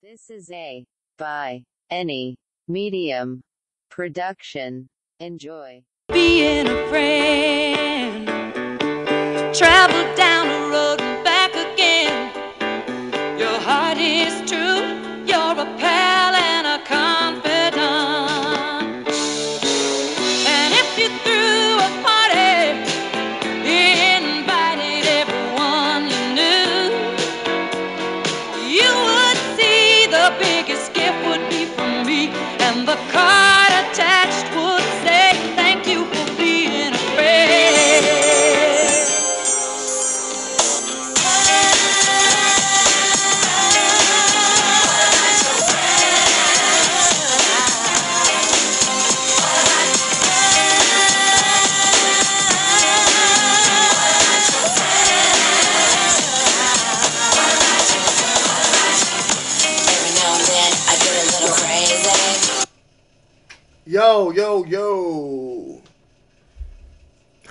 This 0.00 0.30
is 0.30 0.48
a 0.52 0.84
by 1.18 1.64
any 1.90 2.36
medium 2.68 3.40
production. 3.90 4.86
Enjoy. 5.18 5.82
being 6.12 6.68
a 6.68 6.88
friend. 6.88 8.28
Travel 9.52 10.14
down 10.14 10.27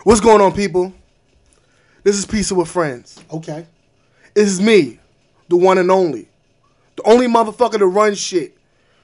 What's 0.07 0.21
going 0.21 0.39
on, 0.39 0.53
people? 0.53 0.93
This 2.01 2.15
is 2.15 2.25
Pizza 2.25 2.55
with 2.55 2.69
Friends. 2.69 3.21
Okay. 3.29 3.65
This 4.33 4.47
is 4.47 4.61
me, 4.61 4.99
the 5.49 5.57
one 5.57 5.77
and 5.77 5.91
only. 5.91 6.29
The 6.95 7.03
only 7.03 7.27
motherfucker 7.27 7.77
to 7.79 7.87
run 7.87 8.15
shit 8.15 8.57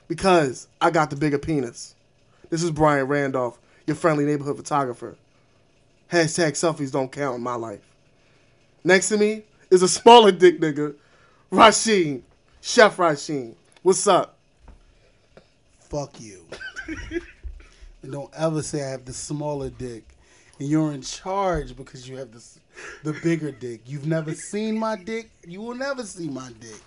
because 0.08 0.70
I 0.80 0.92
got 0.92 1.10
the 1.10 1.18
bigger 1.18 1.38
penis. 1.38 1.95
This 2.50 2.64
is 2.64 2.72
Brian 2.72 3.06
Randolph, 3.08 3.60
your 3.86 3.98
friendly 3.98 4.23
neighborhood 4.23 4.56
photographer. 4.56 5.18
Hashtag 6.10 6.52
selfies 6.52 6.94
don't 6.94 7.12
count 7.12 7.36
in 7.36 7.44
my 7.44 7.56
life. 7.56 7.84
Next 8.86 9.10
to 9.10 9.17
me 9.17 9.44
is 9.70 9.82
a 9.84 9.90
smaller 9.90 10.32
dick 10.32 10.62
nigga, 10.62 10.95
Rasheen, 11.52 12.22
Chef 12.62 12.95
Rasheen. 12.95 13.56
What's 13.82 14.08
up? 14.08 14.38
Fuck 15.80 16.22
you. 16.22 16.45
and 18.02 18.14
don't 18.14 18.34
ever 18.34 18.62
say 18.62 18.86
I 18.86 18.92
have 18.92 19.04
the 19.04 19.12
smaller 19.12 19.70
dick. 19.70 20.12
And 20.59 20.70
you're 20.70 20.92
in 20.92 21.02
charge 21.02 21.76
because 21.76 22.08
you 22.08 22.18
have 22.18 22.32
the 22.32 22.44
the 23.04 23.14
bigger 23.22 23.52
dick. 23.52 23.82
You've 23.86 24.08
never 24.08 24.34
seen 24.34 24.78
my 24.78 24.95
dick. 24.95 25.30
You 25.48 25.62
will 25.62 25.76
never 25.76 26.04
see 26.04 26.28
my 26.30 26.52
dick. 26.60 26.82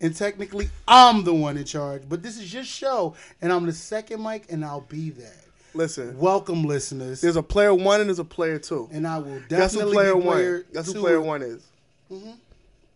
And 0.00 0.14
technically, 0.14 0.68
I'm 0.88 1.24
the 1.24 1.32
one 1.34 1.56
in 1.56 1.64
charge. 1.64 2.02
But 2.08 2.22
this 2.22 2.38
is 2.38 2.52
your 2.52 2.64
show, 2.64 3.14
and 3.40 3.52
I'm 3.52 3.64
the 3.64 3.72
second 3.72 4.22
mic, 4.22 4.50
and 4.50 4.64
I'll 4.64 4.82
be 4.82 5.10
that. 5.10 5.36
Listen, 5.76 6.16
Welcome, 6.18 6.64
listeners. 6.64 7.20
there's 7.20 7.36
a 7.36 7.42
player 7.42 7.74
one 7.74 8.00
and 8.00 8.08
there's 8.08 8.20
a 8.20 8.24
player 8.24 8.58
two. 8.60 8.88
and 8.92 9.06
I 9.06 9.18
will 9.18 9.40
Guess 9.48 9.72
who 9.74 9.80
definitely 9.80 9.92
player 9.94 10.14
be 10.14 10.20
one? 10.20 10.36
player 10.36 10.66
Guess 10.72 10.92
who 10.92 11.00
player 11.00 11.20
one 11.20 11.42
is? 11.42 11.66
Mm-hmm. 12.12 12.30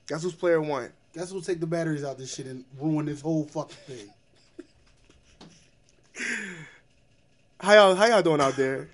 Guess 0.06 0.22
who's 0.22 0.34
player 0.34 0.60
one? 0.60 0.90
Guess 1.12 1.30
who'll 1.32 1.42
take 1.42 1.58
the 1.58 1.66
batteries 1.66 2.04
out 2.04 2.18
this 2.18 2.32
shit 2.34 2.46
and 2.46 2.64
ruin 2.80 3.06
this 3.06 3.20
whole 3.20 3.44
fucking 3.46 3.76
thing? 3.88 4.10
How 7.60 7.74
y'all 7.74 7.94
how 7.96 8.06
y'all 8.06 8.22
doing 8.22 8.40
out 8.40 8.54
there? 8.56 8.88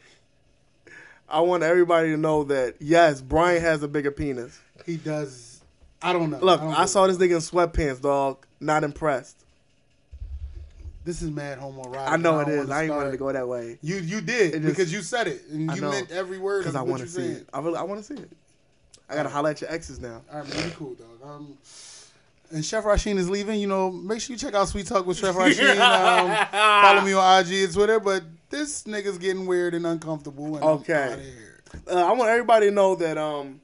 I 1.35 1.41
want 1.41 1.65
everybody 1.65 2.11
to 2.11 2.17
know 2.17 2.45
that 2.45 2.77
yes, 2.79 3.21
Brian 3.21 3.61
has 3.61 3.83
a 3.83 3.89
bigger 3.89 4.13
penis. 4.13 4.57
He 4.87 4.97
does. 4.97 5.61
I 6.01 6.13
don't 6.13 6.31
know. 6.31 6.39
Look, 6.39 6.61
don't 6.61 6.73
I 6.79 6.85
saw 6.85 7.09
this 7.09 7.17
nigga 7.17 7.31
in 7.33 7.37
sweatpants, 7.39 8.01
dog. 8.01 8.47
Not 8.61 8.85
impressed. 8.85 9.37
This 11.05 11.21
is 11.23 11.31
mad 11.31 11.59
homoerotic. 11.59 12.09
I 12.09 12.17
know 12.17 12.39
it 12.39 12.49
is. 12.49 12.71
I 12.71 12.85
ain't 12.85 12.95
wanted 12.95 13.11
to 13.11 13.17
go 13.19 13.31
that 13.33 13.47
way 13.49 13.79
You 13.83 13.97
you 13.97 14.21
did 14.21 14.53
just- 14.53 14.65
because 14.65 14.93
you 14.93 15.03
said 15.03 15.27
it 15.27 15.43
and 15.51 15.75
you 15.75 15.83
meant 15.83 16.11
every 16.13 16.39
word 16.39 16.61
because 16.61 16.77
I 16.77 16.83
want 16.83 17.03
to 17.03 17.09
see 17.09 17.23
it. 17.23 17.49
I 17.53 17.59
really 17.61 17.77
I 17.77 17.83
want 17.83 18.05
to 18.05 18.15
see 18.17 18.23
it. 18.23 18.31
I 19.11 19.15
gotta 19.17 19.29
holler 19.29 19.51
at 19.51 19.61
your 19.61 19.71
exes 19.73 20.01
now. 20.01 20.23
All 20.33 20.39
right, 20.39 20.49
man, 20.55 20.71
cool, 20.71 20.95
dog. 20.95 21.09
Um, 21.23 21.59
and 22.53 22.65
Chef 22.65 22.85
Rasheen 22.85 23.17
is 23.19 23.29
leaving. 23.29 23.59
You 23.61 23.67
know, 23.67 23.91
make 23.91 24.21
sure 24.21 24.35
you 24.35 24.39
check 24.39 24.55
out 24.55 24.69
Sweet 24.69 24.87
Talk 24.87 25.05
with 25.05 25.19
Chef 25.19 25.35
Rasheen. 25.37 25.79
um, 25.81 26.47
follow 26.51 27.01
me 27.03 27.13
on 27.13 27.41
IG 27.45 27.65
and 27.65 27.73
Twitter. 27.75 27.99
But 28.01 28.23
this 28.55 28.85
nigga's 28.85 29.19
getting 29.19 29.47
weird 29.47 29.75
and 29.75 29.87
uncomfortable. 29.87 30.57
And 30.57 30.65
Okay. 30.65 31.33
Uh, 31.91 32.07
I 32.07 32.13
want 32.13 32.31
everybody 32.31 32.67
to 32.67 32.73
know 32.73 32.95
that 32.97 33.19
um, 33.19 33.61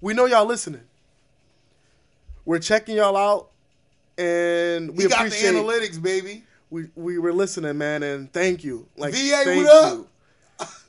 we 0.00 0.14
know 0.14 0.24
y'all 0.24 0.46
listening. 0.46 0.80
We're 2.46 2.60
checking 2.60 2.96
y'all 2.96 3.16
out, 3.16 3.50
and 4.16 4.90
we 4.96 5.04
We 5.04 5.10
got 5.10 5.24
the 5.24 5.36
analytics, 5.36 6.00
baby. 6.00 6.44
we 6.70 6.86
we 6.94 7.18
were 7.18 7.32
listening, 7.32 7.76
man, 7.76 8.02
and 8.02 8.32
thank 8.32 8.64
you. 8.64 8.88
Like 8.96 9.12
VA, 9.12 9.42
thank 9.44 9.66
what 9.66 9.84
up? 9.84 10.06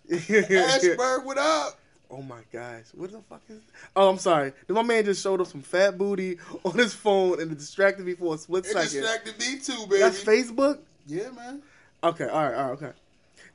you. 0.29 0.59
Ashburn, 0.59 1.25
what 1.25 1.37
up? 1.37 1.79
Oh 2.09 2.21
my 2.21 2.39
gosh, 2.53 2.85
what 2.93 3.11
the 3.11 3.19
fuck 3.29 3.41
is? 3.49 3.59
Oh, 3.95 4.09
I'm 4.09 4.17
sorry. 4.19 4.53
My 4.69 4.81
man 4.83 5.03
just 5.03 5.21
showed 5.21 5.41
up 5.41 5.47
some 5.47 5.61
fat 5.61 5.97
booty 5.97 6.37
on 6.63 6.77
his 6.77 6.93
phone 6.93 7.41
and 7.41 7.51
it 7.51 7.57
distracted 7.57 8.05
me 8.05 8.13
for 8.13 8.35
a 8.35 8.37
split 8.37 8.66
It 8.66 8.69
second. 8.71 9.01
distracted 9.01 9.39
me 9.39 9.59
too, 9.59 9.85
baby. 9.87 9.99
That's 9.99 10.23
Facebook. 10.23 10.79
Yeah, 11.07 11.31
man. 11.31 11.61
Okay, 12.03 12.27
all 12.27 12.43
right, 12.45 12.53
all 12.55 12.63
right, 12.69 12.71
okay. 12.81 12.91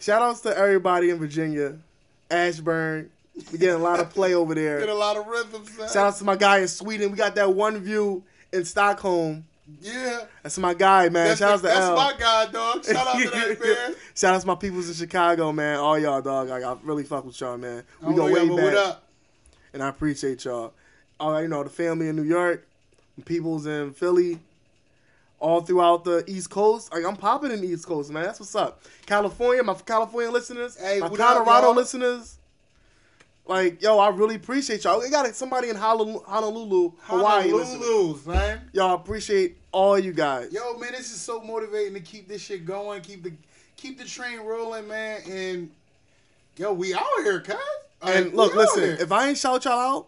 Shout 0.03 0.21
outs 0.21 0.41
to 0.41 0.57
everybody 0.59 1.11
in 1.11 1.19
Virginia, 1.19 1.77
Ashburn. 2.29 3.09
We 3.53 3.59
getting 3.59 3.77
a 3.77 3.79
lot 3.79 4.01
of 4.01 4.11
play 4.11 4.35
over 4.35 4.53
there. 4.55 4.81
Get 4.81 4.89
a 4.89 4.95
lot 4.95 5.17
of 5.17 5.27
rhythms. 5.29 5.79
man. 5.79 5.89
Shout 5.89 6.09
outs 6.09 6.19
to 6.19 6.25
my 6.25 6.35
guy 6.37 6.59
in 6.59 6.67
Sweden. 6.69 7.13
We 7.13 7.17
got 7.17 7.37
that 7.37 7.55
one 7.55 7.79
view 7.79 8.25
in 8.53 8.65
Stockholm. 8.65 9.45
Yeah. 9.81 10.25
That's 10.43 10.59
my 10.59 10.75
guy, 10.75 11.09
man. 11.09 11.29
That's, 11.29 11.39
Shout 11.39 11.53
outs 11.53 11.63
to 11.63 11.69
that's 11.69 11.81
L. 11.81 11.95
my 11.97 12.15
guy, 12.19 12.47
dog. 12.51 12.85
Shout 12.85 13.07
out 13.07 13.23
to 13.23 13.31
that 13.31 13.61
man. 13.65 13.95
Shout 14.17 14.35
outs 14.35 14.43
to 14.43 14.49
my 14.49 14.55
peoples 14.57 14.89
in 14.89 14.95
Chicago, 14.95 15.53
man. 15.53 15.79
All 15.79 15.97
y'all, 15.99 16.21
dog. 16.21 16.49
Like, 16.49 16.65
I 16.65 16.77
really 16.83 17.05
fuck 17.05 17.25
with 17.25 17.41
y'all, 17.41 17.57
man. 17.57 17.85
We 18.03 18.13
Oh, 18.13 18.17
go 18.17 18.25
way 18.33 18.57
back. 18.57 18.75
Up? 18.75 19.05
and 19.73 19.83
I 19.85 19.89
appreciate 19.89 20.45
y'all. 20.45 20.75
All 21.21 21.31
right, 21.33 21.43
you 21.43 21.49
know 21.49 21.63
the 21.63 21.71
family 21.71 22.09
in 22.09 22.17
New 22.17 22.25
York, 22.25 22.67
people's 23.25 23.67
in 23.67 23.93
Philly, 23.93 24.41
all 25.43 25.61
throughout 25.61 26.05
the 26.05 26.25
East 26.29 26.49
Coast. 26.49 26.93
Like 26.93 27.05
I'm 27.05 27.17
popping 27.17 27.51
in 27.51 27.61
the 27.61 27.67
East 27.67 27.85
Coast, 27.85 28.11
man. 28.11 28.23
That's 28.23 28.39
what's 28.39 28.55
up. 28.55 28.81
California, 29.05 29.63
my 29.63 29.75
California 29.75 30.31
listeners, 30.31 30.79
Hey, 30.81 31.01
my 31.01 31.09
what 31.09 31.21
up, 31.21 31.45
Colorado 31.45 31.73
listeners. 31.73 32.39
Like, 33.45 33.83
yo, 33.83 33.99
I 33.99 34.11
really 34.11 34.37
appreciate 34.37 34.85
y'all. 34.85 35.01
We 35.01 35.11
got 35.11 35.27
somebody 35.35 35.69
in 35.69 35.75
Honolulu, 35.75 36.21
Honolulu 36.23 36.93
Hawaii. 37.01 37.53
listening. 37.53 37.83
Honolulu's, 37.83 38.25
man. 38.25 38.61
Y'all 38.73 38.95
appreciate 38.95 39.57
all 39.73 39.99
you 39.99 40.13
guys. 40.13 40.53
Yo, 40.53 40.79
man, 40.79 40.93
this 40.93 41.13
is 41.13 41.21
so 41.21 41.41
motivating 41.41 41.95
to 41.95 42.01
keep 42.01 42.29
this 42.29 42.41
shit 42.41 42.65
going, 42.65 43.03
keep 43.03 43.25
the 43.25 43.33
keep 43.77 43.99
the 43.99 44.05
train 44.05 44.39
rolling, 44.41 44.87
man. 44.87 45.23
And 45.29 45.71
yo, 46.57 46.73
we 46.73 46.95
out 46.95 47.05
here, 47.25 47.41
cuz. 47.41 47.57
and 48.03 48.33
look, 48.33 48.55
listen, 48.55 48.97
if 49.01 49.11
I 49.11 49.31
ain't 49.31 49.39
shout 49.39 49.65
y'all 49.65 49.73
out, 49.73 50.07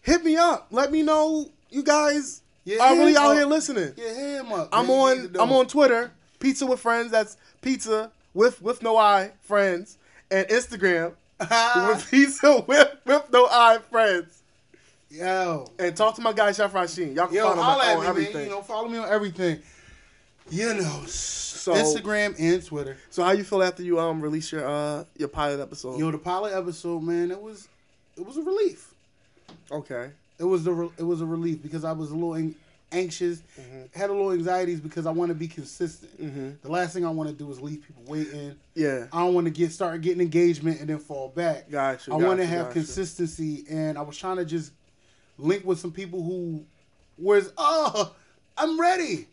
hit 0.00 0.24
me 0.24 0.36
up. 0.36 0.68
Let 0.70 0.92
me 0.92 1.02
know 1.02 1.50
you 1.68 1.82
guys 1.82 2.41
Yeah, 2.64 2.78
are 2.82 2.94
really 2.96 3.16
out 3.16 3.32
here 3.34 3.46
listening. 3.46 3.92
yeah, 3.96 4.40
him 4.40 4.52
up. 4.52 4.68
I'm. 4.72 4.88
On 4.90 5.16
need 5.22 5.26
to 5.28 5.32
know. 5.32 5.42
I'm 5.44 5.52
on 5.52 5.66
Twitter, 5.66 6.12
Pizza 6.38 6.64
with 6.66 6.80
Friends. 6.80 7.10
That's 7.10 7.36
pizza 7.60 8.10
with 8.34 8.62
with 8.62 8.82
no 8.82 8.96
I 8.96 9.32
friends, 9.42 9.98
and 10.30 10.46
Instagram 10.48 11.12
with 11.88 12.08
pizza 12.10 12.64
with 12.66 12.88
with 13.04 13.24
no 13.32 13.46
I 13.50 13.78
friends. 13.90 14.42
Yo, 15.10 15.66
And 15.78 15.94
talk 15.94 16.14
to 16.16 16.22
my 16.22 16.32
guy 16.32 16.52
Chef 16.52 16.72
Rasheen. 16.72 17.14
Y'all 17.14 17.26
can 17.26 17.36
yo, 17.36 17.48
find 17.54 17.58
him 17.58 17.64
on 17.66 18.00
me, 18.00 18.06
everything. 18.06 18.34
man. 18.34 18.44
You 18.44 18.50
know, 18.50 18.62
follow 18.62 18.88
me 18.88 18.96
on 18.96 19.08
everything. 19.10 19.60
You 20.50 20.72
know, 20.74 21.02
So- 21.06 21.74
Instagram 21.74 22.34
and 22.38 22.64
Twitter. 22.64 22.96
so 23.10 23.22
how 23.22 23.32
you 23.32 23.44
feel 23.44 23.62
after 23.62 23.82
you 23.82 24.00
um 24.00 24.20
release 24.22 24.50
your 24.52 24.66
uh 24.66 25.04
your 25.18 25.28
pilot 25.28 25.60
episode? 25.60 25.98
Yo, 25.98 26.10
the 26.10 26.16
pilot 26.18 26.54
episode, 26.54 27.02
man, 27.02 27.30
it 27.30 27.40
was 27.40 27.68
it 28.16 28.24
was 28.26 28.36
a 28.38 28.42
relief. 28.42 28.94
okay. 29.70 30.10
It 30.42 30.46
was 30.46 30.64
the 30.64 30.72
re- 30.72 30.90
it 30.98 31.04
was 31.04 31.20
a 31.20 31.26
relief 31.26 31.62
because 31.62 31.84
I 31.84 31.92
was 31.92 32.10
a 32.10 32.14
little 32.14 32.34
an- 32.34 32.56
anxious, 32.90 33.42
Mm-hmm. 33.58 33.98
had 33.98 34.10
a 34.10 34.12
little 34.12 34.32
anxieties 34.32 34.80
because 34.80 35.06
I 35.06 35.10
want 35.12 35.28
to 35.30 35.34
be 35.36 35.46
consistent. 35.48 36.62
The 36.62 36.68
last 36.70 36.92
thing 36.92 37.06
I 37.06 37.10
want 37.10 37.28
to 37.30 37.34
do 37.34 37.48
is 37.50 37.60
leave 37.60 37.82
people 37.86 38.02
waiting. 38.06 38.56
Yeah. 38.74 39.06
I 39.12 39.20
don't 39.20 39.34
want 39.34 39.46
to 39.46 39.50
get 39.52 39.70
start 39.72 40.00
getting 40.02 40.20
engagement 40.20 40.80
and 40.80 40.88
then 40.90 40.98
fall 40.98 41.28
back. 41.28 41.70
Gotcha, 41.70 42.12
I 42.12 42.16
want 42.16 42.40
to 42.40 42.46
have 42.46 42.66
gotcha. 42.66 42.74
consistency, 42.80 43.64
and 43.70 43.96
I 43.96 44.02
was 44.02 44.18
trying 44.18 44.36
to 44.38 44.44
just 44.44 44.72
link 45.38 45.64
with 45.64 45.78
some 45.78 45.92
people 45.92 46.22
who 46.22 46.64
was 47.16 47.52
oh 47.56 48.12
I'm 48.58 48.78
ready, 48.80 49.28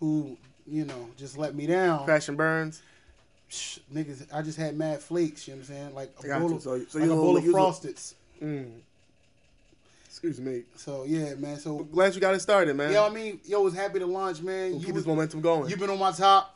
who 0.00 0.36
you 0.66 0.84
know 0.86 1.08
just 1.16 1.36
let 1.38 1.54
me 1.54 1.66
down. 1.66 2.06
Fashion 2.06 2.36
burns. 2.36 2.82
Niggas, 3.94 4.26
I 4.34 4.42
just 4.42 4.58
had 4.58 4.76
mad 4.76 5.00
flakes. 5.00 5.46
You 5.46 5.54
know 5.54 5.60
what 5.60 5.68
I'm 5.68 5.74
saying? 5.76 5.94
Like 5.94 6.14
a 6.24 6.38
bowl 6.40 6.50
you. 6.50 6.56
of, 6.56 6.62
So- 6.62 6.84
so 6.88 6.98
like 6.98 7.06
you 7.06 7.12
a 7.12 7.16
a 7.16 7.20
bowl 7.20 7.36
of 7.36 7.44
a- 7.44 7.48
frosteds. 7.48 8.14
Mm. 8.42 8.70
Excuse 10.14 10.40
me. 10.40 10.62
So 10.76 11.02
yeah, 11.02 11.34
man. 11.34 11.58
So 11.58 11.78
Glad 11.78 12.14
you 12.14 12.20
got 12.20 12.34
it 12.34 12.40
started, 12.40 12.76
man. 12.76 12.92
yo, 12.92 13.04
I 13.04 13.10
mean, 13.10 13.40
yo, 13.44 13.60
was 13.62 13.74
happy 13.74 13.98
to 13.98 14.06
launch, 14.06 14.40
man. 14.42 14.70
We'll 14.70 14.78
You 14.78 14.86
keep 14.86 14.94
was, 14.94 15.02
this 15.02 15.08
momentum 15.08 15.40
going. 15.40 15.68
you've 15.68 15.80
been 15.80 15.90
on 15.90 15.98
my 15.98 16.12
top. 16.12 16.52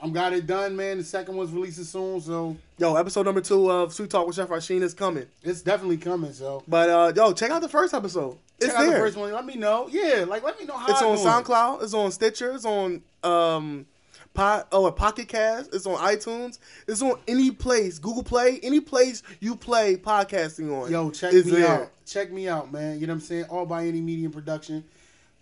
I'm 0.00 0.12
got 0.12 0.32
it 0.32 0.46
done, 0.46 0.76
man. 0.76 0.98
The 0.98 1.04
second 1.04 1.36
one's 1.36 1.50
releasing 1.50 1.82
soon, 1.82 2.20
so 2.20 2.56
Yo, 2.78 2.94
episode 2.94 3.26
number 3.26 3.40
two 3.40 3.68
of 3.70 3.92
Sweet 3.92 4.08
Talk 4.08 4.24
with 4.24 4.36
Chef 4.36 4.48
Rasheen 4.48 4.82
is 4.82 4.94
coming. 4.94 5.26
it's 5.42 5.62
definitely 5.62 5.96
coming. 5.96 6.32
So 6.32 6.62
But 6.68 6.88
uh, 6.88 7.12
yo, 7.16 7.32
check 7.32 7.50
out 7.50 7.60
the 7.60 7.68
first 7.68 7.92
episode. 7.92 8.38
It's 8.58 8.66
check 8.68 8.76
out 8.76 8.82
there. 8.84 8.92
the 8.92 8.98
first 8.98 9.16
one. 9.16 9.32
Let 9.32 9.44
me 9.44 9.56
know. 9.56 9.88
Yeah, 9.90 10.24
like 10.28 10.44
let 10.44 10.58
me 10.60 10.64
know 10.64 10.76
how 10.76 10.86
It's 10.92 11.02
I 11.02 11.06
on 11.06 11.16
doing. 11.16 11.26
SoundCloud. 11.26 11.82
It's 11.82 11.92
on 11.92 12.12
Stitcher. 12.12 12.52
It's 12.52 12.64
on 12.64 13.02
um, 13.24 13.84
Pod, 14.40 14.64
oh, 14.72 14.86
a 14.86 14.92
Pocket 14.92 15.28
Cast. 15.28 15.74
It's 15.74 15.84
on 15.84 15.98
iTunes. 15.98 16.58
It's 16.88 17.02
on 17.02 17.18
any 17.28 17.50
place, 17.50 17.98
Google 17.98 18.22
Play, 18.22 18.58
any 18.62 18.80
place 18.80 19.22
you 19.38 19.54
play 19.54 19.96
podcasting 19.96 20.72
on. 20.74 20.90
Yo, 20.90 21.10
check 21.10 21.34
me 21.34 21.40
there. 21.42 21.68
out. 21.82 21.90
Check 22.06 22.32
me 22.32 22.48
out, 22.48 22.72
man. 22.72 22.98
You 22.98 23.06
know 23.06 23.12
what 23.12 23.16
I'm 23.16 23.20
saying? 23.20 23.44
All 23.50 23.66
by 23.66 23.84
any 23.86 24.00
medium 24.00 24.32
production. 24.32 24.82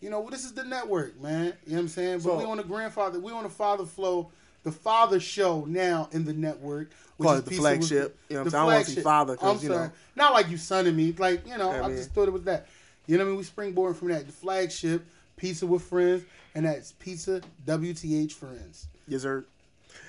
You 0.00 0.10
know, 0.10 0.28
this 0.28 0.44
is 0.44 0.52
the 0.52 0.64
network, 0.64 1.20
man. 1.22 1.44
You 1.64 1.74
know 1.74 1.76
what 1.76 1.78
I'm 1.82 1.88
saying? 1.90 2.14
But 2.18 2.22
So- 2.24 2.38
we 2.38 2.44
on 2.44 2.56
the 2.56 2.64
grandfather, 2.64 3.20
we 3.20 3.30
on 3.30 3.44
the 3.44 3.48
father 3.48 3.84
flow, 3.86 4.32
the 4.64 4.72
father 4.72 5.20
show 5.20 5.64
now 5.64 6.08
in 6.10 6.24
the 6.24 6.32
network. 6.32 6.90
which 7.18 7.26
Call 7.28 7.36
is 7.36 7.44
the 7.44 7.54
flagship. 7.54 8.18
You 8.28 8.34
know 8.34 8.42
what 8.42 8.46
I'm 8.46 8.50
saying? 8.50 8.64
I 8.68 8.82
see 8.82 8.84
flagship. 8.86 9.04
father 9.04 9.36
'cause, 9.36 9.58
I'm 9.58 9.62
you 9.62 9.76
know. 9.76 9.90
Not 10.16 10.32
like 10.34 10.48
you 10.50 10.56
sonning 10.56 10.96
me. 10.96 11.14
Like, 11.16 11.46
you 11.46 11.56
know, 11.56 11.70
Yeah, 11.72 11.84
I 11.84 11.88
man. 11.88 11.96
just 11.96 12.10
thought 12.10 12.26
it 12.26 12.32
was 12.32 12.42
that. 12.42 12.66
You 13.06 13.16
know 13.16 13.22
what 13.22 13.28
I 13.28 13.30
mean? 13.30 13.38
We 13.38 13.44
springboard 13.44 13.96
from 13.96 14.08
that. 14.08 14.26
The 14.26 14.32
flagship, 14.32 15.04
Pizza 15.36 15.66
with 15.68 15.82
Friends, 15.82 16.24
and 16.58 16.66
that's 16.66 16.90
Pizza 16.92 17.40
WTH 17.66 18.32
Friends. 18.32 18.88
Yes, 19.06 19.22
sir. 19.22 19.44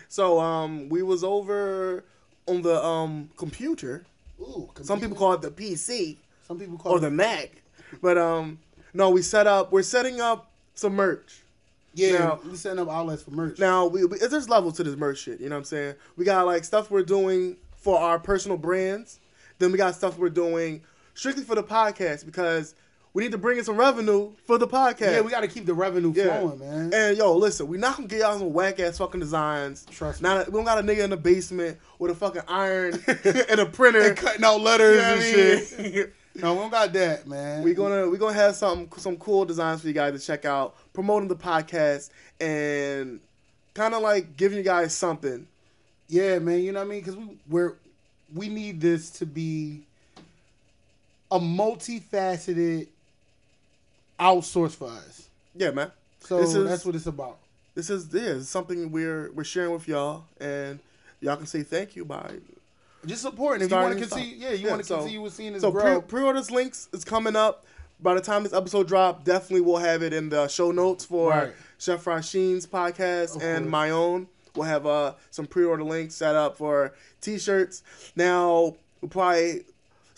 So 0.07 0.40
um, 0.40 0.90
we 0.90 1.04
was 1.04 1.24
over 1.24 2.04
on 2.48 2.63
the 2.63 2.84
um 2.84 3.30
computer. 3.38 4.04
Ooh, 4.42 4.68
Some 4.81 5.00
people 5.00 5.16
call 5.16 5.34
it 5.34 5.42
the 5.42 5.51
PC 5.51 6.18
some 6.48 6.57
people 6.57 6.80
call 6.80 6.94
or 6.94 6.98
it 6.98 7.01
the 7.01 7.12
Mac, 7.12 7.62
but 8.01 8.18
um, 8.18 8.57
no, 8.96 9.12
we 9.12 9.22
set 9.22 9.46
up. 9.46 9.72
We're 9.72 9.84
setting 9.84 10.19
up 10.19 10.50
some 10.74 10.96
merch. 10.96 11.42
Yeah, 11.94 12.18
now- 12.18 12.40
we 12.44 12.56
setting 12.56 12.80
up 12.80 12.90
outlets 12.90 13.22
for 13.22 13.30
merch. 13.31 13.60
Now 13.60 13.86
we, 13.86 14.06
we 14.06 14.18
there's 14.18 14.50
levels 14.50 14.78
to 14.78 14.84
this 14.84 14.95
merch 14.95 15.19
shit. 15.19 15.40
You 15.40 15.50
know 15.50 15.56
what 15.56 15.60
I'm 15.60 15.66
saying? 15.66 15.95
We 16.18 16.25
got 16.25 16.48
like 16.48 16.63
stuff 16.63 16.90
we're 16.90 17.04
doing 17.04 17.57
for 17.78 18.00
our 18.00 18.18
personal 18.18 18.57
brands. 18.57 19.19
Then 19.60 19.72
we 19.72 19.78
got 19.78 19.94
stuff 19.94 20.18
we're 20.18 20.30
doing 20.30 20.81
strictly 21.13 21.44
for 21.44 21.54
the 21.54 21.63
podcast 21.63 22.25
because 22.25 22.74
we 23.19 23.25
need 23.25 23.33
to 23.33 23.38
bring 23.38 23.57
in 23.57 23.66
some 23.66 23.75
revenue 23.75 24.31
for 24.45 24.57
the 24.57 24.66
podcast. 24.66 25.01
yeah, 25.12 25.19
we 25.19 25.30
got 25.30 25.42
to 25.42 25.48
keep 25.50 25.66
the 25.66 25.74
revenue 25.74 26.13
Yeah. 26.16 26.39
flowing, 26.39 26.60
man. 26.60 26.94
And 26.94 27.18
yo, 27.18 27.36
listen, 27.36 27.68
we 27.68 27.77
not 27.77 27.98
gonna 27.98 28.07
get 28.07 28.19
y'all 28.19 28.39
some 28.39 28.54
whack 28.54 28.80
ass 28.80 28.98
fucking 28.98 29.19
designs. 29.19 29.86
Trust 29.92 30.21
me. 30.21 30.30
Not 30.30 30.48
we 30.48 30.54
don't 30.54 30.63
got 30.63 30.77
a 30.80 30.81
nigga 30.83 31.04
in 31.04 31.10
the 31.10 31.18
basement 31.18 31.77
with 32.00 32.12
a 32.12 32.16
fucking 32.16 32.44
iron 32.48 32.94
and 33.50 33.60
a 33.60 33.66
printer. 33.66 34.00
and 34.00 34.16
cutting 34.16 34.45
out 34.45 34.62
letters 34.62 34.95
You 34.95 35.01
know 35.01 35.54
and 35.83 35.88
I 35.88 35.92
shit. 35.92 36.13
No, 36.36 36.54
we 36.54 36.60
don't 36.62 36.69
got 36.71 36.94
that, 36.94 37.27
man. 37.27 37.62
we 37.63 37.74
gonna 37.74 38.07
we 38.07 38.18
gonna 38.18 38.31
have 38.36 38.56
some 38.56 38.88
some 38.95 39.18
cool 39.18 39.44
designs 39.44 39.81
for 39.81 39.88
you 39.88 39.94
guys 39.94 40.18
to 40.18 40.25
check 40.25 40.45
out, 40.45 40.75
promoting 40.94 41.27
the 41.27 41.36
podcast 41.36 42.10
and 42.39 43.19
kind 43.74 43.94
of 43.94 44.01
like 44.01 44.38
giving 44.38 44.57
you 44.57 44.63
guys 44.63 44.95
something. 44.95 45.45
yeah, 46.07 46.39
man. 46.39 46.60
You 46.62 46.71
know 46.71 46.80
what 46.80 46.86
I 46.86 46.89
mean? 46.89 47.00
Because 47.01 47.18
we 47.18 47.38
we're 47.50 47.74
we 48.33 48.48
need 48.48 48.80
this 48.80 49.10
to 49.10 49.25
be 49.25 49.81
a 51.31 51.39
multifaceted 51.39 52.88
outsource 54.19 54.75
for 54.75 54.89
us. 54.89 55.30
Yeah, 55.56 55.71
man. 55.71 55.92
So 56.21 56.39
This 56.42 56.54
is- 56.56 56.68
that's 56.69 56.86
what 56.86 56.95
it's 56.95 57.07
about. 57.07 57.38
This 57.75 57.89
is 57.89 58.07
yeah, 58.12 58.21
it's 58.38 58.50
something 58.50 58.92
we're 58.92 59.31
we're 59.31 59.44
sharing 59.45 59.71
with 59.71 59.88
y'all, 59.88 60.25
and 60.39 60.80
y'all 61.21 61.38
can 61.38 61.45
say 61.45 61.63
thank 61.63 61.95
you 61.95 62.04
by 62.04 62.36
Just 63.06 63.21
supporting. 63.21 63.63
If 63.66 63.71
you 63.71 63.77
want 63.77 63.94
to 63.98 64.00
continue, 64.07 64.36
yeah, 64.36 64.51
you 64.51 64.68
want 64.68 64.81
to 64.81 64.88
so- 64.88 64.98
continue 64.98 65.21
with 65.21 65.33
seeing 65.33 65.54
this 65.54 65.62
So 65.62 65.71
grow. 65.71 66.01
pre- 66.01 66.07
pre-orders 66.19 66.51
links 66.51 66.89
is 66.92 67.06
coming 67.06 67.36
up. 67.38 67.66
By 68.01 68.13
the 68.16 68.21
time 68.21 68.44
this 68.44 68.54
episode 68.54 68.88
drop, 68.88 69.24
definitely 69.24 69.62
we'll 69.62 69.77
have 69.77 70.01
it 70.04 70.13
in 70.13 70.30
the 70.30 70.48
show 70.48 70.71
notes 70.71 71.06
for 71.06 71.30
Right. 71.31 71.54
Chef 71.77 72.04
Rasheen's 72.06 72.66
podcast 72.66 73.36
Of 73.38 73.42
and 73.44 73.66
course. 73.66 73.71
my 73.71 73.89
own. 73.92 74.27
We'll 74.56 74.66
have 74.68 74.86
uh, 74.86 75.13
some 75.31 75.45
pre-order 75.45 75.83
links 75.83 76.16
set 76.16 76.36
up 76.36 76.57
for 76.57 76.94
t-shirts. 77.21 77.83
Now 78.16 78.75
we'll 79.01 79.10
probably 79.10 79.63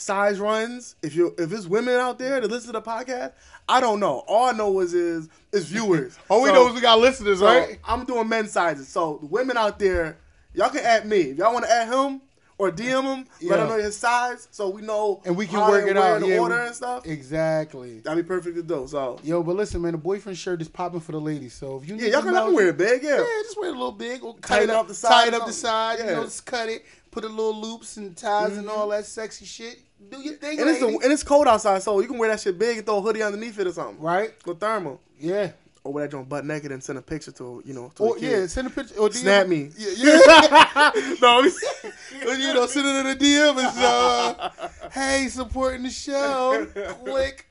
size 0.01 0.39
runs. 0.39 0.95
If 1.01 1.15
you 1.15 1.33
if 1.38 1.51
it's 1.51 1.65
women 1.68 1.95
out 1.95 2.19
there 2.19 2.42
that 2.42 2.50
listen 2.50 2.68
to 2.74 2.80
the 2.80 2.81
podcast, 2.81 3.31
I 3.69 3.80
don't 3.80 4.00
know. 4.00 4.24
All 4.27 4.45
I 4.50 4.51
know 4.51 4.80
is 4.81 4.94
is 4.94 5.30
is 5.51 5.65
viewers. 5.65 6.18
All 6.30 6.42
we 6.42 6.50
So- 6.50 6.56
know 6.56 6.68
is 6.68 6.74
we 6.74 6.81
got 6.81 7.00
listeners, 7.00 7.39
so 7.39 7.45
right? 7.45 7.80
I'm 7.86 8.06
doing 8.06 8.27
men's 8.27 8.51
sizes. 8.51 8.88
So 8.88 9.19
the 9.21 9.27
women 9.27 9.57
out 9.57 9.80
there, 9.80 10.18
y'all 10.53 10.69
can 10.69 10.83
add 10.83 11.06
me. 11.07 11.18
If 11.21 11.38
y'all 11.38 11.53
want 11.53 11.65
to 11.65 11.71
add 11.71 11.88
him 11.88 12.21
or 12.57 12.71
DM 12.71 13.03
him, 13.03 13.25
let 13.42 13.57
Yeah. 13.57 13.63
him 13.63 13.69
know 13.69 13.77
his 13.83 13.98
size 13.98 14.48
so 14.51 14.69
we 14.69 14.83
know 14.83 15.19
And 15.25 15.36
we 15.36 15.48
can 15.48 15.59
work 15.68 15.88
it 15.88 15.98
out. 15.98 16.19
the 16.21 16.27
Yeah, 16.27 16.38
order 16.39 16.59
we- 16.59 16.68
and 16.68 16.75
stuff. 16.75 17.06
Exactly. 17.07 18.00
That'd 18.01 18.24
be 18.24 18.27
perfect 18.27 18.56
to 18.57 18.62
do. 18.63 18.86
So 18.88 19.19
Yo, 19.24 19.42
but 19.42 19.56
listen, 19.56 19.81
man, 19.81 19.94
the 19.94 19.98
boyfriend 19.98 20.38
shirt 20.38 20.62
is 20.62 20.68
popping 20.68 21.00
for 21.00 21.12
the 21.12 21.19
ladies. 21.19 21.53
So 21.53 21.77
if 21.81 21.89
you 21.89 21.95
yeah, 21.95 22.09
y'all 22.12 22.21
can, 22.21 22.33
can 22.33 22.53
wear 22.53 22.68
it 22.68 22.77
big. 22.77 23.01
Yeah. 23.03 23.18
Yeah, 23.18 23.25
just 23.44 23.57
wear 23.59 23.69
it 23.69 23.75
a 23.75 23.77
little 23.77 23.92
big. 23.92 24.24
Or 24.24 24.36
cut 24.36 24.44
Tighten 24.57 24.69
it 24.69 24.74
up, 24.74 24.81
up 24.81 24.88
the 24.89 24.94
side 24.94 25.09
Tie 25.09 25.27
it 25.30 25.33
up 25.33 25.48
the 25.48 25.53
side. 25.53 26.00
You 26.00 26.06
Yeah. 26.06 26.13
know, 26.15 26.24
just 26.24 26.45
cut 26.45 26.69
it. 26.69 26.86
Put 27.12 27.25
a 27.25 27.28
little 27.28 27.60
loops 27.60 27.98
and 27.98 28.16
ties 28.16 28.58
and 28.58 28.69
all 28.69 28.88
that 28.90 29.06
sexy 29.06 29.46
shit. 29.46 29.80
Do 30.10 30.19
your 30.19 30.36
thing, 30.36 30.60
And 30.60 30.69
it's 30.69 30.80
the, 30.80 30.88
lady. 30.88 31.00
and 31.04 31.12
it's 31.13 31.24
cold 31.24 31.48
outside, 31.48 31.84
so 31.84 32.00
you 32.00 32.08
can 32.08 32.18
wear 32.18 32.30
that 32.30 32.40
shit 32.40 32.58
big 32.58 32.78
and 32.78 32.86
throw 32.86 32.98
a 32.98 33.02
hoodie 33.02 33.22
underneath 33.22 33.60
it 33.60 33.68
or 33.68 33.72
something. 33.74 34.02
right? 34.02 34.31
With 34.46 34.60
thermal. 34.60 35.00
Yeah. 35.19 35.52
Or 35.84 35.92
wear 35.94 36.06
that 36.06 36.12
joint 36.12 36.30
butt 36.30 36.46
naked 36.46 36.72
and 36.72 36.84
send 36.84 37.00
a 37.00 37.02
picture 37.02 37.31
to 37.34 37.62
you 37.66 37.74
know 37.74 37.92
to 37.96 38.04
Or 38.04 38.18
yeah, 38.19 38.46
send 38.48 38.68
a 38.68 38.69
picture. 38.69 38.96
Or 39.00 39.10
DM, 39.10 39.13
Snap 39.16 39.48
me. 39.48 39.69
Yeah, 39.78 39.90
yeah. 39.98 40.92
no, 41.22 41.42
you 42.34 42.54
know, 42.54 42.66
send 42.68 42.88
it 42.88 42.96
in 43.00 43.08
a 43.08 43.16
DM 43.16 43.58
and 43.58 43.78
uh, 43.80 44.50
hey, 44.92 45.28
supporting 45.28 45.84
the 45.84 45.90
show. 45.90 46.68
Click. 47.04 47.48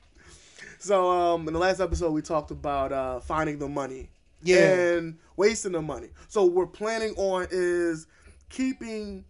So 0.79 1.11
um, 1.11 1.47
in 1.47 1.53
the 1.53 1.59
last 1.59 1.79
episode, 1.79 2.11
we 2.11 2.21
talked 2.21 2.51
about 2.51 2.91
uh, 2.91 3.19
finding 3.19 3.59
the 3.59 3.67
money, 3.69 4.09
Yeah. 4.41 4.73
and 4.95 5.17
wasting 5.37 5.73
the 5.73 5.81
money. 5.81 6.07
So 6.29 6.43
what 6.45 6.53
we're 6.53 6.67
planning 6.67 7.13
on 7.17 7.47
is 7.51 8.07
keeping 8.49 9.23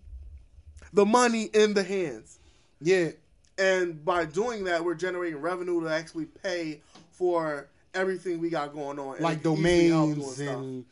the 0.93 1.05
money 1.05 1.43
in 1.53 1.73
the 1.73 1.83
hands, 1.83 2.39
Yeah. 2.81 3.11
and 3.57 4.03
by 4.03 4.25
doing 4.25 4.63
that, 4.65 4.83
we're 4.83 4.95
generating 4.95 5.39
revenue 5.39 5.81
to 5.81 5.87
actually 5.89 6.25
pay 6.25 6.81
for 7.11 7.67
everything 7.93 8.39
we 8.39 8.49
got 8.49 8.73
going 8.73 8.99
on, 8.99 9.15
and 9.15 9.23
Like 9.23 9.39
it 9.39 9.43
can 9.43 9.53
easily 9.53 9.87
help 9.89 10.05
doing 10.15 10.19
domains 10.19 10.39
and 10.39 10.85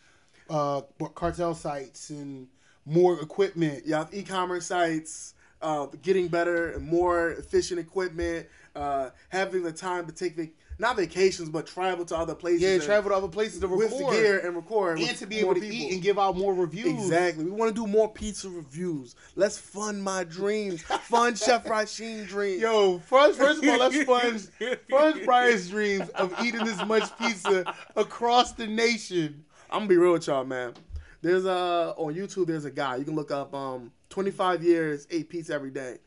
uh, 0.50 0.82
cartel 1.16 1.54
sites 1.56 2.10
and 2.10 2.48
more 2.86 3.20
equipment. 3.22 3.86
you 3.86 3.94
have 3.94 4.14
e-commerce 4.14 4.66
sites, 4.66 5.34
uh, 5.62 5.86
getting 6.02 6.28
better 6.28 6.72
and 6.72 6.86
more 6.88 7.32
efficient 7.32 7.80
equipment, 7.80 8.48
uh, 8.76 9.10
having 9.30 9.64
the 9.64 9.72
time 9.72 10.06
to 10.06 10.12
take 10.12 10.36
not 10.80 10.96
vacations 10.96 11.50
but 11.50 11.68
travel 11.68 12.06
to 12.06 12.18
other 12.18 12.34
places. 12.34 12.62
Yeah, 12.62 12.78
travel 12.80 13.12
to 13.12 13.18
other 13.18 13.28
places 13.28 13.60
to 13.60 13.68
record. 13.68 13.92
with 13.92 14.00
the 14.00 14.12
gear 14.12 14.40
and 14.40 14.56
record 14.56 15.00
and 15.00 15.18
to 15.18 15.28
be 15.28 15.40
able 15.40 15.54
to 15.54 15.60
people. 15.60 15.76
eat 15.76 15.94
and 15.94 16.02
give 16.02 16.18
out 16.18 16.38
more 16.38 16.54
reviews. 16.54 17.04
Exactly. 17.04 17.44
We 17.44 17.52
want 17.52 17.76
to 17.76 17.76
do 17.76 17.86
more 17.86 18.12
pizza 18.12 18.50
reviews. 18.50 19.16
Let's 19.36 19.58
fund 19.58 20.02
my 20.04 20.24
dreams. 20.24 20.82
fund 20.82 21.38
Chef 21.38 21.66
Rasheen 21.66 22.28
dreams. 22.28 22.62
Yo, 22.62 23.00
first, 23.00 23.38
first 23.38 23.62
of 23.62 23.70
all, 23.70 23.78
let's 23.78 24.04
fund, 24.04 24.80
fund 24.90 25.22
Brian's 25.26 25.70
dreams 25.70 26.10
of 26.10 26.34
eating 26.44 26.64
this 26.64 26.84
much 26.86 27.16
pizza 27.20 27.76
across 27.96 28.54
the 28.54 28.66
nation. 28.66 29.44
I'm 29.70 29.80
gonna 29.82 29.90
be 29.90 29.98
real 29.98 30.14
with 30.14 30.28
y'all, 30.28 30.46
man. 30.46 30.74
There's 31.22 31.46
a 31.46 31.94
on 31.98 32.16
YouTube. 32.16 32.48
There's 32.48 32.66
a 32.66 32.72
guy 32.72 32.96
you 32.96 33.06
can 33.06 33.16
look 33.16 33.32
up. 33.32 33.54
Um, 33.54 33.92
25 34.10 34.64
years 34.64 35.08
ate 35.12 35.30
pizza 35.30 35.54
every 35.54 35.70
day. 35.70 35.98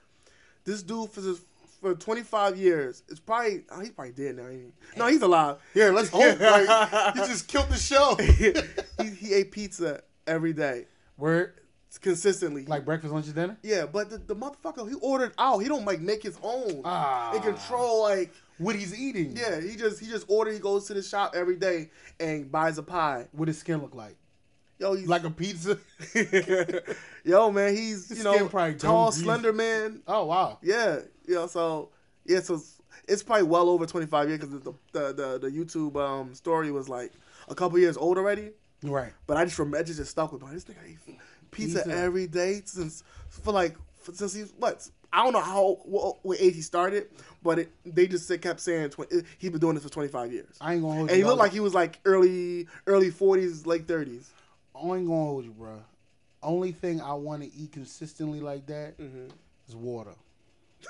This 0.64 0.82
dude 0.82 1.10
for 1.10 1.20
this, 1.20 1.40
for 1.82 1.94
25 1.96 2.56
years, 2.56 3.02
it's 3.08 3.20
probably 3.20 3.64
oh, 3.70 3.80
he's 3.80 3.90
probably 3.90 4.12
dead 4.12 4.36
now. 4.36 4.46
ain't 4.46 4.72
he? 4.92 4.98
No, 4.98 5.08
he's 5.08 5.20
alive. 5.20 5.56
Here, 5.74 5.92
let's 5.92 6.08
hope. 6.08 6.40
Like, 6.40 7.14
you 7.16 7.26
just 7.26 7.48
killed 7.48 7.68
the 7.68 7.76
show. 7.76 8.14
he, 9.02 9.10
he 9.10 9.34
ate 9.34 9.50
pizza 9.50 10.02
every 10.26 10.52
day 10.52 10.86
Word, 11.18 11.54
consistently. 12.00 12.64
like 12.66 12.84
breakfast, 12.84 13.12
lunch, 13.12 13.26
and 13.26 13.34
dinner. 13.34 13.56
yeah, 13.64 13.84
but 13.84 14.10
the, 14.10 14.18
the 14.18 14.36
motherfucker 14.36 14.88
he 14.88 14.94
ordered 15.02 15.32
out. 15.38 15.58
He 15.58 15.68
don't 15.68 15.84
like 15.84 16.00
make 16.00 16.22
his 16.22 16.38
own. 16.42 16.82
Ah. 16.84 17.32
and 17.34 17.42
control 17.42 18.02
like 18.02 18.32
What 18.58 18.76
he's 18.76 18.98
eating. 18.98 19.36
Yeah, 19.36 19.60
he 19.60 19.74
just 19.74 19.98
he 20.00 20.06
just 20.06 20.24
order. 20.28 20.52
He 20.52 20.60
goes 20.60 20.86
to 20.86 20.94
the 20.94 21.02
shop 21.02 21.34
every 21.34 21.56
day 21.56 21.90
and 22.20 22.50
buys 22.50 22.78
a 22.78 22.82
pie. 22.84 23.26
What 23.32 23.48
his 23.48 23.58
skin 23.58 23.82
look 23.82 23.94
like? 23.94 24.16
Yo, 24.78 24.94
he's 24.94 25.06
Like 25.06 25.22
a 25.22 25.30
pizza. 25.30 25.78
yo 27.24 27.52
man. 27.52 27.76
He's 27.76 28.10
you 28.18 28.24
know 28.24 28.48
tall, 28.78 29.12
slender 29.12 29.52
man. 29.52 30.02
Oh 30.08 30.24
wow. 30.26 30.58
Yeah, 30.60 31.00
you 31.32 31.38
know 31.38 31.46
so 31.46 31.88
yeah. 32.24 32.40
So 32.40 32.54
it's, 32.54 32.80
it's 33.08 33.22
probably 33.22 33.44
well 33.44 33.68
over 33.68 33.86
twenty 33.86 34.06
five 34.06 34.28
years 34.28 34.40
because 34.40 34.60
the, 34.60 34.72
the 34.92 35.12
the 35.12 35.38
the 35.38 35.50
YouTube 35.50 35.96
um 35.96 36.34
story 36.34 36.70
was 36.70 36.88
like 36.88 37.12
a 37.48 37.54
couple 37.54 37.78
years 37.78 37.96
old 37.96 38.18
already. 38.18 38.50
Right. 38.82 39.12
But 39.26 39.36
I 39.36 39.44
just 39.44 39.58
remember 39.58 39.82
just 39.84 40.10
stuck 40.10 40.32
with 40.32 40.42
me. 40.42 40.48
This 40.52 40.64
nigga 40.64 40.76
ate 40.86 40.98
pizza, 41.50 41.78
Pizza. 41.80 41.90
every 41.96 42.26
day 42.26 42.62
since 42.64 43.02
for 43.28 43.52
like 43.52 43.76
since 44.12 44.34
he's 44.34 44.52
what 44.58 44.88
I 45.12 45.22
don't 45.22 45.32
know 45.32 45.40
how 45.40 45.78
what, 45.84 46.24
what 46.24 46.40
age 46.40 46.54
he 46.54 46.62
started, 46.62 47.08
but 47.42 47.60
it, 47.60 47.72
they 47.84 48.06
just 48.06 48.30
kept 48.40 48.60
saying 48.60 48.92
he's 49.38 49.50
been 49.50 49.60
doing 49.60 49.74
this 49.74 49.84
for 49.84 49.90
twenty 49.90 50.08
five 50.08 50.32
years. 50.32 50.56
I 50.60 50.74
ain't 50.74 50.82
gonna 50.82 50.94
hold 50.94 51.10
and 51.10 51.18
you. 51.18 51.24
he 51.24 51.28
looked 51.28 51.38
like 51.38 51.52
he 51.52 51.60
was 51.60 51.74
like 51.74 51.98
early 52.04 52.66
early 52.86 53.10
forties, 53.10 53.66
late 53.66 53.86
thirties. 53.86 54.30
I 54.74 54.80
ain't 54.80 55.06
gonna 55.06 55.24
hold 55.24 55.44
you, 55.44 55.52
bro. 55.52 55.82
Only 56.42 56.72
thing 56.72 57.00
I 57.00 57.12
want 57.14 57.42
to 57.42 57.54
eat 57.54 57.72
consistently 57.72 58.40
like 58.40 58.66
that 58.66 58.94
is 58.98 59.10
Mm-hmm. 59.74 59.80
water. 59.84 60.14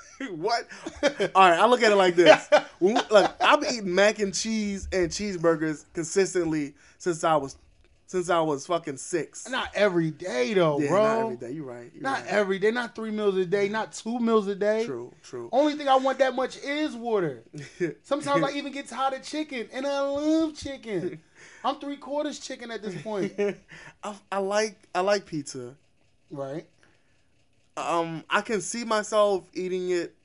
what? 0.35 0.67
All 1.35 1.49
right, 1.49 1.59
I 1.59 1.65
look 1.65 1.81
at 1.83 1.91
it 1.91 1.95
like 1.95 2.15
this. 2.15 2.49
When 2.79 2.95
we- 2.95 3.01
I've 3.41 3.61
been 3.61 3.73
eating 3.73 3.95
mac 3.95 4.19
and 4.19 4.33
cheese 4.33 4.87
and 4.91 5.09
cheeseburgers 5.09 5.85
consistently 5.93 6.73
since 6.97 7.23
I 7.23 7.35
was 7.35 7.57
since 8.05 8.29
I 8.29 8.41
was 8.41 8.67
fucking 8.67 8.97
six. 8.97 9.49
Not 9.49 9.69
every 9.73 10.11
day 10.11 10.53
though, 10.53 10.79
yeah, 10.79 10.89
bro. 10.89 11.03
not 11.03 11.19
every 11.19 11.35
day. 11.37 11.51
You're 11.51 11.65
right. 11.65 11.89
You're 11.93 12.03
Not 12.03 12.19
right. 12.21 12.27
every 12.27 12.59
day, 12.59 12.69
not 12.69 12.93
three 12.95 13.09
meals 13.09 13.35
a 13.37 13.45
day, 13.45 13.69
not 13.69 13.91
two 13.93 14.19
meals 14.19 14.47
a 14.47 14.53
day. 14.55 14.85
True, 14.85 15.11
true. 15.23 15.49
Only 15.51 15.73
thing 15.73 15.87
I 15.87 15.95
want 15.95 16.19
that 16.19 16.35
much 16.35 16.57
is 16.57 16.95
water. 16.95 17.41
Sometimes 18.03 18.43
I 18.43 18.51
even 18.51 18.71
get 18.71 18.87
tired 18.87 19.13
of 19.15 19.23
chicken, 19.23 19.67
and 19.73 19.87
I 19.87 20.01
love 20.01 20.55
chicken. 20.55 21.21
I'm 21.65 21.79
three 21.79 21.97
quarters 21.97 22.39
chicken 22.39 22.69
at 22.71 22.83
this 22.83 23.01
point, 23.01 23.33
I, 24.03 24.15
I 24.31 24.37
like 24.39 24.75
I 24.93 24.99
like 24.99 25.25
pizza. 25.25 25.73
right? 26.29 26.65
Um, 27.77 28.23
I 28.29 28.41
can 28.41 28.61
see 28.61 28.83
myself 28.85 29.47
eating 29.53 29.89
it 29.89 30.15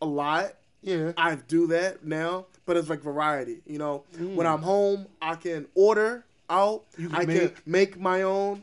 a 0.00 0.06
lot. 0.06 0.52
Yeah. 0.82 1.12
I 1.16 1.34
do 1.34 1.66
that 1.68 2.04
now, 2.04 2.46
but 2.66 2.76
it's 2.76 2.88
like 2.88 3.02
variety. 3.02 3.60
You 3.66 3.78
know, 3.78 4.04
when 4.18 4.46
I'm 4.46 4.62
home, 4.62 5.06
I 5.20 5.34
can 5.34 5.66
order 5.74 6.24
out. 6.48 6.84
You 6.96 7.08
can 7.08 7.16
I 7.18 7.24
can 7.24 7.34
make- 7.34 7.66
make 7.66 8.00
my 8.00 8.22
own, 8.22 8.62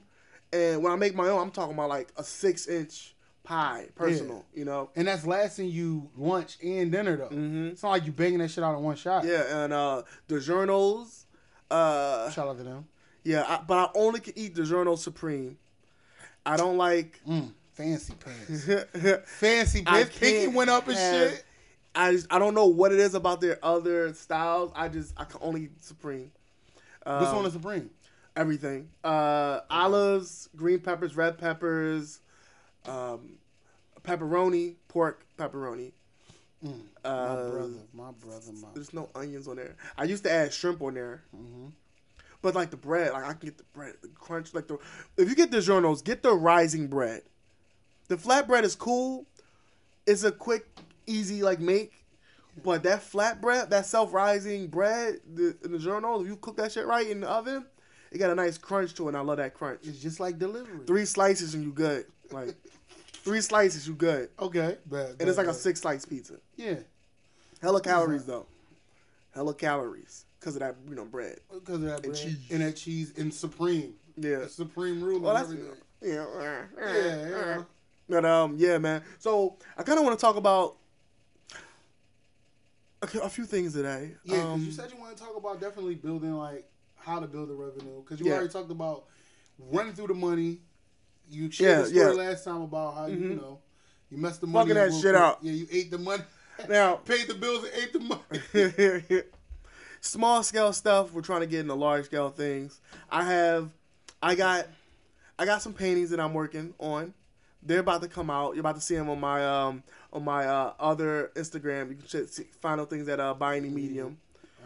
and 0.53 0.81
when 0.81 0.91
I 0.93 0.95
make 0.95 1.13
my 1.13 1.27
own, 1.27 1.41
I'm 1.41 1.51
talking 1.51 1.73
about 1.73 1.89
like 1.89 2.07
a 2.15 2.23
six 2.23 2.67
inch 2.67 3.15
pie, 3.43 3.89
personal. 3.95 4.45
You 4.53 4.63
know, 4.65 4.89
And 4.95 5.07
that's 5.09 5.27
lasting 5.27 5.69
you 5.69 6.09
lunch 6.17 6.57
and 6.63 6.91
dinner 6.91 7.17
though. 7.17 7.29
It's 7.71 7.83
not 7.83 7.89
like 7.89 8.05
you 8.05 8.11
banging 8.13 8.39
that 8.39 8.49
shit 8.49 8.63
out 8.63 8.77
in 8.77 8.83
one 8.83 8.95
shot. 8.95 9.25
yeah, 9.25 9.63
and 9.63 9.73
uh, 9.73 10.03
DiGiorno's. 10.29 11.25
Uh, 11.69 12.29
Shout 12.31 12.47
out 12.47 12.57
to 12.57 12.63
them. 12.63 12.87
yeah, 13.23 13.43
I, 13.47 13.61
but 13.67 13.75
I 13.77 13.89
only 13.99 14.19
can 14.21 14.33
eat 14.37 14.55
DiGiorno 14.55 14.97
Supreme. 14.97 15.57
I 16.45 16.55
don't 16.57 16.77
like. 16.77 17.19
Mm, 17.27 17.51
fancy 17.75 18.13
pants. 18.15 18.65
Fancy 19.39 19.83
pants. 19.83 20.17
Pinky 20.17 20.47
went 20.47 20.69
up 20.69 20.87
and 20.87 20.97
have- 20.97 21.29
shit. 21.31 21.45
I 21.97 22.11
just 22.11 22.27
I 22.29 22.39
don't 22.39 22.53
know 22.55 22.65
what 22.65 22.91
it 22.91 22.99
is 22.99 23.15
about 23.15 23.39
their 23.39 23.57
other 23.63 24.13
styles. 24.13 24.71
I 24.75 24.89
just 24.89 25.13
I 25.17 25.23
can 25.23 25.39
only 25.41 25.63
eat 25.63 25.83
Supreme. 25.83 26.31
What's 27.03 27.27
Um, 27.29 27.37
on 27.37 27.43
the 27.45 27.51
Supreme? 27.51 27.89
everything. 28.35 28.89
Uh, 29.01 29.61
olives, 29.69 30.49
green 30.57 30.79
peppers, 30.81 31.15
red 31.15 31.37
peppers, 31.37 32.19
um, 32.85 33.37
pepperoni, 34.03 34.75
pork 34.89 35.25
pepperoni. 35.37 35.93
My 36.61 36.71
Uh, 37.05 37.49
brother, 37.51 37.73
my 37.93 38.11
brother, 38.11 38.51
my. 38.61 38.67
There's 38.73 38.93
no 38.93 39.09
onions 39.15 39.47
on 39.47 39.55
there. 39.55 39.75
I 39.97 40.03
used 40.03 40.23
to 40.25 40.31
add 40.31 40.51
shrimp 40.51 40.81
on 40.81 40.95
there. 40.95 41.23
But 42.41 42.55
like 42.55 42.71
the 42.71 42.77
bread, 42.77 43.13
like 43.13 43.23
I 43.23 43.33
can 43.33 43.39
get 43.47 43.57
the 43.57 43.63
bread, 43.73 43.93
the 44.01 44.09
crunch, 44.09 44.53
like 44.53 44.67
the. 44.67 44.79
If 45.15 45.29
you 45.29 45.35
get 45.35 45.49
the 45.51 45.57
DiGiorno's, 45.57 46.01
get 46.01 46.23
the 46.23 46.33
rising 46.33 46.87
bread. 46.87 47.21
The 48.07 48.15
flatbread 48.17 48.63
is 48.63 48.75
cool. 48.75 49.25
It's 50.05 50.23
a 50.23 50.31
quick, 50.31 50.67
easy 51.07 51.41
like 51.41 51.59
make. 51.59 52.05
But 52.63 52.83
that 52.83 53.01
flatbread, 53.01 53.69
that 53.69 53.85
self-rising 53.85 54.67
bread, 54.67 55.19
the, 55.33 55.55
in 55.63 55.71
the 55.73 55.77
DiGiorno, 55.77 56.21
if 56.21 56.27
you 56.27 56.37
cook 56.37 56.55
that 56.57 56.71
shit 56.71 56.85
right 56.85 57.05
in 57.07 57.19
the 57.21 57.29
oven, 57.29 57.65
it 58.11 58.17
got 58.17 58.29
a 58.29 58.35
nice 58.35 58.57
crunch 58.57 58.93
to 58.95 59.05
it. 59.05 59.07
and 59.09 59.17
I 59.17 59.21
love 59.21 59.37
that 59.37 59.53
crunch. 59.53 59.81
It's 59.83 59.99
just 59.99 60.19
like 60.21 60.39
delivery. 60.39 60.85
Three 60.87 61.05
slices 61.05 61.53
and 61.53 61.63
you 61.63 61.71
good. 61.73 62.05
Like 62.31 62.55
three 63.11 63.41
slices, 63.41 63.87
you 63.87 63.93
good. 63.93 64.29
Okay, 64.39 64.77
bad. 64.85 65.15
And 65.19 65.27
it's 65.27 65.37
like 65.37 65.47
a 65.47 65.53
six 65.53 65.81
slice 65.81 66.05
pizza. 66.05 66.35
Yeah, 66.55 66.75
Hella 67.61 67.81
calories 67.81 68.23
though. 68.25 68.45
Hella 69.33 69.53
calories 69.53 70.25
because 70.39 70.55
of 70.55 70.61
that 70.61 70.75
you 70.87 70.95
know 70.95 71.05
bread. 71.05 71.39
Oh, 71.51 71.59
because 71.59 71.75
of 71.75 71.81
that 71.81 72.03
bread 72.03 72.15
cheese. 72.15 72.37
and 72.51 72.61
that 72.61 72.77
cheese 72.77 73.13
and 73.17 73.33
Supreme. 73.33 73.95
Yeah. 74.15 74.39
The 74.39 74.49
Supreme 74.49 75.03
rule. 75.03 75.19
Well, 75.19 75.35
and 75.35 75.45
that's 75.45 75.51
everything. 75.51 75.81
yeah. 76.01 76.61
Yeah, 76.79 77.29
yeah. 77.29 77.63
But 78.07 78.25
um, 78.25 78.55
yeah, 78.57 78.77
man. 78.77 79.01
So 79.19 79.57
I 79.77 79.83
kind 79.83 79.97
of 79.97 80.05
want 80.05 80.17
to 80.17 80.21
talk 80.23 80.35
about 80.35 80.75
a, 83.01 83.07
a 83.23 83.29
few 83.29 83.45
things 83.45 83.73
today. 83.73 84.11
Yeah, 84.23 84.37
'cause 84.41 84.53
um, 84.53 84.65
you 84.65 84.71
said 84.71 84.91
you 84.91 84.99
want 84.99 85.15
to 85.17 85.23
talk 85.23 85.35
about 85.35 85.59
definitely 85.59 85.95
building 85.95 86.33
like 86.33 86.69
how 86.97 87.19
to 87.19 87.27
build 87.27 87.49
the 87.49 87.53
revenue 87.53 88.01
because 88.03 88.19
you 88.19 88.27
Yeah. 88.27 88.33
already 88.35 88.49
talked 88.49 88.71
about 88.71 89.05
running 89.59 89.93
through 89.93 90.07
the 90.07 90.13
money. 90.13 90.59
You 91.29 91.43
Yeah, 91.45 91.49
shared 91.51 91.79
the 91.79 91.89
story 91.89 91.95
yeah. 91.95 92.03
Mm-hmm. 92.11 92.17
last 92.29 92.43
time 92.45 92.61
about 92.61 92.95
how 92.95 93.05
you, 93.07 93.17
you 93.17 93.35
know 93.35 93.59
you 94.11 94.17
messed 94.17 94.41
the 94.41 94.47
money 94.47 94.69
Fucking 94.71 94.75
that 94.75 94.93
shit 94.93 95.11
quick. 95.13 95.21
up. 95.21 95.39
Yeah, 95.41 95.51
you 95.53 95.67
ate 95.71 95.89
the 95.89 95.97
money, 95.97 96.23
now 96.69 96.95
paid 96.97 97.27
the 97.27 97.33
bills, 97.33 97.63
and 97.65 97.73
ate 97.73 97.93
the 97.93 97.99
money. 98.99 99.21
small 100.01 100.43
scale 100.43 100.71
stuff. 100.73 101.11
We're 101.13 101.21
trying 101.21 101.41
to 101.41 101.47
get 101.47 101.61
into 101.61 101.73
large 101.73 102.05
scale 102.05 102.29
things. 102.29 102.79
I 103.09 103.23
have, 103.23 103.71
I 104.21 104.35
got, 104.35 104.67
I 105.39 105.45
got 105.45 105.63
some 105.63 105.73
paintings 105.73 106.11
that 106.11 106.19
I'm 106.19 106.33
working 106.35 106.75
on. 106.77 107.13
They're 107.65 107.79
about 107.79 108.01
to 108.03 108.07
come 108.07 108.29
out. 108.29 108.53
You're 108.53 108.61
about 108.61 108.75
to 108.75 108.81
see 108.81 108.95
them 108.95 109.09
on 109.09 109.19
my 109.19 109.45
um 109.45 109.83
on 110.13 110.23
my 110.23 110.45
uh, 110.45 110.73
other 110.79 111.31
Instagram. 111.35 111.89
You 111.89 111.95
can 111.95 112.27
see, 112.27 112.43
find 112.61 112.79
out 112.79 112.89
things 112.89 113.07
at 113.09 113.19
uh, 113.19 113.33
By 113.33 113.57
Any 113.57 113.69
Medium. 113.69 114.17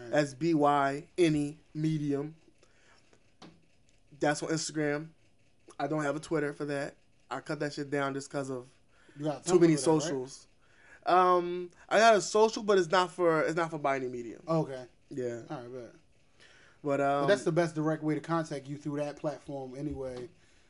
That's 0.10 0.34
B 0.34 0.54
Y 0.54 1.06
Any 1.18 1.58
Medium. 1.74 2.36
That's 4.20 4.44
on 4.44 4.50
Instagram. 4.50 5.08
I 5.80 5.88
don't 5.88 6.04
have 6.04 6.16
a 6.16 6.20
Twitter 6.20 6.54
for 6.54 6.66
that. 6.66 6.96
I 7.32 7.40
cut 7.40 7.60
that 7.62 7.74
shit 7.74 7.90
down 7.90 8.14
just 8.14 8.30
because 8.30 8.50
of 8.50 8.66
too 9.18 9.24
many 9.24 9.32
for 9.44 9.48
that, 9.60 9.62
right? 9.62 9.80
socials. 9.80 10.48
Um, 11.06 11.70
I 11.88 12.00
got 12.00 12.16
a 12.16 12.22
social, 12.22 12.64
but 12.64 12.78
it's 12.78 12.92
not 12.92 13.12
for 13.12 13.42
it's 13.42 13.56
not 13.56 13.70
for 13.72 13.78
By 13.78 13.96
Any 13.96 14.08
Medium. 14.08 14.42
Okay, 14.48 14.84
Yeah, 15.10 15.40
all 15.50 15.58
right, 15.58 15.74
bet. 15.74 15.94
but 16.84 17.00
um, 17.02 17.22
But 17.22 17.28
that's 17.28 17.44
the 17.44 17.52
best 17.52 17.76
direct 17.76 18.04
way 18.04 18.16
to 18.16 18.22
contact 18.22 18.68
you 18.68 18.76
through 18.78 18.98
that 18.98 19.16
platform 19.16 19.74
anyway. 19.78 20.28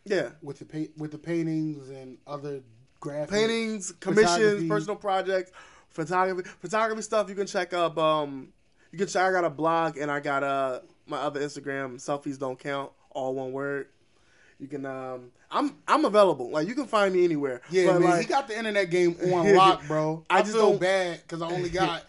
Yeah. 0.10 0.30
With 0.42 0.60
the 0.60 0.66
pa- 0.66 0.92
with 0.98 1.12
the 1.12 1.18
paintings 1.18 1.89
and 1.89 2.18
other 2.28 2.62
graphics, 3.01 3.30
paintings, 3.30 3.92
commissions, 4.00 4.68
personal 4.68 4.96
projects, 4.96 5.51
photography, 5.89 6.50
photography 6.60 7.01
stuff. 7.01 7.30
You 7.30 7.36
can 7.36 7.48
check 7.48 7.74
up. 7.74 7.98
Um, 7.98 8.50
you 8.92 8.98
can 8.98 9.08
check. 9.08 9.24
I 9.24 9.32
got 9.32 9.46
a 9.46 9.50
blog 9.50 9.98
and 9.98 10.10
I 10.12 10.20
got 10.20 10.44
uh 10.44 10.80
my 11.08 11.18
other 11.18 11.39
Instagram. 11.39 11.96
Selfies 11.96 12.38
don't 12.39 12.60
count. 12.60 12.92
All 13.12 13.34
one 13.36 13.51
word. 13.51 13.88
You 14.60 14.68
can. 14.68 14.86
Um, 14.86 15.32
I'm 15.51 15.75
I'm 15.88 16.06
available. 16.06 16.50
Like 16.51 16.68
you 16.68 16.75
can 16.75 16.86
find 16.88 17.13
me 17.13 17.24
anywhere. 17.24 17.62
Yeah, 17.72 17.88
But, 17.94 18.01
man, 18.01 18.10
like, 18.10 18.22
he 18.22 18.25
got 18.28 18.48
the 18.48 18.58
internet 18.58 18.89
game 18.89 19.16
on 19.34 19.56
lock, 19.56 19.88
bro. 19.88 20.25
I 20.30 20.39
I, 20.39 20.42
just 20.42 20.54
feel 20.54 20.72
don't- 20.72 20.82
bad 20.82 21.22
because 21.22 21.42
I 21.42 21.51
only 21.51 21.70
got, 21.70 22.04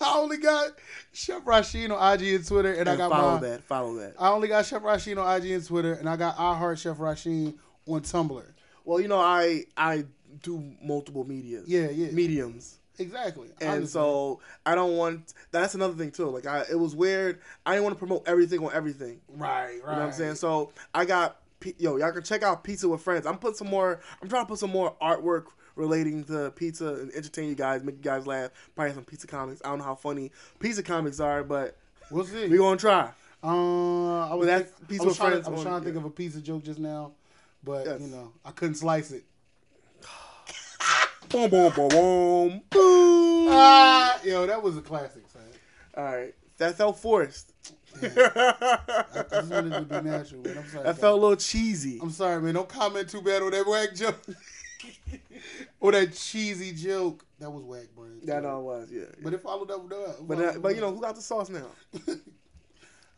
I 0.00 0.18
only 0.18 0.38
got 0.38 0.70
Chef 1.12 1.44
Rasheen 1.44 1.96
on 1.96 2.14
IG 2.14 2.34
and 2.34 2.46
Twitter, 2.46 2.72
and, 2.72 2.88
I 2.88 2.96
got 2.96 3.10
follow 3.10 3.34
my, 3.34 3.40
that. 3.40 3.62
Follow 3.64 3.94
that. 3.96 4.14
I 4.18 4.30
only 4.30 4.48
got 4.48 4.64
Chef 4.64 4.82
Rasheen 4.82 5.22
on 5.22 5.36
IG 5.36 5.50
and 5.50 5.64
Twitter, 5.64 5.92
and 5.94 6.08
I 6.08 6.16
got 6.16 6.38
I 6.38 6.56
Heart 6.56 6.78
Chef 6.78 6.96
Rasheen 6.96 7.54
on 7.86 8.00
Tumblr. 8.00 8.44
Well, 8.84 9.00
you 9.00 9.08
know, 9.08 9.20
I 9.20 9.64
I 9.76 10.04
do 10.42 10.62
multiple 10.82 11.24
medias. 11.24 11.68
Yeah, 11.68 11.90
yeah. 11.90 12.10
Mediums. 12.10 12.78
Exactly. 12.98 13.48
And 13.60 13.88
so 13.88 14.40
I 14.64 14.74
don't 14.74 14.96
want. 14.96 15.34
That's 15.50 15.74
another 15.74 15.94
thing 15.94 16.10
too. 16.10 16.28
Like 16.28 16.46
I, 16.46 16.64
it 16.70 16.78
was 16.78 16.94
weird. 16.94 17.40
I 17.66 17.72
didn't 17.72 17.84
want 17.84 17.96
to 17.96 17.98
promote 17.98 18.22
everything 18.26 18.64
on 18.64 18.72
everything. 18.72 19.20
right, 19.28 19.64
right. 19.64 19.72
You 19.74 19.80
know 19.80 19.86
what 19.86 19.98
I'm 19.98 20.12
saying? 20.12 20.36
So 20.36 20.72
I 20.94 21.04
got 21.04 21.38
yo, 21.78 21.96
y'all 21.96 22.12
can 22.12 22.22
check 22.22 22.42
out 22.42 22.64
Pizza 22.64 22.88
with 22.88 23.02
Friends. 23.02 23.26
I'm 23.26 23.38
putting 23.38 23.56
some 23.56 23.68
more. 23.68 24.00
I'm 24.20 24.28
trying 24.28 24.44
to 24.44 24.48
put 24.48 24.58
some 24.58 24.70
more 24.70 24.94
artwork 25.00 25.46
relating 25.76 26.24
to 26.24 26.50
pizza 26.54 26.94
and 26.94 27.12
entertain 27.14 27.48
you 27.48 27.54
guys, 27.54 27.82
make 27.82 27.96
you 27.96 28.02
guys 28.02 28.26
laugh. 28.26 28.50
Probably 28.74 28.94
some 28.94 29.04
pizza 29.04 29.26
comics. 29.26 29.60
I 29.64 29.68
don't 29.68 29.78
know 29.78 29.84
how 29.84 29.94
funny 29.94 30.30
pizza 30.58 30.82
comics 30.82 31.20
are, 31.20 31.42
but 31.44 31.76
We'll 32.10 32.24
see. 32.26 32.46
We're 32.48 32.58
gonna 32.58 32.76
try. 32.76 33.10
uh, 33.42 34.28
I 34.30 34.34
was, 34.34 34.46
think- 34.48 34.88
Pizza 34.88 35.02
I 35.02 35.06
was 35.06 35.16
trying, 35.16 35.30
Friends 35.32 35.48
I 35.48 35.50
was 35.50 35.62
trying 35.62 35.80
to 35.80 35.84
think 35.84 35.94
yeah. 35.94 36.00
of 36.00 36.06
a 36.06 36.10
pizza 36.10 36.40
joke 36.40 36.62
just 36.62 36.78
now, 36.78 37.12
but 37.64 37.86
Yes. 37.86 38.00
you 38.00 38.08
know 38.08 38.32
I 38.44 38.50
couldn't 38.50 38.74
slice 38.74 39.10
it. 39.12 39.24
Boom, 41.30 41.48
boom, 41.50 41.72
boom, 41.72 41.88
boom. 41.88 42.60
Boom. 42.70 43.48
Ah, 43.50 44.20
yo, 44.24 44.46
that 44.46 44.62
was 44.62 44.76
a 44.76 44.82
classic. 44.82 45.24
Son. 45.32 45.42
All 45.96 46.04
right, 46.04 46.34
that 46.58 46.76
felt 46.76 46.98
forced. 46.98 47.52
I 48.02 49.24
just 49.30 49.50
wanted 49.50 49.70
to 49.72 49.82
be 49.82 50.08
natural, 50.08 50.42
man. 50.42 50.58
I'm 50.58 50.68
sorry. 50.68 50.84
That 50.84 50.92
guys. 50.92 50.98
felt 50.98 51.18
a 51.18 51.20
little 51.20 51.36
cheesy. 51.36 51.98
I'm 52.02 52.10
sorry, 52.10 52.40
man. 52.42 52.54
Don't 52.54 52.68
comment 52.68 53.08
too 53.08 53.20
bad 53.22 53.42
on 53.42 53.50
that 53.52 53.66
whack 53.66 53.94
joke. 53.94 54.18
or 55.80 55.92
that 55.92 56.14
cheesy 56.14 56.72
joke. 56.72 57.24
That 57.38 57.50
was 57.50 57.62
whack, 57.64 57.88
Brian. 57.96 58.20
That 58.24 58.44
all 58.44 58.62
was, 58.62 58.90
yeah. 58.90 59.04
But 59.22 59.34
it 59.34 59.40
followed 59.40 59.70
up 59.70 59.82
with 59.82 59.90
that. 59.90 60.16
But 60.26 60.38
uh, 60.38 60.58
but 60.58 60.74
you 60.74 60.80
know 60.80 60.92
who 60.92 61.00
got 61.00 61.16
the 61.16 61.22
sauce 61.22 61.50
now? 61.50 61.66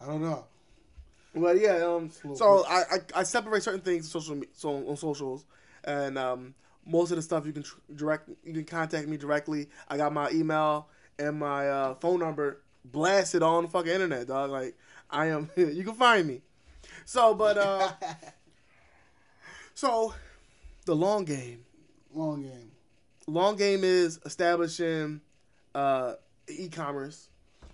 I 0.00 0.06
don't 0.06 0.22
know. 0.22 0.44
Well, 1.34 1.56
yeah. 1.56 1.84
Um. 1.84 2.10
So 2.34 2.64
I, 2.66 2.80
I 2.80 3.20
I 3.20 3.22
separate 3.22 3.62
certain 3.62 3.80
things 3.80 4.06
on 4.14 4.20
social 4.20 4.42
so 4.52 4.88
on 4.88 4.96
socials, 4.96 5.44
and 5.84 6.16
um 6.18 6.54
most 6.86 7.10
of 7.10 7.16
the 7.16 7.22
stuff 7.22 7.46
you 7.46 7.52
can 7.52 7.62
tr- 7.62 7.78
direct 7.94 8.28
you 8.44 8.52
can 8.52 8.64
contact 8.64 9.08
me 9.08 9.16
directly. 9.16 9.68
I 9.88 9.96
got 9.96 10.12
my 10.12 10.30
email 10.30 10.88
and 11.18 11.38
my 11.38 11.68
uh, 11.68 11.94
phone 11.94 12.20
number 12.20 12.60
blasted 12.84 13.42
on 13.42 13.64
the 13.64 13.68
fucking 13.68 13.92
internet, 13.92 14.26
dog. 14.26 14.50
Like 14.50 14.76
I 15.10 15.26
am, 15.26 15.50
you 15.56 15.84
can 15.84 15.94
find 15.94 16.26
me. 16.26 16.42
So, 17.04 17.34
but 17.34 17.58
uh, 17.58 17.92
so 19.74 20.14
the 20.84 20.94
long 20.94 21.24
game. 21.24 21.64
Long 22.12 22.42
game. 22.42 22.70
long 23.26 23.56
game 23.56 23.82
is 23.82 24.20
establishing 24.24 25.20
uh, 25.74 26.14
e-commerce 26.48 27.28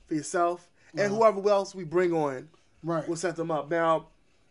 for 0.07 0.15
yourself 0.15 0.69
and 0.97 1.13
whoever 1.13 1.47
else 1.51 1.75
we 1.75 1.85
bring 1.85 2.13
on. 2.13 2.49
Right. 2.83 3.07
We'll 3.07 3.17
set 3.19 3.37
them 3.37 3.51
up. 3.51 3.71
Now, 3.71 4.07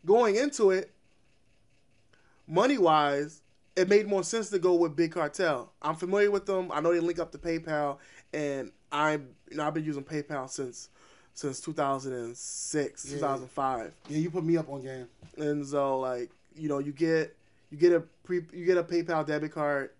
going 0.05 0.35
into 0.35 0.69
it, 0.71 0.91
money 2.47 2.77
wise, 2.77 3.41
it 3.75 3.87
made 3.89 4.07
more 4.07 4.23
sense 4.23 4.49
to 4.51 4.59
go 4.59 4.75
with 4.75 4.95
Big 4.95 5.11
Cartel. 5.13 5.71
I'm 5.81 5.95
familiar 5.95 6.29
with 6.31 6.45
them. 6.45 6.71
I 6.71 6.81
know 6.81 6.93
they 6.93 6.99
link 6.99 7.19
up 7.19 7.31
to 7.31 7.37
PayPal, 7.37 7.97
and 8.33 8.71
I'm 8.91 9.29
you 9.49 9.57
know 9.57 9.65
I've 9.65 9.73
been 9.73 9.83
using 9.85 10.03
PayPal 10.03 10.49
since 10.49 10.89
since 11.33 11.61
2006, 11.61 13.05
Yeah. 13.05 13.15
2005, 13.15 13.93
Yeah, 14.09 14.17
you 14.17 14.29
put 14.29 14.43
me 14.43 14.57
up 14.57 14.69
on 14.69 14.81
game. 14.81 15.07
and 15.37 15.65
so 15.65 15.99
like 15.99 16.29
you 16.55 16.67
know 16.67 16.79
you 16.79 16.91
get 16.91 17.35
you 17.69 17.77
get 17.77 17.91
a 17.93 18.01
pre 18.23 18.41
you 18.53 18.65
get 18.65 18.77
a 18.77 18.83
PayPal 18.83 19.25
debit 19.25 19.51
card, 19.51 19.91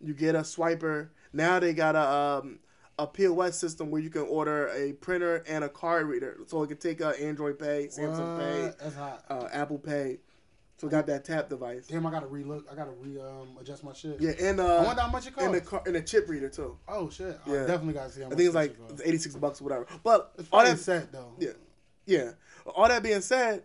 you 0.00 0.14
get 0.14 0.34
a 0.34 0.40
swiper. 0.40 1.08
Now 1.32 1.58
they 1.58 1.72
got 1.72 1.96
a 1.96 2.40
um, 2.44 2.58
a 2.98 3.06
POS 3.06 3.56
system 3.58 3.90
where 3.90 4.00
you 4.00 4.10
can 4.10 4.22
order 4.22 4.68
a 4.68 4.92
printer 4.92 5.42
and 5.48 5.64
a 5.64 5.68
card 5.68 6.06
reader, 6.06 6.38
so 6.46 6.62
it 6.62 6.68
can 6.68 6.76
take 6.76 7.00
uh, 7.00 7.10
Android 7.20 7.58
Pay, 7.58 7.88
Samsung 7.88 8.36
Pay, 8.38 8.84
What? 8.84 8.94
Hot. 8.94 9.24
uh, 9.28 9.48
Apple 9.52 9.78
Pay. 9.78 10.18
So 10.76 10.88
we 10.88 10.90
got 10.90 11.06
that 11.06 11.24
tap 11.24 11.48
device. 11.48 11.86
Damn, 11.86 12.04
I 12.04 12.10
gotta 12.10 12.26
relook. 12.26 12.64
I 12.70 12.74
gotta 12.74 12.90
re 13.00 13.20
um 13.20 13.56
adjust 13.60 13.84
my 13.84 13.92
shit. 13.92 14.20
Yeah, 14.20 14.32
and 14.40 14.58
uh, 14.60 14.78
I 14.78 14.84
wonder 14.84 15.02
how 15.02 15.08
much 15.10 15.26
it 15.28 15.34
and 15.38 15.54
the 15.54 15.58
costs. 15.60 15.70
car, 15.70 15.82
and 15.86 15.94
the 15.94 16.02
chip 16.02 16.28
reader 16.28 16.48
too. 16.48 16.76
Oh 16.88 17.08
shit. 17.10 17.38
I 17.46 17.50
Yeah. 17.50 17.60
definitely 17.66 17.94
gotta 17.94 18.10
see 18.10 18.20
how 18.22 18.26
I 18.26 18.30
think 18.30 18.40
it's 18.46 18.54
like 18.56 18.76
costs. 18.88 19.02
eighty 19.04 19.18
six 19.18 19.36
bucks 19.36 19.60
or 19.60 19.64
whatever. 19.64 19.86
But 20.02 20.32
It's 20.36 20.48
all 20.52 20.64
that 20.64 20.78
set 20.80 21.12
though. 21.12 21.32
yeah, 21.38 21.50
yeah. 22.06 22.30
All 22.66 22.88
that 22.88 23.02
being 23.04 23.20
said, 23.20 23.62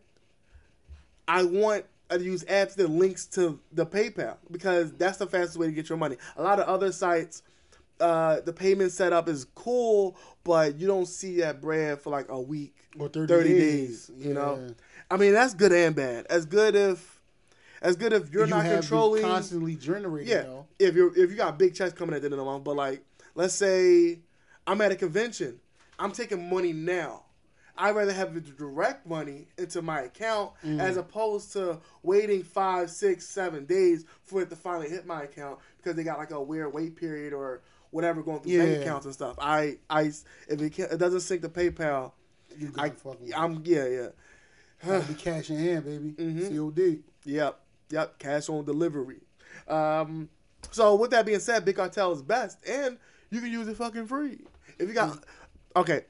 I 1.28 1.44
want 1.44 1.86
use 2.18 2.44
apps 2.46 2.76
that 2.76 2.90
links 2.90 3.26
to 3.28 3.60
the 3.72 3.86
PayPal 3.86 4.38
because 4.52 4.92
that's 4.94 5.18
the 5.18 5.28
fastest 5.28 5.58
way 5.58 5.68
to 5.68 5.72
get 5.72 5.90
your 5.90 5.98
money. 5.98 6.18
A 6.38 6.44
lot 6.44 6.60
of 6.60 6.68
other 6.68 6.92
sites, 6.92 7.44
uh, 8.00 8.40
the 8.42 8.54
payment 8.54 8.92
setup 8.92 9.30
is 9.30 9.46
cool, 9.56 10.18
but 10.44 10.80
you 10.80 10.88
don't 10.88 11.08
see 11.08 11.40
that 11.42 11.62
bread 11.62 12.00
for 12.02 12.10
like 12.10 12.30
a 12.30 12.40
week 12.40 12.74
Or 12.98 13.10
30, 13.10 13.28
30 13.32 13.50
days. 13.50 14.08
days, 14.08 14.12
you 14.28 14.34
know? 14.34 14.60
Yeah. 14.68 14.74
I 15.12 15.18
mean, 15.18 15.34
that's 15.34 15.54
good 15.54 15.72
and 15.72 15.96
bad. 15.96 16.26
As 16.30 16.46
good 16.46 16.76
if, 16.76 17.20
as 17.82 17.96
good 17.96 18.14
if 18.14 18.32
you're 18.32 18.46
you 18.46 18.50
not 18.50 18.66
controlling. 18.66 19.22
constantly 19.24 19.76
generating. 19.76 20.30
Yeah, 20.32 20.62
if 20.80 20.96
you're 20.96 21.18
if 21.18 21.30
you 21.32 21.36
got 21.38 21.58
big 21.58 21.74
checks 21.76 21.94
coming 21.94 22.14
at 22.16 22.22
the 22.22 22.26
end 22.28 22.34
of 22.34 22.40
the 22.40 22.46
month, 22.46 22.64
but 22.64 22.76
like 22.76 23.04
let's 23.36 23.54
say 23.54 24.20
I'm 24.68 24.82
at 24.82 24.92
a 24.92 24.96
convention, 24.96 25.60
I'm 25.98 26.12
taking 26.12 26.50
money 26.50 26.74
now. 26.74 27.24
I'd 27.80 27.96
rather 27.96 28.12
have 28.14 28.34
the 28.34 28.42
direct 28.42 29.08
money 29.08 29.48
into 29.58 29.82
my 29.82 30.02
account 30.02 30.52
Mm. 30.66 30.80
as 30.80 30.98
opposed 30.98 31.54
to 31.54 31.80
waiting 32.04 32.44
five, 32.44 32.92
six, 32.92 33.26
seven 33.26 33.66
days 33.66 34.06
for 34.26 34.42
it 34.42 34.50
to 34.50 34.56
finally 34.56 34.90
hit 34.90 35.06
my 35.06 35.24
account 35.24 35.60
because 35.78 35.96
they 35.96 36.04
got 36.04 36.18
like 36.20 36.32
a 36.32 36.42
weird 36.42 36.74
wait 36.74 36.96
period 36.98 37.32
or 37.34 37.62
whatever 37.92 38.22
going 38.22 38.42
through 38.42 38.58
bank 38.60 38.82
accounts 38.82 39.06
and 39.06 39.14
stuff. 39.14 39.36
I, 39.40 39.78
I, 39.90 40.12
if 40.48 40.62
it, 40.62 40.78
it 40.78 40.98
doesn't 40.98 41.22
sync 41.22 41.42
to 41.44 41.50
PayPal, 41.50 42.12
You 42.58 42.72
I, 42.78 42.90
fucking. 42.90 43.34
I'm 43.34 43.62
yeah, 43.66 43.88
yeah. 43.88 44.08
gotta 44.86 45.08
be 45.08 45.14
cash 45.14 45.50
in 45.50 45.58
hand, 45.58 45.86
baby. 45.86 46.12
Mm-hmm. 46.12 46.58
COD. 46.58 47.00
Yep, 47.26 47.60
yep. 47.92 48.20
Cash 48.20 48.50
on 48.50 48.66
delivery. 48.66 49.22
Um, 49.68 50.30
so 50.72 50.96
with 50.96 51.12
that 51.12 51.26
being 51.26 51.40
said, 51.40 51.64
Big 51.66 51.78
Cartel 51.78 52.12
is 52.12 52.22
best, 52.22 52.58
and 52.68 52.98
you 53.30 53.40
can 53.40 53.52
use 53.52 53.68
it 53.68 53.78
fucking 53.78 54.06
free. 54.08 54.40
If 54.78 54.88
you 54.88 54.94
got, 54.94 55.24
okay, 55.76 56.06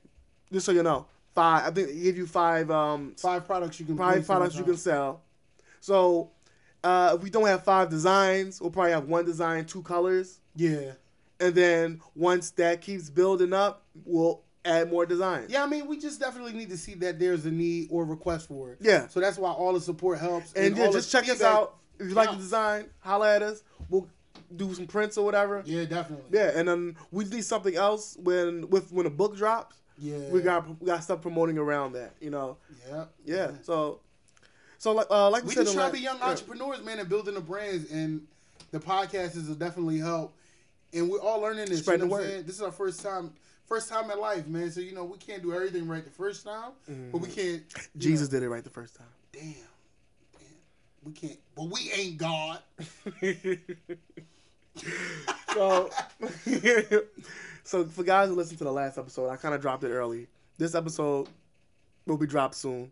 just 0.51 0.65
so 0.65 0.71
you 0.71 0.83
know, 0.83 1.05
five. 1.36 1.63
I 1.67 1.71
think 1.71 1.88
they 1.89 2.00
give 2.00 2.17
you 2.17 2.27
five. 2.27 2.69
Um, 2.71 3.13
Five 3.17 3.45
products 3.45 3.79
you 3.79 3.86
can. 3.86 3.98
five 3.98 4.25
products 4.25 4.55
you 4.55 4.63
can 4.63 4.77
sell. 4.77 5.21
So 5.81 6.31
uh, 6.83 7.13
if 7.15 7.24
we 7.24 7.29
don't 7.29 7.48
have 7.48 7.63
five 7.63 7.89
designs, 7.89 8.59
we'll 8.62 8.71
probably 8.71 8.91
have 8.91 9.05
one 9.07 9.25
design, 9.25 9.65
two 9.65 9.81
colors, 9.81 10.39
Yeah. 10.55 10.91
and 11.39 11.53
then 11.55 12.01
once 12.15 12.51
that 12.51 12.81
keeps 12.81 13.09
building 13.09 13.53
up, 13.53 13.86
we'll 14.05 14.41
add 14.65 14.89
more 14.91 15.05
designs. 15.05 15.50
Yeah, 15.51 15.63
I 15.63 15.67
mean, 15.67 15.88
we 15.88 15.98
just 15.98 16.19
definitely 16.19 16.53
need 16.53 16.69
to 16.69 16.77
see 16.77 16.93
that 16.95 17.17
there's 17.19 17.45
a 17.45 17.51
need 17.51 17.88
or 17.91 18.03
request 18.05 18.48
for 18.50 18.71
it. 18.74 18.79
Yeah. 18.81 19.07
So 19.07 19.19
that's 19.21 19.38
why 19.38 19.51
all 19.51 19.74
the 19.74 19.79
support 19.81 20.19
helps. 20.19 20.51
And 20.53 20.75
yeah, 20.77 20.89
just 20.91 21.12
check 21.12 21.27
us 21.29 21.41
out. 21.41 21.75
If 21.98 22.09
you 22.09 22.13
like 22.13 22.29
the 22.31 22.36
design, 22.38 22.86
holla 23.00 23.36
at 23.36 23.41
us. 23.41 23.63
We'll 23.89 24.07
do 24.55 24.74
some 24.74 24.88
prints 24.88 25.17
or 25.17 25.24
whatever. 25.25 25.63
Yeah, 25.65 25.86
definitely. 25.86 26.25
Yeah, 26.38 26.51
and 26.55 26.67
then 26.67 26.95
we 27.12 27.24
need 27.25 27.43
something 27.45 27.75
else 27.75 28.17
when 28.19 28.69
with 28.69 28.91
when 28.91 29.05
a 29.05 29.09
book 29.09 29.36
drops. 29.38 29.77
Yeah. 30.00 30.18
We 30.29 30.41
got 30.41 30.68
we 30.79 30.88
got 30.88 31.03
stuff 31.03 31.22
promoting 31.22 31.58
around 31.58 31.94
that, 31.94 32.13
you 32.22 32.29
know. 32.29 32.58
Yeah. 32.89 33.06
Yeah. 33.25 33.51
So, 33.63 34.00
so 34.77 34.94
like 34.94 35.08
uh, 35.10 35.29
like 35.29 35.44
we, 35.44 35.50
We 35.50 35.56
said, 35.56 35.63
just 35.65 35.75
try 35.75 35.88
to 35.88 35.93
be 35.93 36.00
young 36.00 36.17
yeah. 36.19 36.30
entrepreneurs, 36.30 36.84
man, 36.84 37.00
and 37.00 37.10
building 37.10 37.34
the 37.36 37.41
brands, 37.41 37.91
and 37.91 38.26
the 38.71 38.80
podcast 38.80 39.36
is 39.36 39.47
definitely 39.56 39.97
help. 40.00 40.34
And 40.93 41.10
we're 41.10 41.19
all 41.19 41.39
learning 41.41 41.65
this. 41.65 41.80
Spread 41.80 42.00
you 42.00 42.06
know 42.06 42.10
the 42.10 42.21
word. 42.21 42.30
saying? 42.30 42.43
This 42.45 42.56
is 42.56 42.62
our 42.62 42.71
first 42.71 43.02
time, 43.04 43.32
first 43.67 43.89
time 43.89 44.10
in 44.10 44.19
life, 44.19 44.47
man. 44.47 44.71
So 44.71 44.80
you 44.80 44.93
know 44.93 45.04
we 45.04 45.17
can't 45.17 45.41
do 45.43 45.54
everything 45.54 45.88
right 45.88 46.04
the 46.04 46.10
first 46.12 46.45
time, 46.45 46.71
but 47.12 47.19
we 47.19 47.28
can't. 47.28 47.38
you 47.38 47.60
Mm-hmm. 47.62 48.00
Jesus 48.00 48.30
did 48.30 48.41
it 48.43 48.50
right 48.50 48.63
the 48.63 48.69
first 48.69 48.95
time. 48.95 49.08
damn, 49.34 49.43
damn, 49.43 50.41
we 51.04 51.12
can't. 51.12 51.39
But 51.56 51.63
we 51.65 51.91
ain't 51.95 52.17
God. 52.17 52.60
So, 55.54 55.89
so 57.69 57.86
for 57.86 58.03
guys 58.03 58.29
who 58.29 58.36
listened 58.36 58.58
to 58.58 58.63
the 58.63 58.71
last 58.71 58.97
episode, 58.97 59.29
I 59.29 59.36
kind 59.36 59.53
of 59.53 59.62
dropped 59.62 59.84
it 59.84 59.89
early. 59.91 60.25
This 60.58 60.73
episode 60.73 61.27
will 62.08 62.17
be 62.17 62.25
dropped 62.25 62.55
soon. 62.55 62.91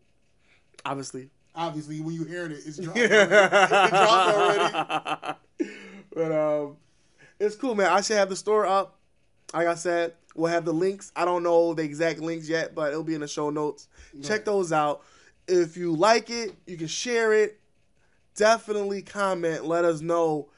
Obviously, 0.85 1.29
Obviously, 1.55 1.99
when 2.01 2.13
you 2.13 2.23
hearing 2.25 2.51
it, 2.51 2.59
it's 2.63 2.77
dropped. 2.77 2.99
already. 2.99 3.13
it 3.15 3.89
dropped 3.89 4.35
already. 5.59 5.71
but 6.13 6.31
um, 6.31 6.77
it's 7.39 7.55
cool, 7.55 7.73
man. 7.73 7.87
I 7.91 8.01
should 8.01 8.17
have 8.17 8.29
the 8.29 8.35
store 8.35 8.67
up. 8.67 8.99
Like 9.51 9.65
I 9.65 9.73
said, 9.73 10.13
we'll 10.35 10.51
have 10.51 10.63
the 10.65 10.73
links. 10.73 11.11
I 11.15 11.25
don't 11.25 11.41
know 11.41 11.73
the 11.73 11.81
exact 11.81 12.19
links 12.19 12.47
yet, 12.47 12.75
but 12.75 12.91
it'll 12.91 13.03
be 13.03 13.15
in 13.15 13.21
the 13.21 13.27
show 13.27 13.49
notes. 13.49 13.87
Check 14.21 14.45
those 14.45 14.71
out. 14.71 15.01
If 15.47 15.75
you 15.75 15.95
like 15.95 16.29
it, 16.29 16.53
you 16.67 16.77
can 16.77 16.85
share 16.85 17.33
it. 17.33 17.59
Definitely 18.35 19.01
comment. 19.01 19.65
Let 19.65 19.83
us 19.85 20.01
know 20.01 20.49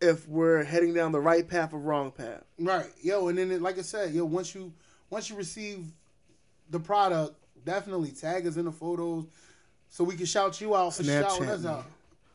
if 0.00 0.28
we're 0.28 0.62
heading 0.64 0.94
down 0.94 1.12
the 1.12 1.20
right 1.20 1.46
path 1.46 1.72
or 1.72 1.78
wrong 1.78 2.10
path. 2.10 2.44
Right, 2.58 2.86
yo, 3.02 3.28
and 3.28 3.38
then 3.38 3.50
it- 3.50 3.62
like 3.62 3.78
I 3.78 3.82
said, 3.82 4.12
yo, 4.14 4.24
once 4.24 4.54
you 4.54 4.72
once 5.10 5.30
you 5.30 5.36
receive 5.36 5.86
the 6.70 6.78
product, 6.78 7.34
definitely 7.64 8.10
tag 8.10 8.46
us 8.46 8.56
in 8.56 8.66
the 8.66 8.72
photos 8.72 9.24
so 9.88 10.04
we 10.04 10.14
can 10.16 10.26
shout 10.26 10.60
you 10.60 10.76
out 10.76 10.94
for 10.94 11.02
shouting 11.22 11.48
us 11.48 11.64
out. 11.64 11.86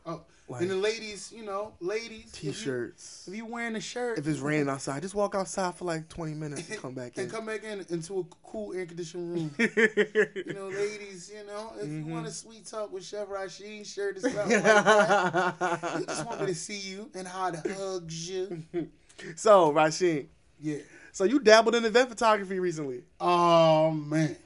Oh, 0.04 0.20
Like- 0.46 0.60
and 0.60 0.70
the 0.70 0.76
ladies, 0.76 1.32
you 1.34 1.42
know, 1.42 1.72
ladies, 1.80 2.30
T-shirts. 2.32 3.24
If 3.26 3.34
you, 3.34 3.46
are 3.46 3.48
wearing 3.48 3.76
a 3.76 3.80
shirt, 3.80 4.18
If 4.18 4.28
it's 4.28 4.40
raining 4.40 4.68
outside, 4.68 5.00
just 5.00 5.14
walk 5.14 5.34
outside 5.34 5.74
for 5.74 5.86
like 5.86 6.06
20 6.10 6.34
minutes 6.34 6.68
and 6.68 6.78
come 6.78 6.92
back 6.92 7.16
in. 7.16 7.22
and 7.24 7.32
come 7.32 7.46
back 7.46 7.64
in 7.64 7.84
into 7.88 8.18
a 8.20 8.24
cool 8.46 8.74
air 8.74 8.84
conditioned 8.84 9.32
room. 9.32 9.54
you 9.58 10.52
know, 10.54 10.68
ladies, 10.68 11.32
you 11.34 11.46
know, 11.46 11.72
if 11.80 11.86
Mm-hmm. 11.86 12.08
you 12.08 12.14
want 12.14 12.26
a 12.26 12.30
sweet 12.30 12.66
talk 12.66 12.92
with 12.92 13.04
Chef 13.06 13.26
Rasheen 13.28 13.86
shirt 13.86 14.18
or 14.18 14.20
something 14.20 14.50
like 14.50 14.62
that, 14.64 15.96
you 16.00 16.06
just 16.06 16.26
want 16.26 16.40
me 16.42 16.46
to 16.48 16.54
see 16.54 16.78
you 16.78 17.08
and 17.14 17.26
how 17.26 17.50
to 17.50 17.74
hug 17.74 18.12
you. 18.12 18.62
so, 19.36 19.72
Rasheen, 19.72 20.26
Yeah. 20.60 20.76
so 21.12 21.24
you 21.24 21.38
dabbled 21.40 21.74
in 21.74 21.86
event 21.86 22.10
photography 22.10 22.58
recently. 22.58 23.04
Oh 23.18 23.92
man. 23.92 24.36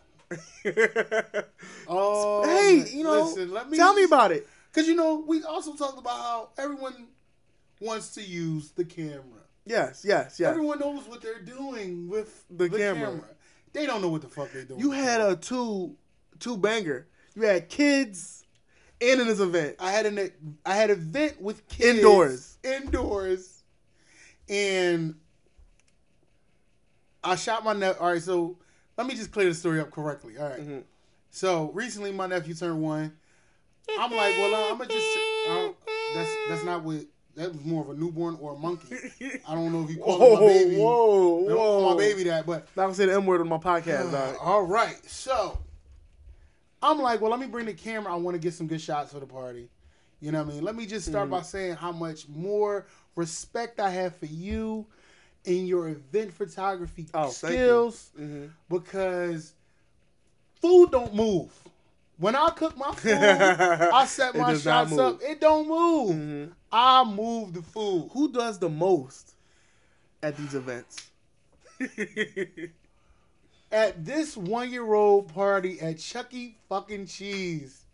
Oh, 1.89 2.45
hey, 2.45 2.77
man. 2.79 2.87
you 2.93 3.03
know, 3.05 3.25
Listen, 3.25 3.51
let 3.53 3.69
me 3.69 3.77
tell 3.77 3.95
me 3.95 4.05
about 4.05 4.31
it. 4.33 4.47
Because 4.79 4.89
you 4.89 4.95
know, 4.95 5.25
we 5.27 5.43
also 5.43 5.75
talked 5.75 5.99
about 5.99 6.17
how 6.21 6.49
everyone 6.57 7.09
wants 7.81 8.15
to 8.15 8.23
use 8.23 8.71
the 8.71 8.85
camera. 8.85 9.43
Yes, 9.67 10.05
yes, 10.07 10.39
yes. 10.39 10.51
Everyone 10.51 10.79
knows 10.79 11.03
what 11.09 11.21
they're 11.21 11.41
doing 11.41 12.09
with 12.09 12.45
The 12.49 12.69
the, 12.69 12.79
camera. 12.79 13.07
camera. 13.09 13.25
They 13.73 13.87
don't 13.87 14.01
know 14.01 14.09
what 14.09 14.23
the 14.23 14.29
fuck 14.29 14.53
they're 14.53 14.63
doing. 14.63 14.79
You 14.79 14.93
had 14.93 15.21
a 15.21 15.35
two 15.35 15.97
two 16.39 16.57
banger. 16.57 17.09
You 17.35 17.43
had 17.43 17.69
kids 17.69 18.45
and 19.01 19.21
in 19.21 19.27
this 19.27 19.41
event. 19.41 19.75
I 19.81 19.91
had 19.91 20.07
an 20.07 20.31
I 20.65 20.77
had 20.77 20.91
an 20.91 20.99
event 21.01 21.43
with 21.43 21.67
kids 21.67 21.99
Indoors. 21.99 22.59
indoors, 22.63 23.65
and 24.49 25.17
I 27.25 27.35
shot 27.35 27.65
my 27.65 27.73
nephew. 27.73 28.01
All 28.01 28.13
right, 28.13 28.23
so 28.23 28.57
let 28.97 29.09
me 29.09 29.17
just 29.17 29.33
clear 29.33 29.49
the 29.49 29.55
story 29.55 29.81
up 29.81 29.91
correctly. 29.91 30.39
All 30.39 30.49
right. 30.49 30.61
Mhm. 30.61 30.85
so 31.33 31.73
recently 31.73 32.13
my 32.13 32.29
nephew 32.29 32.55
turned 32.55 32.81
one. 32.81 33.18
I'm 33.99 34.11
like, 34.11 34.37
well, 34.39 34.55
uh, 34.55 34.71
I'm 34.73 34.79
gonna 34.79 34.91
just. 34.91 35.07
I 35.17 35.73
that's 36.15 36.31
that's 36.49 36.65
not 36.65 36.83
what. 36.83 37.01
That 37.37 37.53
was 37.53 37.65
more 37.65 37.83
of 37.85 37.91
a 37.91 37.95
newborn 37.95 38.37
or 38.41 38.55
a 38.55 38.59
monkey. 38.59 38.97
I 39.49 39.55
don't 39.55 39.73
know 39.73 39.85
if 39.85 39.91
you 39.91 39.99
call 39.99 40.19
Whoa, 40.19 40.35
my 40.35 40.41
baby. 40.41 40.77
whoa, 40.77 41.45
I 41.45 41.49
don't 41.49 41.57
whoa. 41.57 41.81
call 41.85 41.91
my 41.95 41.97
baby 41.97 42.25
that, 42.25 42.45
but 42.47 42.67
Not 42.75 42.83
gonna 42.85 42.95
say 42.95 43.07
the 43.07 43.15
M 43.15 43.27
word 43.27 43.41
on 43.41 43.49
my 43.49 43.59
podcast, 43.59 44.11
dog. 44.13 44.37
all 44.43 44.63
right. 44.63 44.97
So 45.09 45.57
I'm 46.83 46.99
like, 46.99 47.21
well, 47.21 47.31
let 47.31 47.39
me 47.39 47.47
bring 47.47 47.67
the 47.67 47.75
camera. 47.75 48.13
I 48.13 48.17
want 48.17 48.35
to 48.35 48.41
get 48.41 48.55
some 48.55 48.67
good 48.67 48.81
shots 48.81 49.13
for 49.13 49.21
the 49.21 49.27
party. 49.27 49.69
You 50.21 50.33
know 50.33 50.43
what 50.43 50.51
I 50.51 50.55
mean? 50.57 50.65
Let 50.65 50.75
me 50.75 50.85
just 50.87 51.07
start 51.07 51.27
Mm-hmm. 51.27 51.31
by 51.37 51.43
saying 51.43 51.75
how 51.77 51.93
much 51.93 52.29
more 52.29 52.87
respect 53.15 53.79
I 53.79 53.91
have 53.91 54.17
for 54.17 54.27
you 54.27 54.85
in 55.45 55.65
your 55.67 55.91
event 55.91 56.33
photography 56.35 57.07
Oh, 57.15 57.31
skills 57.31 58.11
Mhm. 58.19 58.51
because 58.69 59.53
food 60.61 60.91
don't 60.91 61.15
move. 61.15 61.53
When 62.19 62.35
I 62.35 62.51
cook 62.51 62.77
my 62.77 62.93
food, 62.97 63.13
I 63.15 64.05
set 64.07 64.35
my 64.35 64.57
shots 64.57 64.97
up. 64.99 65.21
It 65.23 65.41
don't 65.41 65.69
move. 65.69 66.17
Mhm. 66.17 66.53
I 66.71 67.05
move 67.05 67.55
the 67.55 67.63
food. 67.63 68.11
Who 68.13 68.33
does 68.33 68.59
the 68.59 68.69
most 68.69 69.35
at 70.23 70.37
these 70.37 70.55
events? 70.55 71.11
at 73.73 74.05
this 74.05 74.37
one 74.37 74.71
year 74.71 74.93
old 74.93 75.33
party 75.33 75.81
at 75.81 75.99
Chucky 75.99 76.57
fucking 76.69 77.07
Cheese. 77.07 77.85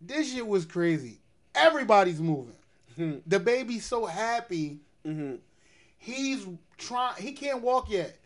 This 0.00 0.32
shit 0.32 0.46
was 0.46 0.64
crazy. 0.64 1.18
Everybody's 1.54 2.20
moving. 2.20 2.54
The 3.26 3.40
baby's 3.40 3.86
so 3.86 4.04
happy. 4.04 4.80
Mm-hmm. 5.06 5.36
He's 5.96 6.46
trying. 6.76 7.14
He 7.16 7.32
can't 7.32 7.62
walk 7.62 7.90
yet, 7.90 8.18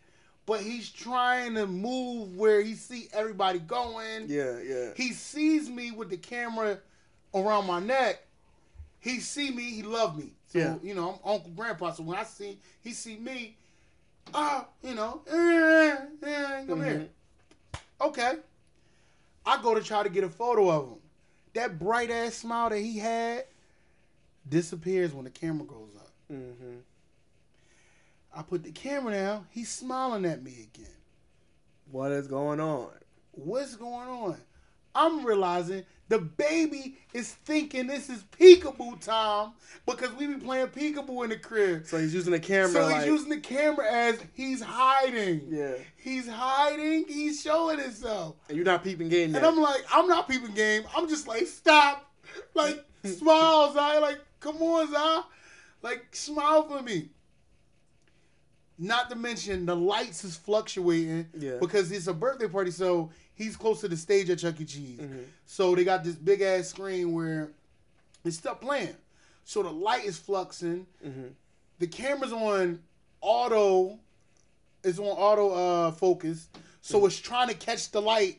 but 0.47 0.61
he's 0.61 0.91
trying 0.91 1.55
to 1.55 1.67
move 1.67 2.37
where 2.37 2.61
he 2.61 2.75
see 2.75 3.09
everybody 3.13 3.59
going. 3.59 4.27
Yeah, 4.29 4.59
yeah. 4.61 4.91
He 4.97 5.13
sees 5.13 5.69
me 5.71 5.91
with 5.91 6.11
the 6.11 6.17
camera 6.17 6.79
around 7.35 7.67
my 7.67 7.81
neck. 7.81 8.23
He 9.01 9.21
see 9.21 9.51
me. 9.51 9.63
He 9.71 9.83
love 9.83 10.17
me. 10.19 10.33
So 10.49 10.59
Yeah. 10.59 10.77
you 10.83 10.95
know, 10.95 11.21
I'm 11.25 11.33
Uncle 11.35 11.51
Grandpa. 11.51 11.93
So 11.93 12.03
when 12.03 12.19
I 12.19 12.25
see 12.25 12.59
he 12.83 12.93
see 12.93 13.17
me, 13.17 13.57
ah, 14.33 14.67
you 14.83 14.95
know, 14.95 15.23
eh, 15.31 15.97
eh, 16.27 16.65
come 16.67 16.83
here. 16.85 17.09
Okay. 18.01 18.35
I 19.47 19.61
go 19.63 19.75
to 19.75 19.83
try 19.83 20.03
to 20.03 20.09
get 20.09 20.25
a 20.25 20.29
photo 20.29 20.71
of 20.71 20.89
him. 20.89 20.99
That 21.55 21.79
bright 21.79 22.11
ass 22.11 22.35
smile 22.35 22.71
that 22.71 22.79
he 22.79 22.99
had 22.99 23.45
disappears 24.49 25.13
when 25.13 25.25
the 25.25 25.31
camera 25.31 25.67
goes 25.67 25.91
up. 25.97 26.11
Mm-hmm. 26.33 26.77
I 28.37 28.43
put 28.43 28.65
the 28.65 28.73
camera 28.73 29.15
down. 29.15 29.47
He's 29.51 29.69
smiling 29.69 30.25
at 30.25 30.43
me 30.43 30.69
again. 30.75 30.87
What 31.91 32.13
is 32.13 32.27
going 32.27 32.61
on? 32.61 32.91
What's 33.33 33.77
going 33.77 34.09
on? 34.09 34.37
I'm 34.95 35.25
realizing 35.25 35.85
the 36.09 36.19
baby 36.19 36.99
is 37.13 37.33
thinking 37.33 37.87
this 37.87 38.09
is 38.09 38.25
peekaboo 38.39 39.01
time 39.05 39.53
because 39.87 40.13
we 40.15 40.27
be 40.27 40.35
playing 40.35 40.69
peekaboo 40.69 41.25
in 41.25 41.31
the 41.31 41.37
crib. 41.37 41.87
So 41.87 41.99
he's 41.99 42.15
using 42.15 42.33
the 42.33 42.41
camera 42.41 42.69
So 42.69 42.83
like 42.87 42.97
he's 42.99 43.07
using 43.07 43.31
the 43.31 43.41
camera 43.41 43.87
as 43.91 44.23
he's 44.35 44.61
hiding. 44.63 45.43
Yeah. 45.49 45.75
He's 45.97 46.29
hiding. 46.29 47.07
He's 47.09 47.41
showing 47.41 47.79
himself. 47.81 48.37
and 48.49 48.57
you're 48.57 48.67
not 48.67 48.85
peeping 48.85 49.09
game 49.09 49.31
yet. 49.33 49.39
And 49.39 49.47
I'm 49.47 49.61
like, 49.61 49.85
I'm 49.93 50.07
not 50.07 50.29
peeping 50.29 50.55
game. 50.55 50.85
I'm 50.97 51.09
just 51.09 51.27
like, 51.27 51.47
stop. 51.47 52.09
Like, 52.55 52.85
smile, 53.05 53.73
Zai. 53.73 53.99
Like, 53.99 54.19
come 54.41 54.57
on, 54.63 54.93
Zai. 54.93 55.23
Like, 55.83 56.07
smile 56.13 56.69
for 56.69 56.83
me. 56.83 57.09
Not 58.79 59.09
to 59.11 59.17
mention 59.17 59.67
the 59.67 59.77
lights 59.77 60.25
is 60.25 60.37
fluctuating 60.37 61.29
Yeah. 61.39 61.59
because 61.61 61.93
it's 61.93 62.07
a 62.09 62.15
birthday 62.15 62.49
party, 62.49 62.71
so 62.71 63.11
he's 63.35 63.57
close 63.57 63.81
to 63.83 63.89
the 63.89 63.97
stage 63.97 64.31
at 64.31 64.39
Chuck 64.39 64.61
E. 64.61 64.65
Cheese. 64.65 64.99
Mm-hmm. 65.01 65.21
So 65.47 65.75
they 65.75 65.85
got 65.85 66.03
this 66.03 66.17
big 66.17 66.41
ass 66.41 66.69
screen 66.69 67.13
where 67.13 67.51
it's 68.25 68.37
still 68.37 68.55
playing. 68.57 68.97
So 69.45 69.63
the 69.63 69.71
light 69.71 70.05
is 70.05 70.19
fluxing. 70.19 70.87
Mm-hmm. 71.07 71.27
The 71.79 71.87
camera's 71.87 72.33
on 72.33 72.81
auto. 73.21 73.99
It's 74.83 74.99
on 74.99 75.07
auto 75.07 75.51
uh, 75.53 75.91
focus, 75.93 76.49
so 76.83 77.07
it's 77.07 77.19
trying 77.19 77.49
to 77.49 77.55
catch 77.55 77.91
the 77.91 78.03
light 78.03 78.39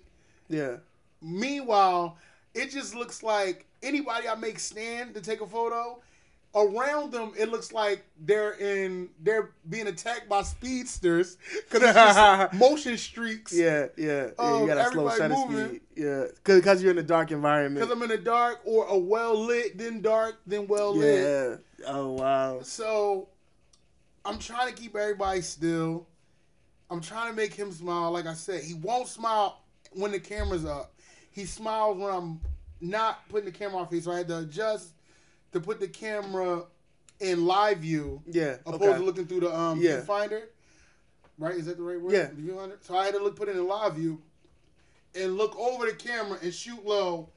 yeah. 0.49 0.77
Meanwhile, 1.21 2.17
it 2.53 2.69
just 2.71 2.95
looks 2.95 3.23
like 3.23 3.65
anybody 3.81 4.27
I 4.27 4.35
make 4.35 4.59
stand 4.59 5.13
to 5.15 5.21
take 5.21 5.41
a 5.41 5.47
photo, 5.47 6.01
around 6.55 7.11
them 7.11 7.33
it 7.37 7.49
looks 7.49 7.73
like 7.73 8.05
they're 8.21 8.53
in 8.53 9.09
they're 9.21 9.51
being 9.69 9.87
attacked 9.87 10.29
by 10.29 10.41
speedsters 10.41 11.37
because 11.69 11.83
it's 11.83 11.93
just 11.93 12.53
motion 12.59 12.97
streaks. 12.97 13.53
Yeah, 13.53 13.87
yeah, 13.97 14.29
yeah. 14.39 14.59
You 14.59 14.67
got 14.67 14.77
a 14.77 14.91
slow 14.91 15.09
shutter 15.09 15.29
moving. 15.29 15.67
speed. 15.67 15.81
Yeah, 15.95 16.25
because 16.45 16.81
you're 16.81 16.91
in 16.91 16.97
a 16.97 17.03
dark 17.03 17.31
environment. 17.31 17.85
Because 17.85 17.91
I'm 17.91 18.03
in 18.03 18.09
the 18.09 18.23
dark 18.23 18.61
or 18.65 18.85
a 18.87 18.97
well 18.97 19.37
lit, 19.37 19.77
then 19.77 20.01
dark, 20.01 20.39
then 20.47 20.67
well 20.67 20.95
lit. 20.95 21.21
yeah. 21.21 21.87
Oh 21.87 22.13
wow. 22.13 22.61
So 22.61 23.29
I'm 24.23 24.39
trying 24.39 24.73
to 24.73 24.81
keep 24.81 24.95
everybody 24.95 25.41
still. 25.41 26.07
I'm 26.89 27.01
trying 27.01 27.31
to 27.31 27.35
make 27.35 27.53
him 27.53 27.71
smile. 27.71 28.11
Like 28.11 28.27
I 28.27 28.33
said, 28.33 28.63
he 28.63 28.75
won't 28.75 29.07
smile 29.07 29.61
when 29.91 30.11
the 30.11 30.19
camera's 30.19 30.65
up. 30.65 30.93
He 31.31 31.45
smiles 31.45 31.97
when 31.97 32.13
I'm 32.13 32.39
not 32.79 33.27
putting 33.27 33.45
the 33.45 33.57
camera 33.57 33.85
face. 33.85 34.05
So 34.05 34.11
I 34.11 34.17
had 34.19 34.27
to 34.29 34.39
adjust 34.39 34.94
to 35.55 35.61
put 35.61 35.79
the 35.79 35.87
camera 35.87 36.63
in 37.19 37.45
live 37.45 37.79
view 37.79 38.21
Yeah. 38.27 38.57
opposed 38.65 38.83
Okay. 38.83 38.97
to 38.97 39.03
looking 39.03 39.25
through 39.25 39.39
the 39.41 39.57
um, 39.57 39.79
Yeah. 39.81 40.01
viewfinder. 40.01 40.43
Right? 41.37 41.55
Is 41.55 41.65
that 41.65 41.77
the 41.77 41.83
right 41.83 41.99
word? 41.99 42.13
Yeah. 42.13 42.29
Viewfinder? 42.29 42.77
So 42.81 42.95
I 42.95 43.05
had 43.05 43.13
to 43.15 43.23
look 43.23 43.35
put 43.35 43.49
it 43.49 43.55
in 43.55 43.67
live 43.67 43.95
view 43.95 44.21
and 45.15 45.37
look 45.37 45.57
over 45.57 45.85
the 45.85 45.93
camera 45.93 46.37
and 46.41 46.53
shoot 46.53 46.85
low 46.85 47.29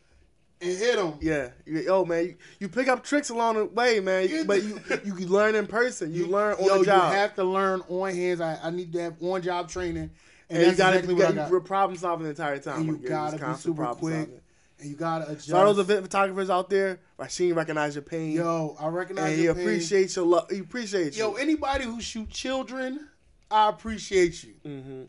and 0.61 0.77
hit 0.77 0.99
him. 0.99 1.15
Yeah. 1.21 1.51
You, 1.65 1.87
oh 1.89 2.05
man, 2.05 2.25
you, 2.27 2.35
you 2.59 2.69
pick 2.69 2.89
up 2.89 3.05
tricks 3.05 3.31
along 3.31 3.55
the 3.57 3.65
way, 3.67 4.01
man. 4.01 4.47
But 4.47 4.63
you 4.65 4.81
you 5.05 5.15
can 5.15 5.29
learn 5.29 5.55
in 5.55 5.67
person. 5.69 6.13
You, 6.13 6.27
learn 6.27 6.55
on 6.55 6.65
Yo, 6.65 6.79
the 6.81 6.85
job. 6.87 7.13
you 7.13 7.19
have 7.19 7.35
to 7.37 7.45
learn 7.45 7.83
on 7.89 8.13
hands. 8.15 8.41
I, 8.41 8.59
I 8.63 8.71
need 8.71 8.93
to 8.95 9.01
have 9.01 9.23
on 9.23 9.43
job 9.43 9.69
training, 9.69 10.11
and, 10.51 10.59
and 10.59 10.73
you 10.73 10.77
gotta 10.77 10.97
exactly 10.99 11.15
you 11.15 11.21
what 11.21 11.25
I 11.27 11.29
got, 11.29 11.35
got. 11.43 11.51
you're 11.51 11.61
problem 11.61 11.97
solving 11.97 12.25
the 12.25 12.31
entire 12.31 12.59
time. 12.59 12.77
and 12.79 12.87
you 12.87 12.93
Like, 12.95 13.05
gotta 13.09 13.47
be 13.47 13.55
super 13.55 13.87
quick, 13.95 14.15
solving. 14.27 14.41
And 14.81 14.91
you 14.91 14.97
gotta 14.97 15.29
adjust. 15.29 15.49
So 15.49 15.57
all 15.57 15.67
those 15.67 15.79
event 15.79 16.03
photographers 16.03 16.51
out 16.51 16.71
there, 16.71 17.01
Rasheen 17.19 17.55
recognize 17.55 17.95
your 17.95 18.03
pain. 18.03 18.33
Yo, 18.33 18.77
I 18.79 18.89
recognize 18.89 19.31
and 19.31 19.37
he 19.39 19.45
your 19.45 19.55
pain. 19.55 19.63
appreciates 19.65 20.17
your 20.17 20.27
love. 20.27 20.51
He 20.51 20.59
appreciates 20.59 21.17
you. 21.17 21.25
Yo, 21.25 21.35
anybody 21.35 21.85
who 21.85 22.01
shoot 22.01 22.31
children, 22.31 23.09
I 23.51 23.69
appreciate 23.69 24.45
you. 24.45 24.55
mm-hmm. 24.65 25.03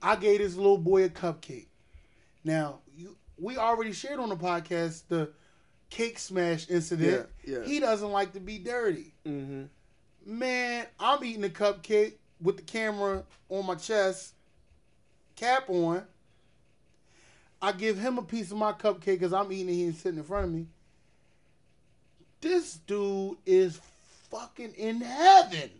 I 0.00 0.16
gave 0.16 0.38
this 0.38 0.54
little 0.54 0.78
boy 0.78 1.04
a 1.04 1.08
cupcake. 1.08 1.66
Now, 2.44 2.78
you, 2.96 3.16
we 3.36 3.56
already 3.56 3.92
shared 3.92 4.20
on 4.20 4.28
the 4.28 4.36
podcast 4.36 5.02
the 5.08 5.30
cake 5.90 6.18
smash 6.18 6.70
incident. 6.70 7.28
Yeah, 7.44 7.58
yeah. 7.58 7.64
He 7.64 7.80
doesn't 7.80 8.10
like 8.10 8.32
to 8.34 8.40
be 8.40 8.58
dirty. 8.58 9.12
Mm-hmm. 9.26 9.64
Man, 10.24 10.86
I'm 11.00 11.24
eating 11.24 11.44
a 11.44 11.48
cupcake 11.48 12.14
with 12.40 12.56
the 12.56 12.62
camera 12.62 13.24
on 13.48 13.66
my 13.66 13.74
chest, 13.74 14.34
cap 15.34 15.68
on. 15.68 16.04
I 17.60 17.72
give 17.72 17.98
him 17.98 18.18
a 18.18 18.22
piece 18.22 18.50
of 18.50 18.58
my 18.58 18.72
cupcake 18.72 19.04
because 19.04 19.32
I'm 19.32 19.50
eating 19.52 19.68
it. 19.70 19.72
He's 19.74 19.98
sitting 19.98 20.18
in 20.18 20.24
front 20.24 20.46
of 20.46 20.52
me. 20.52 20.66
This 22.40 22.74
dude 22.86 23.38
is 23.46 23.80
fucking 24.30 24.74
in 24.74 25.00
heaven. 25.00 25.70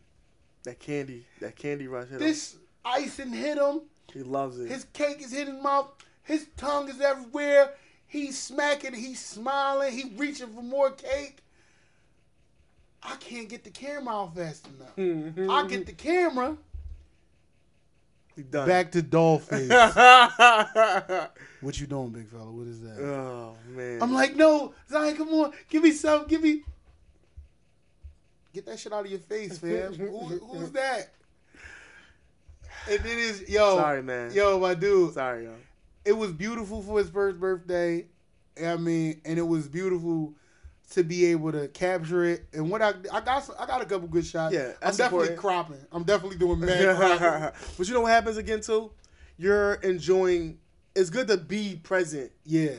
That 0.64 0.78
candy, 0.80 1.24
that 1.40 1.54
candy 1.56 1.86
rush. 1.86 2.08
Hit 2.08 2.18
This 2.18 2.56
icing 2.84 3.32
hit 3.32 3.58
him. 3.58 3.64
him. 3.64 3.80
He 4.12 4.22
loves 4.22 4.58
it. 4.58 4.68
His 4.70 4.84
cake 4.92 5.20
is 5.22 5.32
hitting 5.32 5.54
his 5.54 5.62
mouth. 5.62 5.88
His 6.22 6.46
tongue 6.56 6.88
is 6.88 7.00
everywhere. 7.00 7.74
He's 8.06 8.38
smacking. 8.38 8.94
He's 8.94 9.20
smiling. 9.24 9.92
He 9.92 10.12
reaching 10.16 10.48
for 10.48 10.62
more 10.62 10.90
cake. 10.90 11.38
I 13.02 13.14
can't 13.16 13.48
get 13.48 13.62
the 13.62 13.70
camera 13.70 14.14
out 14.22 14.34
fast 14.34 14.66
enough. 14.66 15.50
I 15.50 15.66
get 15.68 15.86
the 15.86 15.92
camera 15.92 16.56
done. 18.42 18.68
back 18.68 18.92
to 18.92 19.02
doll 19.02 19.38
face. 19.38 19.70
oh 19.70 21.28
what 21.60 21.80
you 21.80 21.86
doing, 21.86 22.10
big 22.10 22.28
fella? 22.28 22.50
What 22.50 22.66
is 22.66 22.80
that? 22.82 22.98
Oh 22.98 23.54
man. 23.68 24.02
I'm 24.02 24.12
like, 24.12 24.36
no, 24.36 24.74
Zion, 24.88 25.16
come 25.16 25.28
on, 25.28 25.52
give 25.68 25.82
me 25.82 25.92
some, 25.92 26.26
give 26.26 26.42
me. 26.42 26.62
Get 28.52 28.66
that 28.66 28.78
shit 28.78 28.92
out 28.92 29.04
of 29.04 29.10
your 29.10 29.20
face, 29.20 29.58
fam. 29.58 29.94
Who, 29.94 30.18
who's 30.38 30.70
that? 30.72 31.12
And 32.88 33.00
then 33.00 33.18
is 33.18 33.48
yo, 33.48 33.76
Sorry, 33.76 34.02
man. 34.02 34.32
yo, 34.32 34.58
my 34.58 34.74
dude. 34.74 35.14
Sorry, 35.14 35.44
yo. 35.44 35.54
it 36.04 36.12
was 36.12 36.32
beautiful 36.32 36.82
for 36.82 36.98
his 36.98 37.10
first 37.10 37.40
birthday. 37.40 38.06
I 38.64 38.76
mean, 38.76 39.20
and 39.24 39.38
it 39.38 39.46
was 39.46 39.68
beautiful 39.68 40.34
to 40.92 41.02
be 41.02 41.26
able 41.26 41.50
to 41.52 41.68
capture 41.68 42.24
it. 42.24 42.46
And 42.52 42.70
what 42.70 42.80
I 42.82 42.94
I 43.12 43.20
got 43.20 43.44
some- 43.44 43.56
I 43.58 43.66
got 43.66 43.82
a 43.82 43.84
couple 43.84 44.06
good 44.08 44.24
shots. 44.26 44.54
Yeah, 44.54 44.72
I'm 44.82 44.94
definitely 44.94 45.28
important. 45.30 45.38
cropping. 45.38 45.86
I'm 45.92 46.04
definitely 46.04 46.38
doing 46.38 46.60
mad 46.60 46.96
cropping. 46.96 47.60
but 47.76 47.88
you 47.88 47.94
know 47.94 48.02
what 48.02 48.12
happens 48.12 48.36
again 48.36 48.60
too? 48.60 48.90
You're 49.38 49.74
enjoying. 49.74 50.58
It's 50.94 51.10
good 51.10 51.28
to 51.28 51.36
be 51.36 51.78
present 51.82 52.32
Yeah, 52.44 52.70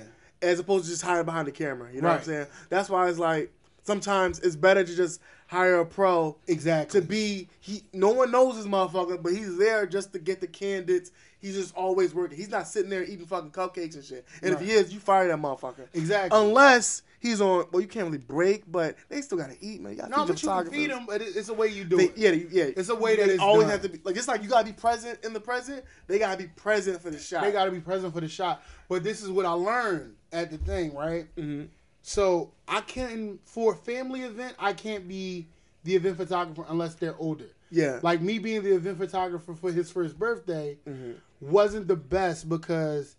as 0.41 0.59
opposed 0.59 0.85
to 0.85 0.91
just 0.91 1.03
hiding 1.03 1.25
behind 1.25 1.47
the 1.47 1.51
camera. 1.51 1.91
You 1.93 2.01
know 2.01 2.07
what 2.07 2.19
I'm 2.19 2.23
saying? 2.23 2.47
That's 2.69 2.89
why 2.89 3.07
it's 3.09 3.19
like 3.19 3.51
sometimes 3.83 4.39
it's 4.39 4.55
better 4.55 4.83
to 4.83 4.95
just 4.95 5.21
hire 5.45 5.79
a 5.79 5.85
pro 5.85 6.35
exactly. 6.47 6.99
to 7.01 7.05
be. 7.07 7.47
He 7.59 7.83
no 7.93 8.09
one 8.11 8.31
knows 8.31 8.55
this 8.57 8.65
motherfucker, 8.65 9.21
but 9.21 9.33
he's 9.33 9.57
there 9.57 9.85
just 9.85 10.13
to 10.13 10.19
get 10.19 10.41
the 10.41 10.47
candidates. 10.47 11.11
He's 11.39 11.53
just 11.55 11.75
always 11.75 12.15
working. 12.15 12.37
He's 12.37 12.49
not 12.49 12.67
sitting 12.67 12.89
there 12.89 13.03
eating 13.03 13.27
fucking 13.27 13.51
cupcakes 13.51 13.93
and 13.93 14.03
shit. 14.03 14.25
And 14.41 14.53
if 14.55 14.59
he 14.61 14.71
is, 14.71 14.91
you 14.91 14.99
fire 14.99 15.27
that 15.27 15.37
motherfucker. 15.37 15.87
exactly. 15.93 16.39
Unless 16.39 17.03
he's 17.27 17.41
on. 17.41 17.65
Well, 17.71 17.81
you 17.81 17.87
can't 17.87 18.05
really 18.05 18.17
break, 18.17 18.63
but 18.71 18.95
they 19.09 19.21
still 19.21 19.37
gotta 19.37 19.55
eat, 19.61 19.81
man. 19.81 19.91
You 19.93 19.97
gotta 19.99 20.09
no, 20.11 20.17
feed 20.25 20.27
but 20.27 20.43
you 20.43 20.49
can 20.49 20.71
feed 20.71 20.89
him, 20.89 21.05
but 21.05 21.21
it's 21.21 21.49
a 21.49 21.53
way 21.53 21.67
you 21.67 21.83
do 21.83 21.97
They, 21.97 22.05
it. 22.05 22.17
yeah, 22.17 22.31
yeah. 22.31 22.71
It's 22.75 22.89
a 22.89 22.95
way 22.95 23.15
that 23.15 23.27
they 23.27 23.37
always 23.37 23.63
done. 23.63 23.71
have 23.71 23.81
to 23.83 23.89
be 23.89 23.99
like 24.03 24.15
it's 24.17 24.27
like 24.27 24.41
you 24.43 24.49
gotta 24.49 24.65
be 24.65 24.73
present 24.73 25.23
in 25.23 25.33
the 25.33 25.39
present. 25.39 25.83
They 26.07 26.19
gotta 26.19 26.37
be 26.37 26.47
present 26.47 27.01
for 27.01 27.09
the 27.09 27.19
shot. 27.19 27.43
They 27.43 27.51
got 27.51 27.65
to 27.65 27.71
be 27.71 27.79
present 27.79 28.13
for 28.13 28.21
the 28.21 28.27
shot. 28.27 28.63
But 28.89 29.03
this 29.03 29.21
is 29.21 29.29
what 29.29 29.45
I 29.45 29.51
learned 29.51 30.15
at 30.31 30.51
the 30.51 30.57
thing, 30.57 30.93
right? 30.95 31.27
hmm 31.35 31.63
So 32.01 32.51
I 32.67 32.81
can't 32.81 33.39
for 33.47 33.73
a 33.73 33.75
family 33.75 34.21
event. 34.21 34.55
I 34.59 34.73
can't 34.73 35.07
be 35.07 35.47
the 35.83 35.95
event 35.95 36.17
photographer 36.17 36.65
unless 36.69 36.95
they're 36.95 37.15
older. 37.17 37.45
Yeah, 37.69 37.99
Like 38.01 38.21
me 38.21 38.39
being 38.39 38.63
the 38.63 38.73
event 38.75 38.97
photographer 38.97 39.53
for 39.53 39.71
his 39.73 39.91
first 39.91 40.17
birthday 40.17 40.77
Mm-hmm. 40.87 41.11
wasn't 41.41 41.87
the 41.89 41.97
best 41.97 42.47
because 42.47 43.15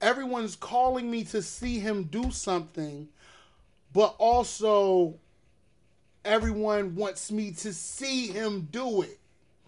everyone's 0.00 0.56
calling 0.56 1.10
me 1.10 1.24
to 1.24 1.42
see 1.42 1.78
him 1.78 2.04
do 2.04 2.30
something, 2.30 3.08
but 3.92 4.14
also 4.18 5.14
everyone 6.24 6.94
wants 6.96 7.30
me 7.30 7.52
to 7.52 7.72
see 7.72 8.26
him 8.28 8.68
do 8.70 9.02
it. 9.02 9.18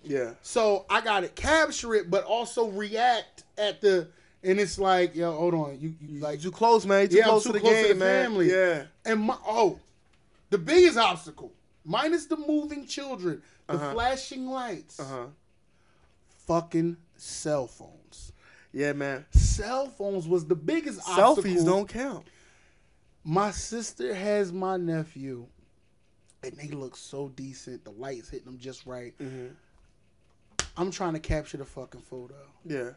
yeah, 0.04 0.32
So 0.42 0.86
I 0.90 1.00
got 1.00 1.20
to 1.20 1.28
capture 1.28 1.94
it, 1.94 2.10
but 2.10 2.24
also 2.24 2.68
react 2.68 3.44
at 3.56 3.80
the. 3.80 4.08
And 4.44 4.60
it's 4.60 4.78
like, 4.78 5.16
yo, 5.16 5.32
hold 5.32 5.54
on, 5.54 5.78
you, 5.80 5.94
you 6.00 6.20
like 6.20 6.40
too 6.40 6.52
close, 6.52 6.86
man. 6.86 7.02
You 7.02 7.08
too 7.08 7.16
Yeah, 7.16 7.22
I'm 7.24 7.28
close 7.30 7.42
too 7.42 7.48
to 7.48 7.52
the 7.54 7.60
close 7.60 7.80
to 7.80 7.86
game, 7.88 7.98
the 7.98 8.04
man. 8.04 8.24
family. 8.24 8.50
Yeah, 8.52 8.82
And 9.04 9.20
my 9.20 9.36
oh, 9.46 9.80
The 10.50 10.58
biggest 10.58 10.96
obstacle, 10.96 11.52
minus 11.84 12.26
the 12.26 12.36
moving 12.36 12.86
children, 12.86 13.42
the 13.66 13.74
Uh-huh. 13.74 13.92
flashing 13.94 14.46
lights, 14.46 15.00
Uh 15.00 15.04
huh. 15.04 15.26
fucking 16.46 16.96
cell 17.16 17.66
phones. 17.66 17.97
Yeah, 18.72 18.92
man. 18.92 19.24
Cell 19.30 19.88
phones 19.88 20.28
was 20.28 20.46
the 20.46 20.54
biggest 20.54 21.00
obstacle. 21.08 21.36
Selfies 21.36 21.64
don't 21.64 21.88
count. 21.88 22.26
My 23.24 23.50
sister 23.50 24.14
has 24.14 24.52
my 24.52 24.76
nephew, 24.76 25.46
and 26.42 26.52
they 26.56 26.68
look 26.68 26.96
so 26.96 27.28
decent. 27.30 27.84
The 27.84 27.90
lights 27.90 28.28
hitting 28.28 28.46
them 28.46 28.58
just 28.58 28.86
right. 28.86 29.16
Mhm. 29.18 29.54
I'm 30.76 30.90
trying 30.90 31.14
to 31.14 31.20
capture 31.20 31.56
the 31.56 31.64
fucking 31.64 32.02
photo. 32.02 32.36
Yeah. 32.64 32.90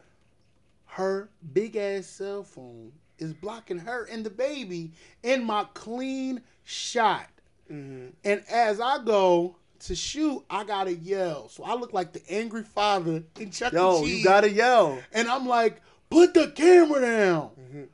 Her 0.84 1.28
big 1.52 1.76
ass 1.76 2.06
cell 2.06 2.44
phone 2.44 2.92
is 3.18 3.32
blocking 3.34 3.78
her 3.78 4.04
and 4.04 4.24
the 4.24 4.30
baby 4.30 4.92
in 5.22 5.42
my 5.44 5.64
clean 5.74 6.42
shot. 6.64 7.28
Mm-hmm. 7.70 8.08
And 8.24 8.44
as 8.48 8.80
I 8.80 9.02
go 9.02 9.56
to 9.86 9.94
shoot, 9.94 10.44
I 10.48 10.64
gotta 10.64 10.94
yell. 10.94 11.48
So 11.48 11.64
I 11.64 11.74
look 11.74 11.92
like 11.92 12.12
the 12.12 12.22
angry 12.28 12.62
father 12.62 13.22
in 13.38 13.50
Chuck 13.50 13.72
E. 13.72 13.76
Yo, 13.76 14.02
Cheese. 14.02 14.18
you 14.18 14.24
gotta 14.24 14.50
yell. 14.50 14.98
And 15.12 15.28
I'm 15.28 15.46
like, 15.46 15.80
put 16.10 16.34
the 16.34 16.50
camera 16.50 17.00
down. 17.00 17.50
Mhm. 17.60 17.88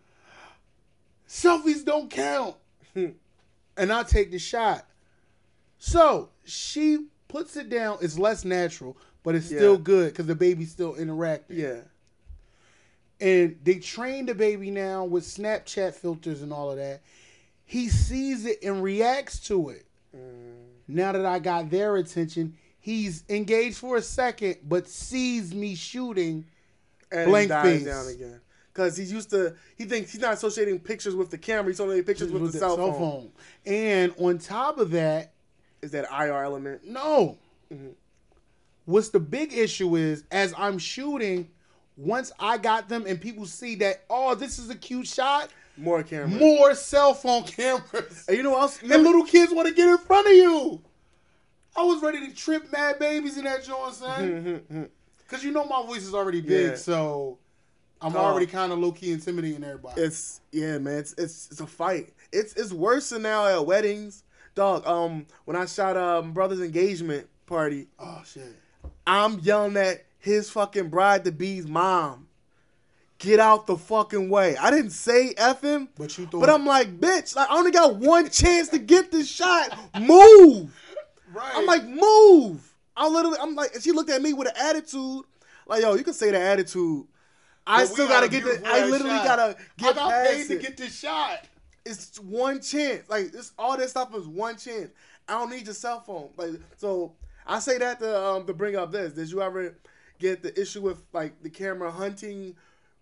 Selfies 1.29 1.85
don't 1.85 2.11
count. 2.11 2.57
and 2.95 3.93
I 3.93 4.03
take 4.03 4.31
the 4.31 4.39
shot. 4.39 4.87
So 5.79 6.31
she 6.45 7.07
puts 7.29 7.57
it 7.57 7.69
down. 7.69 7.99
It's 8.01 8.19
less 8.19 8.45
natural, 8.45 8.97
but 9.23 9.35
it's 9.35 9.47
still 9.47 9.79
good 9.79 10.13
because 10.13 10.27
the 10.27 10.35
baby's 10.35 10.71
still 10.73 10.95
interacting. 10.97 11.59
Yeah. 11.59 11.81
And 13.21 13.59
they 13.65 13.77
train 13.77 14.27
the 14.27 14.35
baby 14.35 14.71
now 14.71 15.05
with 15.05 15.25
Snapchat 15.25 15.95
filters 15.95 16.43
and 16.43 16.53
all 16.53 16.71
of 16.71 16.77
that. 16.79 17.03
He 17.65 17.89
sees 17.89 18.47
it 18.47 18.63
and 18.63 18.83
reacts 18.83 19.41
to 19.49 19.71
it. 19.71 19.87
Now 20.89 21.13
that 21.13 21.27
I 21.27 21.39
got 21.39 21.71
their 21.71 21.97
attention, 21.97 22.57
he's 22.81 23.23
engaged 23.29 23.77
for 23.77 23.97
a 23.97 24.03
second, 24.03 24.57
but 24.67 24.89
sees 24.89 25.55
me 25.55 25.75
shooting. 25.75 26.47
And 27.13 27.31
Blank 27.31 27.49
dies 27.51 27.79
face. 27.79 27.85
down 27.85 28.09
again. 28.09 28.41
Because 28.73 28.97
he's 28.97 29.13
used 29.13 29.31
to, 29.31 29.55
he 29.77 29.85
thinks 29.85 30.13
he's 30.13 30.21
not 30.21 30.35
associating 30.35 30.79
pictures 30.79 31.15
with 31.15 31.31
the 31.31 31.39
camera. 31.39 31.67
He's 31.67 31.77
associating 31.77 32.05
pictures 32.05 32.31
with, 32.31 32.53
the, 32.53 32.59
cell, 32.59 32.77
phone. 32.77 33.31
And 33.67 34.15
on 34.19 34.39
top 34.39 34.79
of 34.79 34.93
that, 34.93 35.33
Is 35.83 35.91
that 35.93 36.07
IR 36.11 36.43
element? 36.45 36.83
no. 36.87 37.37
Mm-hmm. 37.73 37.89
What's 38.87 39.11
the 39.11 39.21
big 39.21 39.53
issue 39.53 39.97
is 39.97 40.25
as 40.31 40.55
I'm 40.57 40.79
shooting, 40.79 41.51
once 41.99 42.33
I 42.39 42.57
got 42.57 42.89
them 42.89 43.05
and 43.07 43.21
people 43.21 43.45
see 43.45 43.75
that, 43.77 44.05
oh, 44.09 44.35
this 44.35 44.59
is 44.59 44.71
a 44.71 44.75
cute 44.75 45.07
shot, 45.07 45.51
More 45.79 46.03
camera. 46.03 46.29
more 46.29 46.75
cell 46.75 47.15
phone 47.15 47.43
cameras. 47.45 48.25
And 48.29 48.37
you 48.37 48.43
know 48.43 48.51
what 48.51 48.63
else? 48.63 48.81
and 48.83 48.91
little 49.03 49.25
kids 49.25 49.53
want 49.53 49.69
to 49.69 49.75
get 49.75 49.89
in 49.89 49.99
front 49.99 50.27
of 50.27 50.33
you. 50.33 50.83
I 51.77 51.83
was 51.85 52.03
ready 52.03 52.27
to 52.27 52.35
trip 52.35 52.71
mad 52.73 52.99
babies 52.99 53.39
in 53.39 53.45
that 53.45 53.65
joint, 53.65 53.95
son. 53.95 54.89
Cause 55.29 55.45
you 55.45 55.51
know 55.53 55.65
my 55.65 55.85
voice 55.87 56.03
is 56.05 56.15
already 56.15 56.41
big, 56.41 56.71
Yeah. 56.71 56.75
so 56.77 57.39
I'm 58.01 58.17
already 58.17 58.47
kind 58.47 58.73
of 58.73 58.79
low 58.79 58.93
key 58.93 59.13
intimidating 59.13 59.63
everybody. 59.63 60.01
It's 60.01 60.41
yeah, 60.53 60.79
man. 60.79 60.99
It's 60.99 61.13
it's 61.19 61.49
it's 61.51 61.61
a 61.61 61.67
fight. 61.67 62.15
It's 62.33 62.55
it's 62.55 62.73
worse 62.73 63.11
than 63.11 63.23
now 63.23 63.47
at 63.47 63.67
weddings, 63.67 64.25
dog. 64.55 64.87
Um, 64.87 65.27
when 65.45 65.57
I 65.57 65.67
shot 65.67 65.97
um 65.97 66.33
brother's 66.33 66.61
engagement 66.61 67.29
party, 67.47 67.89
oh 67.99 68.23
shit. 68.25 68.55
I'm 69.07 69.39
yelling 69.41 69.77
at 69.77 70.05
his 70.19 70.49
fucking 70.51 70.89
bride 70.89 71.25
to 71.25 71.33
be's 71.33 71.67
mom. 71.67 72.28
Get 73.19 73.41
out 73.41 73.67
the 73.67 73.77
fucking 73.77 74.31
way. 74.31 74.57
I 74.57 74.71
didn't 74.71 74.91
say 74.91 75.35
F 75.37 75.63
him, 75.63 75.89
But 75.99 76.17
you 76.17 76.27
thought, 76.27 76.41
but 76.41 76.51
I'm 76.51 76.65
like, 76.65 77.01
bitch, 77.01 77.35
like, 77.35 77.51
I 77.51 77.57
only 77.57 77.73
got 77.73 77.97
one 77.97 78.31
chance 78.31 78.69
to 78.69 78.79
get 78.79 79.11
this 79.11 79.29
shot. 79.29 79.77
Move. 80.01 80.73
right. 81.33 81.53
I'm 81.57 81.67
like, 81.67 81.85
move. 81.85 82.73
I 82.97 83.09
literally, 83.09 83.39
I'm 83.41 83.57
like, 83.57 83.75
and 83.75 83.83
she 83.83 83.91
looked 83.91 84.11
at 84.11 84.23
me 84.23 84.33
with 84.35 84.47
an 84.49 84.55
attitude. 84.57 85.25
Like, 85.67 85.83
yo, 85.83 85.95
you 85.95 86.05
can 86.05 86.15
say 86.15 86.31
the 86.31 86.41
attitude. 86.41 87.07
I 87.67 87.83
But 87.83 87.89
still 87.89 88.09
got 88.09 88.21
gotta 88.21 88.29
get 88.29 88.45
the. 88.45 88.63
I 88.67 88.85
literally 88.87 89.17
shot. 89.17 89.25
gotta 89.27 89.57
get 89.77 89.91
I 89.91 89.93
got 89.95 90.11
past 90.11 90.31
paid 90.33 90.49
to 90.49 90.57
get 90.63 90.77
this 90.77 90.99
shot. 90.99 91.45
it's 91.85 92.19
one 92.21 92.61
chance. 92.63 93.09
Like 93.11 93.33
this, 93.33 93.53
all 93.59 93.77
this 93.77 93.91
stuff 93.91 94.15
is 94.15 94.27
one 94.27 94.57
chance. 94.57 94.91
I 95.29 95.33
don't 95.33 95.51
need 95.51 95.67
your 95.67 95.75
cell 95.75 96.01
phone. 96.01 96.31
Like 96.37 96.53
so, 96.77 97.13
I 97.47 97.59
say 97.59 97.79
that 97.79 97.99
to 97.99 98.21
um 98.27 98.47
to 98.47 98.55
bring 98.55 98.77
up 98.77 98.91
this. 98.93 99.13
Did 99.13 99.31
you 99.31 99.43
ever 99.43 99.75
get 100.19 100.43
the 100.43 100.59
issue 100.59 100.81
with 100.81 101.03
like 101.13 101.43
the 101.43 101.51
camera 101.51 101.91
hunting 101.91 102.57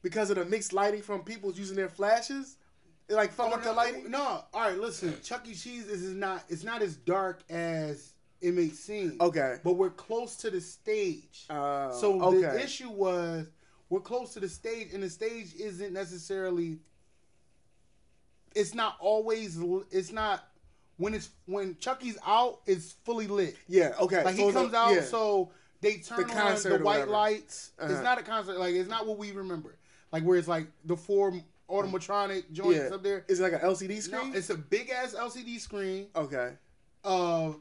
because 0.07 0.31
of 0.31 0.37
the 0.37 0.45
mixed 0.45 0.73
lighting 0.73 1.03
from 1.03 1.25
people 1.25 1.51
using 1.51 1.75
their 1.75 1.89
flashes? 1.89 2.59
It 3.09 3.15
like 3.15 3.33
fuck 3.33 3.53
up 3.53 3.65
the 3.65 3.73
lighting. 3.73 4.09
No, 4.09 4.45
all 4.55 4.61
right. 4.61 4.79
Listen, 4.79 5.17
Chuck 5.21 5.49
E. 5.49 5.53
Cheese 5.53 5.89
is 5.89 6.15
not. 6.15 6.45
It's 6.49 6.63
not 6.63 6.81
as 6.81 6.95
dark 6.95 7.43
as 7.51 8.13
it 8.41 8.55
may 8.55 8.69
seem. 8.69 9.17
Okay. 9.21 9.57
but 9.65 9.73
we're 9.73 9.91
close 9.91 10.37
to 10.37 10.51
the 10.51 10.61
stage. 10.61 11.47
Uh, 11.51 11.91
so 11.91 12.23
okay. 12.23 12.39
the 12.39 12.63
issue 12.63 12.89
was 12.89 13.49
we're 13.89 13.99
close 13.99 14.33
to 14.35 14.41
the 14.41 14.49
stage, 14.49 14.95
and 14.95 15.03
the 15.03 15.11
stage 15.11 15.57
isn't 15.59 15.93
necessarily. 15.93 16.79
It's 18.55 18.77
not 18.77 18.97
always. 19.01 19.59
It's 19.91 20.13
not 20.13 20.47
when 20.99 21.15
it's 21.15 21.31
when 21.47 21.77
Chucky's 21.81 22.17
out. 22.25 22.61
It's 22.67 22.93
fully 23.05 23.27
lit. 23.27 23.57
yeah. 23.67 23.95
Okay. 24.01 24.23
Like 24.23 24.37
so 24.37 24.47
he 24.47 24.53
the- 24.53 24.61
comes 24.61 24.73
out, 24.73 24.95
yeah. 24.95 25.03
so 25.03 25.51
they 25.81 25.97
turn 25.97 26.31
on 26.31 26.63
the 26.63 26.71
white 26.71 26.85
whatever. 26.85 27.11
lights. 27.11 27.73
Uh-huh. 27.77 27.93
It's 27.93 28.05
not 28.05 28.19
a 28.19 28.23
concert. 28.23 28.57
Like 28.57 28.77
it's 28.77 28.89
not 28.89 29.05
what 29.05 29.19
we 29.19 29.33
remember. 29.33 29.77
Like 30.13 30.23
where 30.23 30.39
it's 30.39 30.49
like 30.49 30.69
the 30.85 30.97
four 30.97 31.35
automatronic 31.69 32.51
joints 32.53 32.79
yeah. 32.89 32.95
up 32.95 33.03
there. 33.03 33.25
Is 33.29 33.41
it 33.41 33.43
like 33.43 33.53
an 33.55 33.61
LCD 33.61 34.01
screen? 34.01 34.31
No, 34.31 34.37
it's 34.39 34.51
a 34.51 34.57
big 34.57 34.91
ass 34.91 35.15
LCD 35.15 35.59
screen. 35.61 36.07
okay. 36.15 36.53
Uh, 37.05 37.53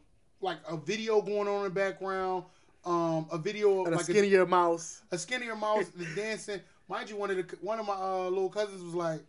like 0.41 0.57
a 0.67 0.77
video 0.77 1.21
going 1.21 1.47
on 1.47 1.57
in 1.57 1.63
the 1.63 1.69
background. 1.69 2.45
Um, 2.83 3.27
a 3.31 3.37
video 3.37 3.79
of 3.81 3.85
And 3.87 3.95
a 3.95 3.97
like 3.97 4.05
skinnier 4.05 4.45
mouse. 4.45 5.01
a, 5.11 5.15
a 5.15 5.17
skinnier 5.17 5.55
mouse 5.55 5.87
the 5.89 6.05
dancing. 6.15 6.61
Mind 6.87 7.09
you, 7.09 7.15
one 7.15 7.31
of 7.31 7.37
the 7.37 7.57
one 7.61 7.79
of 7.79 7.87
my 7.87 7.93
uh, 7.95 8.29
little 8.29 8.49
cousins 8.49 8.83
was 8.83 8.93
like, 8.93 9.21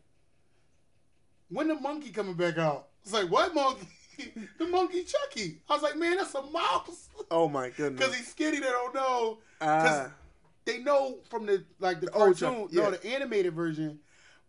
"When 1.49 1.69
the 1.69 1.75
monkey 1.75 2.11
coming 2.11 2.35
back 2.35 2.59
out?" 2.59 2.89
It's 3.03 3.13
like, 3.15 3.31
"What 3.31 3.55
monkey?" 3.55 3.87
the 4.59 4.67
monkey 4.67 5.05
Chucky. 5.05 5.61
I 5.71 5.75
was 5.75 5.83
like, 5.83 5.97
"Man, 5.97 6.17
that's 6.17 6.35
a 6.35 6.43
mouse." 6.43 7.09
Oh 7.31 7.49
my 7.49 7.71
goodness. 7.71 7.99
Because 7.99 8.15
he's 8.15 8.29
skinny, 8.29 8.59
they 8.61 8.67
don't 8.67 8.95
know. 8.95 9.39
Because 9.59 10.09
Ah. 10.09 10.11
They 10.67 10.79
know 10.79 11.19
from 11.31 11.47
the 11.47 11.65
like 11.79 12.01
the 12.01 12.11
old 12.11 12.39
cartoon, 12.39 12.69
yeah. 12.71 12.83
no, 12.83 12.91
the 12.91 13.07
animated 13.07 13.55
version. 13.55 14.01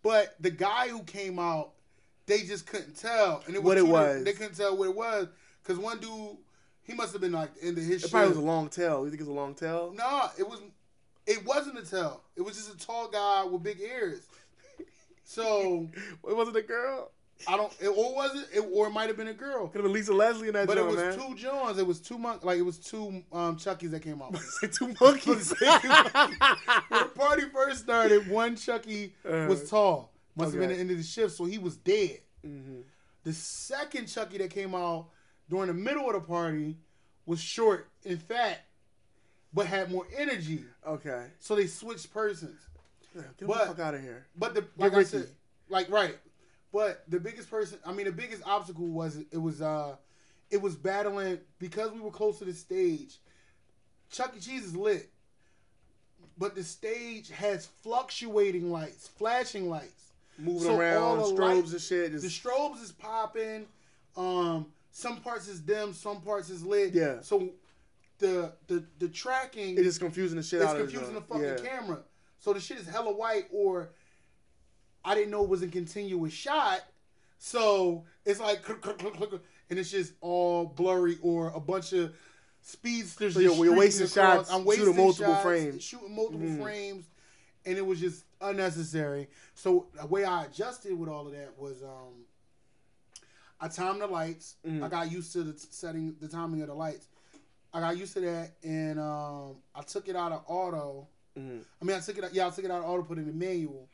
But 0.03 0.36
the 0.39 0.51
guy 0.51 0.89
who 0.89 1.03
came 1.03 1.39
out, 1.39 1.71
they 2.25 2.41
just 2.41 2.67
couldn't 2.67 2.97
tell, 2.97 3.43
and 3.45 3.56
it 3.56 3.63
was 3.63 3.65
What 3.65 3.77
it 3.77 3.88
was. 3.88 4.23
They 4.23 4.34
couldn't 4.34 4.58
tell 4.58 4.75
what 4.75 4.89
it 4.89 4.95
was 4.95 5.27
because 5.63 5.80
one 5.80 5.99
dude, 5.99 6.38
he 6.84 6.93
must 6.93 7.13
have 7.13 7.21
been 7.21 7.32
like 7.32 7.51
in 7.62 7.75
the 7.75 7.82
his. 7.82 8.03
it 8.03 8.12
probably 8.12 8.30
was 8.30 8.38
a 8.38 8.41
long 8.41 8.67
tail. 8.67 9.06
You 9.06 9.10
think 9.10 9.21
it's 9.21 9.30
a 9.30 9.34
long 9.34 9.56
tail? 9.56 9.93
No, 9.95 10.27
it 10.38 10.47
was. 10.47 10.60
It 11.25 11.45
wasn't 11.45 11.77
a 11.77 11.86
tail. 11.86 12.23
It 12.36 12.41
was 12.41 12.56
just 12.56 12.73
a 12.73 12.77
tall 12.77 13.10
guy 13.10 13.43
with 13.43 13.62
big 13.62 13.80
ears. 13.80 14.21
So 15.23 15.89
It 16.27 16.36
wasn't 16.36 16.58
a 16.58 16.62
girl. 16.62 17.12
I 17.47 17.56
don't. 17.58 17.71
It, 17.80 17.88
or 17.88 18.15
was 18.15 18.36
it? 18.36 18.58
it 18.60 18.69
or 18.71 18.88
it 18.88 18.91
might 18.91 19.08
have 19.08 19.17
been 19.17 19.28
a 19.28 19.34
girl. 19.34 19.67
Could 19.67 19.78
have 19.80 19.84
been 19.84 19.93
Lisa 19.93 20.13
Leslie 20.13 20.47
in 20.47 20.54
that 20.56 20.65
But 20.67 20.78
it 20.78 20.86
was 20.86 20.95
man. 20.95 21.13
two 21.17 21.36
Johns. 21.36 21.78
It 21.78 21.86
was 21.86 22.00
two 22.00 22.17
monk. 22.17 22.43
Like 22.43 22.58
it 22.58 22.63
was 22.63 22.78
two 22.80 23.23
um 23.32 23.58
Chuckies 23.58 23.91
that 23.91 24.02
came 24.02 24.21
out. 24.21 24.36
Two 24.73 24.93
monkeys. 25.00 25.54
when 25.60 27.02
the 27.02 27.12
party 27.15 27.43
first 27.54 27.82
started, 27.84 28.28
one 28.30 28.56
Chucky 28.56 29.13
was 29.23 29.69
tall. 29.69 30.12
Must 30.36 30.52
have 30.52 30.60
been 30.60 30.71
Uh, 30.71 30.73
the 30.73 30.80
end 30.80 30.91
of 30.91 30.97
the 30.97 31.04
shift, 31.04 31.36
so 31.36 31.45
he 31.45 31.58
was 31.58 31.78
dead. 31.78 32.19
Mhm. 32.45 32.84
The 33.23 33.34
second 33.34 34.08
Chucky 34.08 34.38
that 34.38 34.50
came 34.52 34.73
out 34.76 35.08
during 35.50 35.67
the 35.67 35.73
middle 35.73 36.08
of 36.08 36.13
the 36.13 36.19
party 36.21 36.78
was 37.26 37.39
short 37.41 37.89
and 38.06 38.21
fat, 38.21 38.60
but 39.54 39.65
had 39.65 39.91
more 39.91 40.08
energy. 40.15 40.63
Okay. 40.86 41.26
So 41.39 41.56
they 41.56 41.67
switched 41.67 42.12
persons. 42.13 42.60
Yeah, 43.15 43.23
Get 43.38 43.47
But- 43.47 43.60
the 43.62 43.65
fuck 43.67 43.80
out 43.80 43.95
of 43.95 44.02
here. 44.02 44.26
But 44.38 44.54
the 44.56 44.65
like 44.78 44.93
I 44.93 45.04
said, 45.04 45.30
like 45.69 45.89
right. 45.89 46.17
But 46.77 47.05
the 47.07 47.19
biggest 47.19 47.49
person, 47.49 47.79
I 47.83 47.91
mean, 47.91 48.05
the 48.05 48.11
biggest 48.11 48.43
obstacle 48.45 48.85
was 48.85 49.17
it 49.31 49.41
was 49.41 49.63
uh, 49.63 49.95
it 50.51 50.61
was 50.61 50.75
battling 50.75 51.39
because 51.57 51.91
we 51.91 51.99
were 51.99 52.11
close 52.11 52.37
to 52.37 52.45
the 52.45 52.53
stage. 52.53 53.17
Chuck 54.11 54.31
E. 54.37 54.39
Cheese 54.39 54.63
is 54.63 54.75
lit, 54.77 55.09
but 56.37 56.53
the 56.53 56.63
stage 56.63 57.31
has 57.31 57.65
fluctuating 57.65 58.71
lights, 58.71 59.07
flashing 59.07 59.71
lights. 59.71 60.11
Moving 60.37 60.67
So 60.67 60.79
around, 60.79 61.01
all 61.01 61.15
the 61.15 61.41
strobes 61.41 61.63
light- 61.63 61.71
and 61.71 61.81
shit. 61.81 62.11
The 62.11 62.27
strobes 62.27 62.83
is 62.83 62.91
popping. 62.91 63.65
Um, 64.15 64.67
some 64.91 65.17
parts 65.21 65.47
is 65.47 65.59
dim, 65.59 65.93
some 65.93 66.21
parts 66.21 66.51
is 66.51 66.63
lit. 66.63 66.93
Yeah. 66.93 67.21
So 67.21 67.49
the 68.19 68.53
the 68.67 68.83
the 68.99 69.07
tracking 69.07 69.79
it's 69.79 69.97
confusing 69.97 70.37
the 70.37 70.43
shit 70.43 70.61
it's 70.61 70.69
out 70.69 70.77
confusing 70.77 71.13
the 71.13 71.21
of 71.21 71.25
fucking 71.25 71.43
yeah. 71.43 71.55
camera. 71.57 72.03
So 72.37 72.53
the 72.53 72.59
shit 72.59 72.77
is 72.77 72.87
hella 72.87 73.13
white, 73.13 73.45
or 73.51 73.89
I 75.05 75.15
didn't 75.15 75.31
know 75.31 75.43
it 75.43 75.49
was 75.49 75.62
a 75.62 75.67
continuous 75.67 76.33
shot. 76.33 76.81
So 77.39 78.03
it's 78.25 78.39
like, 78.39 78.67
and 79.69 79.79
it's 79.79 79.91
just 79.91 80.13
all 80.21 80.65
blurry, 80.65 81.17
or 81.21 81.49
a 81.55 81.60
bunch 81.60 81.93
of 81.93 82.13
speedsters. 82.62 83.33
So 83.36 83.39
you're 83.39 83.53
streaking 83.53 83.77
wasting 83.77 84.07
shots, 84.07 84.51
I'm 84.51 84.65
shooting 84.65 84.95
multiple 84.97 85.33
shots, 85.33 85.43
frames. 85.43 85.83
shooting 85.83 86.15
multiple 86.15 86.47
Mhm. 86.47 86.62
frames, 86.62 87.05
and 87.65 87.77
it 87.77 87.86
was 87.86 87.99
just 87.99 88.23
unnecessary. 88.41 89.27
So 89.53 89.88
the 89.99 90.07
way 90.07 90.23
I 90.25 90.45
adjusted 90.45 90.93
with 90.97 91.10
all 91.10 91.27
of 91.27 91.33
that 91.33 91.57
was, 91.57 91.81
um, 91.83 92.25
I 93.60 93.67
timed 93.67 94.01
the 94.01 94.07
lights. 94.07 94.55
Mhm. 94.65 94.83
I 94.83 94.88
got 94.89 95.12
used 95.12 95.31
to 95.33 95.43
the 95.43 95.53
t- 95.53 95.67
setting, 95.71 96.15
the 96.19 96.27
timing 96.27 96.62
of 96.62 96.67
the 96.67 96.75
lights. 96.75 97.07
I 97.73 97.79
got 97.79 97.97
used 97.97 98.13
to 98.13 98.21
that, 98.21 98.51
and 98.63 98.99
um, 98.99 99.57
I 99.75 99.81
took 99.83 100.07
it 100.07 100.15
out 100.15 100.31
of 100.31 100.43
auto. 100.47 101.07
Mhm. 101.38 101.63
I 101.81 101.86
mean, 101.86 101.95
I 101.95 101.99
took 101.99 102.17
it 102.17 102.23
out. 102.23 102.33
Yeah, 102.33 102.47
I 102.47 102.49
took 102.49 102.65
it 102.65 102.71
out 102.71 102.83
of 102.83 102.89
auto, 102.89 103.03
put 103.03 103.17
it 103.19 103.27
in 103.27 103.38
manual, 103.38 103.88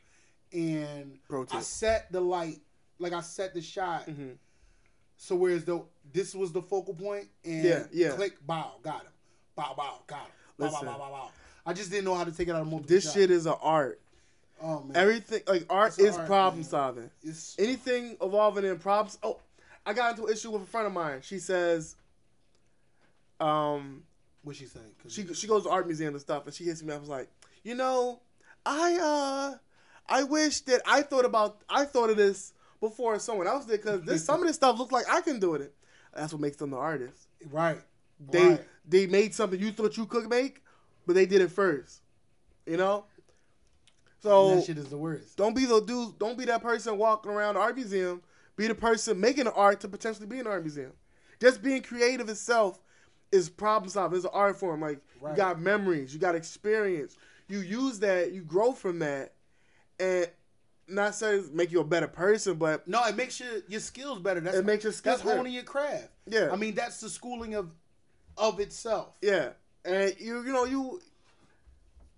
and 0.54 1.18
I 1.52 1.62
set 1.62 2.12
the 2.12 2.22
light, 2.22 2.60
like 3.00 3.14
I 3.14 3.22
set 3.22 3.54
the 3.54 3.62
shot. 3.62 4.08
Mhm. 4.08 4.38
So 5.18 5.36
whereas 5.36 5.64
though 5.66 5.88
this 6.12 6.36
was 6.36 6.52
the 6.52 6.62
focal 6.62 6.94
point, 6.94 7.28
and 7.44 7.64
Yeah, 7.64 7.84
yeah. 7.92 8.12
click, 8.12 8.46
bow, 8.46 8.76
got 8.84 9.02
him, 9.02 9.12
bow, 9.56 9.74
bow, 9.76 10.02
got 10.08 10.20
him, 10.26 10.32
bow, 10.58 10.66
bow, 10.66 10.72
Listen. 10.72 10.86
bow, 10.88 10.98
bow, 10.98 11.10
bow. 11.12 11.32
I 11.66 11.74
just 11.74 11.90
didn't 11.92 12.06
know 12.06 12.16
how 12.16 12.26
to 12.26 12.32
take 12.32 12.48
it 12.50 12.52
out 12.52 12.62
of 12.62 12.68
multiple. 12.68 12.90
This 12.90 13.06
shots. 13.06 13.16
shit 13.16 13.32
is 13.32 13.46
an 13.46 13.56
art. 13.62 14.00
Oh 14.62 14.82
man, 14.84 14.96
Everything 14.96 15.42
like 15.48 15.66
art 15.70 15.90
It's 15.90 16.00
is 16.00 16.18
art, 16.18 16.28
problem 16.28 16.62
man. 16.62 16.70
solving. 16.70 17.10
it's 17.24 17.56
Anything 17.60 18.18
evolving 18.22 18.66
in 18.66 18.78
props. 18.80 19.18
Oh, 19.24 19.40
I 19.86 19.94
got 19.94 20.12
into 20.12 20.26
an 20.28 20.34
issue 20.34 20.52
with 20.52 20.62
a 20.64 20.66
friend 20.66 20.88
of 20.88 20.94
mine. 20.94 21.20
She 21.22 21.40
says, 21.40 21.96
um, 23.40 24.04
what 24.44 24.56
she 24.56 24.66
saying? 24.66 24.86
she 25.08 25.34
she 25.34 25.48
goes 25.48 25.64
to 25.64 25.70
art 25.70 25.86
museum 25.88 26.14
and 26.14 26.22
stuff, 26.22 26.46
and 26.46 26.54
she 26.54 26.64
hits 26.66 26.82
me. 26.84 26.94
I 26.94 26.98
was 26.98 27.10
like, 27.10 27.30
you 27.64 27.76
know, 27.76 28.20
I 28.66 28.98
uh, 29.54 29.58
I 30.08 30.24
wish 30.24 30.62
that 30.62 30.82
I 30.86 31.02
thought 31.02 31.26
about 31.26 31.62
I 31.70 31.86
thought 31.86 32.10
of 32.10 32.18
this 32.18 32.54
before 32.80 33.18
someone 33.20 33.48
else 33.48 33.66
did 33.66 33.82
because 33.82 34.02
this 34.04 34.26
some 34.26 34.42
of 34.42 34.48
this 34.48 34.56
stuff 34.58 34.78
looks 34.78 34.92
like 34.92 35.06
I 35.10 35.22
can 35.22 35.40
do 35.40 35.56
it. 35.56 35.74
That's 36.14 36.34
what 36.34 36.42
makes 36.42 36.58
them 36.58 36.70
the 36.72 36.78
artist. 36.78 37.28
right, 37.52 37.78
They 38.30 38.48
right. 38.48 38.62
they 38.88 39.08
made 39.08 39.34
something 39.34 39.60
you 39.60 39.72
thought 39.72 39.98
you 39.98 40.06
could 40.06 40.30
make, 40.30 40.62
but 41.08 41.14
they 41.16 41.26
did 41.26 41.42
it 41.42 41.52
first. 41.52 42.02
You 42.66 42.78
know. 42.78 43.06
So 44.22 44.50
And 44.52 44.60
that 44.60 44.66
shit 44.66 44.78
is 44.78 44.88
the 44.90 44.98
worst. 44.98 45.36
don't 45.36 45.56
be 45.56 45.66
the 45.66 45.82
dude. 45.82 46.18
Don't 46.20 46.38
be 46.38 46.46
that 46.46 46.62
person 46.62 46.98
walking 46.98 47.32
around 47.32 47.56
the 47.56 47.62
art 47.62 47.76
museum. 47.76 48.22
Be 48.56 48.68
the 48.68 48.76
person 48.76 49.20
making 49.20 49.46
the 49.46 49.54
art 49.54 49.80
to 49.82 49.88
potentially 49.88 50.28
be 50.28 50.38
in 50.38 50.44
the 50.46 50.50
art 50.50 50.64
museum. 50.64 50.94
Just 51.42 51.62
being 51.62 51.82
creative 51.82 52.30
itself 52.30 52.80
is 53.32 53.50
problem 53.50 53.90
solving. 53.90 54.16
It's 54.18 54.26
an 54.26 54.32
art 54.34 54.56
form. 54.58 54.80
Like 54.82 55.00
you 55.22 55.36
got 55.36 55.60
memories, 55.60 56.14
you 56.14 56.20
got 56.20 56.36
experience. 56.36 57.18
You 57.50 57.60
use 57.60 58.00
that, 58.00 58.32
you 58.32 58.42
grow 58.44 58.72
from 58.72 59.00
that, 59.00 59.34
and 60.00 60.28
not 60.88 61.16
say 61.16 61.42
make 61.54 61.72
you 61.72 61.80
a 61.80 61.84
better 61.84 62.08
person, 62.08 62.56
but 62.56 62.88
No, 62.88 63.04
it 63.06 63.16
makes 63.16 63.40
your 63.40 63.50
your 63.68 63.80
skills 63.80 64.20
better. 64.20 64.40
That's 64.42 64.58
It 64.58 64.66
makes 64.66 64.84
your 64.84 64.94
skills 64.94 65.18
That's 65.18 65.24
better. 65.26 65.38
honing 65.38 65.54
your 65.54 65.64
craft. 65.64 66.10
Yeah. 66.28 66.50
I 66.52 66.56
mean 66.56 66.76
that's 66.76 67.00
the 67.00 67.10
schooling 67.10 67.54
of 67.56 67.70
of 68.38 68.60
itself. 68.60 69.16
yeah, 69.22 69.50
and 69.86 70.14
you 70.20 70.44
you 70.44 70.52
know 70.54 70.66
you. 70.66 71.02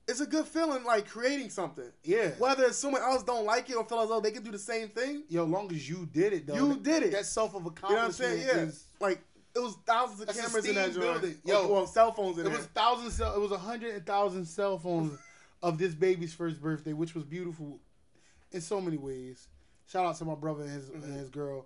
It's 0.08 0.20
a 0.22 0.26
good 0.28 0.46
feeling 0.46 0.84
like 0.84 1.08
creating 1.10 1.50
something. 1.50 1.92
Yeah. 2.04 2.30
Whether 2.38 2.72
someone 2.74 3.02
else 3.02 3.24
don't 3.24 3.44
like 3.46 3.68
it 3.72 3.76
or 3.76 3.84
feel 3.86 4.02
as 4.02 4.10
though 4.10 4.20
they 4.20 4.30
can 4.30 4.44
do 4.44 4.52
the 4.52 4.60
same 4.60 4.90
thing, 4.90 5.24
Yo, 5.30 5.46
long 5.46 5.72
as 5.72 5.90
you 5.90 6.08
did 6.14 6.32
it 6.32 6.46
though. 6.46 6.54
You 6.54 6.70
that- 6.70 6.84
did 6.84 7.04
it. 7.04 7.12
That 7.12 7.26
self 7.26 7.56
of 7.56 7.64
you 7.64 7.70
know 7.70 7.72
what 7.72 7.84
I'm 7.84 7.96
accomplishment 7.98 8.34
saying? 8.40 8.48
Yeah, 8.48 8.64
is 8.64 8.84
like 9.00 9.20
it 9.56 9.60
was 9.60 9.76
thousands 9.86 10.22
of 10.22 10.28
cameras 10.28 10.66
in 10.68 10.76
that 10.76 10.92
steam 10.92 11.02
joint. 11.02 11.22
building. 11.22 11.38
Yo, 11.44 11.68
well, 11.68 11.88
cell 11.88 12.12
phones 12.12 12.38
in 12.38 12.46
It 12.46 12.50
there. 12.50 12.58
was 12.58 12.68
thousands. 12.68 13.16
cell- 13.16 13.36
It 13.36 13.40
was 13.40 13.52
a 13.52 13.58
hundred 13.58 13.96
and 13.96 14.06
thousand 14.06 14.46
cell 14.46 14.78
phones 14.78 15.18
of 15.66 15.80
this 15.80 15.96
baby's 15.96 16.32
first 16.32 16.62
birthday, 16.62 16.94
which 16.94 17.16
was 17.16 17.24
beautiful 17.24 17.80
in 18.52 18.62
so 18.62 18.80
many 18.80 18.98
ways. 18.98 19.48
Shout 19.88 20.06
out 20.06 20.16
to 20.18 20.26
my 20.26 20.36
brother 20.36 20.62
and 20.62 20.72
his 20.72 20.86
Mm-hmm. 20.86 21.04
and 21.04 21.14
his 21.18 21.30
girl 21.30 21.66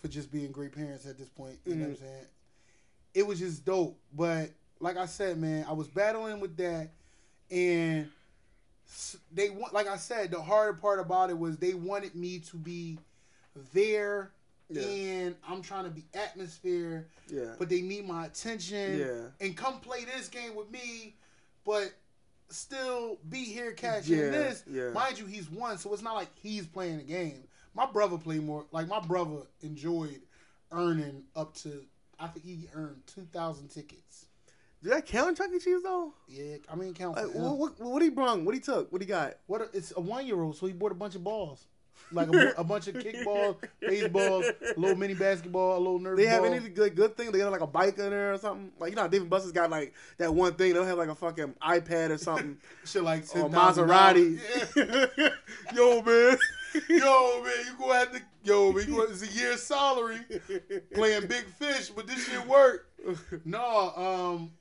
for 0.00 0.08
just 0.08 0.32
being 0.32 0.50
great 0.52 0.72
parents 0.72 1.04
at 1.04 1.18
this 1.18 1.28
point. 1.28 1.58
You 1.66 1.74
know 1.74 1.82
what 1.82 1.90
I'm 1.90 1.96
saying? 1.96 2.26
It 3.12 3.26
was 3.26 3.38
just 3.38 3.66
dope. 3.66 3.98
But 4.14 4.50
like 4.80 4.96
I 4.96 5.04
said, 5.04 5.38
man, 5.38 5.66
I 5.68 5.72
was 5.72 5.86
battling 5.86 6.40
with 6.40 6.56
that, 6.56 6.92
and 7.50 8.08
they 9.30 9.50
want. 9.50 9.74
Like 9.74 9.86
I 9.86 9.98
said, 9.98 10.30
the 10.30 10.40
hard 10.40 10.80
part 10.80 10.98
about 10.98 11.28
it 11.28 11.38
was 11.38 11.58
they 11.58 11.74
wanted 11.74 12.14
me 12.14 12.38
to 12.38 12.56
be 12.56 12.98
there. 13.74 14.30
Yeah. 14.70 14.82
And 14.82 15.36
I'm 15.48 15.62
trying 15.62 15.84
to 15.84 15.90
be 15.90 16.04
atmosphere 16.12 17.06
yeah. 17.28 17.54
but 17.56 17.68
they 17.68 17.82
need 17.82 18.04
my 18.08 18.26
attention. 18.26 18.98
Yeah. 18.98 19.46
And 19.46 19.56
come 19.56 19.78
play 19.78 20.04
this 20.04 20.28
game 20.28 20.56
with 20.56 20.70
me, 20.72 21.14
but 21.64 21.92
still 22.48 23.18
be 23.28 23.44
here 23.44 23.72
cashing 23.72 24.18
Yeah, 24.18 24.30
this. 24.30 24.64
yeah. 24.70 24.90
Mind 24.90 25.18
you, 25.18 25.26
he's 25.26 25.50
one, 25.50 25.78
so 25.78 25.92
it's 25.92 26.02
not 26.02 26.14
like 26.14 26.28
he's 26.38 26.66
playing 26.66 26.98
the 26.98 27.04
game. 27.04 27.44
My 27.74 27.86
brother 27.86 28.16
played 28.18 28.42
more. 28.42 28.64
Like 28.72 28.88
my 28.88 29.00
brother 29.00 29.42
enjoyed 29.62 30.20
earning 30.72 31.24
up 31.34 31.54
to. 31.58 31.82
I 32.18 32.28
think 32.28 32.44
he 32.46 32.68
earned 32.74 33.02
two 33.06 33.26
thousand 33.32 33.68
tickets. 33.68 34.26
Did 34.82 34.92
that 34.92 35.06
count 35.06 35.36
Chuck 35.36 35.48
E. 35.54 35.58
Cheese 35.58 35.82
though? 35.82 36.12
Yeah, 36.28 36.56
I 36.70 36.76
mean 36.76 36.94
count. 36.94 37.16
Like, 37.16 37.34
what, 37.34 37.58
what, 37.58 37.80
what 37.80 38.02
he 38.02 38.10
brung? 38.10 38.44
What 38.44 38.54
he 38.54 38.60
took? 38.60 38.92
What 38.92 39.00
he 39.02 39.06
got? 39.06 39.34
What? 39.46 39.70
it's 39.72 39.92
a 39.96 40.00
one 40.00 40.26
year 40.26 40.40
old, 40.40 40.56
so 40.56 40.66
he 40.66 40.72
bought 40.72 40.92
a 40.92 40.94
bunch 40.96 41.14
of 41.14 41.24
balls. 41.24 41.66
Like 42.12 42.28
a, 42.32 42.54
a 42.58 42.64
bunch 42.64 42.86
of 42.86 42.94
kickballs, 42.94 43.56
baseballs, 43.80 44.46
a 44.46 44.78
little 44.78 44.96
mini 44.96 45.14
basketball, 45.14 45.76
a 45.76 45.78
little 45.78 45.98
nerf 45.98 46.16
They 46.16 46.26
have 46.26 46.42
ball. 46.42 46.52
any 46.52 46.68
good 46.68 46.94
good 46.94 47.16
thing? 47.16 47.32
They 47.32 47.38
got 47.38 47.50
like 47.50 47.62
a 47.62 47.66
bike 47.66 47.98
in 47.98 48.10
there 48.10 48.32
or 48.32 48.38
something? 48.38 48.70
Like 48.78 48.90
you 48.90 48.96
know, 48.96 49.08
Dave 49.08 49.22
and 49.22 49.30
Buster's 49.30 49.52
got 49.52 49.70
like 49.70 49.92
that 50.18 50.32
one 50.32 50.54
thing. 50.54 50.72
They'll 50.72 50.84
have 50.84 50.98
like 50.98 51.08
a 51.08 51.14
fucking 51.16 51.54
iPad 51.60 52.10
or 52.10 52.18
something 52.18 52.58
shit 52.84 53.02
like 53.02 53.24
or 53.34 53.48
$10,000. 53.48 53.50
Maserati. 53.50 54.38
Yeah. 54.76 55.28
Yo 55.74 56.00
man, 56.02 56.38
yo, 56.88 57.42
man, 57.42 57.52
you 57.66 57.78
gonna 57.78 57.94
have 57.94 58.12
to, 58.12 58.22
yo, 58.44 58.72
man, 58.72 58.86
you 58.86 59.02
it's 59.02 59.22
a 59.22 59.32
year's 59.32 59.62
salary 59.62 60.18
playing 60.94 61.26
big 61.26 61.46
fish, 61.58 61.90
but 61.90 62.06
this 62.06 62.26
shit 62.28 62.46
work. 62.46 62.88
No, 63.44 63.92
um, 63.96 64.52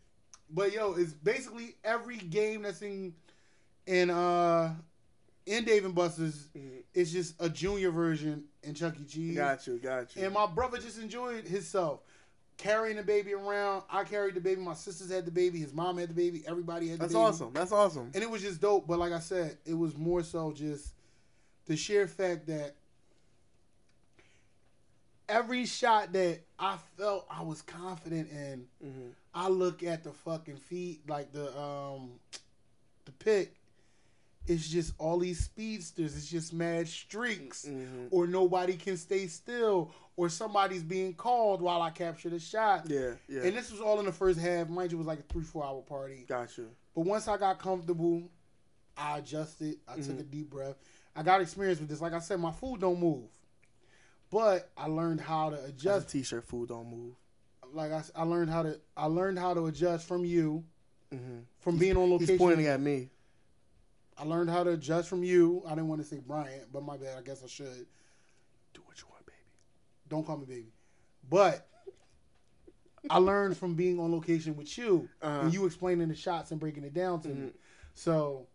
but 0.49 0.73
yo, 0.73 0.93
it's 0.93 1.13
basically 1.13 1.75
every 1.83 2.17
game 2.17 2.61
that's 2.63 2.81
in 2.81 3.13
in 3.87 4.09
uh 4.09 4.73
in 5.45 5.63
Dave 5.65 5.85
and 5.85 5.93
Buster's. 5.95 6.47
It's 6.93 7.11
just 7.11 7.35
a 7.39 7.49
junior 7.49 7.91
version 7.91 8.45
in 8.63 8.73
Chuck 8.73 8.95
E. 8.99 9.05
Cheese. 9.05 9.35
got 9.35 9.65
you, 9.67 9.77
got 9.77 10.15
you. 10.15 10.23
And 10.23 10.33
my 10.33 10.45
brother 10.47 10.77
just 10.77 10.99
enjoyed 10.99 11.45
himself. 11.47 12.01
Carrying 12.57 12.95
the 12.95 13.03
baby 13.03 13.33
around. 13.33 13.83
I 13.89 14.05
carried 14.05 14.35
the 14.35 14.39
baby. 14.39 14.61
My 14.61 14.75
sisters 14.75 15.11
had 15.11 15.25
the 15.25 15.31
baby. 15.31 15.59
His 15.59 15.73
mom 15.73 15.97
had 15.97 16.09
the 16.09 16.13
baby. 16.13 16.41
Everybody 16.47 16.87
had 16.87 16.99
the 16.99 17.01
That's 17.01 17.13
baby. 17.13 17.25
awesome. 17.25 17.51
That's 17.53 17.73
awesome. 17.73 18.11
And 18.13 18.23
it 18.23 18.29
was 18.29 18.41
just 18.41 18.61
dope. 18.61 18.87
But 18.87 18.97
like 18.97 19.11
I 19.11 19.19
said, 19.19 19.57
it 19.65 19.73
was 19.73 19.97
more 19.97 20.23
so 20.23 20.53
just 20.53 20.93
the 21.65 21.75
sheer 21.75 22.07
fact 22.07 22.47
that 22.47 22.75
every 25.27 25.65
shot 25.65 26.13
that 26.13 26.39
I 26.57 26.77
felt 26.97 27.25
I 27.29 27.41
was 27.43 27.61
confident 27.61 28.29
in, 28.31 28.67
Mhm. 28.83 29.11
I 29.33 29.49
look 29.49 29.83
at 29.83 30.03
the 30.05 30.13
fucking 30.13 30.57
feet, 30.57 31.01
like 31.09 31.31
the 31.33 31.57
um 31.59 32.19
the 33.03 33.11
pick. 33.11 33.53
It's 34.47 34.67
just 34.67 34.93
all 34.99 35.17
these 35.17 35.39
speedsters. 35.43 36.15
It's 36.15 36.27
just 36.29 36.53
mad 36.53 36.87
streaks, 36.87 37.65
Mhm. 37.65 38.07
or 38.11 38.27
nobody 38.27 38.75
can 38.77 38.95
stay 38.97 39.25
still, 39.27 39.91
or 40.17 40.29
somebody's 40.29 40.83
being 40.83 41.13
called 41.15 41.61
while 41.61 41.81
I 41.81 41.89
capture 41.89 42.29
the 42.29 42.39
shot. 42.39 42.87
Yeah, 42.89 43.13
yeah. 43.27 43.41
And 43.43 43.55
this 43.57 43.71
was 43.71 43.81
all 43.81 43.99
in 43.99 44.05
the 44.05 44.11
first 44.11 44.39
half. 44.39 44.69
Mind 44.69 44.91
you, 44.91 44.97
it 44.97 44.99
was 44.99 45.07
like 45.07 45.19
a 45.19 45.23
three, 45.23 45.43
four 45.43 45.63
hour 45.65 45.81
party. 45.81 46.25
got 46.27 46.55
you. 46.57 46.69
But 46.93 47.01
once 47.01 47.27
I 47.27 47.37
got 47.37 47.57
comfortable, 47.59 48.23
I 48.95 49.17
adjusted. 49.17 49.79
I 49.87 49.95
took 49.95 50.05
a 50.05 50.13
Mm-hmm. 50.13 50.29
deep 50.29 50.49
breath. 50.51 50.75
I 51.15 51.23
got 51.23 51.41
experience 51.41 51.79
with 51.79 51.89
this. 51.89 51.99
Like 52.01 52.13
I 52.13 52.19
said, 52.19 52.39
my 52.39 52.51
food 52.51 52.81
don't 52.81 52.99
move, 52.99 53.29
but 54.29 54.69
I 54.77 54.87
learned 54.87 55.21
how 55.21 55.49
to 55.49 55.63
adjust. 55.65 56.09
t-shirt 56.09 56.43
food 56.45 56.69
don't 56.69 56.89
move. 56.89 57.15
Like 57.73 57.91
I, 57.91 58.03
I 58.15 58.23
learned 58.23 58.49
how 58.51 58.63
to. 58.63 58.79
I 58.95 59.07
learned 59.07 59.39
how 59.39 59.53
to 59.53 59.65
adjust 59.65 60.07
from 60.07 60.23
you, 60.23 60.63
Mhm. 61.13 61.43
from 61.59 61.77
being 61.77 61.97
on 61.97 62.09
location. 62.11 62.33
He's 62.33 62.37
pointing 62.39 62.67
at 62.67 62.79
me. 62.79 63.09
I 64.17 64.23
learned 64.23 64.49
how 64.49 64.63
to 64.63 64.71
adjust 64.71 65.09
from 65.09 65.23
you. 65.23 65.61
I 65.65 65.71
didn't 65.71 65.87
want 65.87 66.01
to 66.01 66.07
say 66.07 66.19
Bryant, 66.19 66.71
but 66.71 66.83
my 66.83 66.97
bad. 66.97 67.17
I 67.17 67.21
guess 67.21 67.43
I 67.43 67.47
should. 67.47 67.85
Do 68.73 68.81
what 68.85 68.97
you 68.99 69.05
want, 69.09 69.25
baby. 69.25 69.37
Don't 70.09 70.25
call 70.25 70.37
me 70.37 70.45
baby. 70.45 70.71
But 71.29 71.67
I 73.09 73.17
learned 73.17 73.57
from 73.57 73.75
being 73.75 73.99
on 73.99 74.11
location 74.11 74.55
with 74.55 74.77
you 74.77 75.09
Uh-huh. 75.21 75.41
and 75.41 75.53
you 75.53 75.65
explaining 75.65 76.07
the 76.07 76.15
shots 76.15 76.51
and 76.51 76.59
breaking 76.59 76.83
it 76.83 76.93
down 76.93 77.21
to 77.21 77.27
me. 77.29 77.35
Mhm. 77.47 77.53
So 77.93 78.47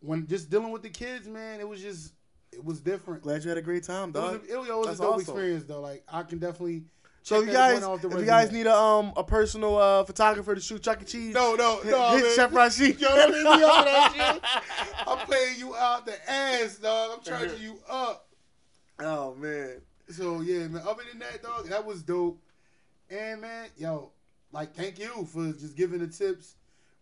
when 0.00 0.26
just 0.26 0.50
dealing 0.50 0.70
with 0.70 0.82
the 0.82 0.90
kids, 0.90 1.26
man, 1.28 1.60
it 1.60 1.68
was 1.68 1.80
just 1.80 2.12
it 2.52 2.64
was 2.64 2.80
different. 2.80 3.22
Glad 3.22 3.42
you 3.42 3.48
had 3.48 3.58
a 3.58 3.62
great 3.62 3.82
time, 3.82 4.10
It 4.10 4.14
was, 4.14 4.32
a, 4.32 4.34
it, 4.34 4.58
was- 4.58 4.68
it 4.68 4.76
was 4.76 4.98
a 5.00 5.02
dope 5.02 5.14
awesome. 5.14 5.20
experience 5.22 5.64
though. 5.64 5.80
Like 5.80 6.04
I 6.08 6.22
can 6.24 6.38
definitely. 6.38 6.84
So 7.24 7.40
check 7.40 7.46
you 7.46 7.52
guys, 7.54 7.80
one 7.80 7.90
off 7.90 8.02
the 8.02 8.10
if 8.10 8.18
you 8.20 8.26
guys 8.26 8.52
need 8.52 8.66
a 8.66 8.74
um 8.76 9.14
a 9.16 9.24
personal 9.24 9.78
uh 9.78 10.04
photographer 10.04 10.54
to 10.54 10.60
shoot 10.60 10.82
Chuck 10.82 11.00
E. 11.00 11.04
Cheese, 11.06 11.34
no, 11.34 11.54
no, 11.54 11.80
no, 11.82 12.10
hit 12.16 12.22
man. 12.24 12.36
Chef 12.36 12.54
Rashid. 12.54 13.00
Yo, 13.00 13.08
don't 13.08 13.32
me 13.32 13.64
up 13.64 13.84
that 13.86 14.12
shit. 14.14 15.08
I'm 15.08 15.26
paying 15.26 15.58
you 15.58 15.74
out 15.74 16.04
the 16.04 16.30
ass, 16.30 16.76
dog. 16.76 17.12
I'm 17.16 17.24
charging 17.24 17.62
you 17.62 17.78
up. 17.88 18.28
Oh 19.00 19.34
man, 19.36 19.80
So 20.10 20.42
yeah, 20.42 20.68
man. 20.68 20.82
Other 20.86 21.02
than 21.10 21.18
that, 21.20 21.42
dog, 21.42 21.66
that 21.70 21.86
was 21.86 22.02
dope. 22.02 22.38
And 23.08 23.40
man, 23.40 23.68
yo, 23.78 24.12
like 24.52 24.74
thank 24.74 24.98
you 24.98 25.26
for 25.32 25.50
just 25.52 25.78
giving 25.78 26.00
the 26.00 26.08
tips, 26.08 26.56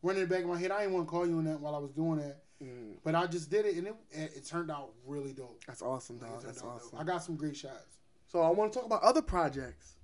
running 0.04 0.22
it 0.22 0.28
back 0.28 0.42
in 0.42 0.48
my 0.48 0.56
head. 0.56 0.70
I 0.70 0.82
didn't 0.82 0.94
want 0.94 1.08
to 1.08 1.10
call 1.10 1.26
you 1.26 1.38
on 1.38 1.44
that 1.46 1.58
while 1.60 1.74
I 1.74 1.78
was 1.78 1.90
doing 1.90 2.18
that, 2.20 2.38
Mm, 2.62 2.94
but 3.02 3.16
I 3.16 3.26
just 3.26 3.50
did 3.50 3.66
it, 3.66 3.74
and 3.76 3.88
it 3.88 3.94
it, 4.12 4.32
it 4.36 4.46
turned 4.46 4.70
out 4.70 4.90
really 5.04 5.32
dope. 5.32 5.64
that's 5.66 5.82
awesome, 5.82 6.18
dog. 6.18 6.44
That's 6.44 6.58
out 6.58 6.64
dope. 6.64 6.76
awesome. 6.76 6.98
I 7.00 7.02
got 7.02 7.24
some 7.24 7.34
great 7.34 7.56
shots. 7.56 7.98
So 8.28 8.40
I 8.40 8.50
want 8.50 8.72
to 8.72 8.78
talk 8.78 8.86
about 8.86 9.02
other 9.02 9.20
projects. 9.20 9.96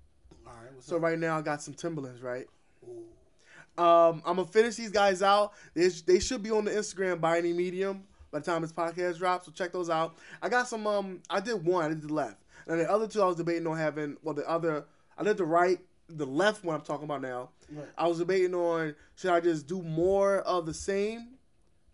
All 0.48 0.54
right, 0.62 0.82
So 0.82 0.96
up? 0.96 1.02
right 1.02 1.18
now 1.18 1.38
I 1.38 1.42
got 1.42 1.62
some 1.62 1.74
Timberlands, 1.74 2.22
right? 2.22 2.46
Ooh. 2.88 3.82
Um, 3.82 4.22
I'm 4.26 4.36
gonna 4.36 4.44
finish 4.46 4.74
these 4.74 4.90
guys 4.90 5.22
out. 5.22 5.52
They, 5.74 5.88
they 5.88 6.18
should 6.18 6.42
be 6.42 6.50
on 6.50 6.64
the 6.64 6.70
Instagram 6.72 7.20
by 7.20 7.38
any 7.38 7.52
medium 7.52 8.04
by 8.32 8.40
the 8.40 8.44
time 8.44 8.62
this 8.62 8.72
podcast 8.72 9.18
drops. 9.18 9.46
So 9.46 9.52
check 9.52 9.72
those 9.72 9.88
out. 9.90 10.16
I 10.42 10.48
got 10.48 10.66
some. 10.68 10.86
Um, 10.86 11.20
I 11.30 11.40
did 11.40 11.64
one. 11.64 11.84
I 11.84 11.88
did 11.88 12.02
the 12.02 12.12
left. 12.12 12.42
And 12.66 12.80
the 12.80 12.90
other 12.90 13.06
two 13.06 13.22
I 13.22 13.26
was 13.26 13.36
debating 13.36 13.66
on 13.66 13.76
having. 13.76 14.16
Well, 14.22 14.34
the 14.34 14.48
other 14.48 14.84
I 15.16 15.22
did 15.22 15.36
the 15.36 15.44
right, 15.44 15.78
the 16.08 16.26
left 16.26 16.64
one 16.64 16.74
I'm 16.76 16.82
talking 16.82 17.04
about 17.04 17.22
now. 17.22 17.50
Right. 17.70 17.86
I 17.96 18.08
was 18.08 18.18
debating 18.18 18.54
on 18.54 18.94
should 19.14 19.30
I 19.30 19.40
just 19.40 19.66
do 19.66 19.82
more 19.82 20.38
of 20.40 20.66
the 20.66 20.74
same 20.74 21.34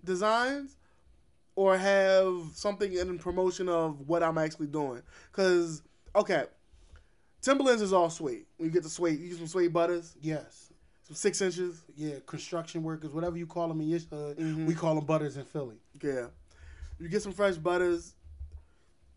designs 0.05 0.77
or 1.57 1.77
have 1.77 2.35
something 2.55 2.93
in 2.93 3.19
promotion 3.19 3.69
of 3.69 4.09
what 4.09 4.23
I'm 4.23 4.39
actually 4.39 4.67
doing. 4.69 5.03
Cause 5.33 5.83
okay, 6.17 6.45
Timberlands 7.45 7.83
is 7.83 7.93
all 7.93 8.09
suede. 8.09 8.47
When 8.57 8.69
you 8.69 8.73
get 8.73 8.83
the 8.83 8.89
suede, 8.89 9.21
you 9.21 9.29
get 9.29 9.37
some 9.37 9.47
suede 9.47 9.73
butters, 9.73 10.17
Yes. 10.21 10.73
some 11.03 11.15
six 11.15 11.43
inches. 11.43 11.83
Yeah, 11.95 12.15
construction 12.25 12.83
workers, 12.83 13.13
whatever 13.13 13.37
you 13.37 13.47
call 13.47 13.69
them 13.69 13.83
in 13.83 13.89
your 13.89 13.99
hood, 14.01 14.39
Mhm. 14.39 14.67
we 14.67 14.75
call 14.75 14.95
them 14.95 15.05
butters 15.05 15.37
in 15.37 15.45
Philly. 15.45 15.79
Yeah, 16.01 16.29
you 16.99 17.09
get 17.09 17.23
some 17.23 17.33
fresh 17.33 17.57
butters. 17.57 18.15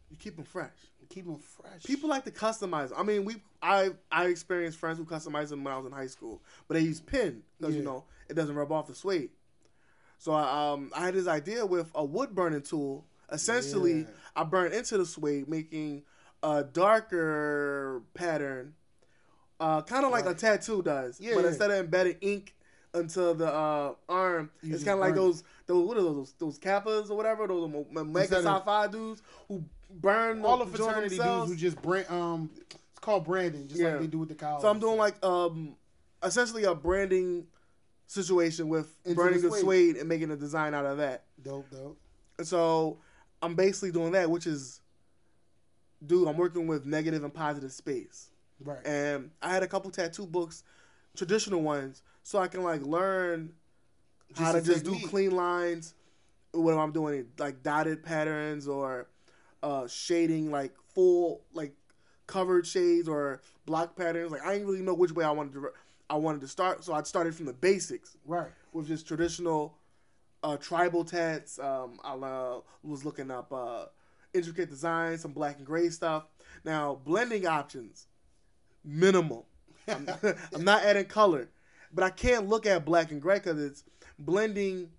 You 0.10 0.18
keep 0.18 0.36
them 0.36 0.44
fresh. 0.46 0.76
Keep 1.10 1.26
them 1.26 1.40
fresh. 1.40 1.84
People 1.84 2.10
like 2.10 2.26
to 2.26 2.32
customize. 2.32 2.92
I 2.96 3.02
mean, 3.04 3.24
we 3.24 3.42
I 3.62 3.92
I 4.12 4.26
experienced 4.28 4.78
friends 4.78 4.98
who 4.98 5.06
customized 5.06 5.50
them 5.50 5.64
when 5.64 5.74
I 5.74 5.78
was 5.78 5.86
in 5.86 5.94
high 5.94 6.08
school, 6.08 6.42
but 6.68 6.74
they 6.74 6.82
use 6.82 7.00
pin 7.00 7.44
because 7.58 7.76
you 7.76 7.82
know 7.82 8.04
it 8.28 8.34
doesn't 8.34 8.56
rub 8.56 8.74
off 8.74 8.88
the 8.88 8.96
suede. 8.96 9.30
So 10.18 10.34
I, 10.34 10.72
um, 10.74 10.92
I 10.94 11.06
had 11.06 11.14
this 11.14 11.28
idea 11.28 11.66
with 11.66 11.90
a 11.96 12.04
wood 12.04 12.36
burning 12.36 12.62
tool. 12.62 13.06
Essentially, 13.32 14.02
Yeah. 14.02 14.08
I 14.36 14.44
burned 14.44 14.74
into 14.74 14.98
the 14.98 15.06
suede, 15.06 15.48
making 15.48 16.04
a 16.44 16.64
darker 16.64 18.02
pattern, 18.14 18.74
uh, 19.60 19.82
kind 19.82 20.06
of 20.06 20.12
like 20.12 20.26
a 20.26 20.34
tattoo 20.34 20.82
does. 20.84 21.20
Yeah, 21.20 21.34
but 21.36 21.42
yeah. 21.42 21.48
instead 21.50 21.72
of 21.72 21.78
embedding 21.78 22.18
ink 22.22 22.56
into 22.94 23.34
the 23.34 23.48
uh, 23.54 23.94
arm, 24.10 24.50
You 24.62 24.74
it's 24.76 24.84
kind 24.84 24.96
of 24.96 25.00
like 25.00 25.16
those 25.16 25.44
those 25.66 25.88
what 25.88 25.98
are 25.98 26.02
those 26.02 26.34
those 26.40 26.60
kappas 26.60 27.10
or 27.10 27.18
whatever 27.18 27.48
those 27.48 27.64
Omega 27.96 28.42
Psi 28.42 28.60
Phi 28.62 28.88
dudes 28.88 29.22
who 29.48 29.64
burn 29.90 30.44
all 30.44 30.58
the 30.58 30.66
fraternity 30.66 31.18
dudes 31.18 31.50
who 31.50 31.56
just 31.56 31.82
brand 31.82 32.10
um 32.10 32.50
it's 32.66 33.00
called 33.00 33.26
branding, 33.26 33.68
just 33.68 33.80
Yeah. 33.82 33.92
like 33.92 34.02
they 34.02 34.08
do 34.08 34.20
with 34.20 34.30
the 34.30 34.36
college. 34.36 34.62
So 34.62 34.70
I'm 34.70 34.80
doing 34.80 34.98
like 34.98 35.24
um 35.24 35.76
essentially 36.24 36.64
a 36.64 36.74
branding 36.74 37.46
situation 38.08 38.70
with 38.70 38.92
Into 39.06 39.16
burning 39.16 39.42
the 39.42 39.50
the 39.50 39.56
suede. 39.56 39.62
suede 39.64 39.96
and 39.98 40.10
making 40.10 40.32
a 40.32 40.36
design 40.36 40.74
out 40.74 40.86
of 40.86 40.98
that. 40.98 41.24
dope, 41.44 41.70
dope. 41.70 41.98
So 42.44 42.98
I'm 43.42 43.56
basically 43.56 43.92
doing 43.92 44.14
that, 44.14 44.30
which 44.30 44.48
is 44.48 44.82
dude, 46.06 46.28
I'm 46.28 46.38
working 46.38 46.68
with 46.68 46.86
negative 46.86 47.24
and 47.24 47.34
positive 47.34 47.72
space. 47.72 48.30
Right. 48.64 48.86
And 48.86 49.32
I 49.42 49.54
had 49.54 49.64
a 49.64 49.68
couple 49.68 49.92
tattoo 49.92 50.26
books, 50.26 50.64
traditional 51.16 51.62
ones, 51.62 52.02
so 52.24 52.40
I 52.40 52.48
can 52.48 52.64
like 52.64 52.82
learn 52.82 53.54
how 54.36 54.52
to 54.52 54.62
just 54.62 54.86
do 54.86 54.98
clean 55.08 55.32
lines. 55.32 55.94
What 56.52 56.74
I'm 56.74 56.92
doing, 56.92 57.28
like 57.38 57.62
dotted 57.62 58.04
patterns 58.04 58.68
or 58.68 59.08
uh, 59.62 59.88
shading, 59.88 60.50
like 60.50 60.74
full 60.94 61.42
like 61.54 61.74
covered 62.26 62.66
shades 62.66 63.08
or 63.08 63.42
block 63.66 63.96
patterns. 63.96 64.32
Like 64.32 64.44
I 64.44 64.54
didn't 64.54 64.68
really 64.68 64.82
know 64.82 64.94
which 64.94 65.12
way 65.12 65.24
I 65.24 65.32
wanted 65.32 65.54
to. 65.54 65.70
I 66.10 66.16
wanted 66.16 66.42
to 66.42 66.48
start, 66.48 66.84
so 66.84 66.94
I 66.94 67.04
started 67.04 67.36
from 67.36 67.48
the 67.48 67.54
basics 67.54 68.16
Right. 68.26 68.48
with 68.72 68.88
just 68.88 69.08
traditional 69.08 69.78
uh, 70.42 70.56
tribal 70.56 71.04
tats. 71.04 71.60
Um, 71.60 72.00
I 72.04 72.14
uh, 72.14 72.62
was 72.82 73.04
looking 73.04 73.30
up 73.30 73.52
uh, 73.52 73.86
intricate 74.38 74.70
designs, 74.70 75.22
some 75.22 75.34
black 75.34 75.58
and 75.58 75.66
gray 75.66 75.90
stuff. 75.90 76.24
Now 76.64 77.00
blending 77.04 77.46
options, 77.48 78.08
minimal. 78.86 79.46
I'm, 79.88 80.08
I'm 80.54 80.64
not 80.64 80.84
adding 80.84 81.06
color, 81.06 81.50
but 81.94 82.04
I 82.04 82.10
can't 82.10 82.48
look 82.48 82.66
at 82.66 82.86
black 82.86 83.12
and 83.12 83.22
gray 83.22 83.36
because 83.36 83.60
it's 83.62 83.84
blending 84.20 84.90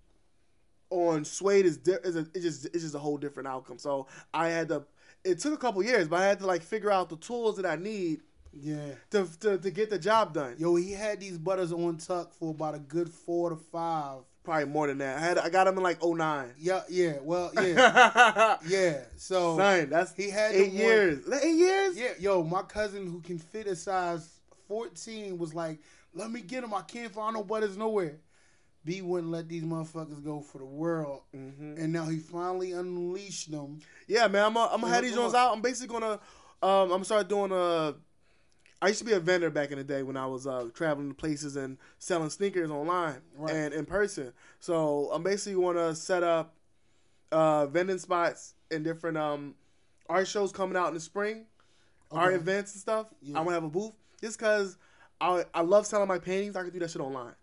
on 0.91 1.23
suede 1.23 1.65
is 1.65 1.77
di- 1.77 1.97
is 2.03 2.15
a, 2.15 2.25
it's 2.33 2.41
just 2.43 2.65
it's 2.67 2.83
just 2.83 2.95
a 2.95 2.99
whole 2.99 3.17
different 3.17 3.47
outcome. 3.47 3.77
So 3.77 4.07
I 4.33 4.49
had 4.49 4.69
to. 4.69 4.83
It 5.23 5.39
took 5.39 5.53
a 5.53 5.57
couple 5.57 5.83
years, 5.83 6.07
but 6.07 6.19
I 6.21 6.25
had 6.25 6.39
to 6.39 6.45
like 6.47 6.63
figure 6.63 6.91
out 6.91 7.09
the 7.09 7.17
tools 7.17 7.57
that 7.57 7.65
I 7.65 7.75
need 7.75 8.21
Yeah. 8.53 8.93
to 9.11 9.27
to, 9.41 9.57
to 9.57 9.69
get 9.71 9.89
the 9.89 9.99
job 9.99 10.33
done. 10.33 10.55
Yo, 10.57 10.75
he 10.75 10.91
had 10.93 11.19
these 11.19 11.37
butters 11.37 11.71
on 11.73 11.97
tuck 11.97 12.33
for 12.33 12.51
about 12.51 12.73
a 12.75 12.79
good 12.79 13.09
four 13.09 13.49
to 13.49 13.55
five. 13.55 14.21
Probably 14.43 14.65
more 14.65 14.87
than 14.87 14.97
that. 14.99 15.17
I 15.17 15.19
had 15.19 15.37
I 15.37 15.49
got 15.49 15.65
them 15.65 15.77
in 15.77 15.83
like 15.83 16.03
09. 16.03 16.53
Yeah, 16.57 16.81
yeah. 16.89 17.17
Well, 17.21 17.51
yeah, 17.55 18.57
yeah. 18.65 19.01
So 19.17 19.57
Son, 19.57 19.89
that's 19.89 20.13
he 20.15 20.29
had 20.29 20.53
eight 20.55 20.69
the 20.71 20.77
one- 20.77 20.77
years. 20.77 21.29
Eight 21.43 21.55
years? 21.55 21.97
Yeah, 21.97 22.11
yo, 22.19 22.43
my 22.43 22.61
cousin 22.63 23.05
who 23.05 23.19
can 23.21 23.37
fit 23.37 23.67
a 23.67 23.75
size 23.75 24.39
14 24.67 25.37
was 25.37 25.53
like, 25.53 25.79
let 26.13 26.31
me 26.31 26.41
get 26.41 26.63
him. 26.63 26.73
I 26.73 26.81
can't 26.81 27.13
find 27.13 27.35
no 27.35 27.43
butters 27.43 27.77
nowhere. 27.77 28.17
B 28.85 29.01
wouldn't 29.01 29.31
let 29.31 29.49
these 29.49 29.63
motherfuckers 29.63 30.23
go 30.23 30.39
for 30.39 30.57
the 30.59 30.65
world. 30.65 31.21
Mhm. 31.35 31.77
And 31.77 31.91
now 31.91 32.05
he 32.05 32.17
finally 32.17 32.71
unleashed 32.71 33.51
them. 33.51 33.79
Yeah, 34.07 34.27
man. 34.27 34.45
I'm 34.45 34.53
gonna 34.53 34.87
have 34.87 35.03
these 35.03 35.17
ones 35.17 35.33
out. 35.35 35.53
I'm 35.53 35.61
basically 35.61 35.99
gonna 35.99 36.13
um 36.63 36.83
I'm 36.83 36.89
gonna 36.89 37.05
start 37.05 37.27
doing 37.27 37.51
a. 37.51 37.93
I 38.81 38.87
used 38.87 38.99
to 38.99 39.05
be 39.05 39.11
a 39.13 39.19
vendor 39.19 39.49
back 39.49 39.71
in 39.71 39.77
the 39.77 39.83
day 39.83 40.03
when 40.03 40.15
I 40.15 40.25
was 40.25 40.47
uh, 40.47 40.69
traveling 40.73 41.09
to 41.09 41.13
places 41.13 41.55
and 41.57 41.77
selling 41.97 42.29
sneakers 42.29 42.71
online 42.71 43.17
Right. 43.35 43.53
and 43.53 43.73
in 43.73 43.85
person. 43.85 44.31
So 44.59 45.09
I'm 45.11 45.21
basically 45.23 45.57
want 45.57 45.77
to 45.77 45.93
set 45.95 46.23
up 46.23 46.55
uh, 47.31 47.65
vending 47.67 47.97
spots 47.97 48.53
in 48.71 48.83
different 48.83 49.17
um 49.17 49.55
art 50.07 50.27
shows 50.27 50.51
coming 50.51 50.77
out 50.77 50.87
in 50.87 50.93
the 50.93 50.99
spring, 50.99 51.45
art 52.11 52.33
events 52.33 52.73
and 52.73 52.81
stuff. 52.81 53.07
Yeah. 53.21 53.37
I'm 53.37 53.43
gonna 53.43 53.55
have 53.55 53.63
a 53.63 53.69
booth 53.69 53.93
just 54.21 54.39
because 54.39 54.77
I 55.21 55.43
I 55.53 55.61
love 55.61 55.85
selling 55.85 56.07
my 56.07 56.19
paintings. 56.19 56.55
I 56.55 56.61
can 56.63 56.71
do 56.71 56.79
that 56.79 56.89
shit 56.89 57.01
online. 57.01 57.35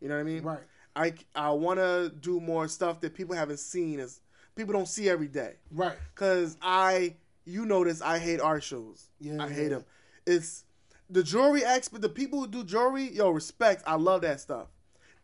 You 0.00 0.08
know 0.08 0.14
what 0.14 0.20
I 0.20 0.24
mean? 0.24 0.42
Right. 0.42 0.60
I, 0.96 1.12
I 1.34 1.50
want 1.50 1.78
to 1.78 2.12
do 2.20 2.40
more 2.40 2.66
stuff 2.66 3.00
that 3.02 3.14
people 3.14 3.36
haven't 3.36 3.58
seen 3.60 4.00
as 4.00 4.20
people 4.56 4.72
don't 4.72 4.88
see 4.88 5.08
every 5.08 5.28
day. 5.28 5.54
Right. 5.70 5.96
Cause 6.16 6.56
I, 6.60 7.14
you 7.44 7.66
notice 7.66 8.02
I 8.02 8.18
hate 8.18 8.40
art 8.40 8.64
shows. 8.64 9.08
Yeah, 9.20 9.42
I 9.42 9.48
hate 9.48 9.64
yeah. 9.64 9.68
them. 9.68 9.84
It's 10.26 10.64
the 11.10 11.22
jewelry 11.22 11.64
expert, 11.64 12.02
the 12.02 12.08
people 12.08 12.40
who 12.40 12.46
do 12.46 12.64
jewelry. 12.64 13.10
Yo, 13.12 13.30
respect. 13.30 13.82
I 13.86 13.94
love 13.96 14.22
that 14.22 14.40
stuff. 14.40 14.68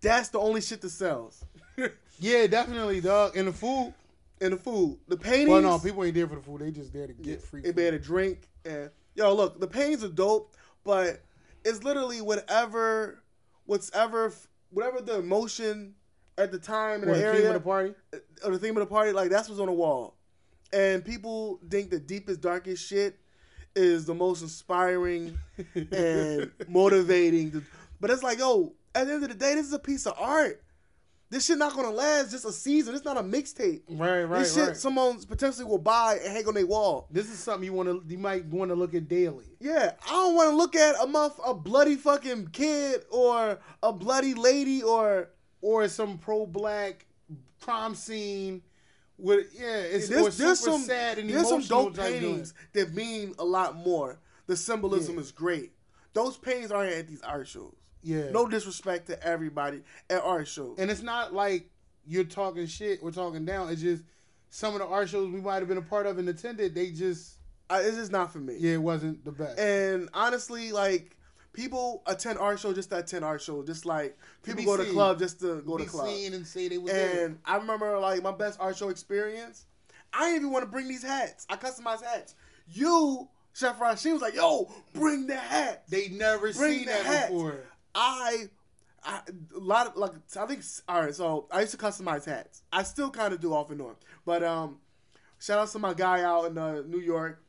That's 0.01 0.29
the 0.29 0.39
only 0.39 0.61
shit 0.61 0.81
that 0.83 0.91
sells. 0.91 1.45
Yeah, 2.21 2.47
definitely, 2.47 3.01
dog. 3.01 3.37
And 3.37 3.49
the 3.49 3.53
food. 3.53 3.93
and 4.41 4.53
the 4.53 4.57
food, 4.57 4.99
the 5.09 5.17
paintings. 5.17 5.49
Well, 5.51 5.61
no, 5.63 5.79
people 5.81 6.05
ain't 6.05 6.15
there 6.15 6.29
for 6.29 6.37
the 6.37 6.41
food. 6.43 6.61
They 6.61 6.71
just 6.71 6.93
there 6.93 7.09
to 7.09 7.13
get 7.13 7.43
free 7.43 7.61
They 7.63 7.69
food. 7.71 7.77
better 7.77 7.99
drink 7.99 8.49
and 8.65 8.91
yo, 9.17 9.35
look, 9.35 9.59
the 9.59 9.67
paintings 9.67 10.05
are 10.05 10.09
dope, 10.09 10.55
but 10.85 11.21
it's 11.65 11.83
literally 11.83 12.21
whatever, 12.21 13.25
whatever, 13.67 14.33
whatever 14.71 15.01
the 15.01 15.19
emotion 15.19 15.97
at 16.39 16.53
the 16.53 16.59
time 16.59 17.03
in 17.03 17.09
the 17.09 17.15
the 17.15 17.21
area. 17.25 17.41
theme 17.41 17.47
of 17.49 17.55
the 17.55 17.61
party? 17.61 17.95
Uh, 18.13 18.19
or 18.45 18.53
the 18.53 18.59
theme 18.61 18.77
of 18.77 18.81
the 18.81 18.87
party, 18.87 19.11
like 19.11 19.29
that's 19.31 19.49
what's 19.49 19.61
on 19.61 19.67
the 19.67 19.73
wall. 19.73 20.15
And 20.73 21.05
people 21.05 21.59
think 21.69 21.91
the 21.91 21.99
deepest, 21.99 22.41
darkest 22.41 22.87
shit 22.87 23.19
is 23.75 24.05
the 24.05 24.15
most 24.15 24.43
inspiring 24.43 25.39
and 25.75 26.51
motivating. 26.69 27.51
to- 27.53 27.63
But 28.01 28.11
it's 28.11 28.23
like, 28.23 28.39
yo, 28.39 28.73
at 28.95 29.07
the 29.07 29.15
end 29.15 29.23
of 29.25 29.29
the 29.31 29.35
day, 29.35 29.55
this 29.55 29.67
is 29.67 29.73
a 29.73 29.79
piece 29.79 30.07
of 30.07 30.15
art. 30.19 30.61
This 31.31 31.47
shit 31.47 31.59
not 31.59 31.75
gonna 31.75 31.91
last 31.91 32.31
just 32.31 32.45
a 32.45 32.53
season. 32.53 32.95
It's 32.95 33.05
not 33.05 33.17
a 33.17 33.23
mixtape. 33.23 33.83
Right, 33.89 34.23
right, 34.23 34.39
this 34.41 34.55
shit 34.55 34.69
right. 34.69 34.77
someone 34.77 35.21
potentially 35.23 35.65
will 35.65 35.79
buy 35.79 36.21
and 36.23 36.33
hang 36.33 36.47
on 36.47 36.55
their 36.55 36.67
wall. 36.67 37.09
This 37.11 37.29
is 37.29 37.39
something 37.41 37.65
you 37.65 37.73
want 37.73 37.89
to, 37.89 38.03
you 38.07 38.19
might 38.19 38.45
want 38.47 38.71
to 38.71 38.77
look 38.77 38.95
at 38.95 39.09
daily. 39.09 39.47
Yeah, 39.59 39.95
I 40.07 40.11
don't 40.11 40.35
want 40.37 40.51
to 40.51 40.57
look 40.57 40.77
at 40.77 40.95
a 41.03 41.07
muff, 41.07 41.41
a 41.45 41.53
bloody 41.53 41.97
fucking 41.97 42.49
kid 42.49 43.05
or 43.11 43.59
a 43.83 43.93
bloody 43.93 44.35
lady 44.35 44.83
or 44.83 45.31
Or 45.61 45.89
some 45.89 46.19
pro-black 46.19 47.07
crime 47.61 47.95
scene 47.95 48.63
with, 49.19 49.47
yeah, 49.59 49.77
it's 49.77 50.09
there's, 50.09 50.37
there's 50.39 50.61
some 50.61 50.81
sad 50.81 51.19
and 51.19 51.31
there's 51.31 51.49
some 51.49 51.63
dope 51.63 51.97
paintings 51.97 52.55
that 52.73 52.95
mean 52.95 53.35
a 53.39 53.45
lot 53.45 53.77
more. 53.77 54.19
The 54.47 54.57
symbolism 54.57 55.15
Yeah. 55.15 55.21
is 55.23 55.33
great. 55.33 55.73
Those 56.13 56.37
paintings 56.37 56.71
aren't 56.71 56.93
at 56.93 57.09
these 57.09 57.23
art 57.23 57.49
shows. 57.49 57.75
Yeah. 58.03 58.31
No 58.31 58.47
disrespect 58.47 59.07
to 59.07 59.23
everybody 59.27 59.83
at 60.11 60.23
art 60.23 60.47
shows. 60.49 60.79
And 60.79 60.91
it's 60.91 61.03
not 61.03 61.33
like 61.33 61.71
you're 62.07 62.25
talking 62.25 62.67
shit 62.67 63.01
or 63.03 63.11
talking 63.11 63.45
down. 63.47 63.71
It's 63.71 63.81
just 63.81 64.03
some 64.51 64.75
of 64.75 64.81
the 64.81 64.87
art 64.87 65.09
shows 65.09 65.31
we 65.33 65.41
might 65.41 65.57
have 65.61 65.69
been 65.69 65.79
a 65.79 65.83
part 65.83 66.07
of 66.07 66.19
and 66.19 66.29
attended, 66.29 66.75
they 66.75 66.91
just, 66.91 67.39
I, 67.71 67.81
it's 67.81 67.97
just 67.97 68.13
not 68.13 68.33
for 68.33 68.39
me. 68.39 68.57
yeah, 68.59 68.75
it 68.75 68.83
wasn't 68.83 69.25
the 69.25 69.33
best. 69.33 69.59
And 69.59 70.09
honestly, 70.13 70.71
like 70.71 71.17
people 71.55 72.03
attend 72.07 72.39
art 72.39 72.61
show 72.61 72.75
just 72.75 72.91
to 72.91 72.99
attend 72.99 73.25
art 73.25 73.41
show. 73.41 73.63
Just 73.63 73.87
like 73.87 74.19
people 74.43 74.59
be 74.59 74.65
go 74.67 74.77
to 74.77 74.85
seen. 74.85 74.93
club 74.93 75.19
just 75.19 75.41
to 75.41 75.63
go 75.63 75.79
be 75.79 75.85
to 75.85 75.91
club. 75.91 76.07
seen 76.09 76.35
and 76.35 76.47
say 76.47 76.69
they 76.69 76.77
was 76.77 76.93
there. 76.93 77.37
I 77.47 77.57
remember 77.57 77.99
like 77.99 78.23
my 78.23 78.33
best 78.33 78.61
art 78.61 78.77
show 78.77 78.91
experience. 78.91 79.65
I 80.13 80.27
didn't 80.27 80.37
even 80.43 80.51
want 80.51 80.65
to 80.65 80.71
bring 80.71 80.87
these 80.89 81.03
hats. 81.03 81.47
I 81.49 81.57
customized 81.57 82.03
hats. 82.05 82.35
You, 82.69 83.29
Chef 83.53 83.81
Rashid, 83.81 84.13
was 84.13 84.23
like, 84.23 84.35
"Yo, 84.35 84.71
bring 84.93 85.27
the 85.27 85.37
hat." 85.37 85.85
They 85.89 86.09
never 86.09 86.53
Bring 86.53 86.55
seen 86.55 86.87
the 86.87 86.93
that 86.93 87.07
hat. 87.07 87.29
before. 87.31 87.61
I, 87.95 88.45
I 89.05 89.21
a 89.57 89.59
lot 89.59 89.87
of 89.89 89.97
like 89.97 90.13
I 90.37 90.47
think 90.47 90.63
all 90.89 91.03
right. 91.03 91.15
So 91.15 91.47
I 91.51 91.61
used 91.61 91.73
to 91.73 91.79
customize 91.79 92.25
hats. 92.25 92.63
I 92.73 92.83
still 92.83 93.11
kind 93.11 93.33
of 93.33 93.41
do 93.41 93.53
off 93.53 93.71
and 93.71 93.81
on. 93.81 93.97
But 94.25 94.43
um, 94.43 94.79
shout 95.39 95.59
out 95.59 95.69
to 95.69 95.79
my 95.79 95.95
guy 95.95 96.23
out 96.23 96.47
in 96.47 96.59
uh, 96.59 96.83
New 96.87 97.01
York. 97.01 97.44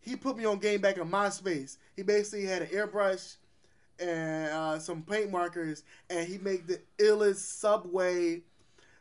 He 0.00 0.16
put 0.16 0.36
me 0.36 0.44
on 0.44 0.58
game 0.58 0.80
back 0.80 0.96
in 0.96 1.10
MySpace. 1.10 1.76
He 1.94 2.02
basically 2.02 2.46
had 2.46 2.62
an 2.62 2.68
airbrush 2.68 3.36
and 3.98 4.50
uh, 4.50 4.78
some 4.78 5.02
paint 5.02 5.30
markers, 5.30 5.82
and 6.08 6.26
he 6.26 6.38
made 6.38 6.66
the 6.66 6.80
illest 6.98 7.36
subway 7.36 8.42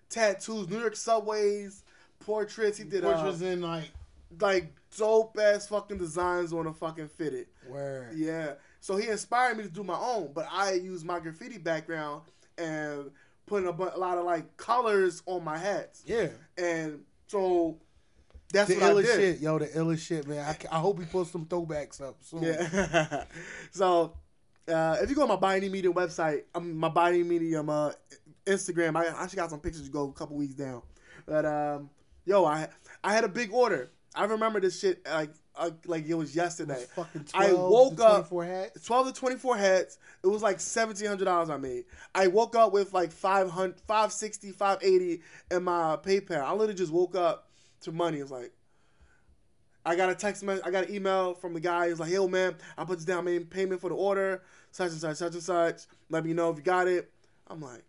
tattoos, 0.09 0.67
New 0.67 0.79
York 0.79 0.95
subways 0.95 1.83
portraits. 2.19 2.77
He 2.77 2.83
did 2.83 3.03
Which 3.05 3.15
uh, 3.15 3.23
was 3.25 3.41
in 3.41 3.61
like 3.61 3.89
like 4.39 4.73
dope 4.97 5.37
ass 5.39 5.67
fucking 5.67 5.97
designs 5.97 6.53
on 6.53 6.67
a 6.67 6.73
fucking 6.73 7.07
fitted. 7.07 7.47
Word. 7.67 8.13
Yeah. 8.15 8.53
So 8.81 8.95
he 8.97 9.07
inspired 9.07 9.57
me 9.57 9.63
to 9.63 9.69
do 9.69 9.83
my 9.83 9.97
own, 9.97 10.31
but 10.33 10.47
I 10.51 10.73
used 10.73 11.05
my 11.05 11.19
graffiti 11.19 11.57
background 11.57 12.23
and 12.57 13.11
putting 13.45 13.67
a, 13.67 13.73
bu- 13.73 13.91
a 13.93 13.97
lot 13.97 14.17
of 14.17 14.25
like 14.25 14.57
colors 14.57 15.23
on 15.25 15.43
my 15.43 15.57
hats. 15.57 16.03
Yeah. 16.05 16.27
And 16.57 17.01
so 17.27 17.77
that's 18.51 18.69
The 18.69 18.75
what 18.75 18.83
I 18.83 18.91
illest 18.93 19.03
did. 19.03 19.15
shit, 19.35 19.39
yo. 19.41 19.59
The 19.59 19.67
illest 19.67 19.99
shit, 19.99 20.27
man. 20.27 20.39
I, 20.71 20.75
I 20.75 20.79
hope 20.79 20.99
he 20.99 21.05
puts 21.05 21.31
some 21.31 21.45
throwbacks 21.45 22.01
up 22.01 22.17
soon. 22.21 22.43
Yeah. 22.43 23.23
so 23.71 24.13
uh, 24.67 24.97
if 25.01 25.09
you 25.09 25.15
go 25.15 25.23
on 25.23 25.27
my 25.29 25.35
Binding 25.35 25.71
Medium 25.71 25.93
website, 25.93 26.43
um, 26.55 26.75
my 26.77 26.89
Binding 26.89 27.27
Medium 27.27 27.69
uh, 27.69 27.91
Instagram, 28.45 28.95
I 28.95 29.05
I 29.05 29.23
actually 29.23 29.37
got 29.37 29.49
some 29.49 29.59
pictures 29.59 29.83
to 29.85 29.91
go 29.91 30.09
a 30.09 30.13
couple 30.13 30.35
weeks 30.37 30.53
down. 30.55 30.81
But 31.25 31.45
um, 31.45 31.89
yo, 32.25 32.45
I 32.45 32.67
I 33.03 33.13
had 33.13 33.23
a 33.23 33.29
big 33.29 33.51
order. 33.53 33.91
I 34.15 34.25
remember 34.25 34.59
this 34.59 34.79
shit 34.79 35.05
like 35.07 35.29
uh, 35.55 35.69
like 35.85 36.07
it 36.07 36.15
was 36.15 36.31
It 36.31 36.37
yesterday. 36.37 36.73
was 36.73 36.85
fucking 37.05 37.25
12 37.25 37.49
I 37.49 37.53
woke 37.53 37.97
to 37.97 38.05
up 38.05 38.29
24 38.29 38.45
hats. 38.45 38.85
12 38.85 39.07
to 39.07 39.13
24 39.13 39.57
hats. 39.57 39.97
It 40.23 40.27
was 40.27 40.41
like 40.41 40.57
$1,700 40.57 41.49
I 41.49 41.57
made. 41.57 41.83
I 42.15 42.27
woke 42.27 42.55
up 42.55 42.71
with 42.73 42.91
like 42.93 43.11
500, 43.11 43.79
560, 43.81 44.51
580 44.51 45.21
in 45.51 45.63
my 45.63 45.97
PayPal. 46.01 46.41
I 46.43 46.51
literally 46.53 46.73
just 46.73 46.91
woke 46.91 47.15
up 47.15 47.48
to 47.81 47.91
money. 47.91 48.19
It 48.19 48.23
was 48.23 48.31
like, 48.31 48.51
I 49.85 49.95
got 49.95 50.09
a 50.09 50.15
text 50.15 50.43
message, 50.43 50.63
I 50.65 50.71
got 50.71 50.87
an 50.87 50.93
email 50.93 51.33
from 51.33 51.53
the 51.53 51.59
guy. 51.59 51.89
He's 51.89 51.99
like, 51.99 52.11
yo, 52.11 52.27
man, 52.27 52.55
I 52.77 52.83
put 52.83 52.97
this 52.97 53.05
down 53.05 53.25
main 53.25 53.45
payment 53.45 53.81
for 53.81 53.89
the 53.89 53.95
order, 53.95 54.43
such 54.71 54.91
and 54.91 54.99
such, 54.99 55.17
such 55.17 55.33
and 55.33 55.43
such. 55.43 55.81
Let 56.09 56.25
me 56.25 56.33
know 56.33 56.49
if 56.49 56.57
you 56.57 56.63
got 56.63 56.87
it. 56.87 57.11
I'm 57.47 57.61
like, 57.61 57.83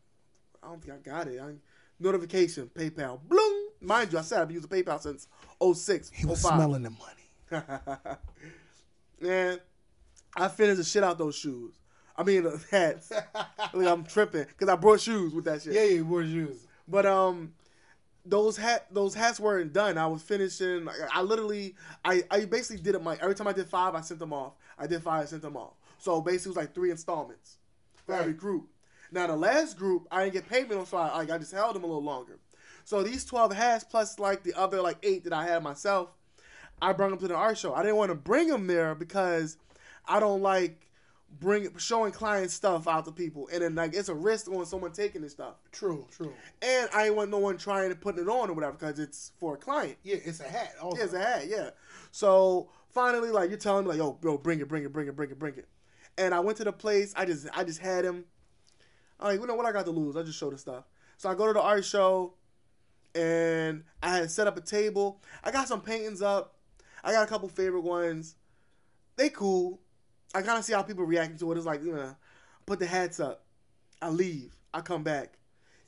I 0.63 0.69
don't 0.69 0.83
think 0.83 0.95
I 0.95 1.11
got 1.11 1.27
it. 1.29 1.41
I, 1.41 1.53
notification, 1.99 2.71
PayPal, 2.75 3.21
bloom. 3.23 3.69
Mind 3.81 4.13
you, 4.13 4.19
I 4.19 4.23
said 4.23 4.41
I've 4.41 4.49
been 4.49 4.57
using 4.57 4.71
PayPal 4.71 5.01
since 5.01 5.27
06, 5.63 6.11
He 6.11 6.27
was 6.27 6.43
05. 6.43 6.55
smelling 6.55 6.83
the 6.83 6.91
money. 6.91 7.65
Man, 9.21 9.59
I 10.37 10.49
finished 10.49 10.79
the 10.79 10.85
shit 10.85 11.03
out 11.03 11.19
those 11.19 11.35
shoes. 11.35 11.75
I 12.17 12.23
mean, 12.23 12.45
the 12.45 12.63
hats. 12.71 13.11
like 13.75 13.87
I'm 13.87 14.05
tripping 14.05 14.45
because 14.45 14.69
I 14.69 14.77
brought 14.77 15.01
shoes 15.01 15.35
with 15.35 15.45
that 15.47 15.63
shit. 15.63 15.73
Yeah, 15.73 15.85
yeah, 15.85 16.01
where's 16.03 16.33
yours? 16.33 16.67
But 16.87 17.07
um, 17.07 17.53
those 18.25 18.57
hat 18.57 18.87
those 18.91 19.15
hats 19.15 19.41
weren't 19.41 19.73
done. 19.73 19.99
I 19.99 20.07
was 20.07 20.23
finishing. 20.23 20.85
like, 20.85 20.97
I 21.13 21.23
literally, 21.23 21.75
I 22.05 22.23
I 22.31 22.45
basically 22.45 22.83
did 22.83 22.95
it. 22.95 23.03
My 23.03 23.17
every 23.21 23.35
time 23.35 23.49
I 23.49 23.53
did 23.53 23.67
five, 23.67 23.95
I 23.95 24.01
sent 24.01 24.21
them 24.21 24.33
off. 24.33 24.53
I 24.79 24.87
did 24.87 25.03
five, 25.03 25.23
I 25.23 25.27
sent 25.27 25.43
them 25.43 25.57
off. 25.57 25.75
So 25.99 26.21
basically, 26.21 26.51
it 26.51 26.57
was 26.57 26.57
like 26.57 26.75
three 26.75 26.91
installments 26.91 27.57
for 28.07 28.15
every 28.15 28.33
group. 28.33 28.69
Now 29.13 29.27
the 29.27 29.37
last 29.37 29.77
group, 29.77 30.07
I 30.11 30.25
didn't 30.25 30.35
get 30.35 30.49
payment 30.49 30.81
on, 30.81 30.87
so 30.87 30.97
I 30.97 31.17
like 31.19 31.31
I 31.31 31.39
just 31.39 31.53
held 31.53 31.75
them 31.75 31.85
a 31.85 31.87
little 31.87 32.03
longer. 32.03 32.39
So 32.85 33.03
these 33.03 33.25
twelve 33.25 33.53
hats 33.53 33.85
plus 33.85 34.19
like 34.19 34.43
the 34.43 34.55
other 34.55 34.81
like 34.81 34.99
eight 35.03 35.25
that 35.25 35.33
I 35.33 35.47
had 35.47 35.63
myself, 35.63 36.11
I 36.81 36.93
brought 36.93 37.11
them 37.11 37.19
to 37.21 37.29
the 37.29 37.35
art 37.37 37.59
show. 37.59 37.75
I 37.75 37.83
didn't 37.83 37.97
want 37.97 38.11
to 38.11 38.15
bring 38.15 38.49
them 38.49 38.67
there 38.67 38.95
because 38.95 39.57
I 40.07 40.21
don't 40.21 40.43
like 40.43 40.90
bring 41.39 41.69
showing 41.79 42.13
client 42.13 42.51
stuff 42.51 42.89
out 42.89 43.05
to 43.05 43.13
people, 43.13 43.49
and 43.53 43.63
then 43.63 43.75
like 43.75 43.95
it's 43.95 44.09
a 44.09 44.15
risk 44.15 44.49
on 44.49 44.67
someone 44.67 44.93
taking 44.93 45.23
this 45.23 45.33
stuff. 45.33 45.55
True, 45.73 46.07
true. 46.11 46.33
And 46.63 46.89
I 46.95 47.07
ain't 47.07 47.17
want 47.17 47.31
no 47.31 47.39
one 47.39 47.57
trying 47.57 47.91
to 47.91 47.97
put 47.97 48.19
it 48.19 48.29
on 48.29 48.51
or 48.51 48.53
whatever 48.53 48.73
because 48.73 48.99
it's 48.99 49.33
for 49.39 49.55
a 49.55 49.57
client. 49.57 49.97
Yeah, 50.03 50.17
it's 50.25 50.41
a 50.41 50.49
hat. 50.49 50.75
Also. 50.81 50.99
Yeah, 50.99 51.05
it's 51.05 51.15
a 51.15 51.19
hat, 51.19 51.47
yeah. 51.49 51.71
So 52.11 52.71
finally, 52.91 53.31
like 53.31 53.51
you're 53.51 53.59
telling 53.59 53.85
me, 53.85 53.91
like, 53.91 53.99
yo, 53.99 54.13
bro, 54.13 54.39
bring 54.39 54.61
it, 54.61 54.69
bring 54.69 54.85
it, 54.85 54.93
bring 54.93 55.07
it, 55.09 55.15
bring 55.15 55.31
it, 55.31 55.39
bring 55.39 55.55
it. 55.55 55.69
And 56.19 56.35
I 56.35 56.41
went 56.41 56.59
to 56.59 56.65
the 56.65 56.73
place. 56.73 57.15
I 57.17 57.25
just, 57.25 57.47
I 57.55 57.65
just 57.65 57.79
had 57.79 58.05
him. 58.05 58.25
I'm 59.19 59.29
like, 59.29 59.41
you 59.41 59.47
know 59.47 59.55
what? 59.55 59.67
I 59.67 59.73
got 59.73 59.85
to 59.85 59.91
lose. 59.91 60.17
I 60.17 60.23
just 60.23 60.39
show 60.39 60.51
the 60.51 60.59
stuff. 60.59 60.85
So 61.17 61.31
I 61.31 61.35
go 61.35 61.47
to 61.47 61.53
the 61.53 61.61
art 61.61 61.85
show, 61.85 62.35
and 63.15 63.85
I 64.03 64.17
had 64.17 64.31
set 64.31 64.47
up 64.47 64.57
a 64.57 64.61
table. 64.61 65.23
I 65.45 65.51
got 65.51 65.69
some 65.69 65.81
paintings 65.81 66.23
up. 66.23 66.57
I 67.05 67.13
got 67.13 67.25
a 67.25 67.27
couple 67.27 67.49
favorite 67.49 67.83
ones. 67.83 68.35
They 69.17 69.29
cool. 69.29 69.81
I 70.35 70.43
kind 70.43 70.59
of 70.59 70.65
see 70.65 70.73
how 70.73 70.83
people 70.83 71.05
reacting 71.05 71.39
to 71.39 71.53
it. 71.53 71.57
It's 71.57 71.67
like, 71.67 71.83
you 71.83 71.93
know, 71.93 72.15
put 72.67 72.79
the 72.79 72.87
hats 72.87 73.19
up. 73.21 73.45
I 74.01 74.09
leave. 74.11 74.55
I 74.73 74.81
come 74.81 75.03
back. 75.03 75.35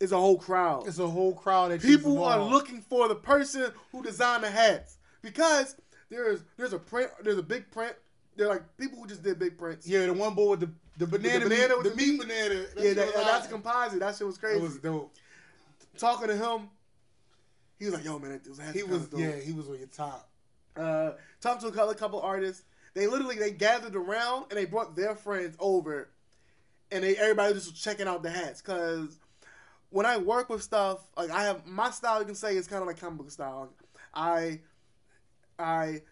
It's 0.01 0.11
a 0.11 0.16
whole 0.18 0.36
crowd 0.36 0.88
It's 0.88 0.99
a 0.99 1.07
whole 1.07 1.32
crowd 1.32 1.70
that 1.70 1.80
people 1.80 2.24
are 2.24 2.43
looking 2.43 2.80
for 2.80 3.07
the 3.07 3.14
person 3.14 3.70
who 3.93 4.03
designed 4.03 4.43
the 4.43 4.51
hats 4.51 4.97
because 5.22 5.76
there's 6.11 6.40
there's 6.57 6.72
a 6.72 6.78
print 6.78 7.09
there's 7.22 7.38
a 7.38 7.43
big 7.43 7.70
print 7.70 7.95
they're 8.36 8.49
like 8.49 8.64
people 8.78 8.99
who 9.01 9.07
just 9.07 9.22
did 9.22 9.38
big 9.38 9.57
prints 9.57 9.86
Yeah, 9.86 10.07
the 10.07 10.12
one 10.12 10.34
boy 10.34 10.51
with 10.51 10.61
the 10.61 10.70
the 10.99 11.07
banana, 11.07 11.45
banana 11.49 11.68
meat, 11.68 11.76
with 11.76 11.84
the, 11.84 11.90
the 11.90 11.97
meat, 11.97 12.09
meat. 12.14 12.20
banana. 12.20 12.55
That 12.74 12.82
yeah 12.84 12.95
that, 12.95 13.14
that's 13.14 13.47
a 13.47 13.51
composite 13.51 14.01
that 14.01 14.16
shit 14.16 14.26
was 14.26 14.38
crazy 14.38 14.57
It 14.59 14.62
was 14.62 14.78
dope. 14.78 15.14
talking 15.97 16.26
to 16.26 16.36
him 16.36 16.68
he 17.78 17.84
was 17.84 17.95
like 17.95 18.05
yo 18.05 18.18
man 18.18 18.40
those 18.45 18.59
hats 18.59 18.74
He 18.76 18.82
was 18.82 19.07
dope. 19.07 19.20
yeah, 19.20 19.36
he 19.36 19.53
was 19.53 19.68
on 19.68 19.78
your 19.78 19.86
top. 19.86 20.28
uh 20.76 21.12
talked 21.40 21.61
to 21.61 21.68
a 21.68 21.72
couple, 21.72 21.95
couple 21.95 22.20
artists 22.20 22.64
they 22.95 23.07
literally 23.07 23.36
they 23.36 23.51
gathered 23.51 23.97
around 23.97 24.47
and 24.51 24.59
they 24.59 24.64
brought 24.64 24.97
their 24.97 25.14
friends 25.14 25.57
over 25.59 26.11
and 26.90 27.05
they 27.05 27.16
everybody 27.16 27.55
just 27.55 27.70
was 27.72 27.80
checking 27.80 28.07
out 28.07 28.22
the 28.22 28.30
hats. 28.30 28.61
Because 28.61 29.18
when 29.90 30.07
I 30.07 30.18
work 30.18 30.49
with 30.49 30.62
stuff 30.62 31.07
like 31.16 31.30
I 31.30 31.45
have 31.45 31.66
my 31.66 31.90
style 31.90 32.20
you 32.20 32.26
can 32.26 32.34
say 32.34 32.57
is 32.57 32.66
kind 32.66 32.82
of 32.82 32.86
like 32.86 33.01
comic 33.01 33.18
book 33.18 33.30
style. 33.30 33.72
I 34.14 34.61
I 35.59 36.03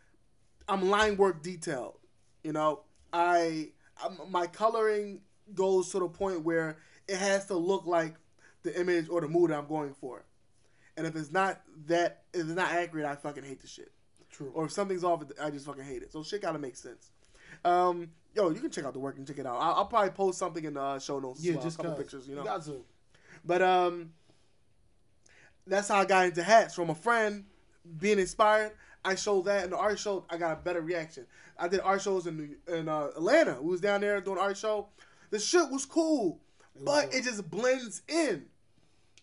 I'm 0.69 0.89
line 0.91 1.17
work 1.17 1.43
detailed 1.43 1.97
you 2.43 2.53
know? 2.53 2.81
I 3.13 3.71
I'm, 4.03 4.19
my 4.31 4.47
coloring 4.47 5.21
goes 5.55 5.91
to 5.91 5.99
the 5.99 6.09
point 6.09 6.45
where 6.45 6.79
it 7.09 7.17
has 7.17 7.47
to 7.47 7.55
look 7.55 7.87
like 7.87 8.15
the 8.63 8.79
image 8.79 9.09
or 9.09 9.21
the 9.21 9.29
mood 9.29 9.51
I'm 9.51 9.67
going 9.67 9.95
for. 9.95 10.25
And 10.97 11.07
if 11.07 11.17
it's 11.17 11.33
not 11.33 11.61
that 11.87 12.25
if 12.33 12.43
it's 12.43 12.51
not 12.51 12.71
accurate 12.73 13.07
I 13.07 13.17
fucking 13.17 13.45
hate 13.45 13.61
the 13.61 13.69
shit 13.69 13.93
True. 14.41 14.51
or 14.55 14.65
if 14.65 14.73
something's 14.73 15.05
off, 15.05 15.23
I 15.41 15.51
just 15.51 15.67
fucking 15.67 15.85
hate 15.85 16.03
it. 16.03 16.13
So 16.13 16.23
shit 16.23 16.41
gotta 16.41 16.59
make 16.59 16.77
sense. 16.77 17.11
Um, 17.65 18.09
yo, 18.35 18.51
you 18.51 18.61
can 18.61 18.71
check 18.71 18.85
out 18.85 18.95
the 18.95 18.99
work 18.99 19.19
and 19.19 19.27
check 19.27 19.39
it 19.39 19.47
out. 19.47 19.57
I'll, 19.57 19.75
I'll 19.75 19.87
probably 19.87 20.11
post 20.11 20.39
something 20.39 20.65
in 20.65 20.75
the 20.75 20.81
uh, 20.81 20.99
show 20.99 21.19
notes. 21.19 21.45
yeah, 21.45 21.55
well, 21.55 21.63
just 21.63 21.75
a 21.75 21.77
couple 21.79 21.93
cause. 21.93 22.03
pictures, 22.03 22.29
you 22.29 22.37
know. 22.37 22.45
got 22.45 22.65
to. 22.65 22.85
But 23.45 23.61
um, 23.61 24.13
that's 25.67 25.89
how 25.89 25.97
I 25.97 26.05
got 26.05 26.27
into 26.27 26.43
hats 26.43 26.75
from 26.75 26.91
a 26.91 26.95
friend 26.95 27.45
being 27.99 28.19
inspired. 28.19 28.73
I 29.05 29.15
showed 29.15 29.47
that 29.47 29.65
in 29.65 29.71
the 29.71 29.79
art 29.79 29.99
show. 29.99 30.25
I 30.31 30.37
got 30.37 30.53
a 30.53 30.57
better 30.57 30.81
reaction. 30.81 31.27
I 31.59 31.69
did 31.69 31.81
art 31.81 32.03
shows 32.03 32.27
in 32.27 32.57
in 32.67 32.89
uh, 32.89 33.09
Atlanta. 33.17 33.61
We 33.61 33.71
was 33.71 33.81
down 33.81 34.01
there 34.01 34.21
doing 34.21 34.39
art 34.39 34.57
show. 34.57 34.89
The 35.31 35.39
shit 35.39 35.71
was 35.71 35.85
cool, 35.85 36.41
but 36.85 37.11
dope. 37.11 37.15
it 37.15 37.25
just 37.25 37.51
blends 37.51 38.03
in. 38.09 38.47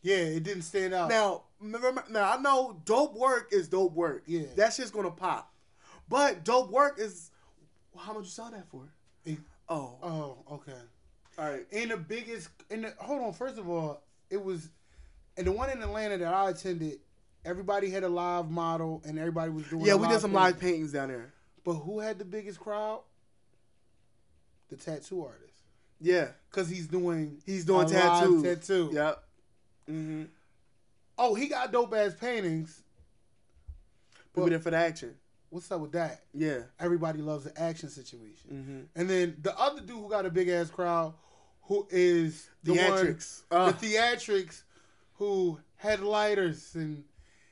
Yeah, 0.01 0.17
it 0.17 0.43
didn't 0.43 0.63
stand 0.63 0.93
out. 0.93 1.09
Now, 1.09 1.43
remember, 1.59 2.03
now 2.09 2.33
I 2.37 2.41
know 2.41 2.79
dope 2.85 3.15
work 3.15 3.49
is 3.51 3.67
dope 3.67 3.93
work. 3.93 4.23
Yeah. 4.27 4.43
that 4.55 4.73
shit's 4.73 4.91
gonna 4.91 5.11
pop. 5.11 5.53
But 6.09 6.43
dope 6.43 6.69
work 6.71 6.99
is 6.99 7.31
well, 7.93 8.03
how 8.03 8.13
much 8.13 8.23
you 8.25 8.29
sell 8.29 8.51
that 8.51 8.67
for? 8.69 8.83
It- 9.25 9.39
Oh, 9.69 9.97
oh, 10.01 10.37
okay. 10.55 10.71
all 11.37 11.49
right. 11.51 11.65
And 11.73 11.91
the 11.91 11.97
biggest, 11.97 12.47
and 12.71 12.85
the, 12.85 12.93
hold 12.99 13.21
on. 13.21 13.33
First 13.33 13.57
of 13.57 13.67
all, 13.67 14.01
it 14.29 14.41
was, 14.41 14.69
and 15.35 15.45
the 15.45 15.51
one 15.51 15.69
in 15.69 15.81
Atlanta 15.83 16.17
that 16.19 16.33
I 16.33 16.51
attended, 16.51 16.99
everybody 17.43 17.89
had 17.89 18.05
a 18.05 18.07
live 18.07 18.49
model, 18.49 19.01
and 19.05 19.19
everybody 19.19 19.51
was 19.51 19.65
doing. 19.65 19.85
Yeah, 19.85 19.95
we 19.95 20.07
did 20.07 20.21
some 20.21 20.31
live 20.31 20.57
paintings 20.57 20.93
down 20.93 21.09
there. 21.09 21.33
But 21.65 21.73
who 21.73 21.99
had 21.99 22.17
the 22.17 22.23
biggest 22.23 22.61
crowd? 22.61 23.01
The 24.69 24.77
tattoo 24.77 25.25
artist, 25.25 25.63
Yeah, 25.99 26.29
because 26.49 26.69
he's 26.69 26.87
doing 26.87 27.41
he's 27.45 27.65
doing 27.65 27.89
live 27.89 28.41
tattoo. 28.41 28.89
Yep. 28.93 29.23
Mm-hmm. 29.89 30.23
Oh, 31.17 31.33
he 31.35 31.47
got 31.47 31.71
dope 31.71 31.93
ass 31.93 32.13
paintings. 32.19 32.81
We 34.35 34.41
Well- 34.41 34.49
did 34.49 34.63
for 34.63 34.71
the 34.71 34.77
action. 34.77 35.15
What's 35.49 35.71
up 35.71 35.79
with 35.81 35.93
that? 35.93 36.23
Yeah. 36.33 36.63
Everybody 36.79 37.19
loves 37.21 37.45
the 37.45 37.57
action 37.59 37.89
situation. 37.89 38.49
Mm-hmm. 38.51 38.99
And 38.99 39.09
then 39.09 39.37
the 39.41 39.57
other 39.57 39.79
dude 39.79 39.97
who 39.97 40.09
got 40.09 40.25
a 40.25 40.29
big 40.29 40.49
ass 40.49 40.69
crowd, 40.69 41.13
who 41.63 41.87
is 41.89 42.49
the 42.63 42.73
Theatrics. 42.73 43.43
one, 43.49 43.61
Uh. 43.61 43.71
the 43.71 43.87
theatrics, 43.87 44.63
who 45.13 45.59
had 45.77 46.01
lighters 46.01 46.75
and 46.75 47.05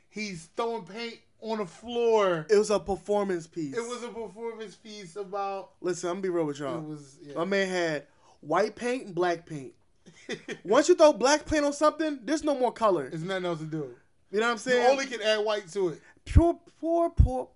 he's 0.09 0.49
throwing 0.57 0.83
paint 0.85 1.19
on 1.39 1.59
the 1.59 1.65
floor. 1.65 2.45
It 2.49 2.57
was 2.57 2.69
a 2.69 2.79
performance 2.79 3.47
piece. 3.47 3.75
It 3.77 3.81
was 3.87 4.03
a 4.03 4.09
performance 4.09 4.75
piece 4.75 5.15
about. 5.15 5.71
Listen, 5.79 6.09
I'm 6.09 6.15
gonna 6.15 6.21
be 6.23 6.29
real 6.29 6.45
with 6.45 6.59
y'all. 6.59 6.77
It 6.79 6.83
was. 6.87 7.17
Yeah. 7.21 7.35
My 7.35 7.45
man 7.45 7.67
had 7.69 8.07
white 8.41 8.75
paint 8.75 9.05
and 9.05 9.15
black 9.15 9.45
paint. 9.45 9.73
Once 10.63 10.89
you 10.89 10.95
throw 10.95 11.13
black 11.13 11.45
paint 11.45 11.65
on 11.65 11.73
something, 11.73 12.19
there's 12.23 12.43
no 12.43 12.57
more 12.57 12.71
color. 12.71 13.09
There's 13.09 13.23
nothing 13.23 13.45
else 13.45 13.59
to 13.59 13.65
do. 13.65 13.89
You 14.31 14.39
know 14.39 14.47
what 14.47 14.51
I'm 14.51 14.53
You 14.53 14.57
saying? 14.57 14.91
only 14.91 15.05
can 15.05 15.21
add 15.21 15.45
white 15.45 15.67
to 15.73 15.89
it. 15.89 16.01
Pure, 16.25 16.59
poor, 16.79 17.09
poor, 17.11 17.49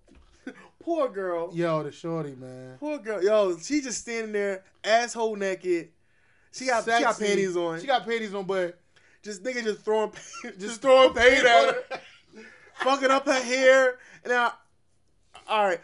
poor 0.80 1.08
girl. 1.08 1.50
Yo, 1.52 1.82
the 1.82 1.92
shorty 1.92 2.34
man. 2.36 2.76
Poor 2.78 2.98
girl. 2.98 3.22
Yo, 3.22 3.56
she 3.58 3.80
just 3.80 4.00
standing 4.00 4.32
there, 4.32 4.64
asshole 4.84 5.36
naked. 5.36 5.90
She 6.52 6.66
got 6.66 6.84
she 6.84 6.90
got 6.90 7.18
panties 7.18 7.56
on. 7.56 7.80
She 7.80 7.86
got 7.86 8.04
panties 8.04 8.34
on, 8.34 8.44
but 8.44 8.78
just 9.22 9.42
nigga 9.42 9.62
just 9.62 9.80
throwing 9.82 10.12
just 10.58 10.80
throwing 10.82 11.12
paint 11.12 11.44
at 11.44 11.74
her. 11.74 12.00
fucking 12.74 13.10
up 13.10 13.26
her 13.26 13.42
hair. 13.42 13.98
And 14.24 14.32
now, 14.32 14.54
all 15.46 15.64
right, 15.66 15.80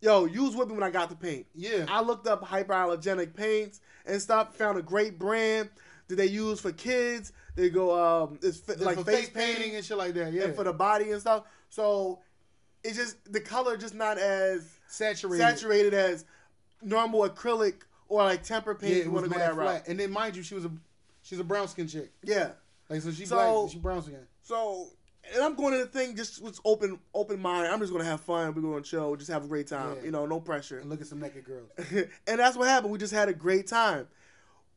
yo, 0.00 0.24
you 0.26 0.44
was 0.44 0.54
with 0.56 0.68
me 0.68 0.74
when 0.74 0.82
I 0.82 0.90
got 0.90 1.08
the 1.10 1.16
paint. 1.16 1.46
Yeah. 1.54 1.86
I 1.88 2.00
looked 2.02 2.26
up 2.26 2.42
hypoallergenic 2.44 3.34
paints 3.34 3.80
and 4.06 4.20
stuff. 4.20 4.54
Found 4.56 4.78
a 4.78 4.82
great 4.82 5.18
brand 5.18 5.68
that 6.08 6.16
they 6.16 6.26
use 6.26 6.60
for 6.60 6.72
kids. 6.72 7.32
They 7.54 7.70
go 7.70 8.24
um, 8.24 8.38
it's 8.42 8.68
like 8.80 8.98
for 8.98 9.04
face 9.04 9.30
painting 9.30 9.74
and 9.76 9.84
shit 9.84 9.96
like 9.96 10.14
that. 10.14 10.32
Yeah. 10.32 10.44
and 10.44 10.54
for 10.54 10.64
the 10.64 10.72
body 10.72 11.10
and 11.10 11.20
stuff. 11.20 11.44
So 11.70 12.20
it's 12.84 12.96
just 12.96 13.32
the 13.32 13.40
color 13.40 13.76
just 13.76 13.94
not 13.94 14.18
as 14.18 14.68
Saturated. 14.88 15.42
saturated 15.42 15.94
as 15.94 16.24
normal 16.82 17.28
acrylic 17.28 17.82
or 18.08 18.22
like 18.22 18.42
tempera 18.42 18.74
paint. 18.76 18.92
Yeah, 18.92 18.98
it 19.00 19.04
you 19.06 19.10
was 19.10 19.22
want 19.22 19.32
to 19.32 19.38
go 19.38 19.44
mad 19.44 19.50
that 19.52 19.56
route. 19.56 19.88
And 19.88 19.98
then 19.98 20.10
mind 20.10 20.36
you, 20.36 20.42
she 20.42 20.54
was 20.54 20.64
a 20.64 20.70
she's 21.22 21.40
a 21.40 21.44
brown 21.44 21.66
skin 21.68 21.88
chick. 21.88 22.12
Yeah. 22.22 22.50
Like 22.88 23.00
so 23.02 23.10
she 23.10 23.26
So- 23.26 23.62
black, 23.62 23.72
she 23.72 23.78
brown 23.78 24.02
skin. 24.02 24.20
So, 24.42 24.86
and 25.34 25.42
I'm 25.42 25.56
going 25.56 25.72
to 25.72 25.78
the 25.80 25.86
thing 25.86 26.14
just 26.14 26.40
with 26.40 26.60
open 26.64 27.00
open 27.12 27.40
mind. 27.40 27.66
I'm 27.66 27.80
just 27.80 27.90
gonna 27.90 28.04
have 28.04 28.20
fun. 28.20 28.54
We're 28.54 28.62
gonna 28.62 28.82
chill. 28.82 29.16
Just 29.16 29.30
have 29.30 29.44
a 29.44 29.48
great 29.48 29.66
time. 29.66 29.96
Yeah. 29.96 30.04
You 30.04 30.10
know, 30.12 30.24
no 30.26 30.38
pressure. 30.38 30.78
And 30.78 30.88
look 30.88 31.00
at 31.00 31.08
some 31.08 31.18
naked 31.20 31.44
girls. 31.44 31.68
and 32.28 32.38
that's 32.38 32.56
what 32.56 32.68
happened. 32.68 32.92
We 32.92 32.98
just 32.98 33.12
had 33.14 33.28
a 33.28 33.34
great 33.34 33.66
time. 33.66 34.06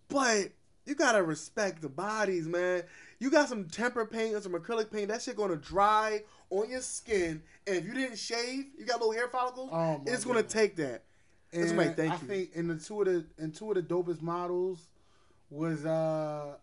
But 0.07 0.53
you 0.89 0.95
gotta 0.95 1.21
respect 1.23 1.81
the 1.81 1.89
bodies, 1.89 2.47
man. 2.47 2.83
You 3.19 3.29
got 3.29 3.47
some 3.47 3.65
tempera 3.65 4.07
paint 4.07 4.35
or 4.35 4.41
some 4.41 4.53
acrylic 4.53 4.91
paint. 4.91 5.09
That 5.09 5.21
shit 5.21 5.35
gonna 5.37 5.55
dry 5.55 6.23
on 6.49 6.69
your 6.69 6.81
skin, 6.81 7.41
and 7.67 7.75
if 7.77 7.85
you 7.85 7.93
didn't 7.93 8.17
shave, 8.17 8.65
you 8.77 8.85
got 8.85 8.99
little 8.99 9.13
hair 9.13 9.27
follicles. 9.27 9.69
Oh, 9.71 10.01
it's 10.05 10.25
gonna 10.25 10.41
God. 10.41 10.49
take 10.49 10.75
that. 10.77 11.03
That's 11.51 11.69
And 11.69 11.77
my 11.77 11.87
thank 11.87 12.11
I 12.11 12.15
you. 12.15 12.27
think 12.27 12.49
in 12.53 12.67
the 12.67 12.75
two 12.77 13.01
of 13.01 13.07
the 13.07 13.25
and 13.37 13.53
two 13.53 13.69
of 13.71 13.75
the 13.75 13.83
dopest 13.83 14.21
models 14.21 14.87
was 15.49 15.85
uh 15.85 16.55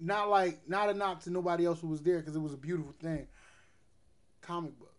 not 0.00 0.28
like 0.28 0.68
not 0.68 0.90
a 0.90 0.94
knock 0.94 1.22
to 1.22 1.30
nobody 1.30 1.64
else 1.66 1.80
who 1.80 1.88
was 1.88 2.02
there 2.02 2.18
because 2.18 2.36
it 2.36 2.40
was 2.40 2.52
a 2.52 2.56
beautiful 2.56 2.94
thing. 3.00 3.26
Comic 4.40 4.78
book. 4.78 4.92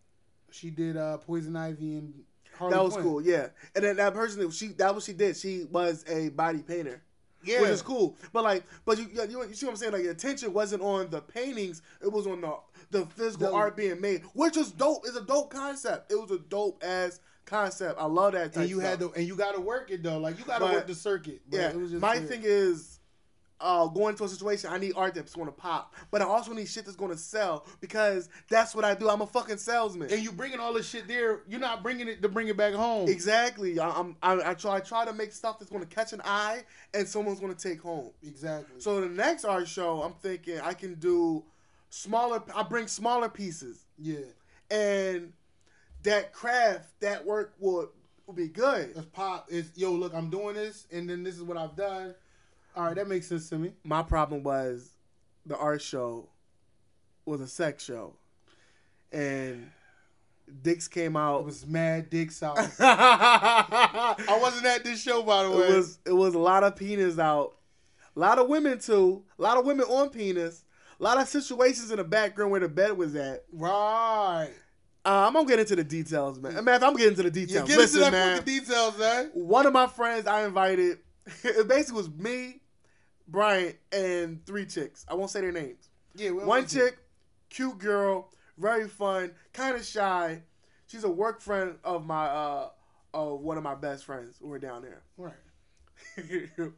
She 0.51 0.70
did 0.70 0.97
uh 0.97 1.18
Poison 1.18 1.56
Ivy 1.56 1.95
and 1.97 2.14
Harley 2.58 2.74
that 2.74 2.84
was 2.84 2.93
Quinn. 2.93 3.06
cool, 3.06 3.22
yeah. 3.22 3.47
And 3.76 3.84
then 3.84 3.97
that 3.97 4.14
person, 4.14 4.39
that 4.41 4.53
she 4.53 4.68
that 4.70 4.93
what 4.93 5.03
she 5.03 5.14
did. 5.14 5.36
She 5.36 5.66
was 5.66 6.06
a 6.08 6.30
body 6.30 6.60
painter. 6.60 7.01
Yeah, 7.45 7.61
which 7.61 7.69
is 7.71 7.81
cool. 7.81 8.15
But 8.33 8.43
like, 8.43 8.63
but 8.85 8.97
you, 8.97 9.07
you 9.29 9.43
you 9.47 9.53
see 9.53 9.65
what 9.65 9.73
I'm 9.73 9.77
saying? 9.77 9.93
Like, 9.93 10.03
the 10.03 10.09
attention 10.11 10.53
wasn't 10.53 10.81
on 10.81 11.09
the 11.09 11.21
paintings; 11.21 11.81
it 12.01 12.11
was 12.11 12.27
on 12.27 12.41
the 12.41 12.53
the 12.91 13.05
physical 13.07 13.47
The- 13.47 13.53
art 13.53 13.75
being 13.77 13.99
made, 14.01 14.23
which 14.33 14.57
is 14.57 14.71
dope. 14.71 15.03
It's 15.05 15.15
a 15.17 15.21
dope 15.21 15.49
concept. 15.51 16.11
It 16.11 16.15
was 16.15 16.31
a 16.31 16.39
dope 16.39 16.83
ass 16.83 17.19
concept. 17.45 17.99
I 17.99 18.05
love 18.05 18.33
that. 18.33 18.55
And 18.55 18.69
you 18.69 18.79
had 18.79 18.99
to 18.99 19.11
and 19.13 19.25
you 19.27 19.35
got 19.35 19.55
to 19.55 19.61
work 19.61 19.91
it 19.91 20.01
though. 20.03 20.17
Like 20.19 20.37
you 20.39 20.45
got 20.45 20.59
to 20.59 20.65
work 20.65 20.87
the 20.87 20.95
circuit. 20.95 21.41
Yeah. 21.51 21.69
it 21.69 21.75
was 21.79 21.91
just 21.91 22.01
My 22.01 22.17
weird. 22.17 22.29
thing 22.29 22.41
is, 22.43 22.94
uh, 23.60 23.88
going 23.88 24.12
into 24.12 24.24
a 24.24 24.30
situation, 24.30 24.70
I 24.72 24.78
need 24.78 24.93
art 24.95 25.16
that's 25.16 25.34
going 25.34 25.47
to 25.47 25.53
pop, 25.53 25.93
but 26.12 26.22
I 26.22 26.26
also 26.26 26.53
need 26.53 26.68
shit 26.68 26.86
that's 26.86 26.97
going 26.97 27.12
to 27.12 27.18
sell 27.18 27.66
because 27.80 28.30
that's 28.49 28.76
what 28.76 28.84
I 28.84 28.93
do. 28.95 29.10
I'm 29.10 29.22
a 29.22 29.28
fucking 29.28 29.58
salesman. 29.58 30.12
and 30.12 30.22
you 30.22 30.32
bringing 30.32 30.60
all 30.60 30.74
this 30.74 30.89
shit 30.89 31.08
there. 31.08 31.41
You're 31.47 31.60
not 31.60 31.82
bringing 31.82 32.08
it 32.08 32.22
to 32.22 32.30
bring 32.30 32.47
it 32.47 32.58
back 32.58 32.74
home. 32.74 33.08
Exactly. 33.08 33.80
I, 33.80 33.89
I'm. 33.89 34.16
I, 34.22 34.51
I 34.51 34.53
try. 34.53 34.76
I 34.76 34.80
try 34.82 35.06
to 35.06 35.14
make 35.14 35.32
stuff 35.32 35.60
that's 35.60 35.72
going 35.72 35.84
to 35.84 35.95
catch 35.95 36.14
an 36.14 36.22
eye 36.26 36.64
and 36.93 37.08
someone's 37.08 37.39
going 37.39 37.53
to 37.53 37.70
take 37.70 37.82
home. 37.82 38.12
Exactly. 38.24 38.80
So 38.80 39.01
the 39.01 39.10
next 39.10 39.45
art 39.45 39.68
show, 39.68 40.01
I'm 40.01 40.14
thinking 40.14 40.60
I 40.60 40.74
can 40.74 40.95
do 40.95 41.43
smaller. 41.89 42.43
I 42.53 42.64
bring 42.64 42.88
smaller 42.88 43.30
pieces, 43.30 43.86
yeah, 43.97 44.20
and 44.70 45.32
that 46.03 46.34
craft, 46.34 46.99
that 46.99 47.26
work 47.26 47.53
would 47.60 47.88
would 48.28 48.36
be 48.36 48.47
good. 48.47 48.95
that's 48.95 49.08
pop. 49.08 49.47
Is 49.49 49.72
yo 49.76 49.91
look, 49.91 50.14
I'm 50.14 50.30
doing 50.30 50.56
this, 50.56 50.88
and 50.91 51.10
then 51.10 51.24
this 51.24 51.36
is 51.36 51.43
what 51.43 51.58
I've 51.58 51.76
done. 51.76 52.16
All 52.76 52.84
right, 52.86 52.95
that 52.95 53.07
makes 53.07 53.28
sense 53.28 53.49
to 53.49 53.57
me. 53.57 53.71
My 53.84 54.03
problem 54.03 54.43
was 54.43 54.91
the 55.45 55.57
art 55.57 55.82
show 55.82 56.30
was 57.26 57.41
a 57.41 57.47
sex 57.47 57.84
show, 57.84 58.15
and 59.11 59.71
dicks 60.61 60.88
came 60.88 61.15
out. 61.15 61.39
It 61.39 61.45
was 61.45 61.65
mad 61.65 62.09
dicks 62.09 62.43
out. 62.43 62.57
I 62.80 64.38
wasn't 64.41 64.65
at 64.65 64.84
this 64.84 65.01
show 65.01 65.23
by 65.23 65.43
the 65.43 65.51
way. 65.51 65.67
It 65.67 65.76
was 65.76 65.99
it 66.05 66.11
was 66.13 66.36
a 66.36 66.39
lot 66.39 66.63
of 66.63 66.76
penis 66.76 67.17
out, 67.19 67.55
a 68.15 68.19
lot 68.19 68.39
of 68.39 68.47
women 68.49 68.80
too, 68.80 69.23
a 69.39 69.41
lot 69.41 69.57
of 69.57 69.65
women 69.65 69.86
on 69.86 70.09
penis, 70.09 70.63
a 70.99 71.03
lot 71.03 71.17
of 71.19 71.28
situations 71.28 71.91
in 71.91 71.97
the 71.97 72.03
background 72.03 72.51
where 72.51 72.59
the 72.59 72.69
bed 72.69 72.97
was 72.97 73.15
at. 73.15 73.45
right. 73.53 74.49
Uh, 75.07 75.28
I'm 75.28 75.34
gonna 75.34 75.47
get 75.47 75.59
into 75.59 75.76
the 75.76 75.84
details, 75.84 76.39
man. 76.39 76.63
Man, 76.65 76.76
if 76.76 76.84
I'm 76.84 76.95
getting 76.95 77.09
into 77.15 77.30
the 77.30 77.39
Yeah, 77.39 77.45
details, 77.45 77.67
get 77.69 77.78
listen, 77.78 77.99
into 78.01 78.11
that 78.11 78.17
man. 78.26 78.38
fucking 78.39 78.53
details, 78.59 78.97
man. 78.97 79.30
one 79.36 79.67
of 79.67 79.71
my 79.73 79.86
friends 79.86 80.26
I 80.26 80.45
invited, 80.45 80.97
it 81.43 81.67
basically 81.67 81.97
was 81.97 82.09
me, 82.09 82.59
Brian, 83.28 83.73
and 83.91 84.45
three 84.45 84.65
chicks. 84.65 85.05
I 85.07 85.15
won't 85.15 85.32
say 85.32 85.41
their 85.41 85.51
names. 85.51 85.89
Yeah, 86.15 86.32
One 86.32 86.67
chick, 86.67 86.97
cute 87.49 87.78
girl, 87.78 88.32
very 88.57 88.88
fun, 88.88 89.32
kind 89.53 89.76
of 89.76 89.86
shy. 89.86 90.41
She's 90.88 91.03
a 91.03 91.09
work 91.09 91.41
friend 91.41 91.76
of 91.84 92.05
my 92.05 92.26
uh 92.26 92.69
of 93.13 93.41
one 93.41 93.57
of 93.57 93.63
my 93.63 93.76
best 93.76 94.05
friends 94.05 94.38
who 94.39 94.47
were 94.47 94.59
down 94.59 94.82
there. 94.82 95.01
Right. 95.17 95.34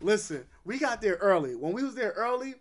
Listen, 0.00 0.44
we 0.64 0.78
got 0.78 1.00
there 1.00 1.16
early. 1.16 1.54
When 1.54 1.72
we 1.72 1.82
was 1.82 1.94
there 1.94 2.12
early, 2.16 2.54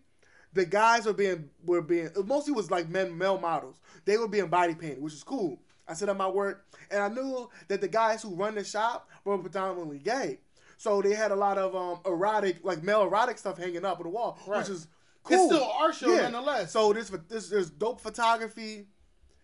the 0.54 0.66
guys 0.66 1.06
were 1.06 1.14
being 1.14 1.50
were 1.66 1.82
being 1.82 2.10
mostly 2.26 2.54
was 2.54 2.72
like 2.72 2.88
men 2.90 3.18
male 3.18 3.40
models. 3.40 3.80
They 4.06 4.18
were 4.18 4.28
being 4.28 4.48
body 4.48 4.76
painted, 4.76 5.02
which 5.02 5.14
is 5.14 5.24
cool. 5.24 5.60
I 5.88 5.94
set 5.94 6.10
up 6.10 6.18
my 6.18 6.28
work, 6.28 6.66
and 6.90 7.02
I 7.02 7.10
knew 7.10 7.50
that 7.68 7.82
the 7.82 7.88
guys 7.88 8.22
who 8.22 8.34
run 8.34 8.56
the 8.56 8.64
shop 8.64 9.10
were 9.24 9.38
predominantly 9.38 10.00
gay. 10.00 10.40
So 10.78 11.02
they 11.02 11.14
had 11.14 11.32
a 11.32 11.36
lot 11.36 11.58
of 11.58 11.76
um 11.76 12.00
erotic, 12.06 12.64
like 12.64 12.84
male 12.84 13.04
erotic 13.04 13.38
stuff 13.38 13.58
hanging 13.58 13.86
up 13.86 13.98
on 14.00 14.04
the 14.04 14.10
wall, 14.10 14.38
Right. 14.48 14.60
which 14.60 14.70
is 14.70 14.88
cool. 15.24 15.38
It's 15.38 15.56
still 15.56 15.72
our 15.72 15.94
show 15.94 16.16
nonetheless. 16.16 16.72
So 16.72 16.94
this, 16.94 17.10
this 17.30 17.50
there's 17.50 17.70
dope 17.70 18.02
photography, 18.02 18.88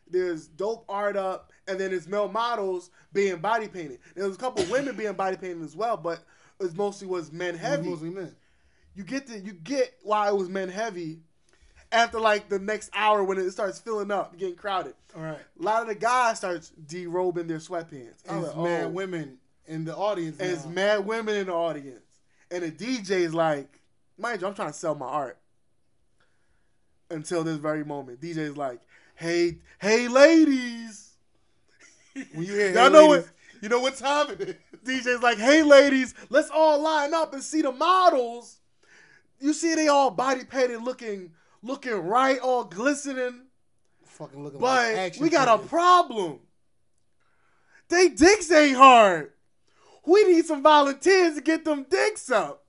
there's 0.09 0.47
dope 0.47 0.86
art 0.89 1.15
up, 1.17 1.51
and 1.67 1.79
then 1.79 1.91
there's 1.91 2.07
male 2.07 2.27
models 2.27 2.91
being 3.13 3.38
body 3.38 3.67
painted. 3.67 3.99
There 4.15 4.27
was 4.27 4.36
a 4.36 4.39
couple 4.39 4.65
women 4.65 4.95
being 4.95 5.13
body 5.13 5.38
painted 5.38 5.63
as 5.63 5.75
well, 5.75 5.97
but 5.97 6.23
it 6.59 6.75
mostly 6.75 7.07
was 7.07 7.32
men 7.32 7.53
was 7.53 7.61
heavy. 7.61 7.89
mostly 7.89 8.09
men. 8.09 8.36
You 8.93 9.03
get 9.03 9.27
the 9.27 9.39
you 9.39 9.53
get 9.53 9.93
why 10.03 10.27
it 10.27 10.36
was 10.36 10.49
men 10.49 10.69
heavy 10.69 11.21
after 11.91 12.19
like 12.19 12.49
the 12.49 12.59
next 12.59 12.89
hour 12.93 13.23
when 13.23 13.38
it 13.38 13.49
starts 13.51 13.79
filling 13.79 14.11
up, 14.11 14.38
getting 14.38 14.55
crowded. 14.55 14.93
All 15.15 15.23
right. 15.23 15.39
A 15.59 15.63
lot 15.63 15.82
of 15.82 15.88
the 15.88 15.95
guys 15.95 16.38
starts 16.38 16.71
derobing 16.86 17.47
their 17.47 17.57
sweatpants. 17.57 18.23
And 18.27 18.43
like, 18.43 18.55
oh. 18.55 18.88
women 18.89 19.38
in 19.72 19.86
the 19.86 19.95
audience. 19.95 20.38
And 20.39 20.51
it's 20.51 20.65
mad 20.65 21.05
women 21.05 21.36
in 21.36 21.47
the 21.47 21.53
audience. 21.53 22.03
And 22.51 22.63
the 22.63 22.72
DJ 22.72 23.22
is 23.22 23.34
like, 23.34 23.80
mind 24.17 24.41
you, 24.41 24.47
I'm 24.47 24.53
trying 24.53 24.67
to 24.67 24.78
sell 24.78 24.93
my 24.93 25.07
art. 25.07 25.38
Until 27.09 27.43
this 27.43 27.57
very 27.57 27.84
moment. 27.84 28.22
DJ 28.22 28.38
is 28.38 28.57
like, 28.57 28.82
hey, 29.15 29.57
hey 29.80 30.07
ladies. 30.07 31.07
When 32.34 32.45
you 32.45 32.53
hear 32.53 32.74
Y'all 32.74 32.84
hey, 32.86 32.89
know 32.89 33.07
ladies, 33.07 33.26
what 33.26 33.63
you 33.63 33.69
know 33.69 33.80
what 33.80 33.95
time 33.95 34.32
it 34.32 34.41
is. 34.41 34.55
DJ's 34.84 35.24
like, 35.24 35.38
hey 35.38 35.63
ladies, 35.63 36.13
let's 36.30 36.49
all 36.49 36.82
line 36.82 37.13
up 37.13 37.34
and 37.34 37.41
see 37.41 37.61
the 37.61 37.72
models. 37.72 38.57
You 39.39 39.53
see 39.53 39.76
they 39.76 39.88
all 39.88 40.11
body 40.11 40.43
painted 40.43 40.82
looking 40.84 41.32
looking 41.63 41.93
right, 41.93 42.38
all 42.39 42.65
glistening. 42.65 43.43
Fucking 44.03 44.43
looking 44.43 44.59
But 44.59 44.89
like 44.89 44.97
action 44.97 45.24
we 45.24 45.30
got 45.30 45.47
a 45.47 45.65
problem. 45.65 46.39
They 47.88 48.09
dicks 48.09 48.51
ain't 48.51 48.76
hard. 48.76 49.32
We 50.05 50.23
need 50.25 50.45
some 50.45 50.61
volunteers 50.63 51.35
to 51.35 51.41
get 51.41 51.65
them 51.65 51.85
dicks 51.89 52.31
up. 52.31 52.63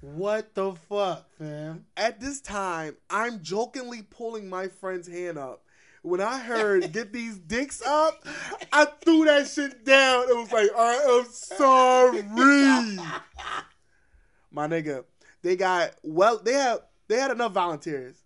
What 0.00 0.54
the 0.54 0.72
fuck, 0.72 1.28
fam? 1.38 1.84
At 1.96 2.20
this 2.20 2.40
time, 2.40 2.96
I'm 3.08 3.42
jokingly 3.42 4.02
pulling 4.02 4.48
my 4.48 4.68
friend's 4.68 5.06
hand 5.06 5.38
up. 5.38 5.62
When 6.02 6.20
I 6.20 6.40
heard 6.40 6.92
get 6.92 7.12
these 7.12 7.38
dicks 7.38 7.80
up, 7.82 8.26
I 8.72 8.86
threw 9.04 9.24
that 9.26 9.46
shit 9.46 9.84
down. 9.84 10.24
It 10.28 10.36
was 10.36 10.50
like, 10.50 10.70
I 10.76 10.94
am 10.94 11.24
sorry. 11.30 12.22
My 14.50 14.66
nigga, 14.66 15.04
they 15.42 15.54
got 15.56 15.92
well, 16.02 16.38
they 16.38 16.54
had 16.54 16.78
they 17.08 17.18
had 17.18 17.30
enough 17.30 17.52
volunteers. 17.52 18.16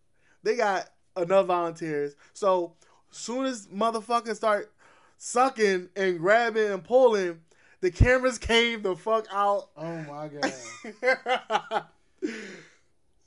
They 0.43 0.57
got 0.57 0.89
enough 1.17 1.47
volunteers. 1.47 2.17
So 2.33 2.73
soon 3.11 3.45
as 3.45 3.67
motherfuckers 3.67 4.37
start 4.37 4.73
sucking 5.19 5.91
and 5.95 6.19
grabbing 6.19 6.71
and 6.71 6.83
pulling, 6.83 7.41
the 7.87 7.93
cameras 7.93 8.37
came 8.37 8.83
the 8.83 8.97
fuck 8.97 9.29
out. 9.33 9.69
Oh 9.77 10.03
my 10.03 10.27
god. 10.27 11.85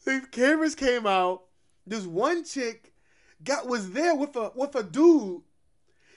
the 0.03 0.21
cameras 0.31 0.75
came 0.75 1.07
out. 1.07 1.43
This 1.87 2.05
one 2.05 2.43
chick 2.43 2.91
got 3.41 3.67
was 3.67 3.91
there 3.91 4.15
with 4.15 4.35
a 4.35 4.51
with 4.53 4.75
a 4.75 4.83
dude. 4.83 5.43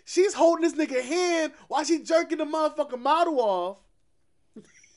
She's 0.05 0.34
holding 0.34 0.64
this 0.68 0.72
nigga 0.74 1.05
hand 1.05 1.53
while 1.68 1.84
she 1.84 2.03
jerking 2.03 2.38
the 2.38 2.45
motherfucking 2.45 2.99
model 2.99 3.38
off. 3.38 3.76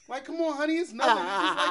like, 0.09 0.25
come 0.25 0.37
on, 0.41 0.57
honey, 0.57 0.77
it's 0.77 0.91
nothing. 0.91 1.23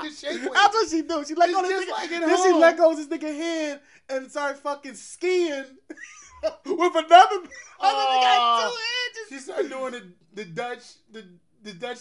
It's 0.07 0.21
just 0.23 0.31
like 0.31 0.39
a 0.39 0.39
shake 0.39 0.43
weight. 0.53 0.55
That's 0.55 0.75
what 0.75 0.89
she 0.91 1.03
do. 1.03 1.25
She 1.27 1.35
let 1.35 1.49
It's 1.49 1.59
go 1.59 1.63
of 1.65 1.69
this 1.69 1.85
nigga. 1.87 1.91
like 1.91 2.11
then 2.11 2.37
she 2.45 2.53
let 2.53 2.77
go 2.77 2.91
of 2.93 2.97
this 2.97 3.09
nigga 3.09 3.37
hand 3.37 3.81
and 4.09 4.31
started 4.31 4.59
fucking 4.59 4.95
skiing 4.95 5.65
with 6.67 6.95
another. 6.95 7.49
Other 7.81 8.13
nigga 8.13 8.71
two. 8.71 9.35
She 9.35 9.41
started 9.41 9.71
doing 9.71 9.91
the, 9.91 10.13
the 10.35 10.45
Dutch 10.45 10.85
the 11.11 11.25
the 11.65 11.73
Dutch. 11.73 11.99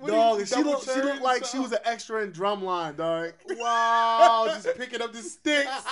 What 0.00 0.08
Dog, 0.10 0.40
you- 0.40 0.46
she 0.46 0.62
looked, 0.62 0.84
she 0.92 1.00
looked 1.00 1.22
like 1.22 1.44
she 1.44 1.58
was 1.58 1.72
an 1.72 1.78
extra 1.84 2.22
in 2.22 2.32
Drumline, 2.32 2.96
dog. 2.96 3.32
wow, 3.50 4.44
just 4.62 4.76
picking 4.78 5.00
up 5.02 5.12
the 5.12 5.22
sticks. 5.22 5.70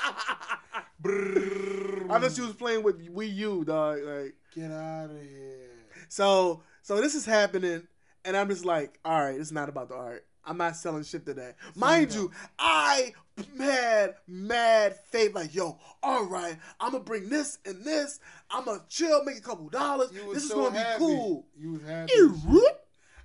I 1.05 2.19
thought 2.21 2.33
she 2.33 2.41
was 2.43 2.55
playing 2.55 2.83
with 2.83 3.15
Wii 3.15 3.35
U, 3.37 3.65
dog. 3.65 3.99
Like, 4.03 4.35
Get 4.55 4.71
out 4.71 5.11
of 5.11 5.21
here. 5.21 5.71
so, 6.09 6.63
so 6.83 7.01
this 7.01 7.15
is 7.15 7.25
happening, 7.25 7.87
and 8.25 8.37
I'm 8.37 8.49
just 8.49 8.65
like, 8.65 8.99
all 9.05 9.25
right, 9.25 9.39
it's 9.39 9.53
not 9.53 9.69
about 9.69 9.89
the 9.89 9.95
art. 9.95 10.27
I'm 10.45 10.57
not 10.59 10.75
selling 10.77 11.05
shit 11.05 11.25
today. 11.25 11.53
Mind 11.77 12.13
you, 12.15 12.33
I 12.59 13.13
mad, 13.55 14.17
mad 14.27 14.97
faith. 15.11 15.35
Like, 15.37 15.55
yo, 15.55 15.79
all 16.03 16.25
right, 16.27 16.57
I'm 16.81 16.91
gonna 16.93 17.05
bring 17.05 17.29
this 17.29 17.59
and 17.65 17.85
this. 17.85 18.19
I'm 18.51 18.65
gonna 18.65 18.83
chill, 18.89 19.23
make 19.25 19.39
a 19.39 19.41
couple 19.41 19.69
dollars. 19.69 20.11
This 20.11 20.43
is 20.43 20.49
so 20.49 20.65
gonna 20.65 20.79
happy. 20.81 20.99
be 20.99 21.05
cool. 21.05 21.47
You 21.57 21.73
was 21.75 21.83
happy. 21.83 22.13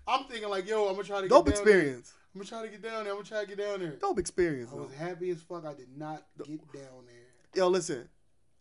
I'm 0.08 0.24
thinking 0.26 0.50
like, 0.50 0.68
yo, 0.68 0.88
I'm 0.88 0.94
gonna 0.94 1.04
try 1.04 1.18
to 1.18 1.22
get 1.24 1.30
Dope 1.30 1.46
down 1.46 1.54
experience. 1.54 2.10
There. 2.10 2.18
I'm 2.34 2.42
gonna 2.42 2.50
try 2.50 2.62
to 2.62 2.70
get 2.70 2.82
down 2.82 3.04
there. 3.04 3.14
I'm 3.14 3.18
gonna 3.18 3.28
try 3.28 3.42
to 3.42 3.48
get 3.48 3.58
down 3.58 3.80
there. 3.80 3.92
Dope 3.92 4.20
experience. 4.20 4.70
I 4.72 4.76
though. 4.76 4.84
was 4.84 4.94
happy 4.94 5.30
as 5.32 5.42
fuck. 5.42 5.66
I 5.66 5.74
did 5.74 5.90
not 5.98 6.24
get 6.38 6.72
down 6.72 7.06
there. 7.06 7.54
Yo, 7.56 7.68
listen, 7.68 8.08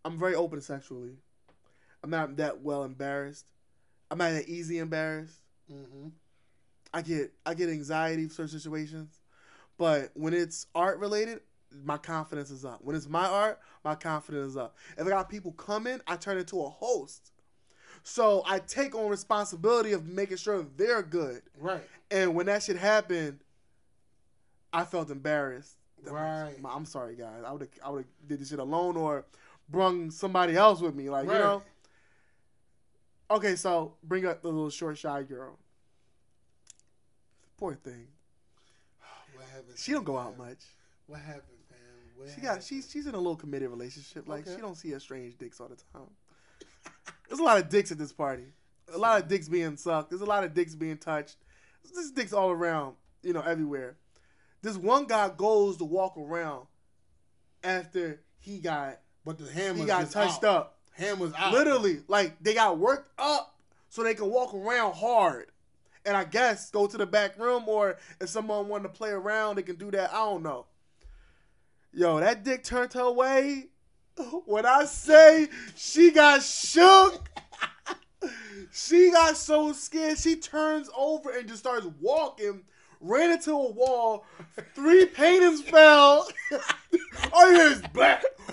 I'm 0.05 0.19
very 0.19 0.35
open 0.35 0.61
sexually. 0.61 1.17
I'm 2.03 2.11
not 2.11 2.37
that 2.37 2.63
well 2.63 2.85
embarrassed. 2.85 3.47
I'm 4.11 4.19
not 4.19 4.31
that 4.31 4.49
easy 4.49 4.79
embarrassed. 4.79 5.39
Mm-hmm. 5.73 6.09
I 6.95 7.03
get 7.03 7.33
I 7.45 7.55
get 7.55 7.69
anxiety 7.69 8.27
for 8.29 8.35
certain 8.35 8.59
situations, 8.59 9.21
but 9.79 10.11
when 10.15 10.33
it's 10.33 10.67
art 10.75 10.99
related, 10.99 11.41
my 11.85 11.99
confidence 11.99 12.51
is 12.51 12.65
up. 12.65 12.81
When 12.83 12.97
it's 12.97 13.09
my 13.09 13.27
art, 13.27 13.61
my 13.85 13.95
confidence 13.95 14.51
is 14.51 14.57
up. 14.57 14.77
If 14.97 15.07
I 15.07 15.11
got 15.11 15.29
people 15.29 15.53
coming, 15.53 16.01
I 16.07 16.17
turn 16.17 16.39
into 16.39 16.63
a 16.63 16.71
host. 16.71 17.33
So 18.09 18.45
I 18.47 18.61
take 18.61 18.95
on 18.95 19.09
responsibility 19.11 19.91
of 19.91 20.07
making 20.07 20.37
sure 20.37 20.65
they're 20.77 21.03
good. 21.03 21.43
Right. 21.59 21.83
And 22.09 22.37
when 22.37 22.47
that 22.47 22.63
shit 22.63 22.77
happened, 22.77 23.41
I 24.73 24.85
felt 24.85 25.11
embarrassed. 25.11 25.75
Right. 26.05 26.55
I'm 26.65 26.85
sorry, 26.85 27.17
guys. 27.17 27.43
I 27.45 27.51
would 27.51 27.63
have 27.63 27.71
I 27.85 27.91
would 27.91 27.99
have 28.05 28.29
did 28.29 28.41
this 28.41 28.51
shit 28.51 28.61
alone 28.61 28.97
or 28.97 29.25
brung 29.69 30.13
somebody 30.13 30.55
else 30.57 30.81
with 30.81 30.95
me. 30.95 31.11
Like 31.11 31.27
Right. 31.27 31.35
you 31.35 31.41
know. 31.43 31.63
Okay, 33.29 33.57
so 33.57 33.95
bring 34.05 34.25
up 34.25 34.41
the 34.41 34.49
little 34.51 34.71
short 34.71 34.97
shy 34.97 35.25
girl. 35.25 35.59
Poor 37.57 37.75
thing. 37.75 38.07
What 39.35 39.47
happened? 39.49 39.77
She 39.79 39.91
don't 39.91 40.05
go 40.05 40.17
out 40.17 40.39
much. 40.39 40.59
What 41.09 41.23
happened, 41.23 41.43
man? 41.73 41.81
What 42.17 42.29
She 42.33 42.41
got 42.41 42.63
she's 42.63 42.89
she's 42.89 43.09
in 43.09 43.17
a 43.17 43.19
little 43.19 43.35
committed 43.35 43.69
relationship. 43.69 44.29
Like 44.29 44.47
Okay. 44.47 44.55
she 44.55 44.61
don't 44.61 44.77
see 44.77 44.93
her 44.93 45.01
strange 45.01 45.37
dicks 45.39 45.61
all 45.61 45.67
the 45.67 45.75
time. 45.93 46.09
There's 47.29 47.41
a 47.41 47.45
lot 47.45 47.59
of 47.59 47.69
dicks 47.69 47.91
at 47.93 47.99
this 47.99 48.13
party. 48.13 48.53
A 48.95 48.99
lot 48.99 49.21
of 49.21 49.29
dicks 49.29 49.49
being 49.49 49.77
sucked. 49.77 50.11
There's 50.11 50.23
a 50.23 50.27
lot 50.27 50.45
of 50.45 50.55
dicks 50.55 50.75
being 50.75 50.97
touched. 50.99 51.37
There's 51.93 52.11
dicks 52.11 52.33
all 52.33 52.51
around, 52.51 52.95
you 53.23 53.33
know, 53.33 53.41
everywhere. 53.41 53.97
This 54.63 54.77
one 54.77 55.07
guy 55.07 55.31
goes 55.37 55.77
to 55.79 55.85
walk 55.85 56.17
around 56.17 56.67
after 57.63 58.21
he 58.39 58.59
got 58.59 59.01
But 59.25 59.39
the 59.39 59.51
ham 59.51 59.77
he 59.77 59.85
got 59.85 60.11
touched 60.11 60.45
out. 60.45 60.57
up. 60.57 60.79
Ham 60.93 61.19
was 61.19 61.33
out. 61.35 61.53
Literally, 61.53 62.01
like 62.09 62.43
they 62.43 62.55
got 62.55 62.79
worked 62.79 63.13
up 63.19 63.55
so 63.89 64.03
they 64.03 64.15
can 64.15 64.31
walk 64.31 64.55
around 64.55 64.95
hard. 64.95 65.47
And 66.05 66.17
I 66.17 66.25
guess 66.25 66.71
go 66.71 66.87
to 66.87 66.97
the 66.97 67.07
back 67.07 67.39
room 67.39 67.65
or 67.69 67.99
if 68.21 68.29
someone 68.29 68.69
wanted 68.69 68.85
to 68.85 68.89
play 68.91 69.11
around, 69.11 69.57
they 69.57 69.63
can 69.63 69.77
do 69.77 69.91
that. 69.91 70.11
I 70.13 70.19
don't 70.19 70.43
know. 70.43 70.67
Yo, 71.93 72.21
that 72.21 72.45
dick 72.45 72.63
turned 72.63 72.93
her 72.93 73.11
way. 73.11 73.67
When 74.47 74.67
I 74.67 74.85
say 74.85 75.49
she 75.75 76.11
got 76.11 76.43
shook, 76.43 77.29
she 78.73 79.11
got 79.11 79.37
so 79.37 79.73
scared 79.73 80.19
she 80.19 80.37
turns 80.37 80.89
over 80.97 81.31
and 81.31 81.49
just 81.49 81.61
starts 81.61 81.87
walking, 82.01 82.63
ran 83.01 83.33
into 83.33 83.53
a 83.53 83.71
wall, 83.71 84.25
three 84.75 85.07
paintings 85.07 85.63
fell. 85.63 86.29
All 87.33 87.51
you 87.51 87.57
hear 87.57 87.67
is. 87.73 87.83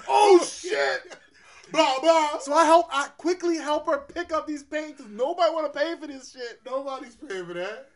Oh 0.07 0.43
shit! 0.45 1.17
Blah 1.71 1.99
blah. 2.01 2.39
So 2.39 2.53
I 2.53 2.65
help. 2.65 2.87
I 2.91 3.07
quickly 3.17 3.57
help 3.57 3.85
her 3.87 3.99
pick 3.99 4.31
up 4.31 4.47
these 4.47 4.63
paintings. 4.63 5.09
Nobody 5.09 5.53
want 5.53 5.71
to 5.71 5.79
pay 5.79 5.95
for 5.99 6.07
this 6.07 6.31
shit. 6.31 6.61
Nobody's 6.65 7.15
paying 7.15 7.45
for 7.45 7.53
that. 7.53 7.89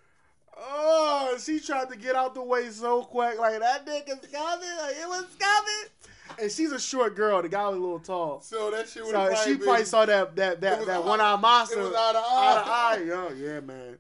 Oh, 0.60 1.38
she 1.40 1.60
tried 1.60 1.90
to 1.90 1.98
get 1.98 2.16
out 2.16 2.34
the 2.34 2.42
way 2.42 2.70
so 2.70 3.04
quick. 3.04 3.38
Like 3.38 3.60
that 3.60 3.86
dick 3.86 4.08
is 4.08 4.30
coming. 4.32 4.70
Like 4.80 4.96
it 4.96 5.08
was 5.08 5.26
coming. 5.38 6.14
And 6.40 6.52
she's 6.52 6.72
a 6.72 6.80
short 6.80 7.16
girl. 7.16 7.42
The 7.42 7.50
guy 7.50 7.68
was 7.68 7.78
a 7.78 7.80
little 7.82 8.00
tall. 8.00 8.42
So 8.42 8.70
that 8.72 8.88
shit 8.88 9.04
would 9.04 9.12
So 9.14 9.20
have 9.20 9.38
she 9.40 9.56
probably 9.58 9.86
saw 9.86 10.06
that 10.06 10.36
that 10.36 10.62
that, 10.62 10.86
that 10.86 11.04
one 11.04 11.20
eye 11.22 11.36
monster. 11.36 11.80
it 11.80 11.84
was 11.84 11.94
out 11.96 12.16
of 12.16 12.24
Out 12.24 12.58
of 12.62 12.68
eye. 12.68 12.98
eye. 13.00 13.04
Yo, 13.06 13.30
yeah, 13.36 13.60
man. 13.62 13.98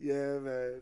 Yeah, 0.00 0.38
man. 0.38 0.80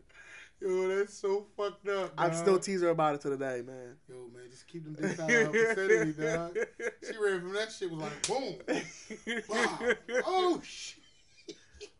Yo, 0.59 0.87
that's 0.87 1.13
so 1.13 1.45
fucked 1.55 1.87
up. 1.87 2.11
I'm 2.17 2.33
still 2.33 2.57
teasing 2.57 2.85
her 2.85 2.91
about 2.91 3.13
it 3.15 3.21
to 3.21 3.29
the 3.29 3.37
day, 3.37 3.61
man. 3.65 3.95
Yo, 4.09 4.15
man, 4.33 4.43
just 4.49 4.67
keep 4.67 4.83
them 4.83 4.93
dicks 4.93 5.19
out 5.19 5.29
of 5.29 5.51
vicinity, 5.51 6.13
dog. 6.21 6.57
She 7.03 7.17
ran 7.23 7.41
from 7.41 7.53
that 7.53 7.71
shit 7.71 7.91
was 7.91 7.99
like 8.01 8.27
boom. 8.27 8.55
Wow. 9.49 9.79
Oh 10.25 10.61
shit. 10.63 11.03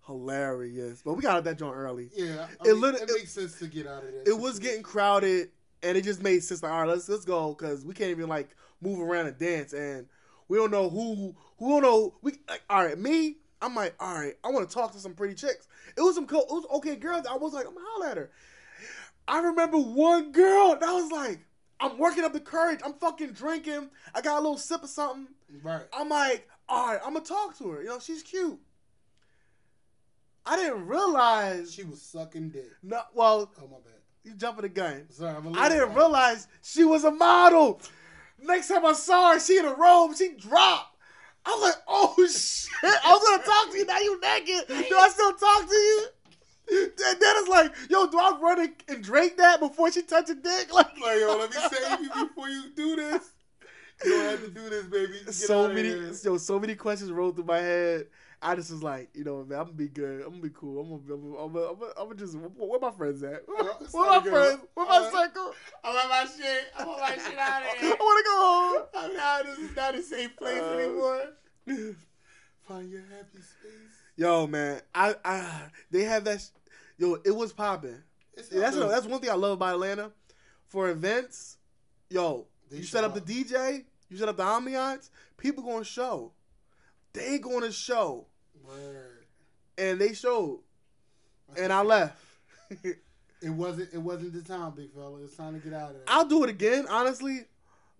Hilarious. 0.07 1.01
But 1.03 1.13
we 1.15 1.21
got 1.21 1.33
out 1.33 1.37
of 1.39 1.43
that 1.45 1.59
joint 1.59 1.75
early. 1.75 2.09
Yeah, 2.15 2.47
I 2.63 2.67
It 2.69 2.71
mean, 2.73 2.81
lit- 2.81 2.95
it, 2.95 3.01
it- 3.09 3.13
makes 3.13 3.31
sense 3.31 3.59
to 3.59 3.67
get 3.67 3.85
out 3.87 4.03
of 4.03 4.11
there. 4.11 4.23
it 4.25 4.37
was 4.37 4.57
getting 4.59 4.81
crowded 4.81 5.49
and 5.83 5.97
it 5.97 6.03
just 6.03 6.21
made 6.23 6.43
sense 6.43 6.63
like 6.63 6.71
all 6.71 6.79
right 6.81 6.89
let's 6.89 7.07
let's 7.09 7.25
go 7.25 7.53
because 7.53 7.85
we 7.85 7.93
can't 7.93 8.09
even 8.11 8.27
like 8.27 8.49
move 8.81 8.99
around 8.99 9.27
and 9.27 9.37
dance 9.37 9.73
and 9.73 10.05
we 10.47 10.57
don't 10.57 10.71
know 10.71 10.89
who 10.89 11.35
who 11.57 11.69
don't 11.69 11.81
know 11.83 12.13
we 12.21 12.33
like 12.49 12.63
all 12.69 12.85
right 12.85 12.97
me 12.97 13.37
i'm 13.61 13.75
like 13.75 13.95
all 13.99 14.13
right 14.15 14.35
i 14.43 14.49
want 14.49 14.67
to 14.67 14.73
talk 14.73 14.91
to 14.91 14.99
some 14.99 15.13
pretty 15.13 15.33
chicks 15.33 15.67
it 15.95 16.01
was 16.01 16.15
some 16.15 16.27
cool 16.27 16.41
it 16.41 16.51
was 16.51 16.65
okay 16.73 16.95
girls 16.95 17.25
i 17.29 17.35
was 17.35 17.53
like 17.53 17.65
i'm 17.67 17.73
gonna 17.73 17.85
holler 17.91 18.07
at 18.07 18.17
her 18.17 18.31
i 19.27 19.39
remember 19.39 19.77
one 19.77 20.31
girl 20.31 20.77
that 20.79 20.91
was 20.91 21.11
like 21.11 21.39
i'm 21.79 21.97
working 21.97 22.23
up 22.23 22.33
the 22.33 22.39
courage 22.39 22.79
i'm 22.85 22.93
fucking 22.93 23.31
drinking 23.31 23.89
i 24.15 24.21
got 24.21 24.35
a 24.37 24.41
little 24.41 24.57
sip 24.57 24.83
of 24.83 24.89
something 24.89 25.27
right. 25.63 25.85
i'm 25.93 26.09
like 26.09 26.47
all 26.69 26.87
right 26.87 26.99
i'm 27.05 27.13
gonna 27.13 27.25
talk 27.25 27.57
to 27.57 27.69
her 27.69 27.81
you 27.81 27.87
know 27.87 27.99
she's 27.99 28.23
cute 28.23 28.59
i 30.45 30.55
didn't 30.55 30.87
realize 30.87 31.73
She 31.73 31.83
was 31.83 32.01
sucking 32.01 32.49
dick. 32.49 32.69
no 32.83 33.01
well 33.13 33.51
Oh 33.61 33.67
my 33.67 33.77
bad. 33.83 33.96
You 34.27 34.33
jumping 34.35 34.63
the 34.63 34.69
gun 34.69 35.05
Sorry, 35.09 35.35
I'm 35.35 35.45
a 35.45 35.49
little 35.49 35.63
I 35.63 35.69
didn't 35.69 35.93
realize 35.93 36.47
she 36.61 36.83
was 36.83 37.03
a 37.03 37.11
model. 37.11 37.81
Next 38.43 38.67
time 38.67 38.85
I 38.85 38.93
saw 38.93 39.33
her, 39.33 39.39
she 39.39 39.57
in 39.57 39.65
a 39.65 39.73
robe, 39.73 40.15
she 40.15 40.33
dropped. 40.33 40.95
I 41.45 41.49
was 41.51 41.61
like, 41.61 41.83
oh 41.87 42.15
shit. 42.27 42.69
I 42.83 43.11
was 43.11 43.23
gonna 43.23 43.43
talk 43.43 43.71
to 43.71 43.77
you, 43.77 43.85
now 43.85 43.99
you 43.99 44.19
naked. 44.19 44.67
Do 44.89 44.97
I 44.97 45.09
still 45.09 45.33
talk 45.33 45.67
to 45.67 45.75
you? 45.75 46.07
And 46.69 46.91
then 46.97 47.15
it's 47.37 47.47
like, 47.49 47.73
yo, 47.89 48.07
do 48.07 48.19
I 48.19 48.37
run 48.41 48.73
and, 48.89 49.03
drink 49.03 49.37
that 49.37 49.61
before 49.61 49.91
she 49.91 50.01
touch 50.01 50.29
a 50.29 50.35
dick? 50.35 50.67
Like, 50.73 50.99
Like, 50.99 51.19
yo, 51.19 51.37
let 51.37 51.49
me 51.49 51.55
save 51.55 52.01
you 52.01 52.27
before 52.27 52.49
you 52.49 52.63
do 52.75 52.95
this. 52.97 53.31
You 54.03 54.11
don't 54.11 54.29
have 54.29 54.43
to 54.43 54.49
do 54.49 54.69
this, 54.69 54.85
baby. 54.85 55.13
Get 55.25 55.33
so 55.33 55.69
many, 55.69 55.95
yo, 56.23 56.37
so 56.37 56.59
many 56.59 56.75
questions 56.75 57.11
rolled 57.11 57.35
through 57.35 57.45
my 57.45 57.59
head. 57.59 58.07
I 58.41 58.55
just 58.55 58.69
was 58.71 58.83
like, 58.83 59.09
you 59.15 59.23
know, 59.23 59.43
man, 59.43 59.57
I'm 59.59 59.65
gonna 59.65 59.77
be 59.77 59.87
good. 59.87 60.21
I'm 60.21 60.29
gonna 60.29 60.41
be 60.43 60.49
cool. 60.53 60.79
I'm 60.81 60.89
gonna, 60.89 61.13
I'm 61.13 61.21
gonna, 61.31 61.43
I'm 61.43 61.53
gonna, 61.53 61.65
I'm 61.71 61.79
gonna, 61.79 61.91
I'm 61.97 62.03
gonna 62.07 62.15
just, 62.19 62.35
where 62.37 62.79
my 62.79 62.91
friends 62.91 63.23
at? 63.23 63.41
Where, 63.47 63.63
where 63.91 64.09
my 64.09 64.19
good. 64.23 64.31
friends? 64.31 64.59
Where 64.75 64.85
my 64.85 64.97
Uh, 64.97 65.11
circle? 65.11 65.53
I 65.83 65.93
want 65.95 66.09
my 66.09 66.25
shit. 66.37 66.63
I 66.77 66.85
want 66.85 66.99
my 66.99 67.11
shit 67.17 67.37
out 67.39 67.61
of 67.63 67.67
here. 67.79 67.95
I 67.99 68.03
wanna 68.03 68.23
go 68.23 68.37
home. 68.37 68.87
I'm 68.95 69.15
now. 69.17 69.41
This 69.43 69.57
is 69.69 69.75
not 69.75 69.95
a 69.95 70.03
safe 70.03 70.35
place 70.37 70.61
Uh, 70.61 70.77
anymore. 70.77 71.21
Find 72.67 72.91
your 72.91 73.01
happy 73.01 73.37
space. 73.37 74.03
Yo, 74.17 74.45
man, 74.47 74.81
I, 74.93 75.15
I, 75.23 75.61
they 75.91 76.03
have 76.03 76.23
that. 76.25 76.41
sh- 76.41 76.47
Yo, 76.99 77.15
it 77.23 77.35
was 77.35 77.53
popping. 77.53 78.01
Yeah, 78.51 78.59
that's 78.61 78.75
not 78.75 78.89
that's 78.89 79.05
one 79.05 79.19
thing 79.21 79.29
I 79.29 79.35
love 79.35 79.53
about 79.53 79.73
Atlanta. 79.75 80.11
For 80.67 80.89
events, 80.89 81.57
yo, 82.09 82.45
They 82.69 82.77
you 82.77 82.83
set 82.83 83.03
up 83.03 83.13
show 83.13 83.19
the 83.19 83.43
DJ, 83.43 83.83
you 84.09 84.17
set 84.17 84.27
up 84.27 84.37
the 84.37 84.43
ambiance, 84.43 85.09
people 85.37 85.63
going 85.63 85.79
to 85.79 85.85
show. 85.85 86.33
They 87.17 87.39
going 87.39 87.61
to 87.61 87.71
show, 87.71 88.25
Word. 88.65 89.25
and 89.77 89.99
they 89.99 90.13
showed, 90.13 90.61
and 91.57 91.71
I 91.73 91.81
left. 91.81 92.17
It 93.41 93.49
wasn't. 93.49 93.93
It 93.93 93.99
wasn't 93.99 94.33
the 94.33 94.41
time, 94.41 94.71
big 94.71 94.91
fella. 94.93 95.21
It's 95.23 95.35
time 95.35 95.53
to 95.53 95.59
get 95.59 95.73
out 95.73 95.89
of 95.91 95.95
there. 95.97 96.03
I'll 96.07 96.25
do 96.25 96.43
it 96.43 96.49
again, 96.49 96.85
honestly, 96.89 97.41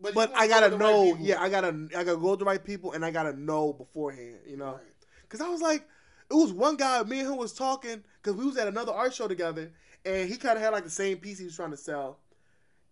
But, 0.02 0.14
but 0.16 0.36
I 0.36 0.48
gotta 0.48 0.70
with 0.70 0.80
the 0.80 0.86
right 0.86 0.92
know. 0.92 1.18
yeah, 1.20 1.40
I 1.42 1.48
gotta, 1.50 1.88
I 1.96 2.04
gotta 2.04 2.18
go 2.18 2.32
with 2.32 2.40
the 2.40 2.46
right 2.46 2.64
people, 2.64 2.94
and 2.94 3.06
I 3.06 3.12
gotta 3.12 3.40
know 3.40 3.72
beforehand. 3.74 4.38
You 4.48 4.58
know. 4.58 4.74
Right. 4.74 4.82
Cause 5.30 5.40
I 5.42 5.50
was 5.50 5.62
like, 5.62 5.88
it 6.32 6.34
was 6.34 6.52
one 6.54 6.76
guy, 6.78 7.04
me 7.04 7.20
and 7.20 7.30
him 7.30 7.38
was 7.38 7.54
talking, 7.54 8.04
cause 8.24 8.34
we 8.34 8.46
was 8.46 8.58
at 8.58 8.68
another 8.68 8.92
art 8.94 9.14
show 9.14 9.28
together, 9.28 9.72
and 10.06 10.28
he 10.30 10.38
kind 10.38 10.58
of 10.58 10.64
had 10.64 10.72
like 10.74 10.86
the 10.86 10.90
same 10.90 11.18
piece 11.18 11.38
he 11.38 11.46
was 11.46 11.56
trying 11.56 11.72
to 11.72 11.78
sell, 11.78 12.18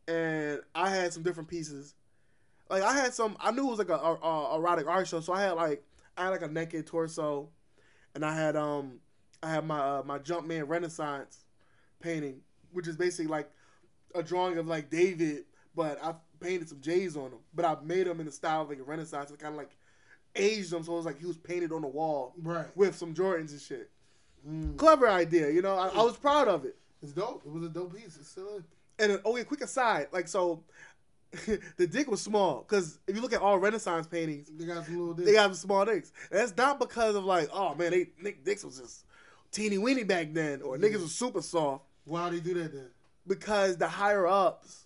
and 0.07 0.59
I 0.75 0.89
had 0.89 1.13
some 1.13 1.23
different 1.23 1.49
pieces. 1.49 1.93
Like 2.69 2.83
I 2.83 2.93
had 2.93 3.13
some, 3.13 3.37
I 3.39 3.51
knew 3.51 3.65
it 3.67 3.69
was 3.71 3.79
like 3.79 3.89
a, 3.89 3.95
a, 3.95 4.15
a 4.15 4.57
erotic 4.57 4.85
art 4.87 5.07
show, 5.07 5.19
so 5.21 5.33
I 5.33 5.41
had 5.41 5.51
like, 5.53 5.83
I 6.17 6.23
had 6.25 6.29
like 6.29 6.41
a 6.41 6.47
naked 6.47 6.87
torso, 6.87 7.49
and 8.13 8.23
I 8.25 8.35
had 8.35 8.55
um, 8.55 8.99
I 9.43 9.49
had 9.51 9.65
my 9.65 9.79
uh, 9.79 10.03
my 10.05 10.19
Jumpman 10.19 10.67
Renaissance 10.67 11.45
painting, 11.99 12.41
which 12.71 12.87
is 12.87 12.95
basically 12.95 13.27
like 13.27 13.49
a 14.13 14.23
drawing 14.23 14.57
of 14.57 14.67
like 14.67 14.89
David, 14.89 15.45
but 15.75 16.01
I 16.03 16.15
painted 16.39 16.69
some 16.69 16.81
J's 16.81 17.15
on 17.17 17.31
him, 17.31 17.39
but 17.53 17.65
I 17.65 17.75
made 17.83 18.07
him 18.07 18.19
in 18.19 18.25
the 18.25 18.31
style 18.31 18.61
of 18.61 18.69
like 18.69 18.79
a 18.79 18.83
Renaissance, 18.83 19.29
and 19.29 19.39
kind 19.39 19.53
of 19.53 19.57
like 19.57 19.75
aged 20.35 20.73
him, 20.73 20.83
so 20.83 20.93
it 20.93 20.97
was 20.97 21.05
like 21.05 21.19
he 21.19 21.25
was 21.25 21.37
painted 21.37 21.71
on 21.71 21.81
the 21.81 21.87
wall 21.87 22.33
Right. 22.41 22.67
with 22.75 22.95
some 22.95 23.13
Jordans 23.13 23.51
and 23.51 23.61
shit. 23.61 23.89
Mm. 24.47 24.77
Clever 24.77 25.09
idea, 25.09 25.49
you 25.49 25.61
know. 25.61 25.75
I, 25.75 25.87
I 25.87 26.03
was 26.03 26.17
proud 26.17 26.47
of 26.47 26.65
it. 26.65 26.75
It's 27.01 27.13
dope. 27.13 27.41
It 27.45 27.51
was 27.51 27.63
a 27.63 27.69
dope 27.69 27.95
piece. 27.95 28.17
It's 28.17 28.29
still. 28.29 28.61
And 28.99 29.11
then, 29.11 29.19
oh 29.25 29.35
yeah, 29.37 29.43
quick 29.43 29.61
aside, 29.61 30.07
like 30.11 30.27
so, 30.27 30.63
the 31.77 31.87
dick 31.87 32.09
was 32.09 32.21
small 32.21 32.65
because 32.67 32.99
if 33.07 33.15
you 33.15 33.21
look 33.21 33.33
at 33.33 33.41
all 33.41 33.57
Renaissance 33.59 34.07
paintings, 34.07 34.49
They 34.55 34.65
got 34.65 34.85
some 34.85 34.97
little 34.97 35.13
dicks. 35.13 35.27
they 35.27 35.33
got 35.33 35.55
small 35.55 35.85
dicks. 35.85 36.11
And 36.31 36.39
that's 36.39 36.55
not 36.57 36.79
because 36.79 37.15
of 37.15 37.25
like, 37.25 37.49
oh 37.53 37.75
man, 37.75 37.91
they 37.91 38.09
Nick 38.21 38.43
dicks 38.43 38.63
was 38.63 38.79
just 38.79 39.05
teeny 39.51 39.77
weeny 39.77 40.03
back 40.03 40.33
then, 40.33 40.61
or 40.61 40.77
niggas 40.77 41.01
was 41.01 41.13
super 41.15 41.41
soft. 41.41 41.83
Why 42.05 42.29
do 42.29 42.39
they 42.39 42.53
do 42.53 42.59
that 42.61 42.73
then? 42.73 42.87
because 43.27 43.77
the 43.77 43.87
higher 43.87 44.27
ups, 44.27 44.85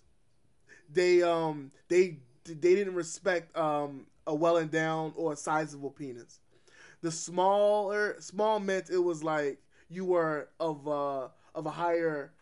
they 0.92 1.22
um 1.22 1.70
they 1.88 2.18
they 2.46 2.54
didn't 2.74 2.94
respect 2.94 3.54
um 3.56 4.06
a 4.26 4.34
well 4.34 4.56
endowed 4.58 5.12
or 5.16 5.32
a 5.34 5.36
sizable 5.36 5.90
penis. 5.90 6.40
The 7.02 7.10
smaller 7.10 8.16
small 8.20 8.60
meant 8.60 8.90
it 8.90 8.98
was 8.98 9.22
like 9.24 9.58
you 9.88 10.04
were 10.04 10.48
of 10.58 10.86
uh 10.88 11.28
of 11.54 11.66
a 11.66 11.70
higher 11.70 12.32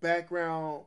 background. 0.00 0.84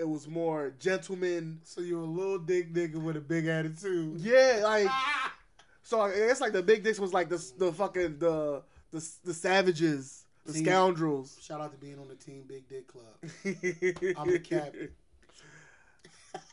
It 0.00 0.08
was 0.08 0.26
more 0.26 0.72
gentleman. 0.78 1.60
So 1.62 1.82
you're 1.82 2.00
a 2.00 2.06
little 2.06 2.38
dick 2.38 2.72
nigga 2.72 2.94
with 2.94 3.16
a 3.16 3.20
big 3.20 3.46
attitude. 3.46 4.18
Yeah, 4.18 4.60
like 4.64 4.88
so. 5.82 6.00
I 6.00 6.10
guess 6.10 6.40
like 6.40 6.52
the 6.52 6.62
big 6.62 6.82
dicks 6.82 6.98
was 6.98 7.12
like 7.12 7.28
the 7.28 7.36
the 7.58 7.70
fucking 7.70 8.18
the 8.18 8.62
the 8.92 9.06
the 9.24 9.34
savages, 9.34 10.24
the 10.46 10.54
See? 10.54 10.64
scoundrels. 10.64 11.38
Shout 11.42 11.60
out 11.60 11.72
to 11.72 11.78
being 11.78 11.98
on 11.98 12.08
the 12.08 12.14
Team 12.14 12.44
Big 12.48 12.66
Dick 12.66 12.88
Club. 12.88 13.04
I'm 13.44 14.30
the 14.30 14.40
captain. 14.42 14.88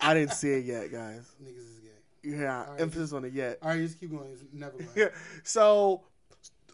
I 0.02 0.14
didn't 0.14 0.34
see 0.34 0.50
it 0.50 0.66
yet, 0.66 0.92
guys. 0.92 1.32
Niggas 1.42 1.58
is 1.58 1.80
gay. 1.80 2.38
Yeah, 2.38 2.70
right. 2.70 2.82
emphasis 2.82 3.14
on 3.14 3.24
it 3.26 3.34
yet. 3.34 3.60
All 3.62 3.70
right, 3.70 3.80
just 3.80 4.00
keep 4.00 4.12
going. 4.12 4.30
It's 4.34 4.44
never 4.52 4.78
mind. 4.78 4.90
Yeah. 4.96 5.08
So 5.44 6.04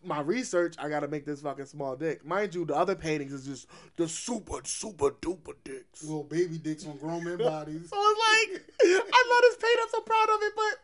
my 0.03 0.21
research, 0.21 0.75
I 0.77 0.89
gotta 0.89 1.07
make 1.07 1.25
this 1.25 1.41
fucking 1.41 1.65
small 1.65 1.95
dick. 1.95 2.25
Mind 2.25 2.53
you, 2.55 2.65
the 2.65 2.75
other 2.75 2.95
paintings 2.95 3.33
is 3.33 3.45
just 3.45 3.67
the 3.97 4.07
super 4.07 4.59
super 4.63 5.11
duper 5.11 5.53
dicks. 5.63 6.03
Little 6.03 6.23
baby 6.23 6.57
dicks 6.57 6.85
on 6.85 6.97
grown 6.97 7.23
men 7.23 7.37
bodies. 7.39 7.89
So 7.89 7.97
it's 7.97 8.53
like 8.53 8.63
I 8.81 9.23
love 9.29 9.41
this 9.41 9.57
paint. 9.61 9.79
I'm 9.81 9.89
so 9.89 10.01
proud 10.01 10.29
of 10.29 10.41
it, 10.41 10.53
but 10.55 10.79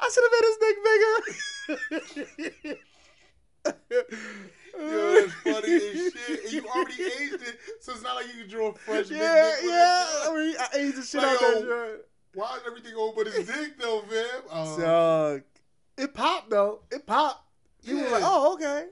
I 0.00 0.10
should 0.12 0.24
have 0.24 0.32
made 0.32 0.46
his 0.48 0.58
dick 0.58 0.76
bigger. 2.64 2.78
Yo, 4.74 5.14
it's 5.14 5.32
funny 5.34 5.74
as 5.74 5.82
shit. 5.82 6.44
And 6.44 6.52
you 6.52 6.66
already 6.66 7.02
aged 7.02 7.34
it, 7.34 7.58
so 7.80 7.92
it's 7.92 8.02
not 8.02 8.16
like 8.16 8.26
you 8.26 8.40
can 8.40 8.50
draw 8.50 8.70
a 8.70 8.74
fresh 8.74 9.10
Yeah, 9.10 9.54
yeah. 9.62 10.06
I 10.24 10.34
mean, 10.34 10.56
I 10.58 10.68
aged 10.78 10.96
the 10.96 11.02
shit 11.02 11.22
Like, 11.22 11.34
out 11.34 11.40
that 11.40 11.60
yo. 11.62 11.96
Why 12.34 12.56
is 12.56 12.62
everything 12.66 12.94
over 12.96 13.24
his 13.24 13.46
dick 13.46 13.78
though, 13.78 14.02
man? 14.10 14.26
Uh, 14.50 14.76
Dog. 14.78 15.42
It 15.98 16.14
popped 16.14 16.50
though. 16.50 16.80
It 16.90 17.06
popped. 17.06 17.44
People 17.84 18.00
were 18.02 18.06
Yeah. 18.06 18.12
like, 18.12 18.22
oh, 18.24 18.54
okay. 18.54 18.86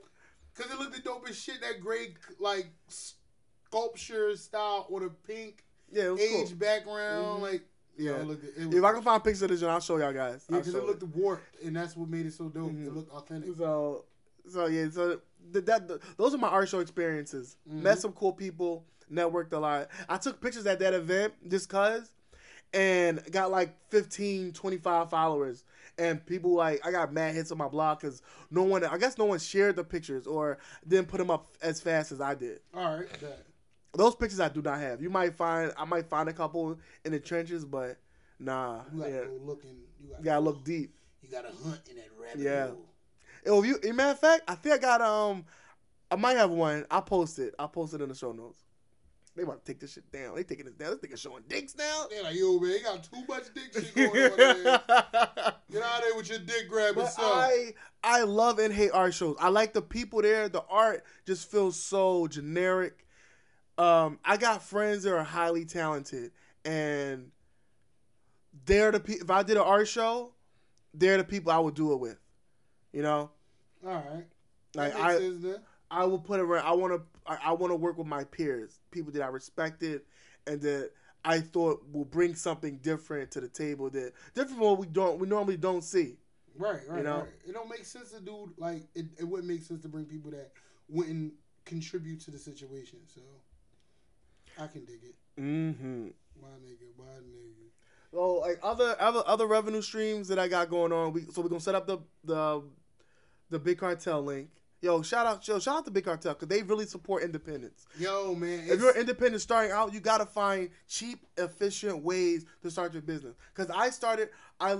Cause 0.55 0.69
it 0.71 0.77
looked 0.79 0.93
the 0.95 1.01
dope 1.01 1.27
as 1.29 1.37
shit. 1.37 1.61
That 1.61 1.79
gray 1.81 2.13
like 2.39 2.67
sculpture 3.65 4.35
style 4.35 4.85
or 4.89 5.05
a 5.05 5.09
pink 5.09 5.63
Yeah, 5.91 6.05
it 6.05 6.11
was 6.11 6.21
age 6.21 6.47
cool. 6.49 6.57
background. 6.57 7.39
Mhm. 7.39 7.41
Like 7.41 7.61
Yeah. 7.97 8.11
yo, 8.11 8.17
it 8.19 8.27
looked, 8.27 8.43
it 8.57 8.65
was, 8.67 8.75
If 8.75 8.83
I 8.83 8.93
can 8.93 9.01
find 9.01 9.23
pictures 9.23 9.41
of 9.43 9.49
this, 9.49 9.63
I'll 9.63 9.79
show 9.79 9.97
y'all 9.97 10.13
guys. 10.13 10.45
yeah, 10.49 10.57
because 10.57 10.73
it 10.75 10.83
looked 10.85 11.03
warped, 11.03 11.61
and 11.63 11.75
that's 11.75 11.95
what 11.95 12.09
made 12.09 12.25
it 12.25 12.33
so 12.33 12.49
dope. 12.49 12.71
Mhm. 12.71 12.87
It 12.87 12.93
looked 12.93 13.11
authentic. 13.11 13.55
So, 13.55 14.05
so 14.49 14.65
yeah, 14.67 14.89
so 14.89 15.21
th- 15.53 15.65
that, 15.65 15.87
th- 15.87 16.01
those 16.17 16.33
are 16.33 16.37
my 16.37 16.47
art 16.49 16.69
show 16.69 16.79
experiences. 16.79 17.57
Mhm. 17.69 17.81
Met 17.83 17.99
some 17.99 18.13
cool 18.13 18.33
people, 18.33 18.85
networked 19.11 19.53
a 19.53 19.57
lot. 19.59 19.89
I 20.09 20.17
took 20.17 20.39
pictures 20.41 20.65
at 20.65 20.79
that 20.79 20.93
event 20.93 21.33
just 21.49 21.69
cause, 21.69 22.11
and 22.73 23.21
got 23.31 23.51
like 23.51 23.75
15, 23.89 24.53
25 24.53 25.09
followers. 25.09 25.63
And 25.97 26.25
people 26.25 26.53
like 26.53 26.85
I 26.85 26.91
got 26.91 27.13
mad 27.13 27.35
hits 27.35 27.51
on 27.51 27.57
my 27.57 27.67
blog 27.67 27.99
because 27.99 28.21
no 28.49 28.63
one, 28.63 28.83
I 28.83 28.97
guess 28.97 29.17
no 29.17 29.25
one 29.25 29.39
shared 29.39 29.75
the 29.75 29.83
pictures 29.83 30.25
or 30.25 30.57
didn't 30.87 31.09
put 31.09 31.17
them 31.17 31.29
up 31.29 31.47
as 31.61 31.81
fast 31.81 32.11
as 32.11 32.21
I 32.21 32.33
did. 32.33 32.59
All 32.73 32.95
right, 32.95 33.09
that. 33.19 33.45
Those 33.93 34.15
pictures 34.15 34.39
I 34.39 34.47
do 34.49 34.61
not 34.61 34.79
have. 34.79 35.01
You 35.01 35.09
might 35.09 35.35
find, 35.35 35.73
I 35.77 35.83
might 35.83 36.07
find 36.07 36.29
a 36.29 36.33
couple 36.33 36.79
in 37.03 37.11
the 37.11 37.19
trenches, 37.19 37.65
but 37.65 37.97
nah, 38.39 38.81
You 38.93 39.01
gotta 39.01 39.11
yeah, 39.11 39.25
go 39.25 39.39
looking. 39.43 39.77
You 39.99 40.09
gotta, 40.09 40.19
you 40.21 40.25
gotta 40.25 40.39
look 40.39 40.63
deep. 40.63 40.95
You 41.21 41.29
gotta 41.29 41.51
hunt 41.63 41.81
in 41.89 41.97
that 41.97 42.07
rabbit 42.17 42.37
hole. 42.37 42.43
Yeah. 42.43 42.67
hole. 42.67 42.85
Oh, 43.47 43.63
you, 43.63 43.79
matter 43.93 44.11
of 44.11 44.19
fact, 44.19 44.43
I 44.47 44.55
think 44.55 44.75
I 44.75 44.77
got 44.77 45.01
um, 45.01 45.45
I 46.09 46.15
might 46.15 46.37
have 46.37 46.51
one. 46.51 46.85
I'll 46.89 47.01
post 47.01 47.39
it. 47.39 47.53
I'll 47.59 47.67
post 47.67 47.93
it 47.93 48.01
in 48.01 48.09
the 48.09 48.15
show 48.15 48.31
notes. 48.31 48.59
They 49.35 49.43
about 49.43 49.65
to 49.65 49.71
take 49.71 49.79
this 49.79 49.93
shit 49.93 50.11
down. 50.11 50.35
They 50.35 50.43
taking 50.43 50.65
this 50.65 50.73
down. 50.73 50.97
This 51.01 51.09
nigga 51.09 51.17
showing 51.17 51.43
dicks 51.47 51.75
now. 51.77 52.05
They're 52.09 52.23
like, 52.23 52.35
yo, 52.35 52.59
man, 52.59 52.71
you 52.71 52.83
got 52.83 53.03
too 53.03 53.23
much 53.29 53.43
dick 53.53 53.71
shit 53.73 53.95
going 53.95 54.09
on 54.09 54.37
there. 54.37 54.61
Get 55.71 55.83
out 55.83 55.99
of 55.99 56.01
there 56.01 56.15
with 56.15 56.29
your 56.29 56.39
dick 56.39 56.67
grabbing 56.69 57.05
stuff. 57.07 57.31
I 57.33 57.73
I 58.03 58.23
love 58.23 58.59
and 58.59 58.73
hate 58.73 58.91
art 58.93 59.13
shows. 59.13 59.37
I 59.39 59.47
like 59.49 59.73
the 59.73 59.81
people 59.81 60.21
there. 60.21 60.49
The 60.49 60.63
art 60.69 61.05
just 61.25 61.49
feels 61.49 61.77
so 61.77 62.27
generic. 62.27 63.05
Um, 63.77 64.19
I 64.25 64.35
got 64.35 64.63
friends 64.63 65.03
that 65.03 65.13
are 65.13 65.23
highly 65.23 65.63
talented, 65.63 66.31
and 66.65 67.31
they're 68.65 68.91
the 68.91 68.99
people. 68.99 69.23
If 69.23 69.31
I 69.31 69.43
did 69.43 69.55
an 69.55 69.63
art 69.63 69.87
show, 69.87 70.33
they're 70.93 71.17
the 71.17 71.23
people 71.23 71.53
I 71.53 71.59
would 71.59 71.73
do 71.73 71.93
it 71.93 71.99
with. 71.99 72.19
You 72.91 73.03
know, 73.03 73.31
All 73.87 73.93
right. 73.93 74.25
like 74.75 74.93
I. 74.93 75.31
I 75.91 76.05
will 76.05 76.19
put 76.19 76.39
around. 76.39 76.65
I 76.65 76.71
want 76.71 76.93
to. 76.93 77.01
I, 77.25 77.37
I 77.45 77.51
want 77.53 77.71
to 77.71 77.75
work 77.75 77.97
with 77.97 78.07
my 78.07 78.23
peers, 78.23 78.79
people 78.91 79.11
that 79.13 79.21
I 79.21 79.27
respected, 79.27 80.01
and 80.47 80.61
that 80.61 80.91
I 81.23 81.39
thought 81.39 81.83
will 81.91 82.05
bring 82.05 82.35
something 82.35 82.77
different 82.77 83.31
to 83.31 83.41
the 83.41 83.47
table. 83.47 83.89
That 83.89 84.13
different 84.33 84.57
from 84.57 84.67
what 84.67 84.79
we 84.79 84.87
don't. 84.87 85.19
We 85.19 85.27
normally 85.27 85.57
don't 85.57 85.83
see. 85.83 86.17
Right, 86.57 86.81
right, 86.87 86.97
You 86.97 87.03
know? 87.03 87.19
right. 87.19 87.29
It 87.47 87.53
don't 87.53 87.69
make 87.69 87.85
sense 87.85 88.11
to 88.11 88.19
do 88.19 88.51
like 88.57 88.83
it. 88.95 89.05
It 89.19 89.23
wouldn't 89.23 89.47
make 89.47 89.63
sense 89.63 89.81
to 89.83 89.87
bring 89.87 90.05
people 90.05 90.31
that 90.31 90.51
wouldn't 90.89 91.33
contribute 91.65 92.19
to 92.21 92.31
the 92.31 92.37
situation. 92.37 92.99
So 93.07 93.21
I 94.59 94.67
can 94.67 94.85
dig 94.85 94.99
it. 95.03 95.15
Mm-hmm. 95.39 96.07
Why 96.39 96.49
nigga? 96.63 96.87
Why 96.97 97.05
nigga? 97.05 97.69
So 98.11 98.33
like 98.39 98.59
other 98.61 98.95
other 98.99 99.23
other 99.25 99.47
revenue 99.47 99.81
streams 99.81 100.27
that 100.27 100.39
I 100.39 100.47
got 100.47 100.69
going 100.69 100.91
on. 100.91 101.13
We 101.13 101.21
so 101.31 101.41
we're 101.41 101.49
gonna 101.49 101.61
set 101.61 101.75
up 101.75 101.87
the 101.87 101.99
the 102.23 102.63
the 103.49 103.59
big 103.59 103.77
cartel 103.77 104.21
link. 104.21 104.49
Yo, 104.81 105.03
shout 105.03 105.27
out, 105.27 105.47
yo, 105.47 105.59
shout 105.59 105.77
out 105.77 105.85
to 105.85 105.91
Big 105.91 106.05
Cartel 106.05 106.33
because 106.33 106.47
they 106.47 106.63
really 106.63 106.87
support 106.87 107.21
independence. 107.21 107.85
Yo, 107.99 108.33
man. 108.33 108.67
If 108.67 108.79
you're 108.79 108.97
independent 108.97 109.41
starting 109.41 109.71
out, 109.71 109.93
you 109.93 109.99
gotta 109.99 110.25
find 110.25 110.69
cheap, 110.87 111.23
efficient 111.37 112.03
ways 112.03 112.45
to 112.63 112.71
start 112.71 112.93
your 112.93 113.03
business. 113.03 113.35
Cause 113.53 113.69
I 113.69 113.91
started, 113.91 114.29
I 114.59 114.77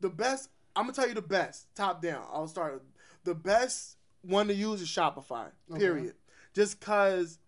the 0.00 0.08
best. 0.08 0.50
I'm 0.74 0.84
gonna 0.84 0.94
tell 0.94 1.08
you 1.08 1.14
the 1.14 1.22
best, 1.22 1.72
top 1.76 2.02
down. 2.02 2.24
I'll 2.32 2.48
start. 2.48 2.84
The 3.22 3.34
best 3.34 3.96
one 4.22 4.48
to 4.48 4.54
use 4.54 4.82
is 4.82 4.88
Shopify. 4.88 5.50
Okay. 5.70 5.78
Period. 5.78 6.14
Just 6.52 6.80
cause 6.80 7.38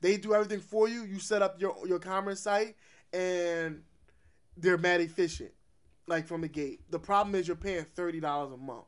they 0.00 0.16
do 0.16 0.34
everything 0.34 0.60
for 0.60 0.88
you. 0.88 1.02
You 1.02 1.18
set 1.18 1.42
up 1.42 1.60
your 1.60 1.76
your 1.86 1.98
commerce 1.98 2.40
site, 2.40 2.76
and 3.12 3.82
they're 4.56 4.78
mad 4.78 5.00
efficient, 5.00 5.50
like 6.06 6.28
from 6.28 6.42
the 6.42 6.48
gate. 6.48 6.80
The 6.90 7.00
problem 7.00 7.34
is 7.34 7.48
you're 7.48 7.56
paying 7.56 7.84
thirty 7.84 8.20
dollars 8.20 8.52
a 8.52 8.56
month. 8.56 8.86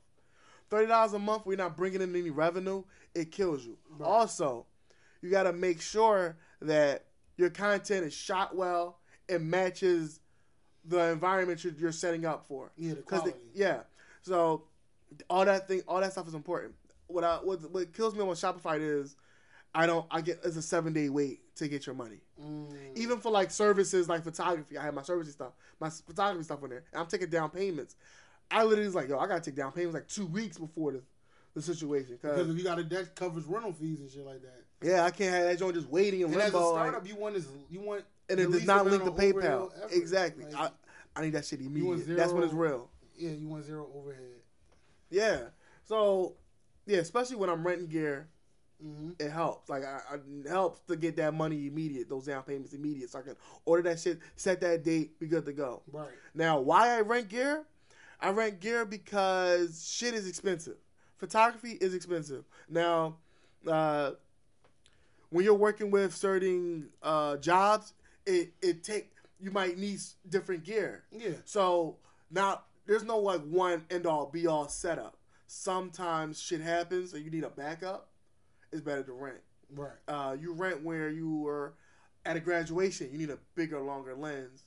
Thirty 0.71 0.87
dollars 0.87 1.13
a 1.13 1.19
month, 1.19 1.47
we're 1.47 1.57
not 1.57 1.77
bringing 1.77 2.01
in 2.01 2.15
any 2.15 2.31
revenue. 2.31 2.85
It 3.15 3.33
kills 3.33 3.65
you. 3.65 3.77
Right. 3.99 4.07
Also, 4.09 4.67
you 5.21 5.31
got 5.31 5.43
to 5.43 5.53
make 5.53 5.81
sure 5.81 6.37
that 6.63 7.07
your 7.37 7.51
content 7.51 8.07
is 8.07 8.15
shot 8.15 8.55
well. 8.55 8.99
It 9.29 9.43
matches 9.43 10.21
the 10.85 11.11
environment 11.11 11.63
you're, 11.65 11.73
you're 11.75 11.93
setting 11.93 12.25
up 12.25 12.47
for. 12.47 12.71
yeah, 12.77 12.95
the 12.95 13.03
quality. 13.03 13.31
the- 13.53 13.59
yeah. 13.59 13.81
So 14.23 14.65
all 15.29 15.45
that 15.45 15.67
thing, 15.67 15.83
all 15.89 16.01
that 16.01 16.13
stuff 16.13 16.29
is 16.29 16.35
important. 16.35 16.75
What 17.09 17.25
I 17.25 17.37
what, 17.37 17.69
what 17.73 17.93
kills 17.93 18.15
me 18.15 18.21
on 18.21 18.29
Shopify 18.29 18.79
is 18.81 19.17
I 19.75 19.87
don't 19.87 20.07
I 20.11 20.21
get 20.21 20.41
it's 20.45 20.57
a 20.57 20.63
seven 20.63 20.93
day 20.93 21.09
wait 21.09 21.41
to 21.57 21.67
get 21.69 21.87
your 21.87 21.95
money. 21.97 22.19
Mm. 22.41 22.97
Even 22.97 23.19
for 23.19 23.31
like 23.33 23.51
services 23.51 24.09
like 24.09 24.23
photography, 24.23 24.79
I 24.79 24.85
have 24.85 24.95
my 24.95 25.03
services 25.03 25.35
stuff, 25.35 25.53
my 25.81 25.91
photography 25.91 26.45
stuff 26.45 26.63
on 26.63 26.71
there, 26.71 26.85
and 26.93 27.01
I'm 27.01 27.07
taking 27.07 27.29
down 27.29 27.51
payments. 27.51 27.97
I 28.51 28.63
literally 28.65 28.87
was 28.87 28.95
like, 28.95 29.09
yo, 29.09 29.19
I 29.19 29.27
gotta 29.27 29.41
take 29.41 29.55
down 29.57 29.73
payments 29.73 29.95
like 29.95 30.09
two 30.09 30.27
weeks 30.27 30.59
before 30.59 30.93
the 30.93 31.03
the 31.55 31.63
situation. 31.63 32.17
because 32.21 32.49
if 32.49 32.57
you 32.57 32.63
got 32.63 32.79
a 32.79 32.85
deck 32.85 33.15
covers 33.17 33.45
rental 33.45 33.73
fees 33.73 34.01
and 34.01 34.09
shit 34.11 34.25
like 34.25 34.41
that. 34.43 34.63
yeah, 34.83 35.05
I 35.05 35.11
can't 35.11 35.35
have 35.35 35.45
that 35.45 35.59
joint 35.59 35.75
just 35.75 35.89
waiting 35.89 36.21
in 36.21 36.27
And 36.33 36.37
as 36.37 36.53
a 36.53 36.57
limbo. 36.57 36.73
like- 36.73 36.89
startup, 36.91 37.09
you 37.09 37.17
want 37.17 37.37
is 37.37 37.49
you 37.71 37.81
want 37.81 38.05
and 38.29 38.39
it 38.39 38.51
does 38.51 38.65
not 38.67 38.87
link 38.87 39.03
to 39.05 39.11
PayPal. 39.11 39.71
Exactly. 39.91 40.45
Like, 40.45 40.55
I, 40.55 40.71
I 41.17 41.23
need 41.23 41.31
that 41.31 41.45
shit 41.45 41.61
immediate. 41.61 42.17
That's 42.17 42.33
when 42.33 42.45
it's 42.45 42.53
real. 42.53 42.89
yeah, 43.17 43.31
you 43.31 43.49
want 43.49 43.65
zero 43.65 43.89
overhead. 43.95 44.23
Yeah. 45.11 45.41
So, 45.85 46.37
yeah, 46.87 46.99
especially 46.99 47.35
when 47.37 47.51
I'm 47.51 47.67
renting 47.67 47.89
gear, 47.89 48.29
hmm 48.81 49.11
it 49.19 49.31
helps. 49.31 49.69
Like, 49.69 49.85
I, 49.85 50.01
I, 50.09 50.15
it 50.15 50.49
helps 50.49 50.81
to 50.87 50.95
get 50.97 51.17
that 51.17 51.35
money 51.35 51.67
immediate, 51.67 52.09
those 52.09 52.27
down 52.27 52.45
payments 52.45 52.73
immediate, 52.73 53.11
so 53.11 53.19
I 53.19 53.23
can 53.23 53.37
order 53.65 53.83
that 53.91 53.99
shit, 53.99 54.21
set 54.37 54.61
that 54.61 54.85
date, 54.85 55.19
be 55.19 55.27
good 55.27 55.45
to 55.47 55.53
go. 55.53 55.83
Right. 55.93 56.09
Now, 56.35 56.61
why 56.61 56.97
I 56.97 57.01
rent 57.01 57.29
gear? 57.29 57.65
I 58.21 58.31
rent 58.31 58.61
gear 58.61 58.85
because 58.85 59.91
shit 59.91 60.15
is 60.15 60.29
expensive. 60.29 60.77
Photography 61.17 61.73
is 61.81 61.95
expensive. 61.95 62.45
Now, 62.69 63.17
uh, 63.67 64.13
when 65.31 65.45
you're 65.45 65.55
working 65.55 65.91
with 65.91 66.15
certain 66.15 66.89
uh, 67.03 67.37
jobs, 67.39 67.95
it 68.27 68.53
it 68.63 68.85
take 68.85 69.13
you 69.41 69.51
might 69.51 69.79
need 69.79 70.01
different 70.29 70.65
gear. 70.65 71.05
Yeah. 71.11 71.33
So 71.45 71.97
now 72.31 72.63
there's 72.87 73.05
no 73.05 73.19
like 73.19 73.43
one 73.43 73.85
end 73.91 74.07
all 74.07 74.27
be 74.27 74.47
all 74.47 74.69
setup. 74.69 75.17
Sometimes 75.47 76.41
shit 76.41 76.61
happens 76.61 77.13
and 77.15 77.25
you 77.25 77.31
need 77.31 77.45
a 77.45 77.51
backup. 77.51 78.09
It's 78.73 78.83
better 78.83 79.03
to 79.03 79.13
rent. 79.13 79.41
Right. 79.75 79.91
Uh, 80.07 80.37
you 80.41 80.53
rent 80.53 80.83
where 80.83 81.11
you 81.11 81.39
were 81.39 81.75
at 82.25 82.37
a 82.37 82.41
graduation. 82.41 83.09
You 83.13 83.19
need 83.19 83.31
a 83.31 83.39
bigger, 83.55 83.81
longer 83.81 84.15
lens 84.15 84.65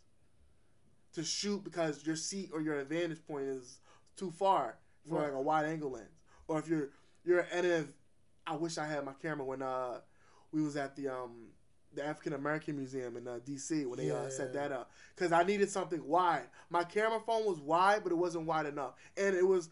to 1.14 1.24
shoot 1.24 1.64
because 1.64 2.05
your 2.05 2.16
seat 2.16 2.49
or 2.53 2.61
your 2.61 2.80
advantage 2.80 3.26
point 3.28 3.45
is 3.45 3.80
too 4.16 4.32
far 4.32 4.78
for 5.07 5.16
Right. 5.16 5.24
like 5.26 5.34
a 5.34 5.41
wide 5.41 5.66
angle 5.66 5.91
lens. 5.91 6.07
Or 6.47 6.59
if 6.59 6.68
you're 6.68 6.89
you're 7.24 7.41
at 7.41 7.86
I 8.45 8.55
wish 8.55 8.78
I 8.78 8.86
had 8.86 9.05
my 9.05 9.14
camera 9.22 9.45
when 9.45 9.61
uh 9.61 9.99
we 10.51 10.61
was 10.61 10.76
at 10.76 10.95
the 10.95 11.07
um 11.09 11.47
the 11.93 12.03
African 12.05 12.34
American 12.34 12.76
Museum 12.76 13.18
in 13.18 13.28
uh, 13.28 13.39
D.C. 13.45 13.86
when 13.86 13.99
they 13.99 14.09
uh, 14.09 14.28
set 14.30 14.51
that 14.53 14.72
up 14.72 14.89
because 15.16 15.32
I 15.32 15.43
needed 15.43 15.70
something 15.70 16.03
wide. 16.07 16.45
My 16.72 16.84
camera 16.84 17.20
phone 17.20 17.45
was 17.45 17.59
wide, 17.59 18.01
but 18.03 18.11
it 18.11 18.16
wasn't 18.16 18.45
wide 18.47 18.66
enough, 18.66 18.93
and 19.16 19.36
it 19.36 19.45
was 19.45 19.70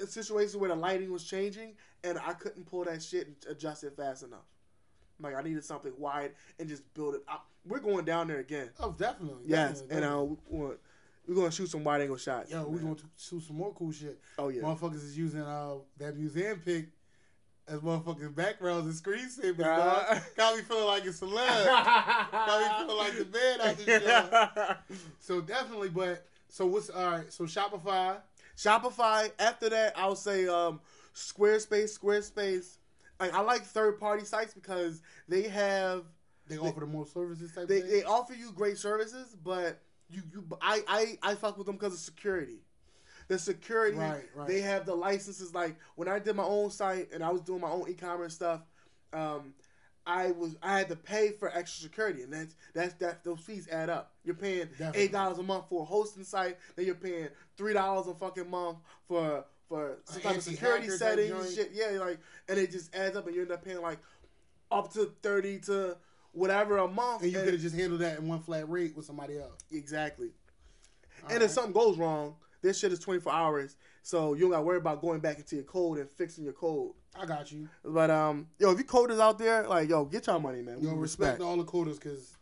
a 0.00 0.06
situation 0.06 0.60
where 0.60 0.70
the 0.70 0.76
lighting 0.76 1.12
was 1.12 1.24
changing, 1.24 1.74
and 2.04 2.18
I 2.18 2.32
couldn't 2.32 2.64
pull 2.64 2.84
that 2.84 3.02
shit 3.02 3.26
and 3.26 3.36
adjust 3.50 3.84
it 3.84 3.94
fast 3.96 4.22
enough. 4.22 4.46
Like 5.20 5.34
I 5.34 5.42
needed 5.42 5.64
something 5.64 5.92
wide 5.98 6.32
and 6.58 6.68
just 6.68 6.82
build 6.94 7.14
it. 7.16 7.22
up. 7.28 7.46
we're 7.66 7.80
going 7.80 8.04
down 8.04 8.28
there 8.28 8.38
again. 8.38 8.70
Oh, 8.80 8.94
definitely. 8.96 9.44
Yes, 9.46 9.80
definitely, 9.80 9.96
and 9.96 10.04
uh, 10.04 10.08
definitely. 10.08 10.36
want- 10.48 10.78
we're 11.26 11.34
gonna 11.34 11.50
shoot 11.50 11.68
some 11.68 11.84
wide 11.84 12.00
angle 12.00 12.16
shots. 12.16 12.50
Yo, 12.50 12.64
we're 12.66 12.78
going 12.78 12.96
to 12.96 13.04
shoot 13.18 13.42
some 13.42 13.56
more 13.56 13.72
cool 13.74 13.92
shit. 13.92 14.18
Oh 14.38 14.48
yeah. 14.48 14.62
Motherfuckers 14.62 15.04
is 15.04 15.18
using 15.18 15.42
uh, 15.42 15.74
that 15.98 16.16
museum 16.16 16.58
pic 16.64 16.88
as 17.68 17.80
motherfucking 17.80 18.34
backgrounds 18.34 18.86
and 18.86 18.94
screensavers. 18.94 19.60
Uh. 19.60 20.14
dog. 20.14 20.22
Got 20.36 20.56
me 20.56 20.62
feeling 20.62 20.86
like 20.86 21.04
it's 21.04 21.20
a 21.20 21.26
celeb. 21.26 21.64
Got 22.32 22.80
me 22.80 22.86
feeling 22.86 22.96
like 22.96 23.18
the 23.18 23.38
man 23.38 23.60
out 23.60 23.76
this 23.76 24.02
show. 24.02 24.74
So 25.20 25.40
definitely, 25.42 25.90
but 25.90 26.26
so 26.48 26.64
what's 26.66 26.88
all 26.88 27.10
right? 27.10 27.30
So 27.30 27.44
Shopify. 27.44 28.16
Shopify. 28.56 29.30
After 29.38 29.68
that, 29.68 29.92
I'll 29.98 30.16
say 30.16 30.48
um, 30.48 30.80
Squarespace. 31.14 31.98
Squarespace. 31.98 32.78
Like, 33.20 33.34
I 33.34 33.40
like 33.40 33.62
third 33.64 33.98
party 33.98 34.24
sites 34.24 34.54
because 34.54 35.02
they 35.28 35.42
have 35.42 36.04
They 36.46 36.58
offer 36.58 36.80
the 36.80 36.86
more 36.86 37.06
services 37.06 37.52
type 37.52 37.68
they, 37.68 37.80
thing. 37.80 37.90
they 37.90 38.04
offer 38.04 38.34
you 38.34 38.52
great 38.52 38.78
services, 38.78 39.36
but 39.42 39.80
you 40.10 40.22
you 40.32 40.44
I 40.60 40.82
I, 40.88 41.18
I 41.30 41.34
fuck 41.34 41.58
with 41.58 41.66
them 41.66 41.76
because 41.76 41.94
of 41.94 42.00
security. 42.00 42.60
The 43.28 43.38
security, 43.38 43.98
Right, 43.98 44.24
right. 44.34 44.48
they 44.48 44.60
have 44.62 44.86
the 44.86 44.94
licenses. 44.94 45.52
Like 45.54 45.76
when 45.96 46.08
I 46.08 46.18
did 46.18 46.34
my 46.36 46.44
own 46.44 46.70
site 46.70 47.12
and 47.12 47.22
I 47.22 47.30
was 47.30 47.42
doing 47.42 47.60
my 47.60 47.68
own 47.70 47.86
e-commerce 47.88 48.34
stuff, 48.34 48.62
um, 49.12 49.52
I 50.06 50.30
was 50.30 50.56
I 50.62 50.78
had 50.78 50.88
to 50.88 50.96
pay 50.96 51.32
for 51.32 51.48
extra 51.54 51.82
security, 51.82 52.22
and 52.22 52.32
that's 52.32 52.54
that's 52.72 52.94
that 52.94 53.24
those 53.24 53.40
fees 53.40 53.68
add 53.70 53.90
up. 53.90 54.12
You're 54.24 54.34
paying 54.36 54.68
Definitely. 54.78 55.02
eight 55.02 55.12
dollars 55.12 55.36
a 55.38 55.42
month 55.42 55.64
for 55.68 55.82
a 55.82 55.84
hosting 55.84 56.24
site, 56.24 56.56
then 56.76 56.86
you're 56.86 56.94
paying 56.94 57.28
three 57.58 57.74
dollars 57.74 58.06
a 58.06 58.14
fucking 58.14 58.48
month 58.48 58.78
for 59.06 59.44
for 59.68 59.98
some 60.04 60.22
type 60.22 60.36
of 60.36 60.42
security 60.42 60.88
settings 60.88 61.30
and 61.30 61.54
shit. 61.54 61.70
Yeah, 61.72 61.98
like 62.00 62.18
and 62.48 62.58
it 62.58 62.70
just 62.70 62.94
adds 62.94 63.16
up, 63.16 63.26
and 63.26 63.34
you 63.36 63.42
end 63.42 63.52
up 63.52 63.64
paying 63.64 63.80
like 63.82 63.98
up 64.70 64.92
to 64.94 65.12
thirty 65.22 65.58
to 65.60 65.96
whatever 66.32 66.78
a 66.78 66.88
month. 66.88 67.22
and 67.22 67.32
you 67.32 67.38
could 67.38 67.52
have 67.52 67.62
just 67.62 67.74
handled 67.76 68.00
that 68.00 68.18
in 68.18 68.28
one 68.28 68.40
flat 68.40 68.68
rate 68.68 68.96
with 68.96 69.04
somebody 69.06 69.38
else. 69.38 69.60
Exactly. 69.72 70.30
and 71.24 71.32
right. 71.32 71.42
if 71.42 71.50
something 71.50 71.72
goes 71.72 71.98
wrong, 71.98 72.36
this 72.62 72.78
shit 72.78 72.92
is 72.92 72.98
24 73.00 73.32
hours, 73.32 73.76
so 74.02 74.34
you 74.34 74.42
don't 74.42 74.50
got 74.50 74.58
to 74.58 74.62
worry 74.62 74.76
about 74.76 75.00
going 75.00 75.20
back 75.20 75.38
into 75.38 75.56
your 75.56 75.64
code 75.64 75.98
and 75.98 76.08
fixing 76.10 76.44
your 76.44 76.52
code. 76.52 76.92
I 77.18 77.26
got 77.26 77.50
you. 77.50 77.68
But 77.84 78.10
um, 78.10 78.46
yo, 78.58 78.70
if 78.70 78.78
you 78.78 78.84
coders 78.84 79.20
out 79.20 79.38
there, 79.38 79.66
like 79.66 79.88
yo, 79.88 80.04
get 80.04 80.26
y'all 80.26 80.38
money, 80.38 80.62
man. 80.62 80.78
Yo, 80.80 80.94
respect, 80.94 81.38
to 81.38 81.44
all 81.44 81.56
the 81.56 81.64
coders 81.64 81.98
because 82.00 82.36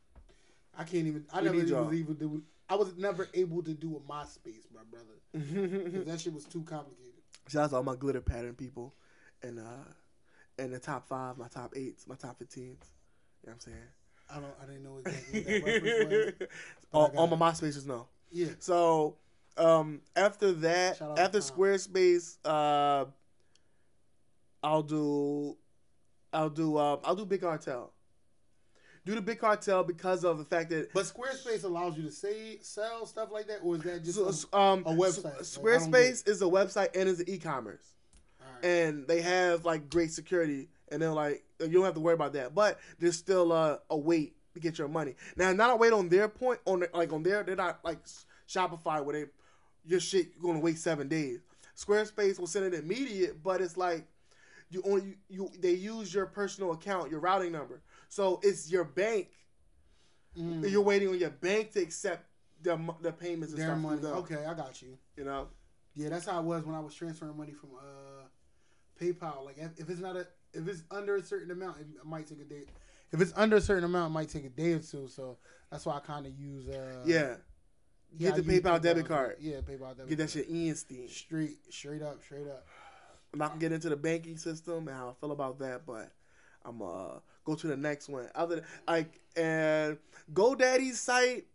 I 0.77 0.85
can't 0.85 1.07
even. 1.07 1.25
I 1.33 1.39
We 1.41 1.45
never 1.47 1.57
need 1.57 1.71
was 1.71 1.99
able 1.99 2.15
to 2.15 2.21
do. 2.21 2.43
I 2.69 2.75
was 2.75 2.97
never 2.97 3.29
able 3.33 3.63
to 3.63 3.73
do 3.73 3.97
a 3.97 4.01
MySpace, 4.13 4.65
my 4.75 4.83
brother. 4.91 5.07
'Cause 5.97 6.05
that 6.07 6.21
shit 6.21 6.35
was 6.35 6.45
too 6.45 6.63
complicated. 6.63 7.06
Shout 7.49 7.65
out 7.65 7.71
to 7.71 7.77
all 7.77 7.83
my 7.83 7.97
glitter 7.97 8.21
pattern 8.21 8.55
people, 8.55 8.95
and 9.43 9.59
uh, 9.59 9.89
and 10.59 10.73
the 10.73 10.79
top 10.79 11.09
five, 11.09 11.39
my 11.39 11.49
top 11.49 11.75
eights, 11.77 12.07
my 12.07 12.15
top 12.15 12.39
15s. 12.41 12.57
You 12.57 12.65
know 12.65 12.77
what 13.43 13.53
I'm 13.53 13.61
saying? 13.61 13.77
I 14.31 14.35
don't. 14.35 14.55
I 14.63 14.67
didn't 14.67 14.83
know 14.83 14.99
exactly 14.99 15.41
what 15.41 15.65
that 15.65 15.83
reference 15.83 16.41
was. 16.41 16.49
all, 16.93 17.13
all 17.17 17.27
my 17.29 17.37
MySpaces 17.37 17.87
know. 17.87 18.09
Yeah. 18.33 18.49
So 18.59 19.17
um, 19.57 20.01
after 20.15 20.53
that, 20.53 21.01
after. 21.01 21.39
Squarespace, 21.39 22.39
uh, 22.45 23.07
I'll 24.63 24.83
do, 24.83 25.57
I'll 26.33 26.51
do, 26.51 26.77
uh, 26.77 26.99
I'll 27.05 27.15
do 27.15 27.25
Big 27.25 27.41
Cartel. 27.41 27.93
Do 29.07 29.15
the 29.15 29.23
Big 29.23 29.39
Cartel 29.39 29.85
because 29.85 30.25
of 30.25 30.37
the 30.37 30.45
fact 30.45 30.69
that 30.71 30.93
But 30.93 31.05
Squarespace 31.05 31.63
allows 31.63 31.97
you 31.97 32.03
to 32.03 32.11
say 32.11 32.59
sell 32.61 33.07
stuff 33.07 33.29
like 33.31 33.47
that, 33.47 33.61
or 33.63 33.77
is 33.77 33.83
that 33.83 34.03
just 34.03 34.19
so, 34.19 34.31
some- 34.33 34.51
um, 34.61 34.83
a 34.85 34.91
website? 34.93 35.39
S- 35.41 35.57
Like, 35.57 35.65
Squarespace 35.65 36.29
is 36.29 36.43
a 36.43 36.47
website 36.47 36.89
and 36.97 37.09
is 37.09 37.21
an 37.21 37.31
e-commerce, 37.31 37.95
Alright. 38.45 38.65
and 38.65 39.07
they 39.07 39.21
have 39.23 39.65
like 39.65 39.89
great 39.89 40.11
security, 40.11 40.69
and 40.89 41.01
then 41.01 41.13
like 41.15 41.45
you 41.61 41.69
don't 41.69 41.85
have 41.85 41.95
to 41.95 42.01
worry 42.01 42.15
about 42.15 42.33
that. 42.33 42.53
But 42.53 42.81
there's 42.99 43.17
still 43.17 43.53
uh, 43.53 43.79
a 43.91 43.97
wait 43.97 44.35
to 44.55 44.61
get 44.61 44.77
your 44.77 44.89
money. 44.89 45.15
Now, 45.37 45.53
not 45.53 45.71
a 45.71 45.77
wait 45.77 45.93
on 45.93 46.09
their 46.09 46.27
point 46.29 46.59
on 46.65 46.85
like 46.93 47.13
on 47.13 47.23
their 47.23 47.45
they're 47.45 47.55
not 47.55 47.85
like 47.85 47.99
Shopify 48.49 49.05
where 49.05 49.21
they 49.21 49.31
your 49.85 50.01
shit 50.01 50.31
you're 50.35 50.43
going 50.43 50.55
to 50.57 50.61
wait 50.61 50.79
seven 50.79 51.07
days. 51.07 51.39
Squarespace 51.77 52.41
will 52.41 52.49
send 52.49 52.65
it 52.65 52.75
immediate, 52.75 53.41
but 53.41 53.61
it's 53.61 53.77
like 53.77 54.05
you 54.69 54.83
only 54.85 55.15
you 55.29 55.49
they 55.61 55.75
use 55.75 56.13
your 56.13 56.27
personal 56.27 56.73
account, 56.73 57.09
your 57.09 57.21
routing 57.21 57.53
number, 57.53 57.83
so 58.09 58.41
it's 58.43 58.71
your 58.71 58.85
bank. 58.85 59.29
Mm. 60.39 60.71
You're 60.71 60.83
waiting 60.83 61.09
on 61.09 61.19
your 61.19 61.31
bank 61.31 61.73
to 61.73 61.81
accept 61.81 62.27
the 62.63 62.79
the 63.01 63.13
payments 63.13 63.53
and 63.53 63.63
their 63.63 63.69
stuff. 63.71 63.79
money. 63.79 64.03
Okay, 64.03 64.45
I 64.45 64.55
got 64.55 64.81
you. 64.83 64.99
you 65.17 65.25
know. 65.25 65.49
Yeah, 65.95 66.11
that's 66.11 66.27
how 66.27 66.41
it 66.41 66.45
was 66.45 66.65
when 66.65 66.75
I 66.75 66.81
was 66.81 66.95
transferring 66.95 67.37
money 67.37 67.53
from 67.53 67.71
uh, 67.75 68.25
PayPal. 69.01 69.45
Like 69.47 69.57
if, 69.59 69.71
if 69.79 69.91
it's 69.91 70.01
not 70.01 70.17
a 70.17 70.27
if 70.53 70.69
it's 70.69 70.83
under 70.91 71.17
a 71.17 71.23
certain 71.23 71.51
amount, 71.51 71.79
it 71.81 71.87
might 72.05 72.27
take 72.27 72.41
a 72.41 72.45
day. 72.45 72.65
If 73.13 73.21
it's 73.21 73.33
under 73.37 73.57
a 73.57 73.61
certain 73.61 73.85
amount, 73.85 74.11
it 74.11 74.15
might 74.15 74.29
take 74.29 74.45
a 74.45 74.51
day 74.51 74.73
or 74.73 74.79
two. 74.81 75.09
So 75.09 75.39
that's 75.71 75.87
why 75.87 75.97
I 75.97 76.01
kind 76.01 76.27
of 76.27 76.39
use 76.39 76.69
uh 76.69 77.03
Yeah. 77.05 77.37
yeah, 78.19 78.31
Get 78.31 78.45
the 78.45 78.51
I 78.53 78.55
use 78.55 78.63
PayPal 78.63 78.83
debit 78.83 79.07
card. 79.07 79.37
Yeah, 79.41 79.57
PayPal 79.61 79.97
debit. 79.97 80.09
Get 80.11 80.19
that 80.19 80.31
shit 80.31 80.49
instant. 80.51 81.11
straight 81.11 81.57
straight 81.71 82.03
up, 82.03 82.23
straight 82.23 82.47
up. 82.47 82.67
I'm 83.33 83.39
not 83.39 83.49
gonna 83.51 83.61
get 83.61 83.73
into 83.73 83.89
the 83.89 83.97
banking 83.97 84.37
system 84.37 84.89
and 84.89 84.97
how 84.97 85.11
I 85.11 85.13
feel 85.21 85.33
about 85.33 85.59
that, 85.61 85.87
but 85.87 86.13
I'm 86.65 86.83
uh 86.83 87.19
go 87.47 87.55
to 87.55 87.67
the 87.67 87.77
next 87.77 88.11
one. 88.11 88.29
Other 88.35 88.63
like 88.87 89.21
and 89.37 89.97
GoDaddy's 90.35 91.01
site 91.01 91.47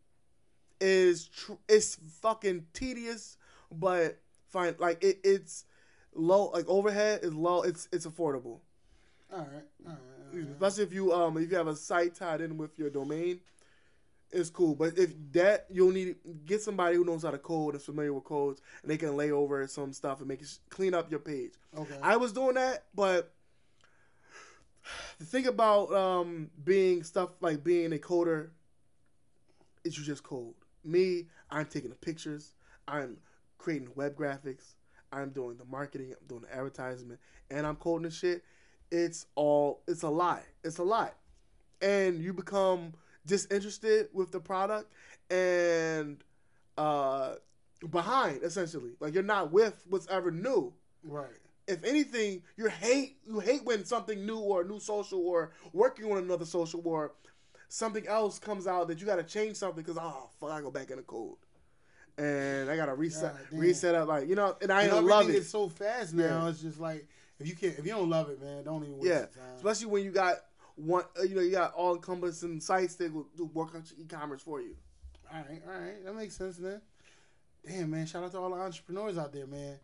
is 0.80 1.28
tr- 1.28 1.54
it's 1.70 1.98
fucking 2.22 2.66
tedious, 2.74 3.38
but 3.72 4.18
fine. 4.50 4.76
Like 4.80 5.04
it, 5.04 5.20
it's 5.24 5.66
low. 6.16 6.50
Like 6.50 6.66
overhead 6.68 7.20
is 7.22 7.34
low. 7.36 7.62
It's 7.62 7.88
it's 7.92 8.08
affordable, 8.08 8.62
All 9.32 9.39
right, 9.39 9.48
all 9.86 9.92
right. 9.92 9.98
All 10.34 10.39
right. 10.39 10.48
especially 10.54 10.84
if 10.86 10.94
you 10.94 11.14
um 11.14 11.38
if 11.38 11.52
you 11.52 11.58
have 11.58 11.68
a 11.68 11.76
site 11.76 12.16
tied 12.16 12.42
in 12.42 12.58
with 12.58 12.80
your 12.80 12.89
domain. 12.89 13.42
It's 14.34 14.50
cool, 14.50 14.76
but 14.76 14.98
if 14.98 15.14
that 15.34 15.66
you'll 15.70 15.92
need 15.92 16.16
get 16.46 16.62
somebody 16.62 16.96
who 16.96 17.04
knows 17.04 17.24
how 17.24 17.32
to 17.32 17.38
code 17.38 17.74
and 17.74 17.84
familiar 17.84 18.14
with 18.14 18.24
codes, 18.24 18.62
and 18.82 18.89
they 18.89 18.96
can 18.96 19.18
lay 19.18 19.30
over 19.30 19.68
some 19.68 19.92
stuff 19.92 20.20
and 20.20 20.28
make 20.30 20.42
it 20.42 20.58
clean 20.70 20.94
up 20.94 21.12
your 21.12 21.20
page. 21.20 21.52
Okay. 21.78 21.98
I 22.02 22.16
was 22.16 22.32
doing 22.32 22.56
that, 22.56 22.86
but 22.96 23.34
the 25.20 25.26
thing 25.26 25.48
about 25.48 25.94
um, 25.94 26.50
being 26.64 27.04
stuff 27.04 27.30
like 27.42 27.64
being 27.64 27.94
a 27.94 27.98
coder 27.98 28.50
is 29.84 29.98
you 29.98 30.04
just 30.04 30.24
code. 30.24 30.54
Me, 30.84 31.28
I'm 31.50 31.66
taking 31.66 31.90
the 31.90 31.96
pictures, 31.96 32.54
I'm 32.88 33.18
creating 33.58 33.90
web 33.96 34.16
graphics, 34.16 34.74
I'm 35.12 35.30
doing 35.30 35.58
the 35.58 35.66
marketing, 35.66 36.14
I'm 36.20 36.28
doing 36.28 36.42
the 36.42 36.56
advertisement, 36.56 37.20
and 37.50 37.66
I'm 37.68 37.76
coding 37.76 38.04
the 38.04 38.12
shit. 38.12 38.44
It's 38.92 39.26
all 39.36 39.82
it's 39.88 40.04
a 40.04 40.10
lot. 40.10 40.44
It's 40.64 40.80
a 40.80 40.84
lot. 40.84 41.16
And 41.82 42.22
you 42.22 42.34
become 42.34 42.94
disinterested 43.26 44.10
with 44.14 44.32
the 44.32 44.40
product 44.40 44.92
and 45.30 46.24
uh 46.78 47.36
behind 47.90 48.44
essentially. 48.44 48.92
Like 49.00 49.14
you're 49.14 49.24
not 49.24 49.52
with 49.52 49.84
what's 49.90 50.08
ever 50.08 50.32
new 50.32 50.74
right. 51.04 51.40
If 51.72 51.84
anything, 51.84 52.44
you 52.58 52.68
hate 52.68 53.18
you 53.26 53.40
hate 53.40 53.64
when 53.64 53.86
something 53.86 54.26
new 54.26 54.38
or 54.40 54.62
a 54.62 54.66
new 54.66 54.80
social 54.80 55.20
or 55.26 55.52
working 55.74 56.12
on 56.12 56.18
another 56.20 56.46
social 56.46 56.82
or 56.86 57.14
something 57.70 58.06
else 58.08 58.38
comes 58.38 58.68
out 58.68 58.88
that 58.90 59.00
you 59.00 59.06
got 59.06 59.16
to 59.16 59.24
change 59.24 59.56
something 59.58 59.82
because 59.84 59.98
oh 60.00 60.30
fuck, 60.40 60.52
I 60.52 60.62
go 60.62 60.70
back 60.72 60.92
in 60.92 60.98
the 60.98 61.04
code 61.04 61.38
and 62.18 62.70
I 62.70 62.76
got 62.76 62.88
to 62.88 62.96
reset 62.96 63.34
God 63.50 63.60
reset 63.60 63.96
up 63.96 64.08
like 64.10 64.28
you 64.28 64.36
know 64.36 64.56
and 64.62 64.72
I 64.72 64.84
And 64.84 64.92
don't 64.92 65.06
love 65.08 65.30
it. 65.30 65.36
is 65.36 65.50
so 65.50 65.70
fast 65.70 66.14
now. 66.14 66.44
Yeah. 66.44 66.50
It's 66.50 66.62
just 66.62 66.80
like 66.80 67.08
if 67.40 67.48
you 67.48 67.56
can't, 67.56 67.80
if 67.80 67.86
you 67.86 67.92
don't 67.94 68.10
love 68.10 68.30
it, 68.30 68.40
man, 68.42 68.64
don't 68.64 68.84
even 68.84 68.98
waste 69.00 69.08
yeah, 69.08 69.20
time. 69.22 69.56
especially 69.56 69.88
when 69.88 70.04
you 70.04 70.12
got 70.12 70.36
one, 70.76 71.04
uh, 71.20 71.24
you 71.24 71.36
know, 71.36 71.42
you 71.42 71.52
got 71.52 71.74
all 71.74 71.96
encompassing 71.96 72.60
sites 72.60 72.96
that 72.96 73.12
will 73.12 73.28
do 73.36 73.46
work 73.54 73.74
on 73.74 73.84
e-commerce 73.98 74.42
for 74.44 74.62
you. 74.62 74.76
All 75.32 75.40
right, 75.40 75.62
all 75.68 75.74
right, 75.82 76.06
that 76.06 76.16
makes 76.16 76.36
sense, 76.36 76.60
man. 76.60 76.82
Damn, 77.68 77.90
man, 77.92 78.06
shout 78.06 78.24
out 78.24 78.32
to 78.32 78.38
all 78.40 78.50
the 78.50 78.58
entrepreneurs 78.58 79.18
out 79.18 79.32
there, 79.34 79.48
man. 79.48 79.78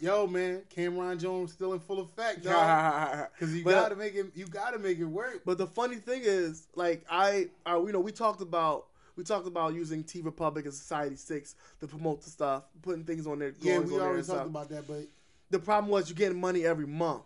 Yo, 0.00 0.26
man, 0.26 0.62
Cameron 0.68 1.18
Jones 1.18 1.52
still 1.52 1.72
in 1.74 1.80
full 1.80 2.00
effect, 2.00 2.42
dog. 2.44 3.28
Because 3.32 3.54
you 3.56 3.64
But- 3.64 3.72
gotta 3.72 3.96
make 3.96 4.14
it, 4.14 4.26
you 4.34 4.46
gotta 4.46 4.78
make 4.78 4.98
it 4.98 5.04
work. 5.04 5.42
But 5.44 5.58
the 5.58 5.66
funny 5.66 5.96
thing 5.96 6.22
is, 6.24 6.66
like 6.74 7.04
I, 7.10 7.48
I, 7.64 7.76
you 7.78 7.92
know, 7.92 8.00
we 8.00 8.12
talked 8.12 8.40
about 8.40 8.86
we 9.16 9.24
talked 9.24 9.46
about 9.46 9.74
using 9.74 10.02
TeePublic 10.04 10.64
and 10.64 10.72
Society 10.74 11.16
Six 11.16 11.54
to 11.80 11.86
promote 11.86 12.22
the 12.22 12.30
stuff, 12.30 12.64
putting 12.82 13.04
things 13.04 13.26
on 13.26 13.38
there. 13.38 13.54
yeah, 13.60 13.78
we 13.78 13.92
already 13.94 14.16
talked 14.18 14.24
stuff. 14.26 14.46
about 14.46 14.68
that, 14.70 14.86
but 14.88 15.02
The 15.50 15.58
problem 15.58 15.90
was 15.90 16.08
you're 16.08 16.16
getting 16.16 16.40
money 16.40 16.64
every 16.64 16.86
month. 16.86 17.22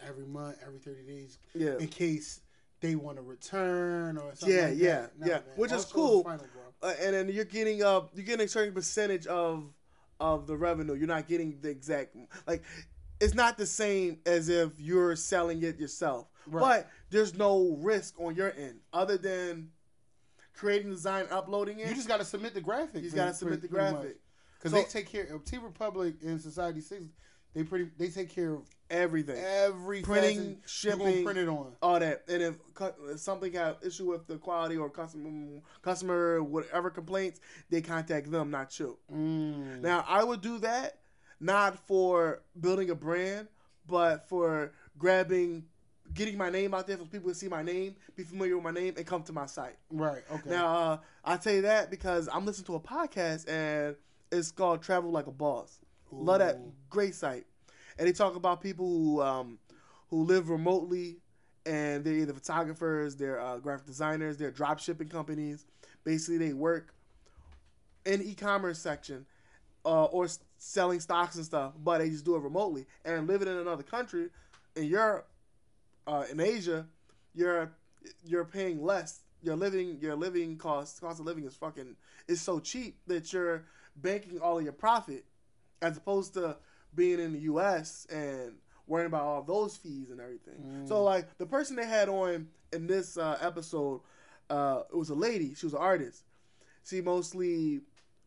every 0.00 0.24
month, 0.26 0.56
every 0.66 0.78
thirty 0.78 1.02
days, 1.02 1.38
Yeah. 1.54 1.76
in 1.78 1.88
case 1.88 2.40
they 2.80 2.94
want 2.94 3.18
to 3.18 3.22
return 3.22 4.16
or 4.16 4.34
something. 4.34 4.56
Yeah, 4.56 4.66
like 4.68 4.78
yeah. 4.78 5.06
Nah, 5.18 5.26
yeah. 5.26 5.32
man. 5.34 5.42
Which 5.56 5.72
is 5.72 5.84
cool. 5.84 6.24
Final. 6.24 6.46
Uh, 6.82 6.94
and 7.00 7.14
then 7.14 7.28
you're 7.28 7.44
getting 7.44 7.82
uh 7.82 8.00
you're 8.14 8.24
getting 8.24 8.46
a 8.46 8.48
certain 8.48 8.72
percentage 8.72 9.26
of 9.26 9.64
of 10.20 10.46
the 10.46 10.56
revenue. 10.56 10.94
You're 10.94 11.08
not 11.08 11.26
getting 11.26 11.58
the 11.60 11.70
exact 11.70 12.14
like 12.46 12.62
it's 13.20 13.34
not 13.34 13.58
the 13.58 13.66
same 13.66 14.18
as 14.26 14.48
if 14.48 14.78
you're 14.78 15.16
selling 15.16 15.62
it 15.62 15.78
yourself. 15.78 16.28
Right. 16.46 16.60
But 16.60 16.90
there's 17.10 17.34
no 17.36 17.76
risk 17.80 18.14
on 18.20 18.34
your 18.34 18.52
end 18.52 18.80
other 18.92 19.18
than 19.18 19.70
creating 20.54 20.90
design, 20.90 21.26
uploading 21.30 21.80
it. 21.80 21.88
You 21.88 21.94
just 21.94 22.08
got 22.08 22.18
to 22.18 22.24
submit 22.24 22.54
the 22.54 22.60
graphic. 22.60 23.02
You 23.02 23.10
gotta 23.10 23.34
submit 23.34 23.62
the 23.62 23.68
graphic. 23.68 24.18
because 24.58 24.72
So- 24.72 24.76
they 24.78 24.84
take 24.84 25.10
care 25.10 25.34
of 25.34 25.44
TeePublic 25.44 26.22
and 26.22 26.40
Society 26.40 26.80
Six. 26.80 27.04
They 27.54 27.64
pretty 27.64 27.90
they 27.98 28.08
take 28.08 28.28
care 28.30 28.54
of 28.54 28.62
everything. 28.90 29.36
every 29.38 30.02
Printing, 30.02 30.58
shipping, 30.66 31.24
print 31.24 31.38
it 31.38 31.48
on. 31.48 31.72
all 31.80 31.98
that. 32.00 32.24
And 32.28 32.42
if, 32.42 32.54
if 33.08 33.20
something 33.20 33.52
got 33.52 33.84
issue 33.84 34.10
with 34.10 34.26
the 34.26 34.36
quality 34.36 34.76
or 34.76 34.90
customer, 34.90 35.60
customer 35.82 36.42
whatever 36.42 36.90
complaints, 36.90 37.40
they 37.70 37.80
contact 37.80 38.30
them, 38.30 38.50
not 38.50 38.78
you. 38.78 38.98
Mm. 39.12 39.80
Now, 39.80 40.04
I 40.08 40.24
would 40.24 40.40
do 40.40 40.58
that 40.58 40.98
not 41.40 41.78
for 41.86 42.42
building 42.60 42.90
a 42.90 42.94
brand, 42.94 43.48
but 43.86 44.28
for 44.28 44.72
grabbing, 44.98 45.64
getting 46.12 46.36
my 46.36 46.50
name 46.50 46.74
out 46.74 46.86
there 46.86 46.98
for 46.98 47.06
people 47.06 47.30
to 47.30 47.34
see 47.34 47.48
my 47.48 47.62
name, 47.62 47.96
be 48.14 48.22
familiar 48.22 48.56
with 48.56 48.64
my 48.64 48.70
name, 48.70 48.94
and 48.96 49.06
come 49.06 49.22
to 49.22 49.32
my 49.32 49.46
site. 49.46 49.76
Right. 49.90 50.22
Okay. 50.30 50.50
Now, 50.50 50.76
uh, 50.76 50.98
I 51.24 51.36
tell 51.38 51.54
you 51.54 51.62
that 51.62 51.90
because 51.90 52.28
I'm 52.32 52.44
listening 52.44 52.66
to 52.66 52.74
a 52.74 52.80
podcast 52.80 53.48
and 53.48 53.96
it's 54.30 54.50
called 54.52 54.82
Travel 54.82 55.10
Like 55.10 55.26
a 55.26 55.32
Boss. 55.32 55.78
Love 56.12 56.40
that 56.40 56.58
great 56.88 57.14
site, 57.14 57.46
and 57.98 58.08
they 58.08 58.12
talk 58.12 58.36
about 58.36 58.60
people 58.60 58.86
who 58.86 59.22
um, 59.22 59.58
who 60.08 60.24
live 60.24 60.50
remotely 60.50 61.18
and 61.66 62.04
they're 62.04 62.14
either 62.14 62.32
photographers, 62.32 63.16
they're 63.16 63.40
uh, 63.40 63.58
graphic 63.58 63.86
designers, 63.86 64.36
they're 64.36 64.50
drop 64.50 64.78
shipping 64.78 65.08
companies. 65.08 65.66
Basically, 66.04 66.38
they 66.38 66.52
work 66.54 66.94
in 68.06 68.22
e-commerce 68.22 68.78
section 68.78 69.26
uh, 69.84 70.04
or 70.04 70.24
s- 70.24 70.40
selling 70.56 71.00
stocks 71.00 71.36
and 71.36 71.44
stuff, 71.44 71.74
but 71.82 71.98
they 71.98 72.08
just 72.08 72.24
do 72.24 72.34
it 72.34 72.40
remotely 72.40 72.86
and 73.04 73.26
living 73.26 73.48
in 73.48 73.56
another 73.56 73.82
country 73.82 74.30
in 74.76 74.84
Europe, 74.84 75.28
uh, 76.06 76.24
in 76.30 76.40
Asia, 76.40 76.86
you're 77.34 77.72
you're 78.24 78.44
paying 78.44 78.82
less. 78.82 79.20
Your 79.42 79.56
living 79.56 79.98
your 80.00 80.16
living 80.16 80.56
cost 80.56 81.00
cost 81.00 81.20
of 81.20 81.26
living 81.26 81.44
is 81.44 81.54
fucking 81.54 81.96
is 82.28 82.40
so 82.40 82.60
cheap 82.60 82.98
that 83.06 83.32
you're 83.32 83.64
banking 83.96 84.38
all 84.40 84.58
of 84.58 84.64
your 84.64 84.72
profit 84.72 85.24
as 85.82 85.96
opposed 85.96 86.34
to 86.34 86.56
being 86.94 87.20
in 87.20 87.32
the 87.32 87.40
U.S. 87.40 88.06
and 88.10 88.52
worrying 88.86 89.06
about 89.06 89.22
all 89.22 89.42
those 89.42 89.76
fees 89.76 90.10
and 90.10 90.20
everything. 90.20 90.86
So 90.86 91.02
like 91.02 91.38
the 91.38 91.46
person 91.46 91.76
they 91.76 91.86
had 91.86 92.08
on 92.08 92.48
in 92.72 92.86
this 92.86 93.16
uh, 93.16 93.38
episode, 93.40 94.00
uh, 94.48 94.82
it 94.92 94.96
was 94.96 95.10
a 95.10 95.14
lady. 95.14 95.54
She 95.54 95.66
was 95.66 95.74
an 95.74 95.80
artist. 95.80 96.24
She 96.84 97.00
mostly, 97.00 97.80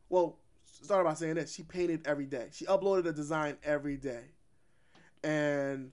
well, 0.09 0.37
started 0.65 1.03
by 1.03 1.15
saying 1.15 1.35
this. 1.35 1.53
She 1.53 1.63
painted 1.63 2.07
every 2.07 2.25
day. 2.25 2.47
She 2.51 2.65
uploaded 2.65 3.05
a 3.07 3.11
design 3.11 3.57
every 3.63 3.97
day, 3.97 4.21
and 5.23 5.91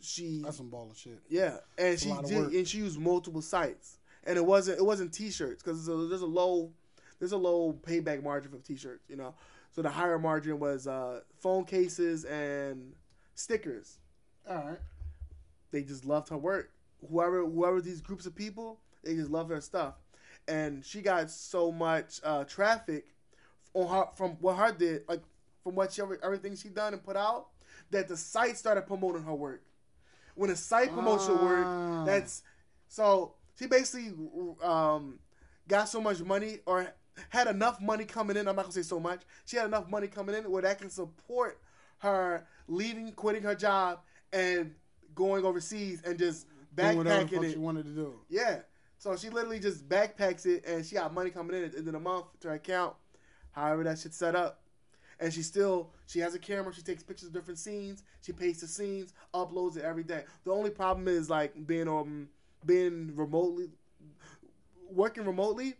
she 0.00 0.42
That's 0.44 0.56
some 0.56 0.68
ball 0.68 0.88
of 0.90 0.96
shit. 0.96 1.20
yeah, 1.28 1.58
and 1.76 1.98
she 1.98 2.12
did, 2.26 2.52
and 2.52 2.68
she 2.68 2.78
used 2.78 2.98
multiple 2.98 3.42
sites, 3.42 3.98
and 4.24 4.36
it 4.36 4.44
wasn't 4.44 4.78
it 4.78 4.84
wasn't 4.84 5.12
t-shirts 5.12 5.62
because 5.62 5.86
there's 5.86 6.22
a 6.22 6.26
low 6.26 6.70
there's 7.18 7.32
a 7.32 7.36
low 7.36 7.72
payback 7.72 8.22
margin 8.22 8.50
for 8.50 8.58
t-shirts, 8.58 9.08
you 9.08 9.16
know. 9.16 9.34
So 9.78 9.82
the 9.82 9.90
higher 9.90 10.18
margin 10.18 10.58
was 10.58 10.88
uh, 10.88 11.20
phone 11.38 11.64
cases 11.64 12.24
and 12.24 12.94
stickers. 13.36 13.98
All 14.50 14.56
right. 14.56 14.78
They 15.70 15.84
just 15.84 16.04
loved 16.04 16.30
her 16.30 16.36
work. 16.36 16.72
Whoever 17.08 17.46
whoever 17.46 17.80
these 17.80 18.00
groups 18.00 18.26
of 18.26 18.34
people, 18.34 18.80
they 19.04 19.14
just 19.14 19.30
love 19.30 19.48
her 19.50 19.60
stuff, 19.60 19.94
and 20.48 20.84
she 20.84 21.00
got 21.00 21.30
so 21.30 21.70
much 21.70 22.20
uh, 22.24 22.42
traffic 22.42 23.04
on 23.72 23.86
her 23.86 24.06
from 24.16 24.30
what 24.40 24.56
her 24.56 24.72
did 24.72 25.04
like 25.08 25.22
from 25.62 25.76
what 25.76 25.92
she 25.92 26.02
everything 26.24 26.56
she 26.56 26.70
done 26.70 26.92
and 26.92 27.04
put 27.04 27.16
out 27.16 27.46
that 27.92 28.08
the 28.08 28.16
site 28.16 28.56
started 28.56 28.82
promoting 28.82 29.22
her 29.22 29.34
work 29.34 29.62
when 30.34 30.50
a 30.50 30.56
site 30.56 30.92
promotes 30.92 31.28
your 31.28 31.38
Ah. 31.38 31.98
work, 32.00 32.06
that's 32.06 32.42
so 32.88 33.34
she 33.56 33.68
basically 33.68 34.12
um, 34.60 35.20
got 35.68 35.88
so 35.88 36.00
much 36.00 36.20
money 36.20 36.58
or 36.66 36.92
had 37.30 37.46
enough 37.48 37.80
money 37.80 38.04
coming 38.04 38.36
in. 38.36 38.48
I'm 38.48 38.56
not 38.56 38.62
gonna 38.62 38.72
say 38.72 38.82
so 38.82 39.00
much. 39.00 39.22
She 39.44 39.56
had 39.56 39.66
enough 39.66 39.88
money 39.88 40.06
coming 40.06 40.34
in 40.34 40.50
where 40.50 40.62
that 40.62 40.78
can 40.78 40.90
support 40.90 41.60
her 41.98 42.46
leaving, 42.66 43.12
quitting 43.12 43.42
her 43.42 43.54
job, 43.54 44.00
and 44.32 44.74
going 45.14 45.44
overseas 45.44 46.02
and 46.04 46.18
just 46.18 46.46
backpacking 46.74 47.44
it. 47.44 47.52
she 47.52 47.58
wanted 47.58 47.84
to 47.84 47.90
do. 47.90 48.14
Yeah. 48.28 48.60
So 48.98 49.16
she 49.16 49.30
literally 49.30 49.60
just 49.60 49.88
backpacks 49.88 50.44
it 50.46 50.64
and 50.66 50.84
she 50.84 50.96
got 50.96 51.14
money 51.14 51.30
coming 51.30 51.56
in 51.56 51.64
at 51.64 51.72
the 51.72 51.78
end 51.78 51.86
of 51.86 51.92
the 51.92 52.00
month 52.00 52.26
to 52.40 52.48
her 52.48 52.54
account, 52.54 52.94
however 53.52 53.84
that 53.84 53.98
shit's 53.98 54.16
set 54.16 54.34
up. 54.34 54.60
And 55.20 55.32
she 55.32 55.42
still 55.42 55.90
she 56.06 56.20
has 56.20 56.34
a 56.34 56.38
camera, 56.38 56.72
she 56.72 56.82
takes 56.82 57.02
pictures 57.02 57.28
of 57.28 57.34
different 57.34 57.58
scenes, 57.58 58.02
she 58.22 58.32
pastes 58.32 58.62
the 58.62 58.68
scenes, 58.68 59.12
uploads 59.34 59.76
it 59.76 59.84
every 59.84 60.04
day. 60.04 60.24
The 60.44 60.52
only 60.52 60.70
problem 60.70 61.08
is 61.08 61.28
like 61.28 61.66
being 61.66 61.88
um 61.88 62.28
being 62.64 63.12
remotely 63.14 63.68
working 64.90 65.24
remotely 65.24 65.74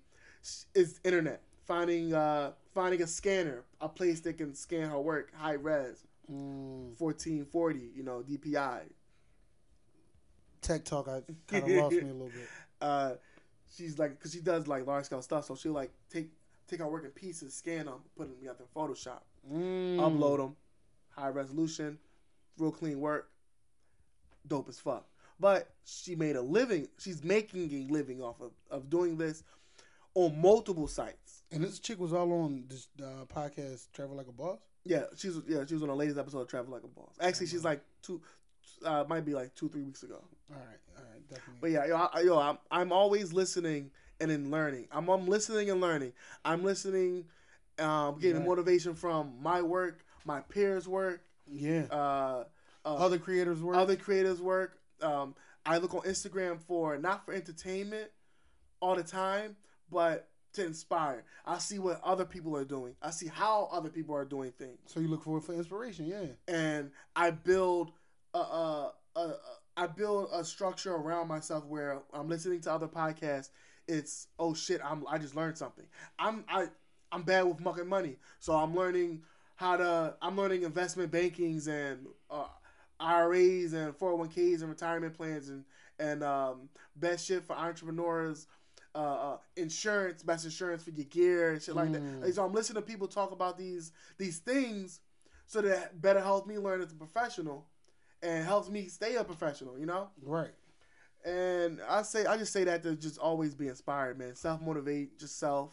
is 0.75 1.01
internet. 1.05 1.43
Finding 1.67 2.15
uh 2.15 2.53
finding 2.75 3.03
a 3.03 3.07
scanner, 3.07 3.65
a 3.81 3.89
place 3.89 4.21
that 4.21 4.39
can 4.39 4.55
scan 4.55 4.89
her 4.89 5.01
work, 5.01 5.33
high 5.35 5.53
res, 5.55 6.05
Mm. 6.31 6.97
fourteen 6.97 7.45
forty, 7.47 7.91
you 7.95 8.03
know, 8.03 8.23
DPI. 8.23 8.83
Tech 10.61 10.85
talk, 10.85 11.09
I 11.09 11.23
kind 11.47 11.65
of 11.65 11.71
lost 11.71 11.95
me 11.95 12.01
a 12.11 12.13
little 12.13 12.27
bit. 12.29 12.49
uh, 12.81 13.13
she's 13.75 13.99
like, 13.99 14.19
cause 14.21 14.33
she 14.33 14.41
does 14.41 14.67
like 14.67 14.87
large 14.87 15.05
scale 15.07 15.23
stuff, 15.23 15.45
so 15.47 15.55
she'll 15.57 15.73
like 15.73 15.91
take 16.11 16.29
take 16.67 16.81
our 16.81 16.89
work 16.91 17.05
in 17.05 17.11
pieces, 17.11 17.55
scan 17.55 17.87
them, 17.87 18.01
put 18.17 18.29
them 18.29 18.37
together 18.39 18.59
in 18.61 18.81
Photoshop, 18.81 19.21
Mm. 19.51 19.97
upload 19.99 20.39
them, 20.39 20.57
high 21.11 21.29
resolution, 21.29 21.99
real 22.59 22.73
clean 22.73 23.01
work, 23.01 23.31
dope 24.47 24.69
as 24.69 24.79
fuck. 24.79 25.07
But 25.41 25.71
she 25.85 26.15
made 26.17 26.35
a 26.37 26.43
living. 26.43 26.89
She's 26.99 27.23
making 27.23 27.73
a 27.73 27.93
living 27.93 28.21
off 28.21 28.41
of 28.41 28.51
of 28.71 28.91
doing 28.91 29.17
this 29.17 29.45
on 30.25 30.41
multiple 30.41 30.87
sites. 30.89 31.43
And 31.51 31.63
this 31.65 31.79
chick 31.79 31.99
was 31.99 32.13
all 32.13 32.31
on 32.33 32.65
this 32.69 32.89
uh, 33.03 33.25
podcast, 33.35 33.91
Travel 33.93 34.17
Like 34.17 34.27
a 34.29 34.33
Boss. 34.33 34.59
Yeah, 34.85 35.05
she's 35.17 35.37
yeah 35.47 35.65
she 35.67 35.75
was 35.75 35.83
on 35.83 35.89
the 35.89 35.95
latest 35.95 36.19
episode 36.19 36.41
of 36.41 36.49
Travel 36.49 36.73
Like 36.73 36.83
a 36.83 36.89
Boss. 36.89 37.15
Actually, 37.21 37.47
she's 37.47 37.65
like 37.65 37.81
two, 38.03 38.21
uh, 38.85 39.05
might 39.09 39.25
be 39.25 39.35
like 39.35 39.55
two 39.55 39.69
three 39.69 39.83
weeks 39.83 40.03
ago. 40.03 40.23
All 40.51 40.57
right, 40.57 40.79
all 40.97 41.05
right, 41.05 41.29
definitely. 41.29 41.59
But 41.61 41.71
yeah, 41.71 41.87
yo, 41.87 41.97
I, 42.13 42.21
yo, 42.21 42.39
I'm 42.39 42.59
I'm 42.71 42.93
always 42.93 43.33
listening 43.33 43.91
and 44.21 44.31
in 44.31 44.51
learning. 44.51 44.89
I'm 44.93 45.09
I'm 45.09 45.27
listening 45.27 45.71
and 45.71 45.81
learning. 45.81 46.13
I'm 46.45 46.65
listening, 46.65 47.25
um, 47.79 48.19
getting 48.19 48.39
Right. 48.39 48.49
motivation 48.49 48.95
from 48.95 49.35
my 49.41 49.63
work, 49.63 50.05
my 50.25 50.41
peers' 50.41 50.89
work, 50.89 51.23
yeah, 51.47 51.85
uh, 51.91 52.45
uh, 52.85 52.95
other 52.97 53.19
creators 53.19 53.63
work. 53.63 53.77
other 53.77 53.97
creators' 53.97 54.41
work. 54.43 54.79
Um, 55.01 55.35
I 55.65 55.79
look 55.79 55.95
on 55.95 56.03
Instagram 56.03 56.61
for 56.61 56.97
not 56.99 57.25
for 57.25 57.33
entertainment 57.35 58.11
all 58.81 58.95
the 58.97 59.03
time, 59.03 59.57
but 59.91 60.29
to 60.55 60.65
inspire. 60.65 61.25
I 61.45 61.59
see 61.59 61.79
what 61.79 62.01
other 62.03 62.25
people 62.25 62.57
are 62.57 62.65
doing. 62.65 62.95
I 63.03 63.11
see 63.11 63.29
how 63.29 63.69
other 63.71 63.91
people 63.91 64.15
are 64.15 64.25
doing 64.25 64.53
things 64.53 64.79
so 64.87 65.01
you 65.01 65.09
look 65.09 65.23
forward 65.23 65.45
for 65.45 65.55
inspiration, 65.55 66.07
yeah. 66.07 66.27
and 66.47 66.91
I 67.15 67.31
build 67.31 67.93
a, 68.35 68.39
a, 68.39 68.93
a, 69.17 69.21
a 69.21 69.35
I 69.77 69.87
build 69.87 70.29
a 70.33 70.45
structure 70.45 70.93
around 70.95 71.29
myself 71.29 71.65
where 71.65 72.01
I'm 72.13 72.29
listening 72.29 72.61
to 72.63 72.73
other 72.73 72.89
podcasts. 72.89 73.51
It's 73.87 74.27
oh 74.39 74.53
shit, 74.55 74.81
I'm 74.85 75.07
I 75.09 75.19
just 75.19 75.37
learned 75.37 75.57
something. 75.57 75.87
I'm 76.19 76.45
I 76.49 76.67
I'm 77.13 77.23
bad 77.23 77.43
with 77.43 77.61
mucking 77.61 77.89
money, 77.89 78.17
so 78.41 78.55
I'm 78.55 78.75
learning 78.75 79.23
how 79.55 79.77
to 79.77 80.15
I'm 80.21 80.37
learning 80.37 80.63
investment 80.63 81.13
bankings 81.13 81.69
and 81.69 82.07
uh, 82.31 82.47
IRAs 83.01 83.73
and 83.73 83.97
401ks 83.97 84.61
and 84.61 84.69
retirement 84.69 85.15
plans 85.15 85.49
and 85.49 85.65
and 86.01 86.23
um, 86.23 86.69
best 86.97 87.27
shit 87.27 87.45
for 87.45 87.55
entrepreneurs. 87.55 88.47
Uh, 88.99 89.01
uh, 89.01 89.37
insurance, 89.55 90.25
best 90.25 90.45
insurance 90.45 90.83
for 90.83 90.91
your 90.91 91.05
gear 91.05 91.53
and 91.53 91.63
shit 91.63 91.77
like 91.77 91.93
that. 91.93 92.03
Like, 92.21 92.33
so 92.33 92.45
I'm 92.45 92.53
listening 92.53 92.83
to 92.83 92.87
people 92.87 93.07
talk 93.07 93.31
about 93.31 93.57
these 93.57 93.93
these 94.17 94.39
things 94.39 94.99
so 95.47 95.61
that 95.61 96.03
better 96.03 96.21
helps 96.21 96.49
me 96.49 96.59
learn 96.59 96.81
as 96.81 96.91
a 96.91 96.97
professional 96.97 97.65
and 98.25 98.45
helps 98.45 98.69
me 98.69 98.89
stay 98.89 99.15
a 99.15 99.23
professional, 99.23 99.79
you 99.79 99.87
know? 99.87 100.09
Right. 100.21 100.51
And 101.25 101.81
I 101.89 102.03
say 102.03 102.27
I 102.27 102.37
just 102.39 102.53
say 102.53 102.65
that 102.65 102.83
to 102.83 102.97
just 102.97 103.19
always 103.19 103.55
be 103.55 103.69
inspired, 103.69 104.19
man. 104.19 104.35
Self 104.35 104.61
motivate 104.61 105.23
yourself. 105.23 105.71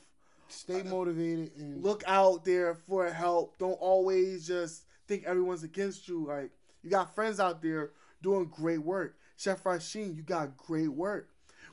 Stay 0.47 0.83
motivated 0.83 1.51
and 1.57 1.83
Look 1.83 2.03
out 2.05 2.45
there 2.45 2.75
for 2.75 3.11
help. 3.11 3.57
Don't 3.57 3.79
always 3.81 4.45
just 4.45 4.83
think 5.07 5.23
everyone's 5.23 5.63
against 5.63 6.07
you. 6.07 6.27
Like 6.27 6.51
you 6.83 6.91
got 6.91 7.15
friends 7.15 7.39
out 7.39 7.63
there 7.63 7.89
doing 8.21 8.45
great 8.45 8.83
work. 8.83 9.17
Chef 9.35 9.63
Rasheen, 9.63 10.15
you 10.15 10.21
got 10.21 10.55
great 10.57 10.89
work. 10.89 11.29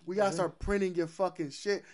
We 0.06 0.16
gotta 0.16 0.32
start 0.32 0.58
printing 0.58 0.94
your 0.94 1.06
fucking 1.06 1.50
shit. 1.50 1.84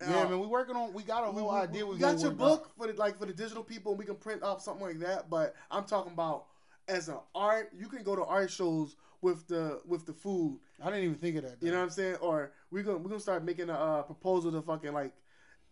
Yeah, 0.00 0.22
Uh, 0.22 0.28
man, 0.30 0.40
we 0.40 0.46
working 0.46 0.74
on. 0.74 0.92
We 0.92 1.02
got 1.02 1.22
a 1.28 1.32
whole 1.32 1.50
idea. 1.50 1.86
We 1.86 1.94
you 1.94 2.00
got 2.00 2.18
your 2.20 2.32
book 2.32 2.64
out. 2.66 2.76
for 2.76 2.86
the 2.92 2.98
like 2.98 3.18
for 3.18 3.26
the 3.26 3.32
digital 3.32 3.62
people, 3.62 3.92
and 3.92 3.98
we 3.98 4.04
can 4.04 4.16
print 4.16 4.42
up 4.42 4.60
something 4.60 4.84
like 4.84 4.98
that. 5.00 5.30
But 5.30 5.54
I'm 5.70 5.84
talking 5.84 6.12
about 6.12 6.46
as 6.88 7.08
an 7.08 7.18
art. 7.34 7.70
You 7.78 7.86
can 7.86 8.02
go 8.02 8.16
to 8.16 8.24
art 8.24 8.50
shows 8.50 8.96
with 9.20 9.46
the 9.46 9.80
with 9.86 10.06
the 10.06 10.12
food. 10.12 10.58
I 10.82 10.86
didn't 10.86 11.04
even 11.04 11.16
think 11.16 11.36
of 11.36 11.44
that. 11.44 11.56
You 11.60 11.70
know 11.70 11.78
what 11.78 11.84
I'm 11.84 11.90
saying? 11.90 12.16
Or 12.16 12.52
we're 12.70 12.82
gonna 12.82 12.98
we're 12.98 13.10
gonna 13.10 13.20
start 13.20 13.44
making 13.44 13.70
a 13.70 13.74
uh, 13.74 14.02
proposal 14.02 14.50
to 14.52 14.62
fucking 14.62 14.92
like 14.92 15.12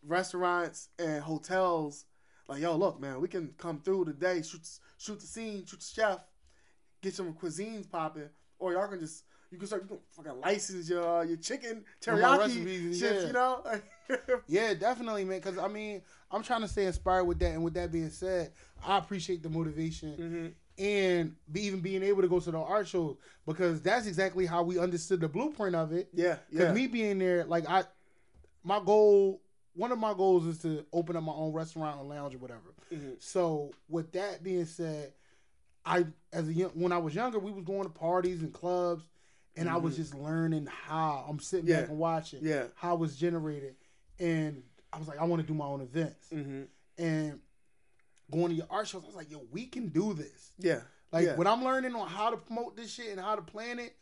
restaurants 0.03 0.89
and 0.99 1.23
hotels. 1.23 2.05
Like, 2.49 2.63
yo, 2.63 2.77
look, 2.77 3.01
man, 3.01 3.21
we 3.21 3.29
can 3.29 3.55
come 3.59 3.81
through 3.81 4.07
today, 4.07 4.43
shoot 4.43 4.69
shoot 4.99 5.21
the 5.21 5.27
scene, 5.27 5.65
shoot 5.67 5.81
the 5.81 5.87
chef, 5.87 6.19
get 7.01 7.15
some 7.15 7.33
cuisines 7.35 7.89
popping, 7.91 8.29
or 8.59 8.73
y'all 8.73 8.89
can 8.89 9.01
just 9.01 9.25
You 9.51 9.59
can 9.59 9.67
start. 9.67 9.83
You 9.83 9.89
can 9.89 9.99
fucking 10.13 10.41
license 10.41 10.89
your 10.89 11.25
your 11.25 11.37
chicken 11.37 11.85
teriyaki 12.01 12.39
recipes 12.39 12.85
and 12.85 12.97
shit. 12.97 13.15
yeah. 13.23 13.27
You 13.27 13.33
know. 13.33 13.65
Yeah, 14.49 14.75
definitely, 14.75 15.25
man. 15.25 15.39
Because 15.39 15.57
I 15.59 15.69
mean, 15.69 16.03
I'm 16.33 16.43
trying 16.43 16.63
to 16.63 16.69
stay 16.69 16.87
inspired 16.87 17.25
with 17.25 17.39
that. 17.41 17.53
And 17.53 17.63
with 17.63 17.75
that 17.75 17.93
being 17.93 18.11
said, 18.11 18.53
I 18.85 18.99
appreciate 18.99 19.41
the 19.43 19.49
motivation 19.49 20.17
Mm-hmm. 20.17 20.83
and 20.85 21.37
be, 21.53 21.61
even 21.67 21.79
being 21.81 22.03
able 22.03 22.23
to 22.23 22.29
go 22.29 22.41
to 22.41 22.51
the 22.51 22.59
art 22.59 22.89
shows 22.89 23.17
because 23.47 23.81
that's 23.83 24.07
exactly 24.09 24.47
how 24.47 24.65
we 24.65 24.79
understood 24.81 25.21
the 25.21 25.29
blueprint 25.29 25.77
of 25.77 25.93
it. 25.93 26.09
yeah. 26.13 26.39
Because 26.51 26.67
Yeah. 26.69 26.73
me 26.73 26.87
being 26.89 27.19
there, 27.21 27.45
like 27.45 27.69
I, 27.69 27.85
my 28.65 28.81
goal, 28.85 29.41
one 29.75 29.93
of 29.93 29.99
my 30.01 30.13
goals 30.13 30.45
is 30.47 30.59
to 30.63 30.85
open 30.93 31.15
up 31.17 31.23
my 31.23 31.33
own 31.33 31.53
restaurant 31.53 32.01
or 32.01 32.05
lounge 32.05 32.35
or 32.35 32.39
whatever. 32.39 32.75
Mhm. 32.93 33.23
So 33.23 33.71
with 33.89 34.11
that 34.13 34.43
being 34.43 34.65
said, 34.65 35.13
I 35.87 36.05
as 36.33 36.49
a 36.49 36.53
young, 36.53 36.71
when 36.71 36.91
I 36.91 36.99
was 36.99 37.15
younger, 37.15 37.39
we 37.39 37.53
was 37.53 37.65
going 37.65 37.85
to 37.85 37.89
parties 37.91 38.43
and 38.43 38.53
clubs, 38.53 39.05
and 39.61 39.69
I 39.69 39.77
was 39.77 39.97
just 39.97 40.15
learning 40.15 40.67
how 40.67 41.25
I'm 41.29 41.39
sitting 41.39 41.67
Mm-hmm. 41.67 41.73
Yeah. 41.75 41.81
back 41.83 41.91
and 41.91 41.99
watching 41.99 42.41
Yeah. 42.43 42.65
how 42.75 42.95
it 42.95 43.01
was 43.01 43.17
generated, 43.17 43.77
and 44.19 44.63
I 44.93 44.99
was 44.99 45.07
like, 45.09 45.19
I 45.19 45.25
want 45.25 45.43
to 45.43 45.47
do 45.47 45.55
my 45.55 45.67
own 45.67 45.81
events, 45.81 46.27
Mm-hmm. 46.33 46.63
and 46.99 47.41
going 48.31 48.49
to 48.51 48.55
your 48.55 48.67
art 48.71 48.87
shows, 48.89 49.03
I 49.05 49.07
was 49.07 49.17
like, 49.17 49.31
yo, 49.31 49.43
we 49.51 49.67
can 49.67 49.89
do 49.89 50.13
this. 50.15 50.53
Yeah. 50.59 50.81
Like 51.13 51.27
yeah. 51.27 51.37
when 51.37 51.47
I'm 51.47 51.65
learning 51.65 51.95
on 51.95 52.07
how 52.09 52.31
to 52.31 52.37
promote 52.37 52.77
this 52.77 52.93
shit 52.93 53.09
and 53.11 53.21
how 53.21 53.35
to 53.37 53.43
plan 53.43 53.79
it, 53.81 53.95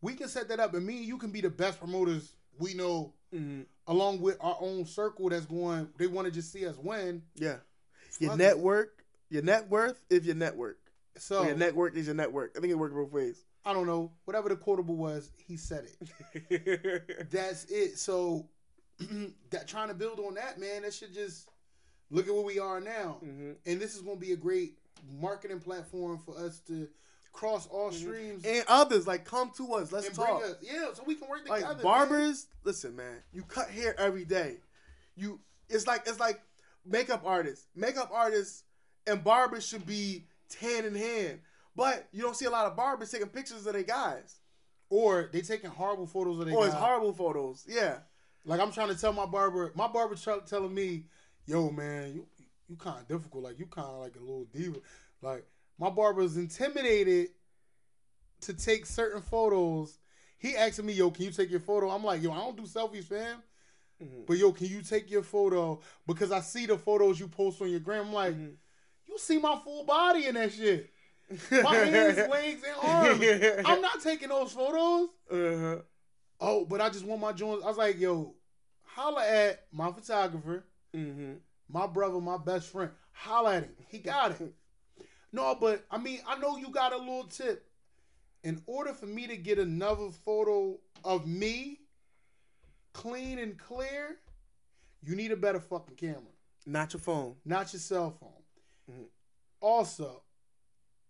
we 0.00 0.14
can 0.14 0.28
set 0.28 0.48
that 0.48 0.60
up, 0.60 0.74
and 0.74 0.84
me 0.86 0.98
and 0.98 1.06
you 1.06 1.18
can 1.18 1.30
be 1.30 1.40
the 1.40 1.50
best 1.50 1.78
promoters 1.78 2.32
we 2.58 2.74
know, 2.74 3.12
Mhm. 3.34 3.64
along 3.86 4.20
with 4.20 4.36
our 4.40 4.56
own 4.60 4.84
circle 4.86 5.28
that's 5.28 5.46
going. 5.46 5.88
They 5.96 6.06
want 6.06 6.26
to 6.26 6.30
just 6.30 6.52
see 6.52 6.66
us 6.66 6.76
win. 6.76 7.22
Yeah. 7.34 7.56
Your 8.20 8.30
Fuck 8.32 8.40
it. 8.40 8.42
network, 8.42 9.04
your 9.30 9.42
net 9.42 9.68
worth 9.70 10.00
is 10.10 10.24
your 10.26 10.34
network. 10.36 10.78
So 11.16 11.42
Or 11.42 11.46
your 11.46 11.56
network 11.56 11.96
is 11.96 12.06
your 12.06 12.14
network. 12.14 12.52
I 12.56 12.60
think 12.60 12.70
it 12.70 12.76
works 12.78 12.94
both 12.94 13.10
ways. 13.10 13.42
I 13.64 13.72
don't 13.72 13.86
know 13.86 14.10
whatever 14.24 14.48
the 14.48 14.56
quotable 14.56 14.96
was. 14.96 15.30
He 15.46 15.56
said 15.56 15.84
it. 16.50 17.28
That's 17.30 17.64
it. 17.66 17.98
So 17.98 18.48
that 19.50 19.68
trying 19.68 19.88
to 19.88 19.94
build 19.94 20.18
on 20.20 20.34
that, 20.34 20.58
man, 20.58 20.82
that 20.82 20.92
should 20.94 21.14
just 21.14 21.48
look 22.10 22.26
at 22.26 22.34
where 22.34 22.42
we 22.42 22.58
are 22.58 22.80
now. 22.80 23.18
Mhm. 23.24 23.56
And 23.66 23.80
this 23.80 23.94
is 23.94 24.02
going 24.02 24.16
to 24.16 24.20
be 24.20 24.32
a 24.32 24.36
great 24.36 24.78
marketing 25.20 25.60
platform 25.60 26.18
for 26.18 26.36
us 26.38 26.60
to 26.66 26.88
cross 27.32 27.66
all 27.68 27.90
streams 27.90 28.44
And 28.44 28.62
others 28.68 29.06
like 29.06 29.24
come 29.24 29.50
to 29.56 29.72
us. 29.74 29.90
Let's 29.90 30.08
and 30.08 30.16
bring 30.16 30.28
talk. 30.28 30.42
us. 30.42 30.56
Yeah, 30.60 30.92
so 30.92 31.02
we 31.06 31.14
can 31.14 31.28
work 31.28 31.44
together. 31.44 31.60
like 31.62 31.76
man. 31.76 31.82
barbers 31.82 32.46
listen 32.62 32.94
man 32.94 33.22
you 33.32 33.42
cut 33.42 33.70
hair 33.70 33.98
every 33.98 34.26
day 34.26 34.58
you 35.16 35.40
it's 35.70 35.86
like 35.86 36.02
it's 36.06 36.20
like 36.20 36.42
makeup 36.84 37.22
artists 37.24 37.66
makeup 37.74 38.10
artists 38.12 38.64
and 39.06 39.24
barbers 39.24 39.66
should 39.66 39.86
be 39.86 40.26
hand 40.60 40.84
in 40.84 40.94
hand 40.94 41.40
but 41.76 42.08
you 42.12 42.22
don't 42.22 42.36
see 42.36 42.44
a 42.46 42.50
lot 42.50 42.66
of 42.66 42.76
barbers 42.76 43.10
taking 43.10 43.28
pictures 43.28 43.66
of 43.66 43.72
their 43.72 43.82
guys 43.82 44.36
or 44.90 45.30
they 45.32 45.40
taking 45.40 45.70
horrible 45.70 46.06
photos 46.06 46.38
of 46.38 46.46
their 46.46 46.54
or 46.54 46.66
it's 46.66 46.74
horrible 46.74 47.12
photos 47.12 47.64
yeah 47.68 47.98
Like 48.44 48.60
I'm 48.60 48.72
trying 48.72 48.88
to 48.88 49.00
tell 49.00 49.12
my 49.12 49.26
barber, 49.26 49.72
my 49.74 49.86
barber 49.88 50.16
try, 50.16 50.38
telling 50.40 50.74
me, 50.74 51.06
"Yo, 51.46 51.70
man, 51.70 52.12
you 52.12 52.26
you 52.68 52.76
kind 52.76 53.00
of 53.00 53.06
difficult. 53.06 53.44
Like 53.44 53.58
you 53.58 53.66
kind 53.66 53.86
of 53.88 54.00
like 54.00 54.16
a 54.16 54.20
little 54.20 54.46
diva. 54.52 54.78
Like 55.20 55.46
my 55.78 55.90
barber's 55.90 56.36
intimidated 56.36 57.28
to 58.42 58.52
take 58.54 58.84
certain 58.86 59.22
photos. 59.22 59.98
He 60.38 60.56
asking 60.56 60.86
me, 60.86 60.92
"Yo, 60.94 61.10
can 61.12 61.24
you 61.26 61.30
take 61.30 61.50
your 61.50 61.60
photo?" 61.60 61.88
I'm 61.90 62.02
like, 62.02 62.20
"Yo, 62.22 62.32
I 62.32 62.38
don't 62.38 62.56
do 62.56 62.62
selfies, 62.64 63.04
fam." 63.04 63.42
Mhm. 64.02 64.26
But 64.26 64.38
yo, 64.38 64.50
can 64.52 64.66
you 64.66 64.82
take 64.82 65.08
your 65.10 65.22
photo? 65.22 65.80
Because 66.06 66.32
I 66.32 66.40
see 66.40 66.66
the 66.66 66.76
photos 66.76 67.20
you 67.20 67.28
post 67.28 67.62
on 67.62 67.70
your 67.70 67.78
gram. 67.80 68.06
I'm 68.08 68.12
like, 68.12 68.34
Mhm. 68.34 68.56
you 69.06 69.18
see 69.18 69.38
my 69.38 69.60
full 69.62 69.84
body 69.84 70.26
in 70.26 70.34
that 70.34 70.52
shit. 70.52 70.91
My 71.50 71.74
hands, 71.76 72.16
legs, 72.30 72.62
and 72.66 72.76
arms. 72.82 73.62
I'm 73.64 73.80
not 73.80 74.00
taking 74.02 74.28
those 74.28 74.52
photos. 74.52 75.08
uh-huh. 75.30 75.76
Oh, 76.44 76.64
but 76.64 76.80
I 76.80 76.88
just 76.88 77.04
want 77.04 77.20
my 77.20 77.32
joints. 77.32 77.64
I 77.64 77.68
was 77.68 77.76
like, 77.76 78.00
yo, 78.00 78.34
holla 78.82 79.24
at 79.24 79.64
my 79.70 79.92
photographer, 79.92 80.64
mm-hmm. 80.94 81.34
my 81.68 81.86
brother, 81.86 82.20
my 82.20 82.36
best 82.36 82.68
friend. 82.68 82.90
Holla 83.12 83.56
at 83.56 83.62
him. 83.64 83.74
He 83.88 83.98
got 83.98 84.32
it. 84.40 84.52
No, 85.34 85.56
but 85.58 85.86
I 85.90 85.96
mean, 85.96 86.20
I 86.28 86.36
know 86.38 86.58
you 86.58 86.68
got 86.68 86.92
a 86.92 86.98
little 86.98 87.24
tip. 87.24 87.66
In 88.44 88.60
order 88.66 88.92
for 88.92 89.06
me 89.06 89.26
to 89.28 89.36
get 89.38 89.58
another 89.58 90.10
photo 90.10 90.78
of 91.04 91.26
me 91.26 91.80
clean 92.92 93.38
and 93.38 93.56
clear, 93.56 94.18
you 95.02 95.16
need 95.16 95.32
a 95.32 95.36
better 95.36 95.58
fucking 95.58 95.96
camera, 95.96 96.20
not 96.66 96.92
your 96.92 97.00
phone 97.00 97.36
not 97.46 97.72
your 97.72 97.80
cell 97.80 98.10
phone. 98.10 98.42
Mhm. 98.90 99.06
Also, 99.60 100.22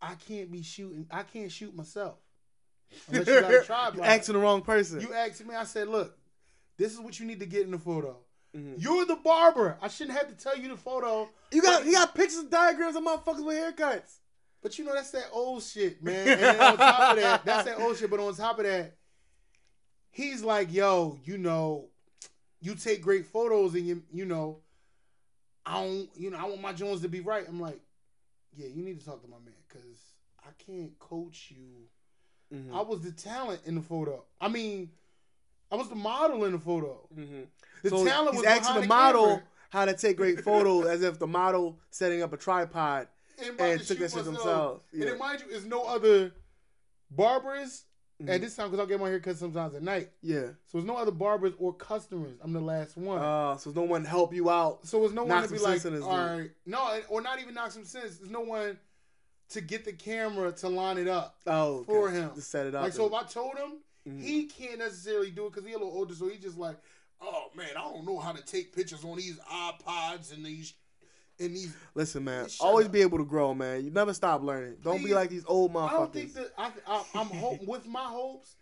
I 0.03 0.15
can't 0.15 0.51
be 0.51 0.62
shooting. 0.62 1.07
I 1.11 1.23
can't 1.23 1.51
shoot 1.51 1.74
myself 1.74 2.16
unless 3.09 3.27
you 3.27 3.41
got 3.41 3.55
a 3.55 3.62
tripod. 3.62 3.97
you 3.97 4.03
asking 4.03 4.33
the 4.35 4.41
wrong 4.41 4.61
person 4.62 5.01
You 5.01 5.15
asked 5.15 5.47
me, 5.47 5.55
I 5.55 5.65
said, 5.65 5.89
look, 5.89 6.19
this 6.77 6.93
is 6.93 7.01
what 7.01 7.19
you 7.20 7.24
need 7.27 7.41
to 7.41 7.47
get 7.47 7.62
in 7.62 7.70
the 7.70 7.79
photo. 7.79 8.19
Mhm. 8.55 8.74
You're 8.77 9.07
the 9.07 9.16
barber. 9.16 9.79
I 9.81 9.89
shouldn't 9.89 10.19
have 10.19 10.29
to 10.29 10.35
tell 10.35 10.59
you 10.59 10.69
the 10.69 10.77
photo. 10.77 11.31
you 11.53 11.62
got 11.62 11.85
he 11.85 11.93
got 11.93 12.15
pictures 12.15 12.39
and 12.41 12.51
diagrams 12.51 12.97
of 12.97 13.05
motherfuckers 13.05 13.45
with 13.45 13.57
haircuts 13.57 14.19
But 14.61 14.79
you 14.79 14.85
know, 14.85 14.93
that's 14.93 15.11
that 15.12 15.29
old 15.33 15.62
shit, 15.62 16.03
man. 16.03 16.29
And 16.39 16.61
on 16.61 16.77
top 16.77 17.16
of 17.16 17.23
that, 17.23 17.45
that's 17.45 17.65
that 17.65 17.79
old 17.79 17.97
shit. 17.97 18.11
But 18.11 18.20
on 18.20 18.35
top 18.35 18.59
of 18.59 18.65
that, 18.66 18.97
he's 20.11 20.43
like, 20.43 20.73
yo, 20.73 21.19
you 21.24 21.39
know, 21.39 21.89
you 22.61 22.74
take 22.74 23.01
great 23.03 23.27
photos 23.27 23.74
and 23.74 23.87
you, 23.87 24.03
you 24.12 24.24
know, 24.24 24.59
I 25.65 25.83
don't, 25.83 26.11
you 26.16 26.31
know, 26.31 26.39
I 26.39 26.45
want 26.45 26.61
my 26.61 26.73
Jones 26.73 27.01
to 27.03 27.09
be 27.09 27.20
right. 27.20 27.45
I'm 27.49 27.61
like, 27.61 27.81
yeah, 28.57 28.66
you 28.66 28.83
need 28.83 28.99
to 29.01 29.05
talk 29.07 29.23
to 29.23 29.29
my 29.29 29.39
man 29.45 29.55
because 29.69 30.15
I 30.45 30.51
can't 30.65 30.99
coach 30.99 31.53
you. 31.57 31.89
Mhm. 32.57 32.74
I 32.74 32.83
was 32.83 33.01
the 33.03 33.12
talent 33.12 33.62
in 33.65 33.74
the 33.77 33.83
photo. 33.83 34.24
I 34.41 34.49
mean, 34.49 34.91
I 35.70 35.77
was 35.77 35.89
the 35.89 35.95
model 35.95 36.45
in 36.45 36.53
the 36.53 36.59
photo. 36.59 37.09
Mhm. 37.16 37.47
The 37.83 37.91
so 37.91 38.05
talent 38.05 38.35
he's 38.35 38.43
was 38.43 38.47
asking 38.47 38.83
the 38.83 38.87
model 38.89 39.27
camera. 39.27 39.43
how 39.70 39.85
to 39.87 39.95
take 39.95 40.16
great 40.19 40.41
photos 40.43 40.87
as 40.87 41.03
if 41.03 41.19
the 41.19 41.27
model 41.27 41.79
setting 41.91 42.23
up 42.23 42.33
a 42.33 42.37
tripod 42.37 43.09
and, 43.39 43.59
and 43.59 43.81
took 43.83 43.99
that 43.99 44.12
shit 44.12 44.24
themselves. 44.24 44.85
And 44.93 45.01
Yeah. 45.03 45.09
then 45.11 45.19
mind 45.19 45.41
you, 45.41 45.49
there's 45.51 45.65
no 45.65 45.85
other 45.85 46.33
barbers 47.11 47.85
Mhm. 48.21 48.29
at 48.29 48.41
this 48.41 48.55
time 48.57 48.71
because 48.71 48.85
I 48.85 48.89
get 48.89 49.01
my 49.01 49.09
haircut 49.09 49.37
sometimes 49.37 49.75
at 49.75 49.83
night. 49.83 50.11
Yeah. 50.23 50.49
So 50.67 50.79
there's 50.79 50.85
no 50.85 50.97
other 50.97 51.11
barbers 51.11 51.55
or 51.59 51.73
customers. 51.73 52.39
I'm 52.43 52.53
the 52.53 52.61
last 52.61 52.97
one. 52.97 53.19
Uh, 53.19 53.57
so 53.57 53.71
there's 53.71 53.77
no 53.77 53.91
one 53.91 54.03
to 54.05 54.09
help 54.09 54.35
you 54.35 54.51
out. 54.51 54.87
so 54.87 55.01
there's 55.01 55.13
no 55.13 55.25
knock 55.25 55.41
one 55.41 55.49
to 55.49 55.55
be 55.55 55.59
like, 55.61 55.85
all 56.03 56.17
right, 56.39 56.51
no, 56.67 57.01
or 57.09 57.21
not 57.21 57.41
even 57.41 57.55
knock 57.55 57.71
some 57.73 57.85
sense. 57.85 58.19
There's 58.19 58.31
no 58.31 58.41
one 58.41 58.79
to 59.51 59.61
get 59.61 59.85
the 59.85 59.93
camera 59.93 60.53
to 60.53 60.69
line 60.69 60.99
it 60.99 61.09
up. 61.09 61.37
Oh, 61.47 61.77
okay. 61.79 61.85
For 61.87 62.11
him. 62.11 62.31
to 62.35 62.41
set 62.41 62.67
it 62.67 62.75
up. 62.75 62.83
Like 62.85 62.93
so, 62.93 63.07
if 63.07 63.13
I 63.13 63.23
told 63.25 63.57
him, 63.59 63.79
Mhm. 64.09 64.21
he 64.23 64.47
can't 64.47 64.79
necessarily 64.79 65.31
do 65.31 65.47
it 65.47 65.51
because 65.51 65.65
he's 65.65 65.75
a 65.75 65.79
little 65.79 65.93
older. 65.93 66.15
So 66.15 66.29
he's 66.29 66.41
just 66.41 66.59
like, 66.59 66.77
oh 67.21 67.51
man, 67.55 67.71
I 67.77 67.83
don't 67.83 68.05
know 68.07 68.19
how 68.19 68.33
to 68.33 68.43
take 68.43 68.75
pictures 68.75 69.05
on 69.05 69.17
these 69.17 69.39
iPods 69.41 70.33
and 70.33 70.45
these 70.45 70.75
and 71.43 71.55
these. 71.56 71.74
Listen, 71.94 72.24
man. 72.24 72.47
Always 72.60 72.86
up. 72.86 72.93
be 72.93 73.02
able 73.02 73.19
to 73.19 73.24
grow, 73.24 73.55
man. 73.55 73.85
You 73.85 73.90
never 73.90 74.14
stop 74.14 74.43
learning. 74.43 74.77
Don't 74.82 75.05
be 75.05 75.14
like 75.14 75.31
these 75.31 75.44
old 75.47 75.73
motherfuckers. 75.73 75.90
I 75.90 75.97
don't 75.97 76.12
think 76.12 76.35
that 76.35 76.52
I, 76.59 76.70
I 76.86 77.05
I'm 77.14 77.27
hope 77.27 77.60
with 77.66 77.86
my 77.86 78.05
hopes. 78.05 78.56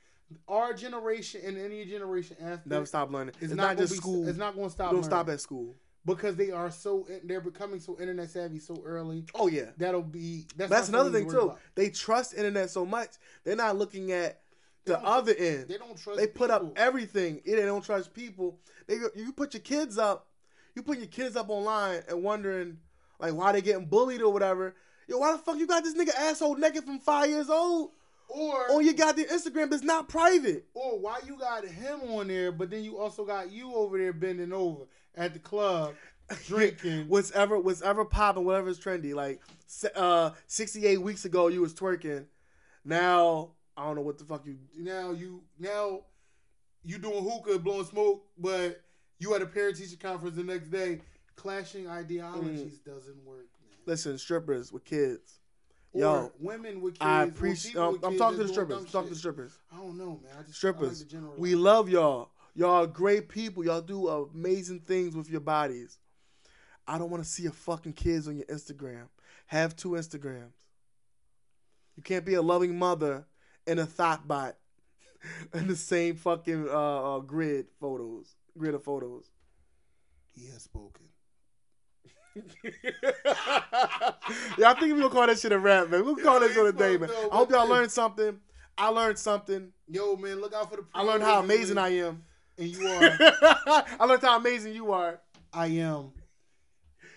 Our 0.46 0.72
generation 0.74 1.40
and 1.44 1.58
any 1.58 1.84
generation 1.84 2.36
after 2.40 2.68
never 2.68 2.86
stop 2.86 3.10
learning. 3.10 3.34
It's, 3.40 3.50
It's, 3.50 3.54
not, 3.54 3.70
not, 3.70 3.78
just 3.78 3.92
be, 3.94 3.96
school. 3.98 4.28
It's 4.28 4.38
not 4.38 4.54
going 4.54 4.68
to 4.68 4.72
stop. 4.72 4.86
Don't 4.92 5.00
learning. 5.00 5.04
stop 5.10 5.28
at 5.28 5.40
school. 5.40 5.74
because 6.06 6.36
they 6.36 6.52
are 6.52 6.70
so 6.70 7.06
they're 7.24 7.40
becoming 7.40 7.80
so 7.80 7.98
internet 8.00 8.30
savvy 8.30 8.60
so 8.60 8.80
early. 8.84 9.24
Oh 9.34 9.48
yeah. 9.48 9.70
That'll 9.76 10.02
be 10.02 10.46
that's, 10.56 10.70
That's 10.70 10.88
another 10.88 11.10
thing 11.10 11.28
too. 11.28 11.40
about. 11.40 11.58
They 11.74 11.90
trust 11.90 12.34
internet 12.34 12.70
so 12.70 12.86
much. 12.86 13.10
They're 13.44 13.56
not 13.56 13.76
looking 13.76 14.12
at 14.12 14.40
They 14.84 14.92
the 14.92 15.00
other 15.00 15.34
end. 15.36 15.66
They 15.68 15.78
don't 15.78 15.98
trust. 15.98 16.18
They 16.20 16.28
put 16.28 16.50
up 16.50 16.62
people. 16.62 16.74
everything. 16.76 17.40
They 17.44 17.56
don't 17.56 17.84
trust 17.84 18.14
people. 18.14 18.60
They 18.86 18.98
you 19.16 19.32
put 19.32 19.52
your 19.54 19.62
kids 19.62 19.98
up. 19.98 20.28
You 20.80 20.84
put 20.84 20.96
your 20.96 21.08
kids 21.08 21.36
up 21.36 21.50
online 21.50 22.00
and 22.08 22.22
wondering 22.22 22.78
like 23.18 23.34
why 23.34 23.52
they 23.52 23.60
getting 23.60 23.84
bullied 23.84 24.22
or 24.22 24.32
whatever. 24.32 24.74
Yo, 25.06 25.18
why 25.18 25.32
the 25.32 25.36
fuck 25.36 25.58
you 25.58 25.66
got 25.66 25.84
this 25.84 25.94
nigga 25.94 26.14
asshole 26.16 26.56
naked 26.56 26.84
from 26.84 26.98
five 26.98 27.28
years 27.28 27.50
old 27.50 27.90
or 28.30 28.72
on 28.72 28.82
your 28.82 28.94
goddamn 28.94 29.26
Instagram? 29.26 29.68
But 29.68 29.74
it's 29.74 29.82
not 29.84 30.08
private. 30.08 30.64
or 30.72 30.98
why 30.98 31.20
you 31.26 31.36
got 31.38 31.66
him 31.66 32.00
on 32.04 32.28
there, 32.28 32.50
but 32.50 32.70
then 32.70 32.82
you 32.82 32.96
also 32.96 33.26
got 33.26 33.52
you 33.52 33.74
over 33.74 33.98
there 33.98 34.14
bending 34.14 34.54
over 34.54 34.84
at 35.14 35.34
the 35.34 35.38
club 35.38 35.92
drinking. 36.46 37.06
what's 37.08 37.30
ever 37.32 37.58
what's 37.60 37.82
ever 37.82 38.06
popping, 38.06 38.46
whatever's 38.46 38.80
trendy. 38.80 39.12
Like 39.12 39.42
uh, 39.94 40.30
68 40.46 41.02
weeks 41.02 41.26
ago, 41.26 41.48
you 41.48 41.60
was 41.60 41.74
twerking. 41.74 42.24
Now 42.86 43.50
I 43.76 43.84
don't 43.84 43.96
know 43.96 44.02
what 44.02 44.16
the 44.16 44.24
fuck 44.24 44.46
you. 44.46 44.56
now 44.78 45.10
you 45.12 45.42
now 45.58 46.04
you 46.82 46.96
doing 46.96 47.22
hookah, 47.22 47.58
blowing 47.58 47.84
smoke, 47.84 48.24
but 48.38 48.80
you 49.20 49.34
at 49.34 49.42
a 49.42 49.46
parent 49.46 49.76
teacher 49.76 49.96
conference 49.96 50.34
the 50.36 50.42
next 50.44 50.70
day. 50.70 51.00
Clashing 51.36 51.88
ideologies 51.88 52.78
Mm. 52.80 52.84
doesn't 52.84 53.24
work, 53.24 53.46
man. 53.62 53.78
Listen, 53.86 54.18
strippers 54.18 54.72
with 54.72 54.84
kids. 54.84 55.38
Or 55.92 56.00
Yo, 56.00 56.32
women 56.38 56.80
with 56.82 56.94
kids. 56.94 57.02
I 57.02 57.24
appreciate. 57.24 57.72
people 57.72 57.82
I'm, 57.86 57.92
with 57.94 58.04
I'm 58.04 58.10
kids 58.10 58.20
talking 58.20 58.38
to 58.38 58.42
the 58.44 58.48
strippers. 58.52 58.84
talking 58.92 59.08
to 59.08 59.14
the 59.14 59.18
strippers. 59.18 59.58
I 59.72 59.76
don't 59.76 59.96
know, 59.96 60.20
man. 60.22 60.32
I 60.38 60.42
just 60.42 60.56
Strippers. 60.56 61.04
Like 61.14 61.38
We 61.38 61.54
love 61.54 61.88
y'all. 61.88 62.30
Y'all 62.54 62.82
are 62.84 62.86
great 62.86 63.28
people. 63.28 63.64
Y'all 63.64 63.80
do 63.80 64.08
amazing 64.08 64.80
things 64.80 65.16
with 65.16 65.30
your 65.30 65.40
bodies. 65.40 65.98
I 66.86 66.98
don't 66.98 67.10
want 67.10 67.22
to 67.22 67.28
see 67.28 67.44
your 67.44 67.52
fucking 67.52 67.92
kids 67.94 68.28
on 68.28 68.36
your 68.36 68.46
Instagram. 68.46 69.08
Have 69.46 69.76
two 69.76 69.90
Instagrams. 69.90 70.52
You 71.96 72.02
can't 72.02 72.24
be 72.24 72.34
a 72.34 72.42
loving 72.42 72.78
mother 72.78 73.26
and 73.66 73.80
a 73.80 73.86
thought 73.86 74.26
bot 74.28 74.56
in 75.54 75.66
the 75.68 75.76
same 75.76 76.16
fucking 76.16 76.68
uh, 76.68 77.16
uh, 77.16 77.20
grid 77.20 77.66
photos, 77.80 78.34
grid 78.56 78.74
of 78.74 78.82
photos. 78.82 79.30
He 80.34 80.46
has 80.46 80.62
spoken. 80.62 81.06
yeah, 82.36 82.42
I 84.70 84.74
think 84.74 84.92
we're 84.92 85.00
gonna 85.00 85.10
call 85.10 85.26
that 85.26 85.38
shit 85.38 85.52
a 85.52 85.58
rap, 85.58 85.90
man. 85.90 86.04
We'll 86.04 86.16
call 86.16 86.40
this 86.40 86.56
on 86.56 86.66
a 86.66 86.72
day, 86.72 86.96
man. 86.96 87.10
I 87.10 87.36
hope 87.36 87.50
y'all 87.50 87.68
learned 87.68 87.90
something. 87.90 88.38
I 88.78 88.88
learned 88.88 89.18
something. 89.18 89.72
Yo, 89.88 90.16
man, 90.16 90.40
look 90.40 90.54
out 90.54 90.70
for 90.70 90.76
the. 90.76 90.84
I 90.94 91.02
learned 91.02 91.24
how 91.24 91.40
amazing. 91.40 91.76
I 91.76 91.88
am. 91.96 92.22
And 92.56 92.68
you 92.68 92.86
are. 92.86 93.02
I 94.00 94.04
learned 94.06 94.22
how 94.22 94.36
amazing 94.36 94.74
you 94.74 94.92
are. 94.92 95.20
I 95.52 95.66
am. 95.66 96.12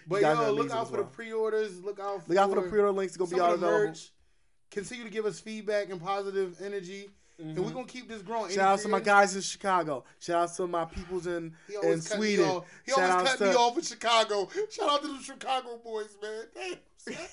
But 0.08 0.22
yo, 0.22 0.52
look 0.52 0.72
out 0.72 0.88
for 0.88 0.96
well. 0.96 1.04
the 1.04 1.10
pre-orders. 1.10 1.80
Look 1.82 2.00
out. 2.00 2.24
For 2.24 2.30
Look 2.30 2.38
out 2.38 2.50
for 2.50 2.62
the 2.62 2.70
pre-order 2.70 2.92
links. 2.92 3.16
It's 3.16 3.18
gonna 3.18 3.30
be 3.30 3.40
of 3.40 3.46
all 3.46 3.58
the 3.58 3.66
merch. 3.66 4.12
Continue 4.72 5.04
to 5.04 5.12
give 5.12 5.26
us 5.26 5.40
feedback 5.40 5.92
and 5.92 6.02
positive 6.02 6.60
energy, 6.62 7.10
and 7.50 7.60
we're 7.60 7.72
gonna 7.72 7.86
keep 7.86 8.08
this 8.08 8.22
growing. 8.22 8.46
Mm-hmm. 8.46 8.56
Shout 8.56 8.74
out 8.74 8.80
to 8.80 8.88
my 8.88 9.00
guys 9.00 9.36
in 9.36 9.42
Chicago. 9.42 10.04
Shout 10.20 10.50
out 10.50 10.56
to 10.56 10.68
my 10.68 10.86
peoples 10.86 11.28
in, 11.28 11.54
in 11.84 11.96
cut 11.96 12.04
Sweden. 12.04 12.62
He 12.86 12.92
Shout 12.92 13.10
always 13.10 13.30
cut 13.36 13.42
me 13.42 13.56
off 13.56 13.78
in 13.78 13.84
Chicago. 13.84 14.50
Shout 14.72 14.90
out 14.90 15.02
to 15.02 15.08
the 15.08 15.24
Chicago 15.24 15.80
boys, 15.84 16.18
man. 16.22 16.78
Damn. 17.06 17.18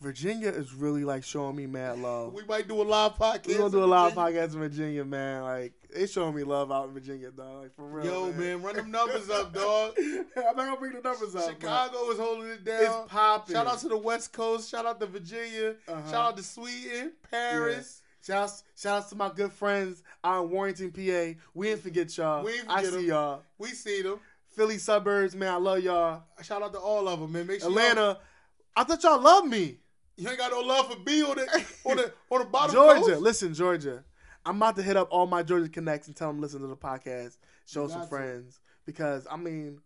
Virginia 0.00 0.48
is 0.48 0.72
really 0.72 1.04
like 1.04 1.22
showing 1.22 1.54
me 1.54 1.66
mad 1.66 1.98
love. 1.98 2.32
we 2.32 2.42
might 2.44 2.66
do 2.66 2.80
a 2.80 2.82
live 2.82 3.16
podcast. 3.16 3.48
We're 3.48 3.58
gonna 3.58 3.70
do 3.70 3.84
a 3.84 3.86
live 3.86 4.12
in 4.12 4.18
podcast 4.18 4.54
in 4.54 4.60
Virginia, 4.60 5.04
man. 5.04 5.42
Like 5.42 5.74
they 5.94 6.06
showing 6.06 6.34
me 6.34 6.42
love 6.42 6.72
out 6.72 6.88
in 6.88 6.94
Virginia, 6.94 7.30
dog. 7.30 7.62
Like 7.62 7.74
for 7.74 7.86
real. 7.86 8.06
Yo, 8.06 8.32
man, 8.32 8.62
run 8.62 8.76
them 8.76 8.90
numbers 8.90 9.28
up, 9.28 9.52
dog. 9.54 9.92
I'm 9.98 10.24
not 10.34 10.56
gonna 10.56 10.76
bring 10.78 10.94
the 10.94 11.02
numbers 11.02 11.36
up. 11.36 11.50
Chicago 11.50 12.10
is 12.10 12.18
holding 12.18 12.48
it 12.48 12.64
down. 12.64 12.82
It's 12.82 13.12
popping. 13.12 13.54
Shout 13.54 13.66
out 13.66 13.78
to 13.80 13.88
the 13.88 13.98
West 13.98 14.32
Coast. 14.32 14.70
Shout 14.70 14.86
out 14.86 15.00
to 15.00 15.06
Virginia. 15.06 15.74
Uh-huh. 15.86 16.10
Shout 16.10 16.24
out 16.28 16.36
to 16.38 16.42
Sweden, 16.42 17.12
Paris. 17.30 17.99
Shout 18.24 18.48
out, 18.50 18.62
shout 18.76 19.02
out 19.04 19.08
to 19.10 19.16
my 19.16 19.30
good 19.34 19.52
friends 19.52 20.02
out 20.22 20.44
in 20.44 20.50
Warrington, 20.50 20.90
PA. 20.92 21.40
We 21.54 21.68
didn't 21.68 21.82
forget 21.82 22.16
y'all. 22.18 22.44
We 22.44 22.52
ain't 22.52 22.68
I 22.68 22.76
forget 22.82 22.92
see 22.92 22.98
'em. 23.00 23.06
y'all. 23.06 23.42
We 23.58 23.68
see 23.68 24.02
them. 24.02 24.20
Philly 24.54 24.78
suburbs, 24.78 25.34
man. 25.34 25.52
I 25.54 25.56
love 25.56 25.80
y'all. 25.80 26.24
Shout 26.42 26.62
out 26.62 26.72
to 26.74 26.78
all 26.80 27.08
of 27.08 27.20
them, 27.20 27.32
man. 27.32 27.46
Make 27.46 27.60
sure 27.60 27.68
Atlanta. 27.70 28.18
I 28.76 28.84
thought 28.84 29.02
y'all 29.02 29.20
loved 29.20 29.48
me. 29.48 29.78
You 30.16 30.28
ain't 30.28 30.38
got 30.38 30.50
no 30.50 30.60
love 30.60 30.92
for 30.92 30.98
B 30.98 31.22
on 31.22 31.36
the 31.36 31.64
on 31.86 31.96
the 31.96 32.12
on 32.30 32.40
the 32.40 32.44
bottom 32.46 32.74
Georgia, 32.74 33.00
coast. 33.02 33.20
listen, 33.22 33.54
Georgia. 33.54 34.04
I'm 34.44 34.56
about 34.56 34.76
to 34.76 34.82
hit 34.82 34.96
up 34.96 35.08
all 35.10 35.26
my 35.26 35.42
Georgia 35.42 35.68
connects 35.68 36.06
and 36.08 36.16
tell 36.16 36.28
them 36.28 36.40
listen 36.40 36.60
to 36.60 36.66
the 36.66 36.76
podcast, 36.76 37.36
show 37.66 37.86
some 37.88 38.00
got 38.00 38.04
to. 38.04 38.08
friends 38.10 38.60
because 38.84 39.26
I 39.30 39.36
mean, 39.36 39.80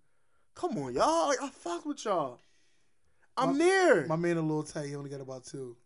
come 0.54 0.76
on, 0.78 0.92
y'all. 0.94 1.28
Like, 1.28 1.42
I 1.42 1.50
fuck 1.50 1.84
with 1.86 2.04
y'all. 2.04 2.40
I'm 3.36 3.56
My- 3.58 3.64
near. 3.64 4.06
My 4.06 4.16
man 4.16 4.36
a 4.38 4.40
little 4.42 4.62
tight. 4.62 4.86
He 4.86 4.96
only 4.96 5.10
got 5.10 5.20
about 5.20 5.44
two. 5.44 5.76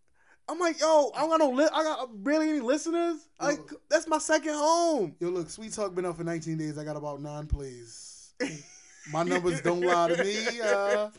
I'm 0.49 0.59
like, 0.59 0.81
yo, 0.81 1.13
I 1.15 1.21
don't 1.21 1.31
got 1.31 1.39
no. 1.41 1.51
Li- 1.51 1.69
I 1.73 1.83
got 1.83 2.25
barely 2.25 2.49
any 2.49 2.61
listeners. 2.61 3.29
Like, 3.41 3.59
Yo. 3.71 3.77
that's 3.91 4.09
my 4.09 4.19
second 4.19 4.55
home. 4.55 5.15
Yo, 5.21 5.29
look, 5.29 5.51
Sweet 5.51 5.73
Talk 5.73 5.95
been 5.95 6.07
up 6.07 6.17
for 6.17 6.25
19 6.25 6.57
days. 6.57 6.79
I 6.79 6.85
got 6.85 6.97
about 6.97 7.21
nine 7.21 7.47
plays. 7.47 8.33
My 9.13 9.23
numbers 9.23 9.61
don't 9.63 9.81
lie 9.81 10.09
to 10.09 10.25
me. 10.25 10.61
Uh, 10.61 11.11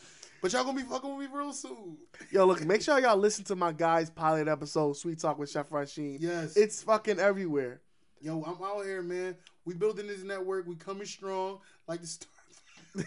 but 0.41 0.53
y'all 0.53 0.63
gonna 0.63 0.77
be 0.77 0.83
fucking 0.83 1.15
with 1.15 1.29
me 1.29 1.37
real 1.37 1.51
soon. 1.53 1.97
Yo, 2.31 2.45
look, 2.45 2.63
make 2.65 2.81
sure 2.81 2.99
y'all 2.99 3.17
listen 3.17 3.43
to 3.45 3.55
my 3.55 3.71
guys' 3.71 4.09
pilot 4.09 4.47
episode, 4.47 4.95
Sweet 4.95 5.19
Talk 5.19 5.37
with 5.37 5.49
Chef 5.49 5.69
Rasheen. 5.69 6.17
Yes. 6.19 6.55
It's 6.55 6.83
fucking 6.83 7.19
everywhere. 7.19 7.81
Yo, 8.21 8.43
I'm 8.43 8.63
out 8.63 8.85
here, 8.85 9.01
man. 9.01 9.35
We 9.65 9.73
building 9.73 10.07
this 10.07 10.23
network. 10.23 10.67
We 10.67 10.75
coming 10.75 11.05
strong 11.05 11.59
like 11.87 12.01
the 12.01 12.07
stars. 12.07 12.29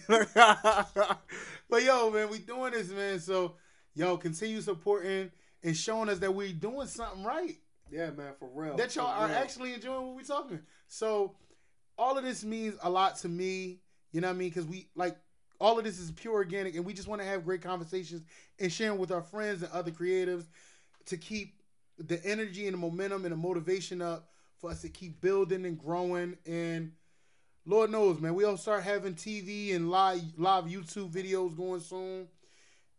but 1.70 1.82
yo, 1.82 2.11
man, 2.11 2.31
we 2.31 2.39
doing 2.39 2.73
this, 2.73 2.90
man. 2.90 3.19
So, 3.19 3.55
yo, 3.94 4.16
continue 4.16 4.61
supporting 4.61 5.31
and 5.62 5.76
showing 5.76 6.09
us 6.09 6.18
that 6.18 6.34
we're 6.34 6.52
doing 6.52 6.86
something 6.86 7.24
right. 7.24 7.56
yeah, 7.90 8.10
man, 8.10 8.32
for 8.39 8.48
real. 8.55 8.76
that 8.76 8.94
y'all 8.97 9.06
are 9.06 9.28
real. 9.28 9.36
actually 9.36 9.74
enjoying 9.74 10.06
what 10.06 10.16
we're 10.16 10.22
talking. 10.22 10.60
So, 10.89 11.34
all 11.98 12.16
of 12.16 12.24
this 12.24 12.44
means 12.44 12.74
a 12.82 12.90
lot 12.90 13.16
to 13.18 13.28
me. 13.28 13.80
You 14.12 14.20
know 14.20 14.28
what 14.28 14.34
I 14.34 14.39
mean? 14.39 14.48
Because 14.48 14.66
we 14.66 14.89
like 14.94 15.16
all 15.60 15.78
of 15.78 15.84
this 15.84 16.01
is 16.01 16.10
pure 16.10 16.34
organic, 16.34 16.74
and 16.74 16.84
we 16.84 16.93
just 16.93 17.06
want 17.06 17.20
to 17.20 17.26
have 17.26 17.44
great 17.44 17.62
conversations 17.62 18.22
and 18.59 18.72
sharing 18.72 18.98
with 18.98 19.12
our 19.12 19.22
friends 19.22 19.62
and 19.62 19.70
other 19.72 19.90
creatives 19.90 20.47
to 21.06 21.16
keep 21.16 21.60
the 21.98 22.24
energy 22.24 22.66
and 22.66 22.74
the 22.74 22.78
momentum 22.78 23.24
and 23.24 23.32
the 23.32 23.36
motivation 23.36 24.02
up 24.02 24.28
for 24.59 24.70
us 24.70 24.82
to 24.82 24.89
keep 24.89 25.20
building 25.20 25.64
and 25.64 25.78
growing. 25.78 26.36
And 26.47 26.93
Lord 27.64 27.90
knows, 27.90 28.20
man, 28.20 28.34
we'll 28.34 28.56
start 28.56 28.82
having 28.82 29.14
TV 29.14 29.74
and 29.74 29.90
live 29.90 30.22
live 30.36 30.64
YouTube 30.64 31.10
videos 31.10 31.56
going 31.56 31.80
soon. 31.80 32.26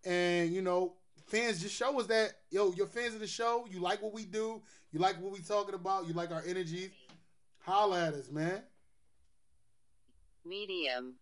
And 0.05 0.53
you 0.53 0.61
know, 0.61 0.93
fans 1.33 1.59
just 1.59 1.73
show 1.73 1.99
us 1.99 2.05
that 2.05 2.33
yo, 2.51 2.71
you're 2.73 2.85
fans 2.85 3.15
of 3.15 3.19
the 3.19 3.27
show. 3.27 3.65
You 3.69 3.79
like 3.79 4.03
what 4.03 4.13
we 4.13 4.23
do. 4.23 4.61
You 4.91 4.99
like 4.99 5.19
what 5.19 5.33
we 5.33 5.39
talking 5.39 5.73
about. 5.73 6.07
You 6.07 6.13
like 6.13 6.31
our 6.31 6.43
energy. 6.45 6.91
Holla 7.59 8.07
at 8.07 8.13
us, 8.13 8.29
man. 8.29 8.61
Medium. 10.45 11.15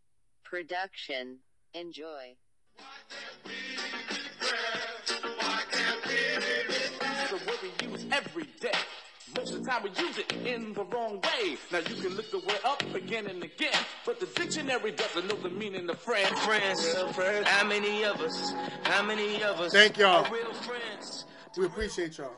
Production. 0.43 1.37
Enjoy. 1.73 2.35
It's 7.13 7.31
a 7.31 7.35
word 7.47 7.59
we 7.79 7.87
use 7.87 8.05
every 8.11 8.47
day. 8.59 8.71
Most 9.35 9.53
of 9.53 9.63
the 9.63 9.69
time 9.69 9.83
we 9.83 9.89
use 9.91 10.17
it 10.17 10.33
in 10.45 10.73
the 10.73 10.83
wrong 10.85 11.21
way. 11.21 11.57
Now 11.71 11.79
you 11.79 11.95
can 11.95 12.15
look 12.15 12.29
the 12.31 12.39
word 12.39 12.59
up 12.65 12.83
again 12.93 13.27
and 13.27 13.43
again, 13.43 13.73
but 14.05 14.19
the 14.19 14.25
dictionary 14.25 14.91
doesn't 14.91 15.27
know 15.27 15.35
the 15.35 15.49
meaning 15.49 15.89
of 15.89 15.99
friend. 15.99 16.27
Friends, 16.39 16.85
friends. 17.13 17.47
How 17.47 17.65
many 17.65 18.03
of 18.03 18.19
us? 18.19 18.53
How 18.83 19.03
many 19.03 19.41
of 19.43 19.59
us? 19.59 19.71
Thank 19.71 19.97
y'all. 19.97 20.29
real 20.31 20.53
friends. 20.53 21.25
We 21.57 21.65
appreciate 21.65 22.17
y'all. 22.17 22.33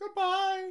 Goodbye. 0.00 0.70